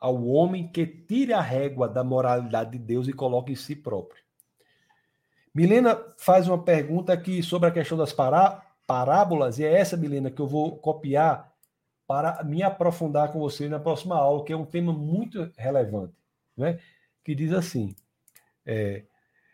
ao 0.00 0.24
homem 0.24 0.72
que 0.72 0.86
tire 0.86 1.34
a 1.34 1.42
régua 1.42 1.86
da 1.86 2.02
moralidade 2.02 2.70
de 2.70 2.78
Deus 2.78 3.08
e 3.08 3.12
coloque 3.12 3.52
em 3.52 3.56
si 3.56 3.76
próprio. 3.76 4.24
Milena 5.54 6.02
faz 6.16 6.48
uma 6.48 6.64
pergunta 6.64 7.12
aqui 7.12 7.42
sobre 7.42 7.68
a 7.68 7.72
questão 7.72 7.98
das 7.98 8.14
pará 8.14 8.74
parábolas, 8.86 9.58
e 9.58 9.66
é 9.66 9.78
essa, 9.78 9.98
Milena, 9.98 10.30
que 10.30 10.40
eu 10.40 10.46
vou 10.46 10.78
copiar 10.78 11.57
para 12.08 12.42
me 12.42 12.62
aprofundar 12.62 13.30
com 13.30 13.38
você 13.38 13.68
na 13.68 13.78
próxima 13.78 14.16
aula, 14.16 14.42
que 14.42 14.52
é 14.52 14.56
um 14.56 14.64
tema 14.64 14.94
muito 14.94 15.52
relevante, 15.58 16.14
né? 16.56 16.80
que 17.22 17.34
diz 17.34 17.52
assim: 17.52 17.94
é, 18.64 19.04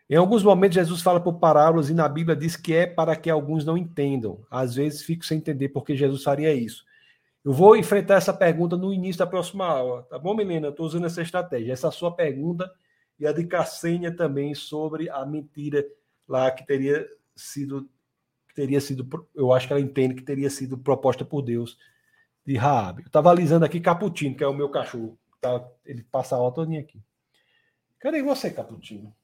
em 0.09 0.15
alguns 0.15 0.41
momentos 0.41 0.75
Jesus 0.75 1.01
fala 1.01 1.19
por 1.19 1.33
parábolas 1.33 1.89
e 1.89 1.93
na 1.93 2.07
Bíblia 2.07 2.33
diz 2.33 2.55
que 2.55 2.73
é 2.73 2.87
para 2.87 3.13
que 3.17 3.29
alguns 3.29 3.65
não 3.65 3.77
entendam. 3.77 4.41
Às 4.49 4.75
vezes 4.75 5.03
fico 5.03 5.25
sem 5.25 5.39
entender 5.39 5.69
porque 5.69 5.97
Jesus 5.97 6.23
faria 6.23 6.53
isso. 6.53 6.85
Eu 7.43 7.51
vou 7.51 7.75
enfrentar 7.75 8.15
essa 8.15 8.33
pergunta 8.33 8.77
no 8.77 8.93
início 8.93 9.19
da 9.19 9.27
próxima 9.27 9.67
aula, 9.67 10.03
tá 10.03 10.17
bom, 10.17 10.33
Milena? 10.33 10.69
Estou 10.69 10.85
usando 10.85 11.05
essa 11.05 11.21
estratégia. 11.21 11.73
Essa 11.73 11.91
sua 11.91 12.15
pergunta 12.15 12.71
e 13.19 13.27
a 13.27 13.33
de 13.33 13.43
Cassênia 13.45 14.15
também 14.15 14.55
sobre 14.55 15.09
a 15.09 15.25
mentira 15.25 15.85
lá 16.27 16.49
que 16.49 16.65
teria 16.65 17.05
sido, 17.35 17.83
que 18.47 18.55
teria 18.55 18.79
sido, 18.79 19.07
eu 19.35 19.51
acho 19.51 19.67
que 19.67 19.73
ela 19.73 19.81
entende 19.81 20.15
que 20.15 20.23
teria 20.23 20.49
sido 20.49 20.77
proposta 20.77 21.25
por 21.25 21.41
Deus 21.41 21.77
de 22.45 22.55
Raab. 22.55 23.01
Eu 23.01 23.07
estava 23.07 23.29
alisando 23.29 23.65
aqui 23.65 23.79
Caputino, 23.79 24.35
que 24.35 24.43
é 24.43 24.47
o 24.47 24.53
meu 24.53 24.69
cachorro. 24.69 25.17
Tá, 25.41 25.65
ele 25.85 26.03
passa 26.03 26.35
a 26.35 26.39
aula 26.39 26.53
todinha 26.53 26.79
aqui. 26.79 27.01
Cadê 27.99 28.21
você, 28.21 28.51
Caputino? 28.51 29.15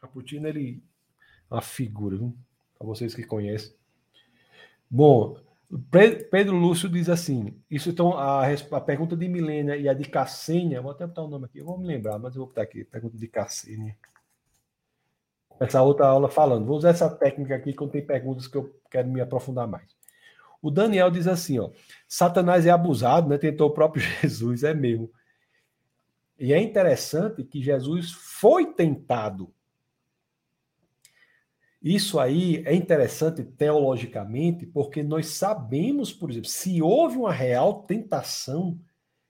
Caputino, 0.00 0.46
ele 0.46 0.82
é 1.50 1.54
uma 1.54 1.62
figura, 1.62 2.18
para 2.78 2.86
vocês 2.86 3.14
que 3.14 3.24
conhecem. 3.24 3.74
Bom, 4.88 5.36
Pedro 6.30 6.56
Lúcio 6.56 6.88
diz 6.88 7.08
assim: 7.08 7.60
isso 7.70 7.90
então, 7.90 8.16
a, 8.16 8.46
a 8.46 8.80
pergunta 8.80 9.16
de 9.16 9.28
Milena 9.28 9.76
e 9.76 9.88
a 9.88 9.94
de 9.94 10.08
Cassênia, 10.08 10.80
vou 10.80 10.92
até 10.92 11.06
botar 11.06 11.22
o 11.22 11.28
nome 11.28 11.46
aqui, 11.46 11.58
eu 11.58 11.64
vou 11.64 11.78
me 11.78 11.86
lembrar, 11.86 12.18
mas 12.18 12.34
eu 12.34 12.40
vou 12.40 12.48
botar 12.48 12.62
aqui, 12.62 12.84
pergunta 12.84 13.16
de 13.16 13.26
Cassênia. 13.26 13.96
Essa 15.58 15.82
outra 15.82 16.06
aula 16.06 16.28
falando. 16.28 16.66
Vou 16.66 16.76
usar 16.76 16.90
essa 16.90 17.08
técnica 17.08 17.54
aqui 17.54 17.72
quando 17.72 17.92
tem 17.92 18.04
perguntas 18.04 18.46
que 18.46 18.56
eu 18.56 18.74
quero 18.90 19.08
me 19.08 19.20
aprofundar 19.20 19.66
mais. 19.66 19.88
O 20.64 20.70
Daniel 20.70 21.10
diz 21.10 21.26
assim: 21.26 21.58
ó, 21.58 21.70
Satanás 22.08 22.64
é 22.66 22.70
abusado, 22.70 23.28
né? 23.28 23.36
Tentou 23.36 23.68
o 23.68 23.74
próprio 23.74 24.02
Jesus, 24.22 24.64
é 24.64 24.72
mesmo. 24.72 25.10
E 26.38 26.52
é 26.52 26.60
interessante 26.60 27.44
que 27.44 27.62
Jesus 27.62 28.10
foi 28.10 28.72
tentado 28.72 29.52
isso 31.84 32.18
aí 32.18 32.62
é 32.64 32.74
interessante 32.74 33.44
teologicamente, 33.44 34.64
porque 34.64 35.02
nós 35.02 35.26
sabemos, 35.26 36.10
por 36.14 36.30
exemplo, 36.30 36.48
se 36.48 36.80
houve 36.80 37.18
uma 37.18 37.30
real 37.30 37.82
tentação, 37.82 38.80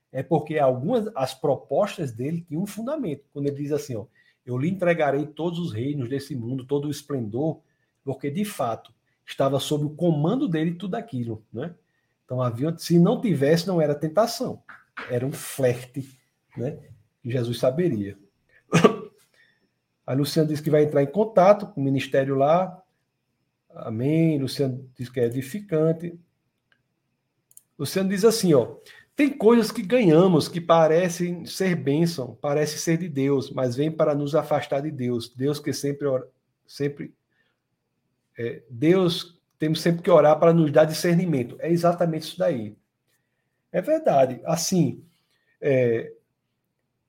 é 0.09 0.23
porque 0.23 0.57
algumas 0.57 1.11
as 1.15 1.33
propostas 1.33 2.13
dele 2.13 2.45
tinham 2.47 2.63
um 2.63 2.65
fundamento. 2.65 3.25
Quando 3.33 3.47
ele 3.47 3.57
diz 3.57 3.73
assim, 3.73 3.97
ó, 3.97 4.05
eu 4.45 4.57
lhe 4.57 4.69
entregarei 4.69 5.27
todos 5.27 5.59
os 5.59 5.73
reinos 5.73 6.07
desse 6.07 6.33
mundo, 6.33 6.65
todo 6.65 6.87
o 6.87 6.91
esplendor, 6.91 7.59
porque 8.05 8.31
de 8.31 8.45
fato 8.45 8.93
estava 9.25 9.59
sob 9.59 9.85
o 9.85 9.89
comando 9.89 10.47
dele 10.47 10.75
tudo 10.75 10.95
aquilo, 10.95 11.43
né? 11.51 11.73
Então 12.23 12.41
havia, 12.41 12.75
se 12.77 12.99
não 12.99 13.21
tivesse, 13.21 13.67
não 13.67 13.81
era 13.81 13.93
tentação, 13.93 14.61
era 15.09 15.25
um 15.25 15.31
flerte, 15.31 16.19
né? 16.55 16.77
Que 17.21 17.31
Jesus 17.31 17.59
saberia. 17.59 18.17
A 20.05 20.13
Luciana 20.13 20.47
diz 20.47 20.61
que 20.61 20.69
vai 20.69 20.83
entrar 20.83 21.01
em 21.01 21.07
contato 21.07 21.65
com 21.67 21.81
o 21.81 21.83
ministério 21.83 22.35
lá. 22.35 22.79
Amém. 23.73 24.39
Luciano 24.39 24.87
diz 24.95 25.09
que 25.09 25.19
é 25.19 25.25
edificante. 25.25 26.17
Luciano 27.77 28.09
diz 28.09 28.23
assim, 28.23 28.53
ó. 28.53 28.75
Tem 29.15 29.29
coisas 29.29 29.71
que 29.71 29.81
ganhamos 29.81 30.47
que 30.49 30.59
parecem 30.59 31.45
ser 31.45 31.73
bênção, 31.75 32.37
parecem 32.41 32.77
ser 32.77 32.97
de 32.97 33.07
Deus, 33.07 33.49
mas 33.49 33.75
vêm 33.75 33.89
para 33.89 34.13
nos 34.13 34.35
afastar 34.35 34.81
de 34.81 34.91
Deus. 34.91 35.29
Deus 35.33 35.57
que 35.57 35.71
sempre, 35.71 36.07
sempre 36.67 37.13
é, 38.37 38.63
Deus 38.69 39.39
temos 39.57 39.81
sempre 39.81 40.01
que 40.01 40.11
orar 40.11 40.37
para 40.39 40.53
nos 40.53 40.71
dar 40.71 40.85
discernimento. 40.85 41.57
É 41.59 41.71
exatamente 41.71 42.23
isso 42.23 42.37
daí. 42.37 42.77
É 43.71 43.81
verdade. 43.81 44.41
Assim, 44.45 45.03
é, 45.61 46.13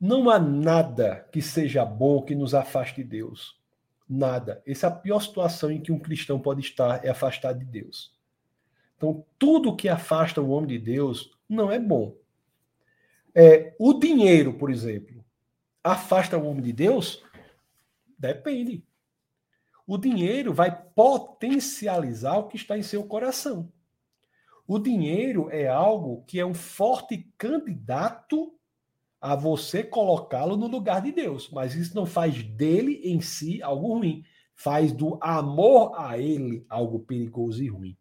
não 0.01 0.31
há 0.31 0.39
nada 0.39 1.29
que 1.33 1.43
seja 1.43 1.85
bom 1.85 2.23
que 2.23 2.35
nos 2.35 2.55
afaste 2.55 3.03
de 3.03 3.05
Deus. 3.05 3.59
Nada. 4.09 4.63
Essa 4.67 4.87
é 4.87 4.91
a 4.91 4.93
pior 4.93 5.21
situação 5.21 5.71
em 5.71 5.81
que 5.81 5.91
um 5.91 5.99
cristão 5.99 6.39
pode 6.39 6.61
estar, 6.61 7.05
é 7.05 7.11
afastado 7.11 7.59
de 7.59 7.65
Deus. 7.65 8.15
Então, 8.97 9.25
tudo 9.39 9.77
que 9.77 9.89
afasta 9.89 10.41
o 10.41 10.51
homem 10.51 10.69
de 10.69 10.79
Deus 10.79 11.37
não 11.49 11.71
é 11.71 11.79
bom. 11.79 12.17
É, 13.35 13.75
o 13.79 13.93
dinheiro, 13.93 14.55
por 14.55 14.71
exemplo, 14.71 15.25
afasta 15.85 16.39
o 16.39 16.47
homem 16.47 16.63
de 16.63 16.73
Deus? 16.73 17.23
Depende. 18.19 18.83
O 19.87 19.97
dinheiro 19.97 20.53
vai 20.53 20.77
potencializar 20.95 22.37
o 22.39 22.49
que 22.49 22.57
está 22.57 22.77
em 22.77 22.83
seu 22.83 23.05
coração. 23.05 23.73
O 24.67 24.79
dinheiro 24.81 25.49
é 25.51 25.69
algo 25.69 26.25
que 26.27 26.41
é 26.41 26.45
um 26.45 26.55
forte 26.55 27.31
candidato 27.39 28.53
a 29.21 29.37
você 29.37 29.85
colocá-lo 29.85 30.57
no 30.57 30.67
lugar 30.67 31.01
de 31.01 31.13
Deus. 31.13 31.49
Mas 31.51 31.75
isso 31.75 31.95
não 31.95 32.05
faz 32.05 32.43
dele 32.43 33.01
em 33.05 33.21
si 33.21 33.63
algo 33.63 33.95
ruim. 33.95 34.25
Faz 34.57 34.91
do 34.91 35.19
amor 35.21 35.93
a 35.97 36.19
ele 36.19 36.67
algo 36.69 36.99
perigoso 37.01 37.63
e 37.63 37.69
ruim. 37.69 37.97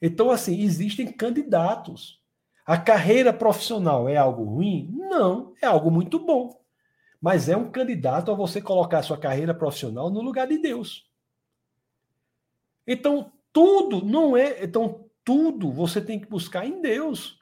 Então, 0.00 0.30
assim, 0.30 0.60
existem 0.60 1.12
candidatos. 1.12 2.22
A 2.64 2.78
carreira 2.78 3.32
profissional 3.32 4.08
é 4.08 4.16
algo 4.16 4.44
ruim? 4.44 4.88
Não, 4.92 5.52
é 5.60 5.66
algo 5.66 5.90
muito 5.90 6.18
bom. 6.18 6.61
Mas 7.22 7.48
é 7.48 7.56
um 7.56 7.70
candidato 7.70 8.32
a 8.32 8.34
você 8.34 8.60
colocar 8.60 8.98
a 8.98 9.02
sua 9.04 9.16
carreira 9.16 9.54
profissional 9.54 10.10
no 10.10 10.20
lugar 10.20 10.48
de 10.48 10.58
Deus. 10.58 11.08
Então, 12.84 13.30
tudo 13.52 14.04
não 14.04 14.36
é. 14.36 14.64
Então, 14.64 15.08
tudo 15.24 15.70
você 15.70 16.00
tem 16.00 16.18
que 16.18 16.26
buscar 16.26 16.66
em 16.66 16.82
Deus. 16.82 17.38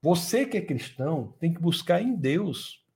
Você 0.00 0.46
que 0.46 0.56
é 0.56 0.60
cristão 0.60 1.34
tem 1.40 1.52
que 1.52 1.60
buscar 1.60 2.00
em 2.00 2.14
Deus 2.14 2.86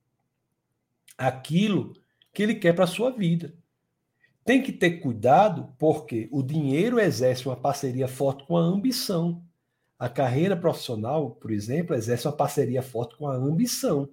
aquilo 1.17 1.93
que 2.33 2.41
ele 2.41 2.55
quer 2.55 2.73
para 2.73 2.85
a 2.85 2.87
sua 2.87 3.11
vida. 3.11 3.53
Tem 4.45 4.63
que 4.63 4.71
ter 4.71 5.01
cuidado, 5.01 5.75
porque 5.77 6.29
o 6.31 6.41
dinheiro 6.41 6.97
exerce 6.97 7.45
uma 7.45 7.57
parceria 7.57 8.07
forte 8.07 8.45
com 8.45 8.55
a 8.55 8.61
ambição. 8.61 9.43
A 9.99 10.07
carreira 10.07 10.55
profissional, 10.55 11.31
por 11.31 11.51
exemplo, 11.51 11.93
exerce 11.93 12.25
uma 12.25 12.33
parceria 12.33 12.81
forte 12.81 13.17
com 13.17 13.27
a 13.27 13.35
ambição. 13.35 14.07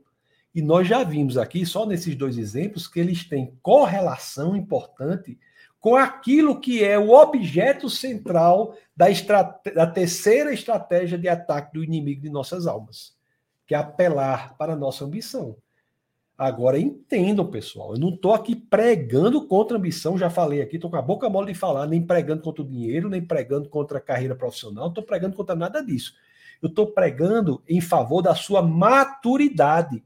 E 0.54 0.60
nós 0.60 0.86
já 0.86 1.02
vimos 1.02 1.38
aqui, 1.38 1.64
só 1.64 1.86
nesses 1.86 2.14
dois 2.14 2.36
exemplos, 2.36 2.86
que 2.86 3.00
eles 3.00 3.24
têm 3.24 3.56
correlação 3.62 4.54
importante 4.54 5.38
com 5.82 5.96
aquilo 5.96 6.60
que 6.60 6.84
é 6.84 6.96
o 6.96 7.10
objeto 7.10 7.90
central 7.90 8.76
da, 8.96 9.06
da, 9.74 9.86
terceira 9.86 10.54
estratégia 10.54 11.18
de 11.18 11.28
ataque 11.28 11.74
do 11.74 11.82
inimigo 11.82 12.22
de 12.22 12.30
nossas 12.30 12.68
almas, 12.68 13.16
que 13.66 13.74
é 13.74 13.78
apelar 13.78 14.56
para 14.56 14.74
a 14.74 14.76
nossa 14.76 15.04
ambição. 15.04 15.56
Agora 16.38 16.78
entendam, 16.78 17.50
pessoal, 17.50 17.94
eu 17.94 18.00
não 18.00 18.10
estou 18.10 18.32
aqui 18.32 18.54
pregando 18.54 19.46
contra 19.46 19.76
a 19.76 19.78
ambição, 19.78 20.16
já 20.16 20.30
falei 20.30 20.62
aqui, 20.62 20.76
estou 20.76 20.90
com 20.90 20.96
a 20.96 21.02
boca 21.02 21.28
mole 21.28 21.52
de 21.52 21.58
falar, 21.58 21.86
nem 21.86 22.00
pregando 22.00 22.42
contra 22.42 22.62
o 22.62 22.68
dinheiro, 22.68 23.08
nem 23.08 23.20
pregando 23.20 23.68
contra 23.68 23.98
a 23.98 24.00
carreira 24.00 24.36
profissional, 24.36 24.84
não 24.84 24.90
estou 24.90 25.04
pregando 25.04 25.34
contra 25.36 25.56
nada 25.56 25.84
disso. 25.84 26.14
Eu 26.62 26.68
estou 26.68 26.86
pregando 26.86 27.60
em 27.68 27.80
favor 27.80 28.22
da 28.22 28.36
sua 28.36 28.62
maturidade, 28.62 30.02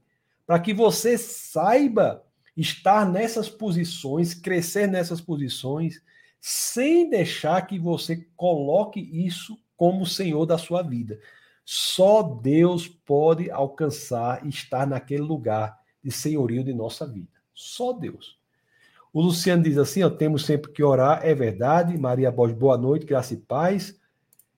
para 0.47 0.59
que 0.59 0.73
você 0.73 1.17
saiba 1.17 2.23
estar 2.55 3.05
nessas 3.05 3.49
posições, 3.49 4.33
crescer 4.33 4.87
nessas 4.87 5.19
posições, 5.19 6.01
sem 6.39 7.09
deixar 7.09 7.67
que 7.67 7.77
você 7.77 8.25
coloque 8.35 8.99
isso 8.99 9.59
como 9.75 10.05
senhor 10.05 10.45
da 10.45 10.57
sua 10.57 10.81
vida. 10.81 11.19
Só 11.65 12.23
Deus 12.23 12.87
pode 12.87 13.51
alcançar 13.51 14.45
e 14.45 14.49
estar 14.49 14.87
naquele 14.87 15.21
lugar 15.21 15.77
de 16.01 16.09
senhorio 16.09 16.63
de 16.63 16.73
nossa 16.73 17.05
vida. 17.05 17.27
Só 17.53 17.91
Deus. 17.91 18.39
O 19.11 19.21
Luciano 19.21 19.63
diz 19.63 19.77
assim: 19.77 20.01
ó, 20.01 20.09
temos 20.09 20.45
sempre 20.45 20.71
que 20.71 20.81
orar, 20.81 21.19
é 21.23 21.35
verdade. 21.35 21.97
Maria 21.97 22.31
Borges, 22.31 22.57
boa 22.57 22.77
noite, 22.77 23.05
graça 23.05 23.33
e 23.33 23.37
paz. 23.37 23.99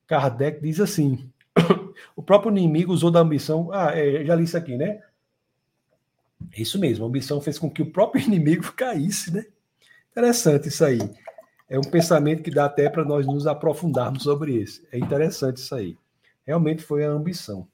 Kardec 0.06 0.62
diz 0.62 0.80
assim: 0.80 1.32
o 2.16 2.22
próprio 2.22 2.52
inimigo 2.52 2.94
usou 2.94 3.10
da 3.10 3.22
ambição. 3.22 3.70
Ah, 3.74 3.92
é, 3.98 4.24
já 4.24 4.36
li 4.36 4.44
isso 4.44 4.58
aqui, 4.58 4.78
né? 4.78 5.02
É 6.54 6.62
isso 6.62 6.80
mesmo, 6.80 7.06
a 7.06 7.08
ambição 7.08 7.42
fez 7.42 7.60
com 7.60 7.70
que 7.70 7.82
o 7.82 7.92
próprio 7.92 8.22
inimigo 8.26 8.72
caísse, 8.74 9.34
né? 9.34 9.46
Interessante 10.12 10.68
isso 10.68 10.84
aí. 10.84 11.00
É 11.70 11.78
um 11.78 11.84
pensamento 11.84 12.42
que 12.42 12.50
dá 12.50 12.66
até 12.66 12.90
para 12.90 13.06
nós 13.06 13.28
nos 13.28 13.46
aprofundarmos 13.46 14.24
sobre 14.24 14.54
isso. 14.54 14.82
É 14.92 14.98
interessante 14.98 15.58
isso 15.58 15.76
aí. 15.76 15.96
Realmente 16.46 16.82
foi 16.82 17.06
a 17.06 17.10
ambição. 17.10 17.68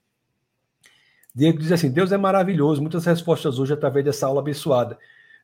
Diego 1.34 1.60
diz 1.60 1.72
assim: 1.72 1.90
Deus 1.90 2.12
é 2.12 2.18
maravilhoso. 2.18 2.82
Muitas 2.82 3.06
respostas 3.06 3.58
hoje 3.58 3.74
através 3.74 4.04
dessa 4.04 4.28
aula 4.28 4.42
abençoada. 4.42 4.98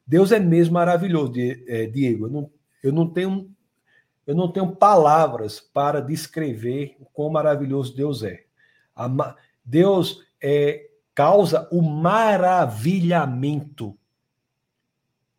Deus 0.06 0.34
é 0.34 0.40
mesmo 0.40 0.74
maravilhoso, 0.74 1.34
é, 1.38 1.86
Diego. 1.86 2.26
Eu 2.26 2.30
não, 2.30 2.52
eu 2.84 2.92
não 2.92 3.08
tenho 3.08 3.50
eu 4.28 4.36
não 4.36 4.52
tenho 4.52 4.76
palavras 4.76 5.60
para 5.60 6.00
descrever 6.00 6.96
o 7.00 7.06
quão 7.06 7.30
maravilhoso 7.30 7.96
Deus 7.96 8.24
é. 8.24 8.44
Deus 9.66 10.24
é 10.42 10.91
causa 11.14 11.68
o 11.72 11.82
maravilhamento 11.82 13.98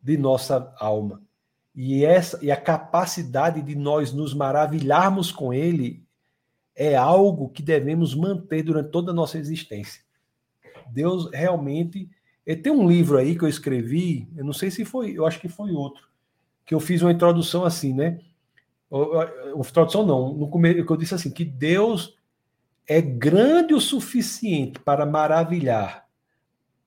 de 0.01 0.17
nossa 0.17 0.73
alma. 0.79 1.21
E 1.75 2.05
essa 2.05 2.39
e 2.43 2.51
a 2.51 2.57
capacidade 2.57 3.61
de 3.61 3.75
nós 3.75 4.13
nos 4.13 4.33
maravilharmos 4.33 5.31
com 5.31 5.53
ele 5.53 6.03
é 6.75 6.95
algo 6.95 7.49
que 7.49 7.63
devemos 7.63 8.13
manter 8.13 8.63
durante 8.63 8.91
toda 8.91 9.11
a 9.11 9.15
nossa 9.15 9.37
existência. 9.37 10.03
Deus 10.91 11.29
realmente 11.31 12.09
tem 12.61 12.71
um 12.71 12.87
livro 12.87 13.17
aí 13.17 13.37
que 13.37 13.43
eu 13.43 13.49
escrevi, 13.49 14.27
eu 14.35 14.43
não 14.43 14.53
sei 14.53 14.69
se 14.69 14.83
foi, 14.83 15.17
eu 15.17 15.25
acho 15.25 15.39
que 15.39 15.47
foi 15.47 15.71
outro, 15.71 16.07
que 16.65 16.75
eu 16.75 16.79
fiz 16.79 17.01
uma 17.01 17.11
introdução 17.11 17.63
assim, 17.63 17.93
né? 17.93 18.19
Introdução 19.57 20.05
não, 20.05 20.33
no 20.33 20.49
começo 20.49 20.79
eu 20.79 20.97
disse 20.97 21.15
assim 21.15 21.31
que 21.31 21.45
Deus 21.45 22.15
é 22.87 23.01
grande 23.01 23.73
o 23.73 23.79
suficiente 23.81 24.79
para 24.79 25.05
maravilhar 25.05 26.05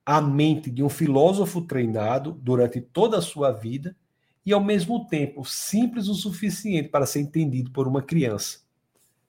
a 0.04 0.20
mente 0.20 0.70
de 0.70 0.82
um 0.82 0.88
filósofo 0.88 1.62
treinado 1.62 2.32
durante 2.32 2.80
toda 2.80 3.18
a 3.18 3.22
sua 3.22 3.50
vida 3.50 3.96
e, 4.44 4.52
ao 4.52 4.62
mesmo 4.62 5.06
tempo, 5.06 5.44
simples 5.44 6.06
o 6.06 6.14
suficiente 6.14 6.88
para 6.88 7.06
ser 7.06 7.20
entendido 7.20 7.72
por 7.72 7.88
uma 7.88 8.00
criança. 8.00 8.60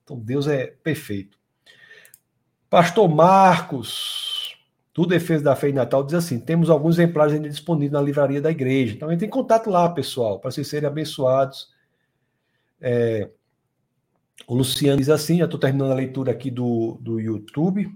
Então, 0.03 0.19
Deus 0.19 0.47
é 0.47 0.67
perfeito. 0.67 1.37
Pastor 2.69 3.09
Marcos, 3.09 4.55
do 4.93 5.05
Defesa 5.05 5.43
da 5.43 5.55
Fé 5.55 5.69
em 5.69 5.73
Natal, 5.73 6.03
diz 6.03 6.13
assim: 6.13 6.39
temos 6.39 6.69
alguns 6.69 6.95
exemplares 6.95 7.33
ainda 7.33 7.49
disponíveis 7.49 7.91
na 7.91 8.01
livraria 8.01 8.41
da 8.41 8.51
igreja. 8.51 8.93
Então, 8.93 9.11
entre 9.11 9.25
em 9.25 9.29
contato 9.29 9.69
lá, 9.69 9.89
pessoal, 9.89 10.39
para 10.39 10.51
vocês 10.51 10.67
serem 10.67 10.87
abençoados. 10.87 11.69
É, 12.79 13.31
o 14.45 14.55
Luciano 14.55 14.97
diz 14.97 15.09
assim: 15.09 15.37
já 15.37 15.45
estou 15.45 15.59
terminando 15.59 15.91
a 15.91 15.95
leitura 15.95 16.31
aqui 16.31 16.51
do, 16.51 16.97
do 17.01 17.19
YouTube. 17.19 17.91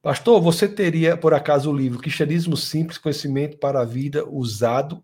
Pastor, 0.00 0.40
você 0.40 0.68
teria, 0.68 1.16
por 1.16 1.34
acaso, 1.34 1.70
o 1.70 1.76
livro 1.76 1.98
Cristianismo 1.98 2.56
Simples, 2.56 2.98
Conhecimento 2.98 3.58
para 3.58 3.80
a 3.80 3.84
Vida, 3.84 4.28
usado? 4.28 5.02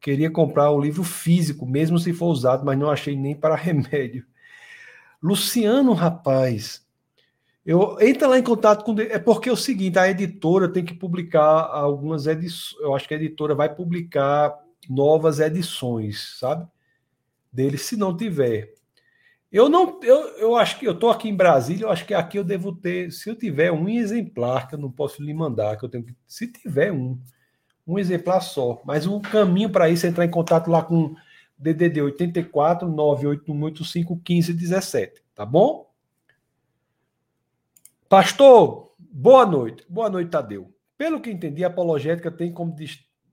Queria 0.00 0.30
comprar 0.30 0.70
o 0.70 0.80
livro 0.80 1.02
físico, 1.02 1.64
mesmo 1.64 1.98
se 1.98 2.12
for 2.12 2.26
usado, 2.26 2.64
mas 2.64 2.78
não 2.78 2.90
achei 2.90 3.16
nem 3.16 3.34
para 3.34 3.54
remédio. 3.56 4.26
Luciano, 5.22 5.92
rapaz, 5.92 6.84
eu 7.64 7.96
entra 8.00 8.26
lá 8.26 8.38
em 8.38 8.42
contato 8.42 8.84
com. 8.84 9.00
É 9.00 9.18
porque 9.18 9.48
é 9.48 9.52
o 9.52 9.56
seguinte: 9.56 9.98
a 9.98 10.08
editora 10.10 10.68
tem 10.68 10.84
que 10.84 10.94
publicar 10.94 11.68
algumas 11.70 12.26
edições. 12.26 12.80
Eu 12.82 12.94
acho 12.94 13.06
que 13.06 13.14
a 13.14 13.16
editora 13.16 13.54
vai 13.54 13.72
publicar 13.72 14.58
novas 14.90 15.38
edições, 15.38 16.36
sabe? 16.38 16.66
Dele, 17.52 17.78
se 17.78 17.96
não 17.96 18.16
tiver. 18.16 18.74
Eu 19.52 19.68
não, 19.68 20.00
eu, 20.02 20.28
eu 20.38 20.56
acho 20.56 20.78
que 20.78 20.86
eu 20.86 20.92
estou 20.92 21.10
aqui 21.10 21.28
em 21.28 21.36
Brasília, 21.36 21.84
eu 21.84 21.90
acho 21.90 22.06
que 22.06 22.14
aqui 22.14 22.38
eu 22.38 22.44
devo 22.44 22.74
ter, 22.74 23.12
se 23.12 23.28
eu 23.28 23.36
tiver 23.36 23.70
um 23.70 23.86
exemplar 23.86 24.66
que 24.66 24.74
eu 24.74 24.78
não 24.78 24.90
posso 24.90 25.22
lhe 25.22 25.34
mandar, 25.34 25.76
que 25.76 25.84
eu 25.84 25.90
tenho 25.90 26.04
que, 26.04 26.16
se 26.26 26.50
tiver 26.50 26.90
um, 26.90 27.20
um 27.86 27.98
exemplar 27.98 28.40
só, 28.40 28.80
mas 28.82 29.06
o 29.06 29.20
caminho 29.20 29.68
para 29.68 29.90
isso 29.90 30.06
é 30.06 30.08
entrar 30.08 30.24
em 30.24 30.30
contato 30.30 30.70
lá 30.70 30.82
com 30.82 31.14
DDD 31.58 32.00
84 32.00 32.88
98185 32.88 34.14
1517, 34.14 35.22
tá 35.34 35.44
bom? 35.44 35.92
Pastor, 38.08 38.94
boa 38.98 39.44
noite. 39.44 39.84
Boa 39.88 40.08
noite, 40.08 40.30
Tadeu. 40.30 40.74
Pelo 40.96 41.20
que 41.20 41.30
entendi, 41.30 41.62
a 41.62 41.68
apologética 41.68 42.30
tem 42.30 42.52
como 42.52 42.74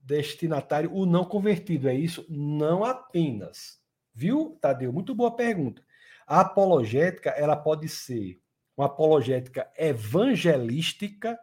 destinatário 0.02 0.94
o 0.94 1.06
não 1.06 1.24
convertido, 1.24 1.88
é 1.88 1.94
isso? 1.94 2.26
Não 2.28 2.84
apenas. 2.84 3.80
Viu, 4.14 4.58
Tadeu? 4.60 4.92
Muito 4.92 5.14
boa 5.14 5.34
pergunta. 5.34 5.82
A 6.30 6.42
apologética, 6.42 7.30
ela 7.30 7.56
pode 7.56 7.88
ser 7.88 8.40
uma 8.76 8.86
apologética 8.86 9.68
evangelística, 9.76 11.36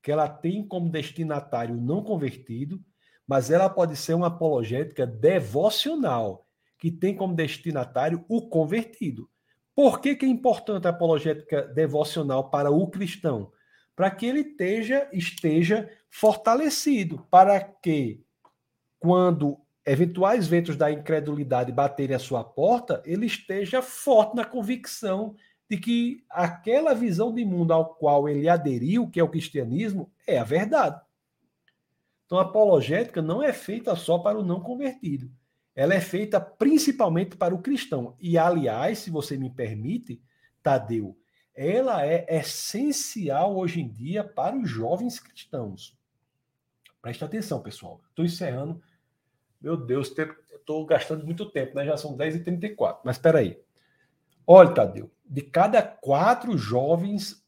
que 0.00 0.12
ela 0.12 0.28
tem 0.28 0.64
como 0.64 0.88
destinatário 0.88 1.74
não 1.74 2.04
convertido, 2.04 2.80
mas 3.26 3.50
ela 3.50 3.68
pode 3.68 3.96
ser 3.96 4.14
uma 4.14 4.28
apologética 4.28 5.04
devocional, 5.04 6.46
que 6.78 6.92
tem 6.92 7.16
como 7.16 7.34
destinatário 7.34 8.24
o 8.28 8.48
convertido. 8.48 9.28
Por 9.74 10.00
que, 10.00 10.14
que 10.14 10.26
é 10.26 10.28
importante 10.28 10.86
a 10.86 10.90
apologética 10.90 11.62
devocional 11.62 12.50
para 12.50 12.70
o 12.70 12.88
cristão? 12.88 13.50
Para 13.96 14.12
que 14.12 14.26
ele 14.26 14.42
esteja, 14.42 15.08
esteja 15.12 15.90
fortalecido, 16.08 17.26
para 17.28 17.58
que, 17.58 18.24
quando 19.00 19.58
eventuais 19.90 20.46
ventos 20.46 20.76
da 20.76 20.90
incredulidade 20.90 21.72
baterem 21.72 22.14
a 22.14 22.18
sua 22.18 22.44
porta, 22.44 23.02
ele 23.04 23.26
esteja 23.26 23.82
forte 23.82 24.36
na 24.36 24.44
convicção 24.44 25.34
de 25.68 25.78
que 25.78 26.24
aquela 26.28 26.94
visão 26.94 27.32
de 27.32 27.44
mundo 27.44 27.72
ao 27.72 27.94
qual 27.94 28.28
ele 28.28 28.48
aderiu, 28.48 29.08
que 29.08 29.18
é 29.18 29.22
o 29.22 29.28
cristianismo, 29.28 30.10
é 30.26 30.38
a 30.38 30.44
verdade. 30.44 31.00
Então, 32.26 32.38
a 32.38 32.42
apologética 32.42 33.20
não 33.20 33.42
é 33.42 33.52
feita 33.52 33.96
só 33.96 34.18
para 34.18 34.38
o 34.38 34.44
não 34.44 34.60
convertido. 34.60 35.30
Ela 35.74 35.94
é 35.94 36.00
feita 36.00 36.40
principalmente 36.40 37.36
para 37.36 37.54
o 37.54 37.62
cristão. 37.62 38.14
E, 38.20 38.36
aliás, 38.36 38.98
se 38.98 39.10
você 39.10 39.36
me 39.36 39.50
permite, 39.50 40.22
Tadeu, 40.62 41.16
ela 41.54 42.06
é 42.06 42.26
essencial 42.28 43.56
hoje 43.56 43.80
em 43.80 43.88
dia 43.88 44.22
para 44.22 44.56
os 44.56 44.68
jovens 44.68 45.18
cristãos. 45.18 45.98
Preste 47.02 47.24
atenção, 47.24 47.62
pessoal. 47.62 48.00
Estou 48.10 48.24
encerrando 48.24 48.80
meu 49.60 49.76
Deus, 49.76 50.12
estou 50.52 50.86
gastando 50.86 51.24
muito 51.24 51.44
tempo, 51.46 51.76
né? 51.76 51.84
Já 51.84 51.96
são 51.96 52.16
10h34. 52.16 53.00
Mas 53.04 53.16
espera 53.16 53.40
aí. 53.40 53.60
Olha, 54.46 54.72
Tadeu, 54.72 55.10
de 55.24 55.42
cada 55.42 55.82
quatro 55.82 56.56
jovens, 56.56 57.44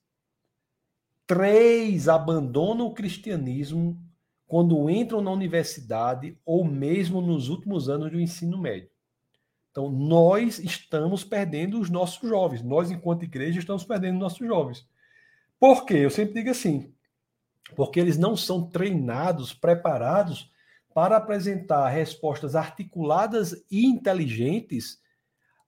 três 1.26 2.08
abandonam 2.08 2.86
o 2.86 2.94
cristianismo 2.94 3.98
quando 4.46 4.90
entram 4.90 5.22
na 5.22 5.30
universidade 5.30 6.38
ou 6.44 6.64
mesmo 6.64 7.20
nos 7.20 7.48
últimos 7.48 7.88
anos 7.88 8.10
do 8.10 8.20
ensino 8.20 8.58
médio. 8.58 8.90
Então, 9.70 9.90
nós 9.90 10.58
estamos 10.58 11.24
perdendo 11.24 11.80
os 11.80 11.88
nossos 11.88 12.28
jovens. 12.28 12.62
Nós, 12.62 12.90
enquanto 12.90 13.24
igreja, 13.24 13.58
estamos 13.58 13.84
perdendo 13.84 14.16
os 14.16 14.20
nossos 14.20 14.46
jovens. 14.46 14.86
Por 15.58 15.86
quê? 15.86 15.94
Eu 15.94 16.10
sempre 16.10 16.34
digo 16.34 16.50
assim: 16.50 16.92
porque 17.74 17.98
eles 17.98 18.18
não 18.18 18.36
são 18.36 18.68
treinados, 18.68 19.54
preparados 19.54 20.51
para 20.94 21.16
apresentar 21.16 21.88
respostas 21.88 22.54
articuladas 22.54 23.64
e 23.70 23.86
inteligentes 23.86 24.98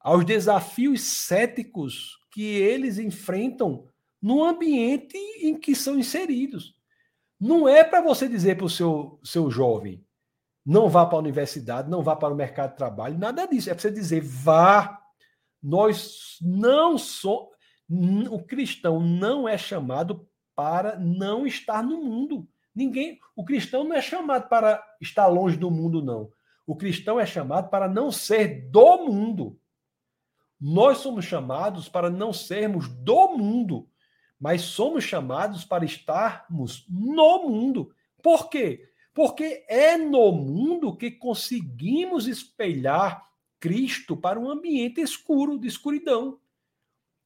aos 0.00 0.24
desafios 0.24 1.02
céticos 1.02 2.18
que 2.30 2.42
eles 2.42 2.98
enfrentam 2.98 3.88
no 4.20 4.44
ambiente 4.44 5.16
em 5.40 5.58
que 5.58 5.74
são 5.74 5.98
inseridos. 5.98 6.74
Não 7.40 7.68
é 7.68 7.84
para 7.84 8.00
você 8.00 8.28
dizer 8.28 8.56
para 8.56 8.66
o 8.66 8.70
seu, 8.70 9.20
seu 9.22 9.50
jovem, 9.50 10.04
não 10.64 10.88
vá 10.88 11.04
para 11.04 11.16
a 11.16 11.20
universidade, 11.20 11.90
não 11.90 12.02
vá 12.02 12.16
para 12.16 12.32
o 12.32 12.36
mercado 12.36 12.70
de 12.70 12.76
trabalho, 12.76 13.18
nada 13.18 13.46
disso. 13.46 13.68
É 13.68 13.74
para 13.74 13.82
você 13.82 13.90
dizer, 13.90 14.22
vá. 14.22 15.00
Nós 15.62 16.38
não 16.40 16.96
somos. 16.96 17.48
O 18.30 18.42
cristão 18.42 18.98
não 19.00 19.46
é 19.46 19.58
chamado 19.58 20.26
para 20.54 20.98
não 20.98 21.46
estar 21.46 21.82
no 21.82 22.02
mundo. 22.02 22.48
Ninguém, 22.74 23.20
o 23.36 23.44
cristão 23.44 23.84
não 23.84 23.94
é 23.94 24.02
chamado 24.02 24.48
para 24.48 24.82
estar 25.00 25.26
longe 25.26 25.56
do 25.56 25.70
mundo, 25.70 26.02
não. 26.02 26.30
O 26.66 26.74
cristão 26.74 27.20
é 27.20 27.26
chamado 27.26 27.68
para 27.68 27.88
não 27.88 28.10
ser 28.10 28.68
do 28.70 29.04
mundo. 29.04 29.58
Nós 30.60 30.98
somos 30.98 31.24
chamados 31.24 31.88
para 31.88 32.08
não 32.08 32.32
sermos 32.32 32.88
do 32.88 33.36
mundo, 33.36 33.88
mas 34.40 34.62
somos 34.62 35.04
chamados 35.04 35.64
para 35.64 35.84
estarmos 35.84 36.86
no 36.88 37.48
mundo. 37.48 37.94
Por 38.22 38.48
quê? 38.48 38.88
Porque 39.12 39.64
é 39.68 39.96
no 39.96 40.32
mundo 40.32 40.96
que 40.96 41.10
conseguimos 41.10 42.26
espelhar 42.26 43.28
Cristo 43.60 44.16
para 44.16 44.40
um 44.40 44.50
ambiente 44.50 45.00
escuro, 45.00 45.58
de 45.58 45.68
escuridão. 45.68 46.40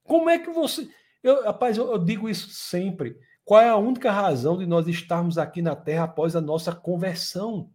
Como 0.02 0.28
é 0.28 0.38
que 0.38 0.50
você. 0.50 0.88
Eu, 1.22 1.44
rapaz, 1.44 1.76
eu, 1.76 1.90
eu 1.92 1.98
digo 1.98 2.28
isso 2.28 2.50
sempre. 2.50 3.18
Qual 3.48 3.62
é 3.62 3.70
a 3.70 3.78
única 3.78 4.12
razão 4.12 4.58
de 4.58 4.66
nós 4.66 4.86
estarmos 4.86 5.38
aqui 5.38 5.62
na 5.62 5.74
Terra 5.74 6.04
após 6.04 6.36
a 6.36 6.40
nossa 6.40 6.74
conversão? 6.74 7.70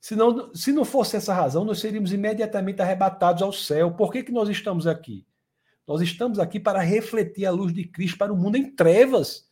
Se 0.00 0.16
não, 0.16 0.52
se 0.52 0.72
não 0.72 0.84
fosse 0.84 1.16
essa 1.16 1.32
razão, 1.32 1.64
nós 1.64 1.78
seríamos 1.78 2.12
imediatamente 2.12 2.82
arrebatados 2.82 3.44
ao 3.44 3.52
céu. 3.52 3.92
Por 3.92 4.10
que, 4.10 4.24
que 4.24 4.32
nós 4.32 4.48
estamos 4.48 4.88
aqui? 4.88 5.24
Nós 5.86 6.00
estamos 6.00 6.40
aqui 6.40 6.58
para 6.58 6.80
refletir 6.80 7.46
a 7.46 7.52
luz 7.52 7.72
de 7.72 7.84
Cristo 7.84 8.18
para 8.18 8.32
o 8.32 8.36
mundo 8.36 8.56
em 8.56 8.74
trevas. 8.74 9.46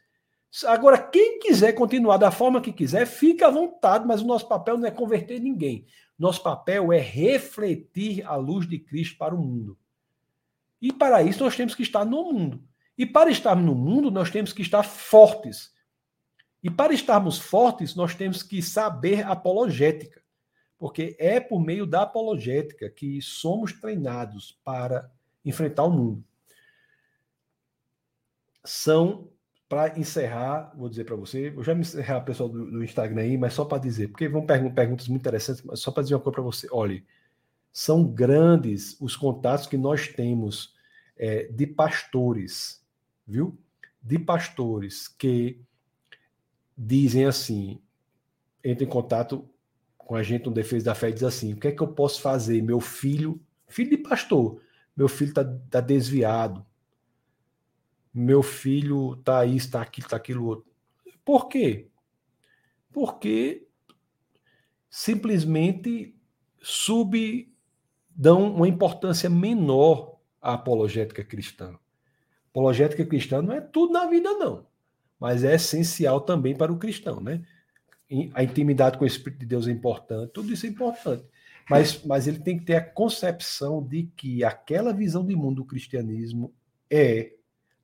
Agora, 0.67 0.99
quem 0.99 1.39
quiser 1.39 1.75
continuar 1.75 2.17
da 2.17 2.33
forma 2.33 2.61
que 2.61 2.73
quiser, 2.73 3.07
fica 3.07 3.47
à 3.47 3.51
vontade, 3.53 4.05
mas 4.09 4.23
o 4.23 4.27
nosso 4.27 4.49
papel 4.49 4.79
não 4.79 4.89
é 4.89 4.91
converter 4.91 5.39
ninguém. 5.39 5.87
Nosso 6.19 6.43
papel 6.43 6.93
é 6.93 6.99
refletir 6.99 8.27
a 8.27 8.35
luz 8.35 8.69
de 8.69 8.81
Cristo 8.81 9.17
para 9.17 9.33
o 9.33 9.39
mundo. 9.39 9.79
E 10.83 10.93
para 10.93 11.23
isso 11.23 11.45
nós 11.45 11.55
temos 11.55 11.77
que 11.77 11.85
estar 11.85 12.05
no 12.05 12.33
mundo. 12.33 12.69
E 12.97 13.07
para 13.07 13.31
estarmos 13.31 13.65
no 13.65 13.75
mundo, 13.75 14.11
nós 14.11 14.31
temos 14.31 14.53
que 14.53 14.63
estar 14.63 14.83
fortes. 14.83 15.73
E 16.63 16.71
para 16.71 16.93
estarmos 16.93 17.39
fortes, 17.39 17.95
nós 17.95 18.15
temos 18.15 18.43
que 18.43 18.63
saber 18.63 19.25
apologética. 19.27 20.21
Porque 20.79 21.17
é 21.19 21.41
por 21.41 21.61
meio 21.61 21.87
da 21.87 22.03
apologética 22.03 22.89
que 22.89 23.21
somos 23.21 23.73
treinados 23.73 24.59
para 24.65 25.11
enfrentar 25.45 25.85
o 25.85 25.91
mundo. 25.91 26.25
São, 28.65 29.29
para 29.69 29.99
encerrar, 29.99 30.73
vou 30.77 30.89
dizer 30.89 31.05
para 31.05 31.17
você, 31.17 31.53
eu 31.55 31.63
já 31.63 31.75
me 31.75 31.81
encerrar, 31.83 32.21
pessoal 32.23 32.49
do, 32.49 32.71
do 32.71 32.85
Instagram 32.85 33.23
aí, 33.23 33.39
mas 33.39 33.55
só 33.55 33.65
para 33.65 33.79
dizer, 33.79 34.09
porque 34.09 34.29
vão 34.29 34.45
perguntar 34.45 34.75
perguntas 34.75 35.09
muito 35.09 35.21
interessantes, 35.21 35.63
mas 35.63 35.81
só 35.81 35.91
para 35.91 36.03
dizer 36.03 36.15
uma 36.15 36.21
coisa 36.21 36.35
para 36.35 36.43
você. 36.43 36.67
Olhe, 36.71 37.05
são 37.73 38.05
grandes 38.05 38.99
os 39.01 39.17
contatos 39.17 39.67
que 39.67 39.77
nós 39.77 40.09
temos 40.09 40.75
é, 41.17 41.45
de 41.45 41.67
pastores 41.67 42.80
viu? 43.31 43.59
De 44.03 44.19
pastores 44.19 45.07
que 45.09 45.61
dizem 46.77 47.27
assim, 47.27 47.81
entra 48.65 48.85
em 48.85 48.89
contato 48.89 49.49
com 49.97 50.17
a 50.17 50.23
gente 50.23 50.47
no 50.47 50.53
Defesa 50.53 50.87
da 50.87 50.95
Fé 50.95 51.11
e 51.11 51.13
diz 51.13 51.23
assim: 51.23 51.53
o 51.53 51.57
que 51.57 51.69
é 51.69 51.73
que 51.73 51.83
eu 51.83 51.89
posso 51.89 52.21
fazer? 52.21 52.63
Meu 52.63 52.81
filho, 52.81 53.41
filho 53.69 53.91
de 53.91 53.99
pastor, 53.99 54.61
meu 54.97 55.09
filho 55.09 55.29
está 55.29 55.45
tá 55.71 55.81
desviado. 55.81 56.67
meu 58.13 58.43
filho 58.43 59.17
tá 59.17 59.47
isso, 59.47 59.67
está 59.67 59.83
aquilo, 59.83 60.07
está 60.07 60.17
aquilo 60.17 60.47
outro. 60.47 60.71
Por 61.25 61.49
quê? 61.49 61.89
Porque 62.91 63.69
simplesmente 64.89 66.17
sub 66.61 67.55
dão 68.09 68.53
uma 68.53 68.67
importância 68.67 69.31
menor 69.31 70.19
à 70.43 70.55
apologética 70.55 71.23
cristã. 71.25 71.79
Apologética 72.51 73.05
cristã 73.05 73.41
não 73.41 73.55
é 73.55 73.61
tudo 73.61 73.93
na 73.93 74.07
vida, 74.07 74.33
não, 74.35 74.67
mas 75.19 75.45
é 75.45 75.55
essencial 75.55 76.21
também 76.21 76.57
para 76.57 76.73
o 76.73 76.79
cristão, 76.79 77.21
né? 77.21 77.43
A 78.35 78.43
intimidade 78.43 78.99
com 78.99 79.05
o 79.05 79.07
Espírito 79.07 79.41
de 79.41 79.47
Deus 79.47 79.69
é 79.69 79.71
importante, 79.71 80.33
tudo 80.33 80.53
isso 80.53 80.67
é 80.67 80.69
importante. 80.69 81.25
Mas, 81.71 82.05
mas 82.05 82.27
ele 82.27 82.41
tem 82.41 82.59
que 82.59 82.65
ter 82.65 82.75
a 82.75 82.85
concepção 82.85 83.81
de 83.81 84.11
que 84.17 84.43
aquela 84.43 84.93
visão 84.93 85.25
de 85.25 85.37
mundo 85.37 85.57
do 85.57 85.65
cristianismo 85.65 86.53
é 86.91 87.35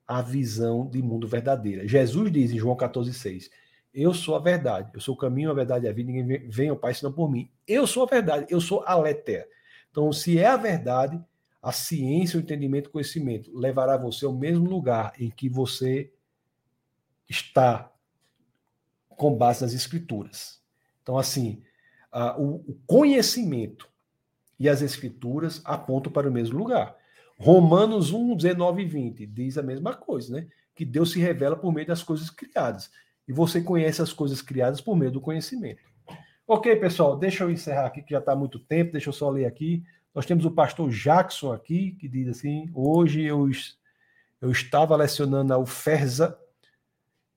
a 0.07 0.21
visão 0.21 0.89
de 0.89 1.01
mundo 1.01 1.29
verdadeira. 1.29 1.87
Jesus 1.87 2.33
diz 2.33 2.51
em 2.51 2.59
João 2.59 2.77
14,6: 2.77 3.49
Eu 3.95 4.13
sou 4.13 4.35
a 4.35 4.41
verdade, 4.41 4.91
eu 4.93 5.01
sou 5.01 5.15
o 5.15 5.19
caminho, 5.19 5.53
a 5.53 5.55
verdade 5.55 5.87
e 5.87 5.89
a 5.89 5.93
vida, 5.93 6.11
ninguém 6.11 6.49
vem 6.49 6.69
ao 6.69 6.77
Pai 6.77 6.95
senão 6.95 7.13
por 7.13 7.31
mim. 7.31 7.49
Eu 7.67 7.87
sou 7.87 8.03
a 8.03 8.07
verdade, 8.07 8.47
eu 8.49 8.61
sou 8.61 8.83
a 8.85 8.97
letra. 8.99 9.47
Então, 9.91 10.13
se 10.13 10.37
é 10.37 10.47
a 10.47 10.57
verdade, 10.57 11.21
a 11.63 11.73
ciência, 11.73 12.39
o 12.39 12.43
entendimento, 12.43 12.89
o 12.89 12.93
conhecimento 12.93 13.51
levará 13.57 13.97
você 13.97 14.25
ao 14.25 14.33
mesmo 14.33 14.69
lugar 14.69 15.13
em 15.19 15.31
que 15.31 15.49
você 15.49 16.13
está 17.29 17.93
com 19.09 19.35
base 19.35 19.63
nas 19.63 19.73
escrituras. 19.73 20.61
Então, 21.03 21.19
assim, 21.19 21.63
a, 22.13 22.39
o, 22.39 22.57
o 22.69 22.79
conhecimento 22.87 23.89
e 24.59 24.69
as 24.69 24.83
escrituras 24.83 25.61
apontam 25.65 26.13
para 26.13 26.29
o 26.29 26.33
mesmo 26.33 26.59
lugar. 26.59 26.97
Romanos 27.39 28.13
1, 28.13 28.37
19 28.37 28.83
e 28.83 28.87
20 28.87 29.27
diz 29.27 29.59
a 29.59 29.63
mesma 29.63 29.95
coisa, 29.95 30.37
né? 30.37 30.49
Que 30.75 30.85
Deus 30.85 31.13
se 31.13 31.21
revela 31.21 31.57
por 31.57 31.73
meio 31.73 31.87
das 31.87 32.03
coisas 32.03 32.31
criadas. 32.31 32.91
E 33.29 33.33
você 33.33 33.61
conhece 33.61 34.01
as 34.01 34.13
coisas 34.13 34.41
criadas 34.41 34.81
por 34.81 34.97
meio 34.97 35.11
do 35.11 35.21
conhecimento. 35.21 35.83
Ok, 36.47 36.77
pessoal, 36.77 37.19
deixa 37.19 37.45
eu 37.45 37.51
encerrar 37.51 37.87
aqui, 37.87 38.03
que 38.03 38.13
já 38.13 38.21
está 38.21 38.37
muito 38.37 38.59
tempo, 38.59 38.93
deixa 38.93 39.09
eu 39.09 39.13
só 39.13 39.29
ler 39.29 39.47
aqui. 39.47 39.83
Nós 40.17 40.25
temos 40.25 40.47
o 40.47 40.51
pastor 40.51 40.89
Jackson 40.89 41.53
aqui, 41.53 41.93
que 41.93 42.09
diz 42.09 42.27
assim: 42.29 42.71
hoje 42.73 43.23
eu, 43.23 43.47
eu 44.41 44.51
estava 44.51 44.97
lecionando 44.97 45.51
na 45.51 45.59
UFERSA, 45.59 46.41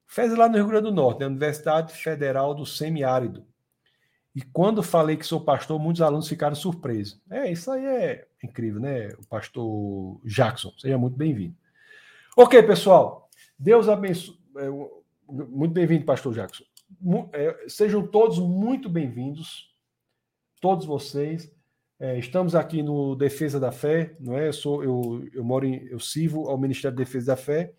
FERSA 0.08 0.38
lá 0.38 0.48
no 0.48 0.56
Rio 0.56 0.68
Grande 0.68 0.86
do 0.86 0.94
Norte, 0.94 1.20
né? 1.20 1.28
Universidade 1.28 1.94
Federal 1.94 2.56
do 2.56 2.66
Semiárido. 2.66 3.46
E 4.34 4.42
quando 4.42 4.82
falei 4.82 5.18
que 5.18 5.26
sou 5.26 5.42
pastor, 5.42 5.78
muitos 5.78 6.02
alunos 6.02 6.30
ficaram 6.30 6.56
surpresos. 6.56 7.22
É, 7.30 7.52
isso 7.52 7.70
aí 7.70 7.86
é 7.86 8.28
incrível, 8.42 8.80
né? 8.80 9.10
O 9.10 9.28
pastor 9.28 10.22
Jackson, 10.24 10.72
seja 10.78 10.98
muito 10.98 11.18
bem-vindo. 11.18 11.58
Ok, 12.38 12.64
pessoal. 12.64 13.30
Deus 13.58 13.90
abençoe. 13.90 14.40
É, 14.56 14.70
muito 15.28 15.74
bem-vindo, 15.74 16.06
pastor 16.06 16.34
Jackson. 16.34 16.64
É, 17.34 17.66
sejam 17.68 18.08
todos 18.08 18.40
muito 18.40 18.88
bem-vindos, 18.88 19.76
todos 20.62 20.86
vocês. 20.86 21.59
É, 22.02 22.18
estamos 22.18 22.56
aqui 22.56 22.82
no 22.82 23.14
Defesa 23.14 23.60
da 23.60 23.74
Fé, 23.74 24.16
não 24.22 24.38
é? 24.38 24.48
Eu 24.48 24.54
sou, 24.54 24.82
eu, 24.82 25.28
eu 25.34 25.44
moro 25.44 25.66
em, 25.66 25.86
eu 25.88 26.00
sirvo 26.00 26.48
ao 26.48 26.58
Ministério 26.58 26.96
da 26.96 27.04
Defesa 27.04 27.28
da 27.28 27.36
Fé. 27.36 27.74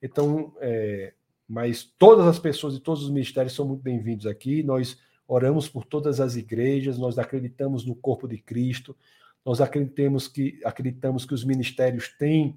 Então, 0.00 0.54
é, 0.60 1.12
mas 1.48 1.82
todas 1.98 2.24
as 2.26 2.38
pessoas 2.38 2.76
e 2.76 2.80
todos 2.80 3.02
os 3.02 3.10
ministérios 3.10 3.52
são 3.52 3.66
muito 3.66 3.82
bem-vindos 3.82 4.26
aqui. 4.26 4.62
Nós 4.62 4.96
oramos 5.26 5.68
por 5.68 5.84
todas 5.84 6.20
as 6.20 6.36
igrejas, 6.36 6.98
nós 6.98 7.18
acreditamos 7.18 7.84
no 7.84 7.96
corpo 7.96 8.28
de 8.28 8.38
Cristo, 8.38 8.96
nós 9.44 9.60
acreditamos 9.60 10.28
que, 10.28 10.60
acreditamos 10.64 11.24
que 11.24 11.34
os 11.34 11.44
ministérios 11.44 12.08
têm 12.16 12.56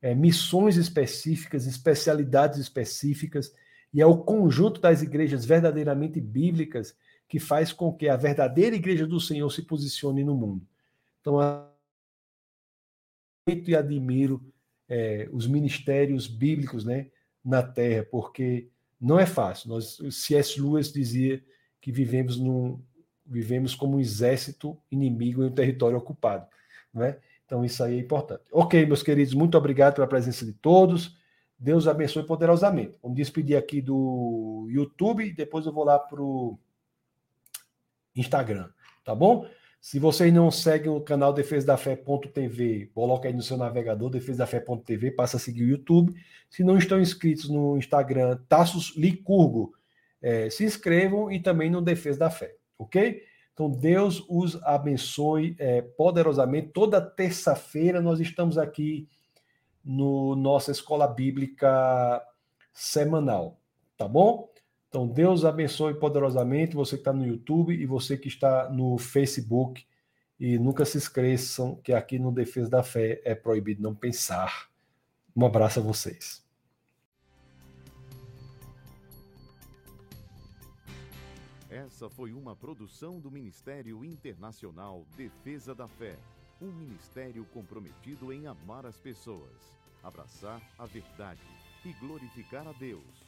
é, 0.00 0.14
missões 0.14 0.78
específicas, 0.78 1.66
especialidades 1.66 2.58
específicas, 2.58 3.52
e 3.92 4.00
é 4.00 4.06
o 4.06 4.16
conjunto 4.16 4.80
das 4.80 5.02
igrejas 5.02 5.44
verdadeiramente 5.44 6.20
bíblicas 6.22 6.96
que 7.28 7.38
faz 7.38 7.72
com 7.72 7.92
que 7.92 8.08
a 8.08 8.16
verdadeira 8.16 8.74
igreja 8.74 9.06
do 9.06 9.20
Senhor 9.20 9.48
se 9.50 9.62
posicione 9.62 10.24
no 10.24 10.34
mundo. 10.34 10.66
Então, 11.20 11.38
e 13.46 13.76
admiro 13.76 14.42
é, 14.88 15.28
os 15.32 15.46
ministérios 15.46 16.26
bíblicos 16.26 16.84
né, 16.84 17.08
na 17.44 17.62
terra, 17.62 18.06
porque 18.10 18.68
não 19.00 19.18
é 19.18 19.26
fácil. 19.26 19.68
Nós, 19.68 19.98
C.S. 20.10 20.60
Lewis 20.60 20.92
dizia 20.92 21.42
que 21.80 21.92
vivemos, 21.92 22.38
num, 22.38 22.82
vivemos 23.24 23.74
como 23.74 23.96
um 23.96 24.00
exército 24.00 24.76
inimigo 24.90 25.42
em 25.42 25.46
um 25.46 25.54
território 25.54 25.98
ocupado. 25.98 26.46
Não 26.92 27.04
é? 27.04 27.18
Então, 27.44 27.64
isso 27.64 27.82
aí 27.82 27.96
é 27.96 28.00
importante. 28.00 28.42
Ok, 28.52 28.84
meus 28.86 29.02
queridos, 29.02 29.34
muito 29.34 29.56
obrigado 29.56 29.94
pela 29.94 30.06
presença 30.06 30.44
de 30.44 30.52
todos. 30.52 31.16
Deus 31.58 31.86
abençoe 31.86 32.24
poderosamente. 32.24 32.98
Vamos 33.02 33.16
despedir 33.16 33.56
aqui 33.56 33.80
do 33.80 34.66
YouTube 34.70 35.32
depois 35.32 35.66
eu 35.66 35.72
vou 35.72 35.84
lá 35.84 35.98
para 35.98 36.22
o 36.22 36.58
Instagram, 38.20 38.68
tá 39.04 39.14
bom? 39.14 39.46
Se 39.80 39.98
vocês 39.98 40.32
não 40.32 40.50
seguem 40.50 40.90
o 40.90 41.00
canal 41.00 41.32
defesadafé.tv, 41.32 42.90
coloca 42.92 43.28
aí 43.28 43.34
no 43.34 43.42
seu 43.42 43.56
navegador 43.56 44.10
defesadafé.tv, 44.10 45.12
passa 45.12 45.36
a 45.36 45.40
seguir 45.40 45.64
o 45.64 45.68
YouTube. 45.68 46.14
Se 46.50 46.64
não 46.64 46.76
estão 46.76 47.00
inscritos 47.00 47.48
no 47.48 47.76
Instagram, 47.78 48.38
Tassos 48.48 48.96
Licurgo, 48.96 49.72
é, 50.20 50.50
se 50.50 50.64
inscrevam 50.64 51.30
e 51.30 51.40
também 51.40 51.70
no 51.70 51.80
Defesa 51.80 52.18
da 52.18 52.30
Fé, 52.30 52.56
ok? 52.76 53.22
Então, 53.54 53.70
Deus 53.70 54.24
os 54.28 54.60
abençoe 54.62 55.56
é, 55.58 55.82
poderosamente. 55.82 56.68
Toda 56.68 57.00
terça-feira 57.00 58.00
nós 58.00 58.20
estamos 58.20 58.58
aqui 58.58 59.08
no 59.84 60.36
nossa 60.36 60.70
escola 60.70 61.06
bíblica 61.06 62.22
semanal, 62.72 63.58
tá 63.96 64.06
bom? 64.06 64.48
Então, 64.88 65.06
Deus 65.06 65.44
abençoe 65.44 65.94
poderosamente 65.94 66.74
você 66.74 66.96
que 66.96 67.02
está 67.02 67.12
no 67.12 67.26
YouTube 67.26 67.74
e 67.74 67.84
você 67.84 68.16
que 68.16 68.28
está 68.28 68.70
no 68.70 68.96
Facebook. 68.96 69.86
E 70.40 70.58
nunca 70.58 70.84
se 70.84 70.96
esqueçam 70.96 71.76
que 71.76 71.92
aqui 71.92 72.18
no 72.18 72.32
Defesa 72.32 72.70
da 72.70 72.82
Fé 72.82 73.20
é 73.24 73.34
proibido 73.34 73.82
não 73.82 73.94
pensar. 73.94 74.70
Um 75.36 75.44
abraço 75.44 75.80
a 75.80 75.82
vocês. 75.82 76.42
Essa 81.68 82.08
foi 82.08 82.32
uma 82.32 82.56
produção 82.56 83.20
do 83.20 83.30
Ministério 83.30 84.02
Internacional 84.04 85.04
Defesa 85.16 85.74
da 85.74 85.86
Fé, 85.86 86.18
um 86.62 86.72
ministério 86.72 87.44
comprometido 87.52 88.32
em 88.32 88.46
amar 88.46 88.86
as 88.86 88.96
pessoas, 88.96 89.74
abraçar 90.02 90.62
a 90.78 90.86
verdade 90.86 91.42
e 91.84 91.92
glorificar 91.94 92.66
a 92.66 92.72
Deus. 92.72 93.27